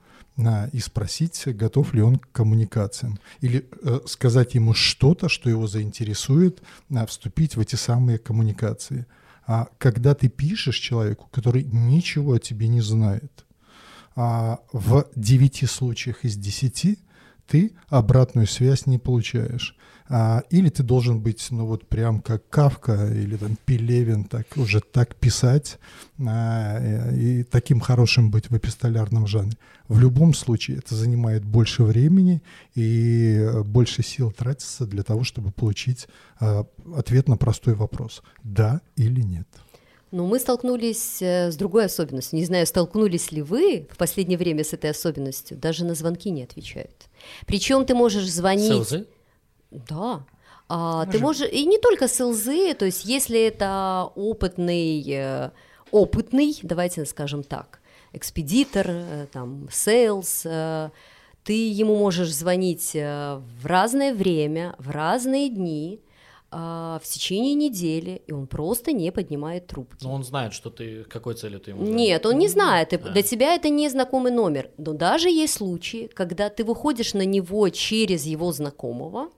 и 0.73 0.79
спросить, 0.79 1.43
готов 1.47 1.95
ли 1.95 2.03
он 2.03 2.17
к 2.17 2.31
коммуникациям. 2.33 3.19
Или 3.41 3.69
э, 3.83 4.01
сказать 4.07 4.55
ему 4.55 4.75
что-то, 4.75 5.29
что 5.29 5.51
его 5.51 5.67
заинтересует, 5.67 6.63
э, 6.89 7.07
вступить 7.07 7.57
в 7.57 7.61
эти 7.61 7.77
самые 7.77 8.19
коммуникации. 8.19 9.07
А 9.47 9.69
когда 9.79 10.15
ты 10.15 10.29
пишешь 10.29 10.79
человеку, 10.79 11.29
который 11.31 11.65
ничего 11.65 12.35
о 12.35 12.39
тебе 12.39 12.69
не 12.69 12.81
знает, 12.81 13.45
а 14.15 14.61
в 14.73 15.07
девяти 15.17 15.67
случаях 15.67 16.25
из 16.25 16.37
десяти 16.37 16.99
ты 17.47 17.73
обратную 17.89 18.47
связь 18.47 18.87
не 18.87 18.99
получаешь. 18.99 19.77
А, 20.15 20.43
или 20.51 20.69
ты 20.69 20.83
должен 20.83 21.23
быть, 21.23 21.47
ну 21.51 21.65
вот 21.65 21.89
прям 21.89 22.21
как 22.21 22.47
Кавка 22.51 23.11
или 23.11 23.39
там 23.39 23.57
Пелевин, 23.65 24.25
так 24.25 24.47
уже 24.57 24.81
так 24.83 25.15
писать 25.15 25.79
а, 26.21 27.09
и 27.13 27.45
таким 27.45 27.81
хорошим 27.81 28.31
быть 28.31 28.51
в 28.51 28.55
эпистолярном 28.55 29.27
жанре. 29.27 29.57
В 29.89 29.99
любом 29.99 30.35
случае 30.35 30.77
это 30.77 30.95
занимает 30.95 31.47
больше 31.47 31.83
времени 31.85 32.43
и 32.75 33.43
больше 33.65 34.03
сил 34.03 34.31
тратится 34.31 34.85
для 34.85 35.03
того, 35.03 35.25
чтобы 35.25 35.51
получить 35.51 36.09
а, 36.39 36.67
ответ 36.95 37.27
на 37.27 37.39
простой 37.39 37.73
вопрос 37.73 38.23
«да» 38.45 38.83
или 38.97 39.23
«нет». 39.23 39.49
Но 40.11 40.27
мы 40.27 40.39
столкнулись 40.41 41.23
э, 41.23 41.51
с 41.51 41.57
другой 41.57 41.87
особенностью. 41.87 42.39
Не 42.39 42.45
знаю, 42.45 42.67
столкнулись 42.67 43.33
ли 43.33 43.41
вы 43.41 43.89
в 43.91 43.97
последнее 43.97 44.37
время 44.37 44.63
с 44.63 44.75
этой 44.75 44.91
особенностью. 44.91 45.57
Даже 45.57 45.87
на 45.87 45.95
звонки 45.95 46.29
не 46.29 46.43
отвечают. 46.43 47.09
Причем 47.47 47.87
ты 47.87 47.95
можешь 47.95 48.31
звонить... 48.31 48.69
Селзы? 48.69 49.07
Да. 49.89 50.25
А, 50.69 51.07
ты 51.07 51.19
можешь... 51.19 51.49
И 51.51 51.67
не 51.67 51.79
только 51.79 52.09
селзы, 52.09 52.75
то 52.75 52.85
есть 52.85 53.05
если 53.05 53.41
это 53.41 54.11
опытный, 54.15 55.05
э, 55.07 55.51
опытный, 55.91 56.59
давайте 56.63 57.05
скажем 57.05 57.43
так, 57.43 57.81
экспедитор, 58.13 58.87
э, 58.89 59.27
там, 59.33 59.69
sales, 59.71 60.47
ты 61.45 61.69
ему 61.69 61.97
можешь 61.97 62.33
звонить 62.33 62.93
в 62.95 63.67
разное 63.67 64.15
время, 64.15 64.75
в 64.79 64.91
разные 64.91 65.49
дни, 65.49 66.01
а, 66.55 67.01
в 67.03 67.07
течение 67.07 67.55
недели, 67.55 68.21
и 68.27 68.33
он 68.33 68.47
просто 68.47 68.93
не 68.93 69.11
поднимает 69.11 69.69
трубки. 69.69 70.05
Но 70.05 70.13
он 70.13 70.23
знает, 70.23 70.53
что 70.53 70.69
ты, 70.69 71.05
какой 71.05 71.35
целью 71.35 71.61
ты 71.61 71.71
ему 71.71 71.87
звонишь. 71.87 71.97
Нет, 71.97 72.27
он 72.27 72.37
не 72.37 72.49
знает, 72.49 72.93
а. 72.93 72.99
для 72.99 73.23
тебя 73.23 73.55
это 73.55 73.71
не 73.71 73.89
знакомый 73.89 74.33
номер, 74.33 74.71
но 74.77 74.93
даже 74.93 75.31
есть 75.31 75.55
случаи, 75.55 76.11
когда 76.13 76.51
ты 76.51 76.65
выходишь 76.65 77.15
на 77.15 77.25
него 77.25 77.71
через 77.71 78.27
его 78.27 78.53
знакомого, 78.53 79.31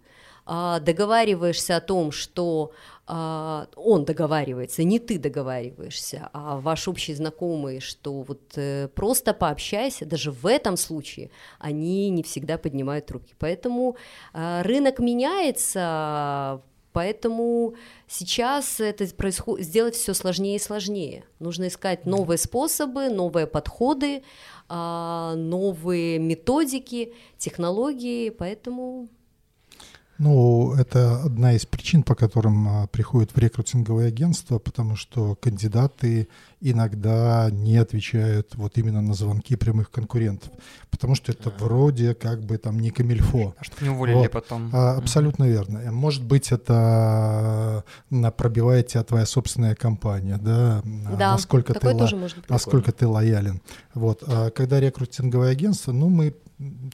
договариваешься 0.47 1.77
о 1.77 1.81
том, 1.81 2.13
что 2.13 2.73
а, 3.07 3.67
он 3.77 4.05
договаривается, 4.05 4.83
не 4.83 4.99
ты 4.99 5.19
договариваешься, 5.19 6.29
а 6.33 6.59
ваш 6.59 6.89
общий 6.89 7.15
знакомый, 7.15 7.81
что 7.81 8.23
вот 8.23 8.41
э, 8.57 8.89
просто 8.89 9.35
пообщайся, 9.35 10.07
даже 10.07 10.31
в 10.31 10.47
этом 10.47 10.77
случае 10.77 11.31
они 11.59 12.11
не 12.11 12.23
всегда 12.23 12.59
поднимают 12.59 13.07
трубки. 13.07 13.35
Поэтому 13.39 13.97
рынок 14.33 14.99
меняется, 14.99 16.63
Поэтому 16.95 17.75
сейчас 18.07 18.79
это 18.79 19.05
происходит, 19.17 19.67
сделать 19.67 19.97
все 19.97 20.15
сложнее 20.15 20.57
и 20.57 20.61
сложнее. 20.61 21.25
Нужно 21.41 21.67
искать 21.67 22.07
новые 22.07 22.39
способы, 22.39 23.09
новые 23.09 23.49
подходы, 23.49 24.23
а, 24.69 25.35
новые 25.35 26.21
методики, 26.21 27.13
технологии, 27.37 28.31
поэтому... 28.31 29.09
Ну, 30.19 30.75
это 30.75 31.23
одна 31.23 31.55
из 31.55 31.67
причин, 31.67 32.03
по 32.05 32.15
которым 32.15 32.69
а, 32.69 32.87
приходят 32.87 33.33
в 33.33 33.39
рекрутинговое 33.39 34.09
агентство, 34.09 34.59
потому 34.59 34.95
что 34.95 35.35
кандидаты 35.41 36.29
иногда 36.61 37.49
не 37.51 37.77
отвечают 37.77 38.55
вот 38.55 38.79
именно 38.79 39.03
на 39.03 39.15
звонки 39.15 39.57
прямых 39.57 39.91
конкурентов, 39.91 40.51
потому 40.91 41.15
что 41.15 41.33
это 41.33 41.51
вроде 41.59 42.15
как 42.15 42.43
бы 42.43 42.59
там 42.59 42.79
не 42.79 42.91
камильфо. 42.91 43.55
А 43.59 43.65
чтобы 43.65 43.85
не 43.85 43.91
уволили 43.91 44.17
вот. 44.17 44.31
потом. 44.31 44.71
А, 44.73 44.97
абсолютно 44.97 45.45
верно. 45.45 45.91
Может 45.91 46.25
быть, 46.25 46.53
это 46.53 47.85
на 48.09 48.31
пробивает 48.31 48.87
тебя 48.87 49.03
твоя 49.03 49.27
собственная 49.27 49.75
компания, 49.75 50.39
да? 50.41 50.81
Да, 50.85 51.33
насколько 51.33 51.75
такое 51.75 51.93
ты 51.93 51.99
тоже 51.99 52.17
может 52.17 52.39
быть. 52.39 52.49
Насколько 52.49 52.93
ты 52.93 53.07
лоялен. 53.07 53.61
Вот. 53.95 54.23
А 54.27 54.51
когда 54.51 54.79
рекрутинговое 54.79 55.51
агентство, 55.51 55.93
ну, 55.93 56.09
мы 56.09 56.35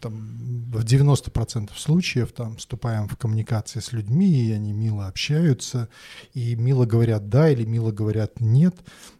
там, 0.01 0.71
в 0.71 0.85
90% 0.85 1.71
случаев 1.77 2.33
там 2.33 2.57
вступаем 2.57 3.09
в 3.09 3.17
коммуникации 3.17 3.81
с 3.81 3.93
людьми, 3.93 4.27
и 4.27 4.53
они 4.53 4.73
мило 4.73 5.07
общаются, 5.07 5.89
и 6.33 6.55
мило 6.57 6.87
говорят 6.87 7.29
«да» 7.29 7.51
или 7.51 7.65
мило 7.65 7.93
говорят 7.93 8.41
«нет». 8.41 8.77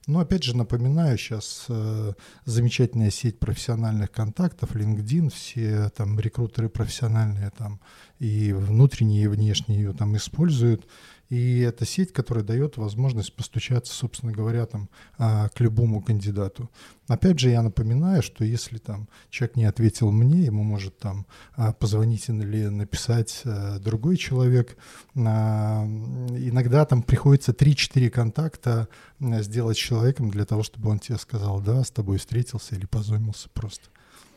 Но 0.07 0.21
опять 0.21 0.43
же 0.43 0.57
напоминаю, 0.57 1.19
сейчас 1.19 1.67
э, 1.69 2.13
замечательная 2.47 3.11
сеть 3.11 3.39
профессиональных 3.39 4.11
контактов, 4.11 4.75
LinkedIn, 4.75 5.31
все 5.31 5.91
там 5.91 6.19
рекрутеры 6.19 6.69
профессиональные 6.69 7.51
там 7.51 7.81
и 8.19 8.53
внутренние, 8.53 9.25
и 9.25 9.29
внешние 9.29 9.83
ее 9.83 9.93
там 9.93 10.17
используют. 10.17 10.87
И 11.31 11.61
это 11.61 11.87
сеть, 11.87 12.13
которая 12.13 12.45
дает 12.45 12.77
возможность 12.77 13.35
постучаться, 13.35 13.95
собственно 13.95 14.33
говоря, 14.33 14.67
там, 14.67 14.91
а, 15.17 15.49
к 15.49 15.61
любому 15.61 16.03
кандидату. 16.03 16.69
Опять 17.07 17.39
же, 17.39 17.51
я 17.51 17.63
напоминаю, 17.63 18.21
что 18.21 18.45
если 18.45 18.79
там 18.79 19.09
человек 19.31 19.57
не 19.57 19.65
ответил 19.65 20.11
мне, 20.11 20.43
ему 20.43 20.65
может 20.65 20.99
там 20.99 21.27
а, 21.55 21.73
позвонить 21.73 22.29
или 22.29 22.67
написать 22.67 23.43
э, 23.45 23.79
другой 23.79 24.17
человек. 24.17 24.77
А, 25.15 25.85
иногда 25.85 26.85
там 26.85 27.03
приходится 27.03 27.53
3-4 27.53 28.11
контакта 28.11 28.89
сделать 29.21 29.77
с 29.77 29.81
человеком 29.81 30.31
для 30.31 30.45
того, 30.45 30.65
чтобы 30.65 30.91
он 30.91 30.99
тебе 30.99 31.17
сказал, 31.17 31.61
да, 31.61 31.85
с 31.85 31.91
тобой 31.93 32.19
встретился 32.19 32.75
или 32.75 32.87
позвонился 32.87 33.49
просто. 33.51 33.89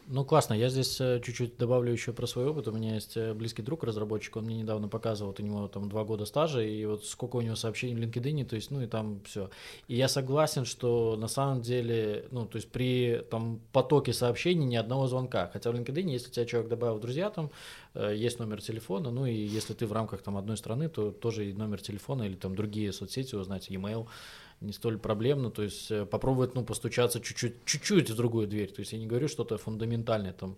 Ну, 0.08 0.26
классно. 0.26 0.54
Я 0.54 0.70
здесь 0.70 1.00
э, 1.00 1.22
чуть-чуть 1.24 1.58
добавлю 1.58 1.92
еще 1.92 2.12
про 2.12 2.28
свой 2.28 2.46
опыт. 2.46 2.68
У 2.68 2.74
меня 2.74 2.96
есть 2.96 3.16
э, 3.16 3.34
близкий 3.34 3.62
друг, 3.62 3.84
разработчик, 3.86 4.36
он 4.36 4.46
мне 4.46 4.58
недавно 4.58 4.90
показывал, 4.90 5.32
вот 5.32 5.40
у 5.40 5.44
него 5.44 5.68
там 5.70 5.88
два 5.88 6.04
года 6.04 6.26
стажа, 6.26 6.62
и 6.62 6.86
вот 6.86 7.06
сколько 7.06 7.38
у 7.38 7.42
него 7.42 7.56
сообщений 7.56 7.96
в 7.96 8.00
LinkedIn, 8.00 8.46
то 8.46 8.56
есть, 8.56 8.70
ну 8.70 8.82
и 8.82 8.88
там 8.88 9.22
все. 9.26 9.50
И 9.88 9.96
я 9.96 10.10
согласен, 10.10 10.66
что 10.66 11.16
на 11.16 11.28
самом 11.28 11.62
деле, 11.62 12.26
ну, 12.32 12.46
то 12.46 12.58
есть 12.58 12.70
при 12.70 13.24
там 13.32 13.62
потоке 13.72 14.12
сообщений 14.12 14.66
ни 14.66 14.76
одного 14.76 15.08
звонка. 15.08 15.50
Хотя 15.54 15.72
в 15.72 15.76
LinkedIn, 15.76 16.10
если 16.10 16.30
тебя 16.30 16.46
человек 16.46 16.70
добавил 16.70 16.96
в 16.96 17.00
друзья, 17.00 17.30
там 17.30 17.50
э, 17.94 18.14
есть 18.16 18.40
номер 18.40 18.62
телефона, 18.62 19.10
ну 19.10 19.26
и 19.26 19.34
если 19.34 19.74
ты 19.74 19.88
в 19.88 19.94
рамках 19.94 20.22
там 20.22 20.36
одной 20.36 20.58
страны, 20.58 20.90
то 20.90 21.12
тоже 21.12 21.50
и 21.50 21.54
номер 21.54 21.82
телефона 21.82 22.24
или 22.24 22.36
там 22.36 22.56
другие 22.56 22.92
соцсети 22.92 23.36
узнать, 23.36 23.70
e-mail, 23.70 24.08
не 24.64 24.74
столь 24.74 24.98
проблемно, 24.98 25.52
то 25.52 25.62
есть 25.62 25.92
э, 25.92 26.06
попробовать, 26.06 26.56
ну, 26.56 26.64
постучаться 26.64 27.20
чуть-чуть, 27.20 27.66
чуть-чуть 27.66 28.10
в 28.10 28.16
другую 28.16 28.48
дверь, 28.48 28.72
то 28.72 28.80
есть 28.80 28.94
я 28.94 29.00
не 29.00 29.08
говорю 29.08 29.28
что-то 29.28 29.58
фундаментальное 29.58 30.34
там, 30.34 30.58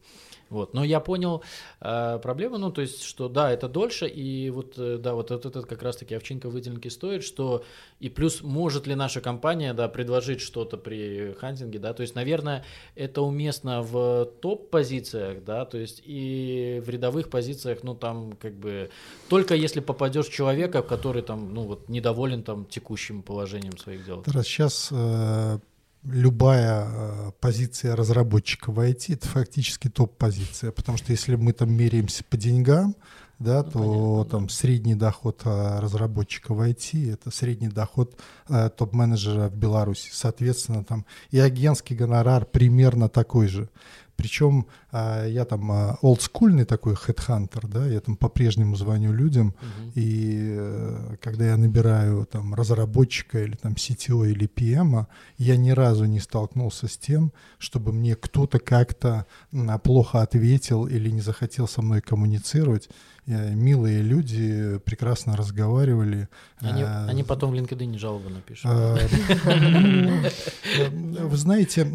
вот, 0.50 0.74
но 0.74 0.84
я 0.84 1.00
понял 1.00 1.44
э, 1.82 2.20
проблему, 2.22 2.58
ну, 2.58 2.72
то 2.72 2.82
есть, 2.82 3.04
что 3.04 3.30
да, 3.30 3.52
это 3.52 3.68
дольше, 3.68 4.08
и 4.08 4.50
вот, 4.50 4.76
э, 4.78 4.98
да, 4.98 5.14
вот 5.14 5.32
этот, 5.32 5.46
этот 5.46 5.66
как 5.66 5.82
раз-таки 5.82 6.14
овчинка 6.16 6.50
выделенки 6.50 6.88
стоит, 6.88 7.24
что, 7.24 7.64
и 8.00 8.10
плюс 8.10 8.42
может 8.42 8.88
ли 8.88 8.96
наша 8.96 9.22
компания, 9.22 9.74
да, 9.74 9.88
предложить 9.88 10.42
что-то 10.42 10.78
при 10.78 11.34
хантинге, 11.40 11.80
да, 11.80 11.94
то 11.94 12.02
есть, 12.02 12.16
наверное, 12.16 12.64
это 12.96 13.22
уместно 13.22 13.82
в 13.82 14.26
топ-позициях, 14.42 15.44
да, 15.44 15.66
то 15.66 15.78
есть, 15.78 16.02
и 16.06 16.82
в 16.86 16.90
рядовых 16.90 17.30
позициях, 17.30 17.80
ну, 17.84 17.96
там, 17.96 18.34
как 18.34 18.54
бы, 18.54 18.90
только 19.30 19.56
если 19.56 19.80
попадешь 19.80 20.28
человека, 20.28 20.82
который 20.82 21.22
там, 21.22 21.54
ну, 21.54 21.64
вот, 21.64 21.90
недоволен 21.90 22.44
там 22.44 22.66
текущим 22.66 23.24
положением 23.24 23.78
своих 23.78 24.06
дел. 24.06 24.24
Сейчас 24.44 24.90
э, 24.92 25.58
любая 26.06 26.88
э, 26.88 27.32
позиция 27.40 27.96
разработчика 27.96 28.72
в 28.72 28.80
IT 28.80 29.14
это 29.14 29.28
фактически 29.28 29.90
топ-позиция, 29.90 30.72
потому 30.72 30.98
что 30.98 31.12
если 31.12 31.36
мы 31.36 31.54
там 31.54 31.74
меряемся 31.74 32.24
по 32.24 32.38
деньгам, 32.38 32.96
да, 33.40 33.64
ну, 33.64 33.72
то 33.72 33.80
понятно, 33.80 34.26
там 34.26 34.48
да. 34.48 34.54
средний 34.54 34.96
доход 34.96 35.42
э, 35.44 35.80
разработчика 35.80 36.54
в 36.54 36.62
IT 36.62 37.14
это 37.14 37.32
средний 37.32 37.68
доход 37.68 38.18
э, 38.48 38.70
топ-менеджера 38.70 39.50
в 39.50 39.56
Беларуси. 39.56 40.10
Соответственно, 40.14 40.84
там 40.84 41.06
и 41.32 41.40
агентский 41.40 41.96
гонорар 41.96 42.46
примерно 42.46 43.10
такой 43.10 43.48
же. 43.48 43.70
Причем 44.16 44.68
а, 44.92 45.26
я 45.26 45.46
там 45.46 45.72
а, 45.72 45.98
олдскульный 46.02 46.66
такой 46.66 46.96
хедхантер, 46.96 47.68
да, 47.68 47.86
я 47.86 48.00
там 48.00 48.16
по-прежнему 48.16 48.76
звоню 48.76 49.12
людям, 49.14 49.54
uh-huh. 49.60 49.92
и 49.96 50.56
а, 50.58 51.16
когда 51.22 51.48
я 51.48 51.58
набираю 51.58 52.26
там 52.26 52.54
разработчика 52.54 53.44
или 53.44 53.56
там 53.56 53.74
CTO 53.74 54.30
или 54.30 54.48
PM, 54.48 55.06
я 55.38 55.58
ни 55.58 55.72
разу 55.72 56.06
не 56.06 56.20
столкнулся 56.20 56.88
с 56.88 56.98
тем, 56.98 57.34
чтобы 57.58 57.92
мне 57.92 58.16
кто-то 58.16 58.60
как-то 58.60 59.26
а, 59.54 59.78
плохо 59.80 60.22
ответил 60.22 60.86
или 60.86 61.10
не 61.10 61.22
захотел 61.22 61.68
со 61.68 61.82
мной 61.82 62.02
коммуницировать. 62.02 62.90
Э, 63.28 63.56
милые 63.56 64.04
люди, 64.04 64.80
прекрасно 64.86 65.36
разговаривали. 65.36 66.30
Они, 66.60 66.84
а, 66.84 67.08
они 67.10 67.24
потом 67.24 67.52
в 67.52 67.54
LinkedIn 67.56 67.98
жалобы 67.98 68.30
напишут. 68.30 68.66
А, 68.66 68.98
вы 70.92 71.38
знаете, 71.38 71.88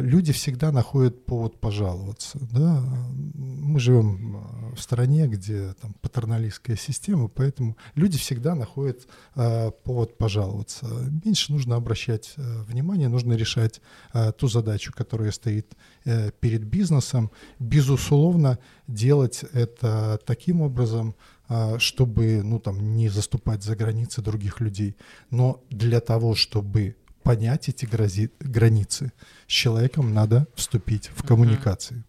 люди 0.00 0.32
всегда 0.34 0.70
находят 0.70 1.24
повод 1.24 1.47
пожаловаться. 1.56 2.38
Да? 2.52 2.82
Мы 3.34 3.80
живем 3.80 4.74
в 4.74 4.80
стране, 4.80 5.26
где 5.26 5.74
там 5.80 5.94
патерналистская 6.00 6.76
система, 6.76 7.28
поэтому 7.28 7.76
люди 7.94 8.18
всегда 8.18 8.54
находят 8.54 9.06
повод 9.34 10.18
пожаловаться. 10.18 10.86
Меньше 11.24 11.52
нужно 11.52 11.76
обращать 11.76 12.34
внимание, 12.36 13.08
нужно 13.08 13.34
решать 13.34 13.80
ту 14.38 14.48
задачу, 14.48 14.92
которая 14.94 15.32
стоит 15.32 15.76
э, 16.04 16.30
перед 16.40 16.64
бизнесом. 16.64 17.30
Безусловно, 17.58 18.58
делать 18.86 19.44
это 19.52 20.18
таким 20.24 20.62
образом, 20.62 21.14
а, 21.48 21.78
чтобы 21.78 22.42
ну, 22.42 22.58
там, 22.58 22.96
не 22.96 23.08
заступать 23.08 23.62
за 23.62 23.74
границы 23.74 24.20
других 24.22 24.60
людей. 24.60 24.96
Но 25.30 25.62
для 25.70 26.00
того, 26.00 26.34
чтобы 26.34 26.96
понять 27.28 27.68
эти 27.68 27.84
грази, 27.84 28.30
границы, 28.40 29.12
с 29.46 29.52
человеком 29.52 30.14
надо 30.14 30.46
вступить 30.54 31.10
в 31.14 31.26
коммуникации. 31.26 32.02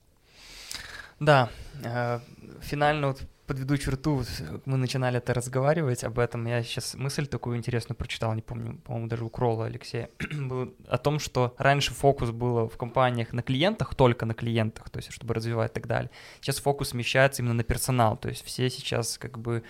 Да, 1.19 1.49
э, 1.83 2.21
финально 2.61 3.07
вот 3.07 3.21
подведу 3.45 3.75
черту, 3.75 4.23
мы 4.63 4.77
начинали 4.77 5.17
это 5.17 5.33
разговаривать 5.33 6.05
об 6.05 6.19
этом, 6.19 6.47
я 6.47 6.63
сейчас 6.63 6.95
мысль 6.95 7.27
такую 7.27 7.57
интересную 7.57 7.97
прочитал, 7.97 8.33
не 8.33 8.41
помню, 8.41 8.77
по-моему, 8.85 9.09
даже 9.09 9.25
у 9.25 9.29
Кролла 9.29 9.65
Алексея, 9.65 10.09
был 10.31 10.73
о 10.87 10.97
том, 10.97 11.19
что 11.19 11.53
раньше 11.57 11.93
фокус 11.93 12.29
был 12.29 12.69
в 12.69 12.77
компаниях 12.77 13.33
на 13.33 13.41
клиентах, 13.41 13.95
только 13.95 14.25
на 14.25 14.33
клиентах, 14.33 14.89
то 14.89 14.99
есть 14.99 15.11
чтобы 15.11 15.33
развивать 15.33 15.71
и 15.71 15.73
так 15.73 15.87
далее. 15.87 16.11
Сейчас 16.39 16.59
фокус 16.59 16.89
смещается 16.89 17.41
именно 17.41 17.55
на 17.55 17.63
персонал, 17.63 18.15
то 18.15 18.29
есть 18.29 18.45
все 18.45 18.69
сейчас 18.69 19.17
как 19.17 19.37
бы 19.37 19.63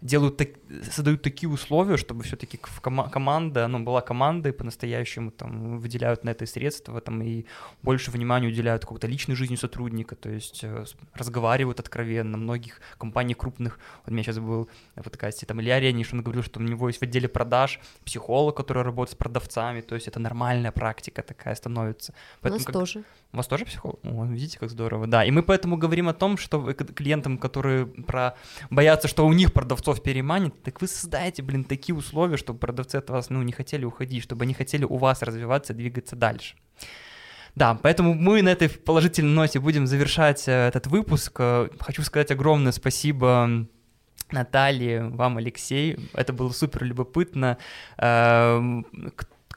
делают 0.00 0.36
так, 0.36 0.48
создают 0.90 1.22
такие 1.22 1.48
условия, 1.48 1.96
чтобы 1.96 2.22
все-таки 2.24 2.58
кома- 2.82 3.10
команда, 3.10 3.68
ну, 3.68 3.80
была 3.80 4.00
командой 4.00 4.52
по-настоящему, 4.52 5.30
там, 5.30 5.78
выделяют 5.78 6.24
на 6.24 6.30
это 6.30 6.46
средства, 6.46 7.00
там, 7.00 7.22
и 7.22 7.44
больше 7.82 8.10
внимания 8.10 8.48
уделяют 8.48 8.82
какой-то 8.82 9.06
личной 9.06 9.34
жизни 9.34 9.56
сотрудника, 9.56 10.16
то 10.16 10.30
есть 10.30 10.64
э, 10.64 10.84
разговаривают 11.14 11.80
откровенно. 11.80 12.38
Многих 12.38 12.80
компаний 12.98 13.34
крупных, 13.34 13.78
вот 14.04 14.10
у 14.10 14.14
меня 14.14 14.22
сейчас 14.22 14.38
был 14.38 14.68
в 14.96 15.02
подкасте, 15.02 15.46
там, 15.46 15.60
Илья 15.60 15.80
Рениш, 15.80 16.12
он 16.12 16.22
говорил, 16.22 16.42
что 16.42 16.60
у 16.60 16.62
него 16.62 16.88
есть 16.88 17.00
в 17.00 17.02
отделе 17.02 17.28
продаж 17.28 17.80
психолог, 18.04 18.56
который 18.56 18.82
работает 18.82 19.12
с 19.12 19.18
продавцами, 19.18 19.82
то 19.82 19.94
есть 19.94 20.08
это 20.08 20.18
нормальная 20.18 20.72
практика 20.72 21.22
такая 21.22 21.54
становится. 21.54 22.14
Поэтому, 22.40 22.56
у 22.56 22.58
нас 22.58 22.66
как... 22.66 22.72
тоже. 22.72 23.04
У 23.32 23.36
вас 23.36 23.46
тоже 23.46 23.64
психолог? 23.64 24.00
О, 24.02 24.24
видите, 24.24 24.58
как 24.58 24.70
здорово. 24.70 25.06
Да, 25.06 25.24
и 25.24 25.30
мы 25.30 25.42
поэтому 25.42 25.76
говорим 25.76 26.08
о 26.08 26.12
том, 26.12 26.36
что 26.36 26.72
клиентам, 26.72 27.38
которые 27.38 27.86
про... 27.86 28.34
боятся, 28.70 29.06
что 29.06 29.24
у 29.24 29.32
них 29.32 29.52
продавцов 29.52 30.02
переманит, 30.02 30.60
так 30.62 30.80
вы 30.80 30.88
создаете, 30.88 31.42
блин, 31.42 31.62
такие 31.62 31.94
условия, 31.94 32.36
чтобы 32.36 32.58
продавцы 32.58 32.96
от 32.96 33.08
вас, 33.10 33.30
ну, 33.30 33.42
не 33.42 33.52
хотели 33.52 33.84
уходить, 33.84 34.24
чтобы 34.24 34.44
они 34.44 34.54
хотели 34.54 34.84
у 34.84 34.96
вас 34.96 35.22
развиваться, 35.22 35.74
двигаться 35.74 36.16
дальше. 36.16 36.56
Да, 37.54 37.78
поэтому 37.80 38.14
мы 38.14 38.42
на 38.42 38.48
этой 38.48 38.68
положительной 38.68 39.32
ноте 39.32 39.60
будем 39.60 39.86
завершать 39.86 40.48
э, 40.48 40.68
этот 40.68 40.86
выпуск. 40.86 41.36
Э, 41.38 41.68
хочу 41.78 42.02
сказать 42.02 42.30
огромное 42.30 42.72
спасибо 42.72 43.66
Наталье, 44.30 45.08
вам, 45.08 45.38
Алексей. 45.38 45.96
Это 46.14 46.32
было 46.32 46.50
супер 46.50 46.84
любопытно. 46.84 47.58
Эм, 47.98 48.86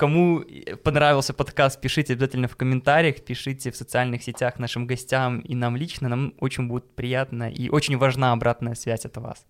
Кому 0.04 0.44
понравился 0.84 1.34
подкаст, 1.34 1.80
пишите 1.80 2.12
обязательно 2.12 2.50
в 2.50 2.58
комментариях, 2.58 3.24
пишите 3.24 3.72
в 3.72 3.78
социальных 3.78 4.22
сетях 4.22 4.60
нашим 4.60 4.86
гостям 4.86 5.40
и 5.40 5.56
нам 5.56 5.78
лично. 5.78 6.10
Нам 6.10 6.34
очень 6.42 6.68
будет 6.68 6.94
приятно 6.94 7.50
и 7.50 7.70
очень 7.70 7.98
важна 7.98 8.34
обратная 8.34 8.76
связь 8.76 9.06
от 9.06 9.16
вас. 9.16 9.46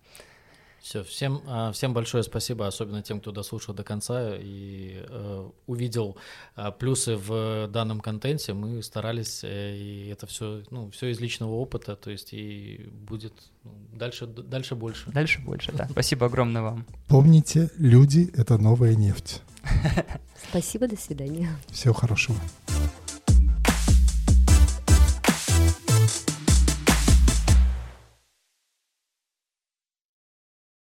Все, 0.79 1.03
всем, 1.03 1.41
а, 1.47 1.71
всем 1.71 1.95
большое 1.95 2.21
спасибо, 2.21 2.67
особенно 2.67 3.01
тем, 3.01 3.19
кто 3.19 3.31
дослушал 3.31 3.73
до 3.73 3.83
конца 3.83 4.35
и 4.35 5.03
э, 5.09 5.49
увидел 5.65 6.17
э, 6.55 6.71
плюсы 6.77 7.15
в 7.15 7.67
данном 7.69 7.99
контенте. 7.99 8.53
Мы 8.53 8.83
старались, 8.83 9.43
э, 9.43 9.75
и 9.75 10.09
это 10.09 10.27
все, 10.27 10.61
ну, 10.69 10.91
все 10.91 11.07
из 11.07 11.19
личного 11.19 11.53
опыта, 11.53 11.95
то 11.95 12.11
есть 12.11 12.31
и 12.31 12.91
будет 13.07 13.33
ну, 13.63 13.71
дальше, 13.93 14.27
дальше 14.27 14.75
больше. 14.75 15.09
Дальше 15.09 15.41
больше, 15.41 15.71
да. 15.71 15.87
Спасибо 15.89 16.27
огромное 16.27 16.61
вам. 16.61 16.85
Помните, 17.07 17.71
люди— 17.79 18.29
это 18.35 18.59
новая 18.59 18.93
нефть. 18.93 19.41
Спасибо, 20.49 20.87
до 20.87 20.97
свидания. 20.97 21.49
Всего 21.71 21.93
хорошего. 21.93 22.37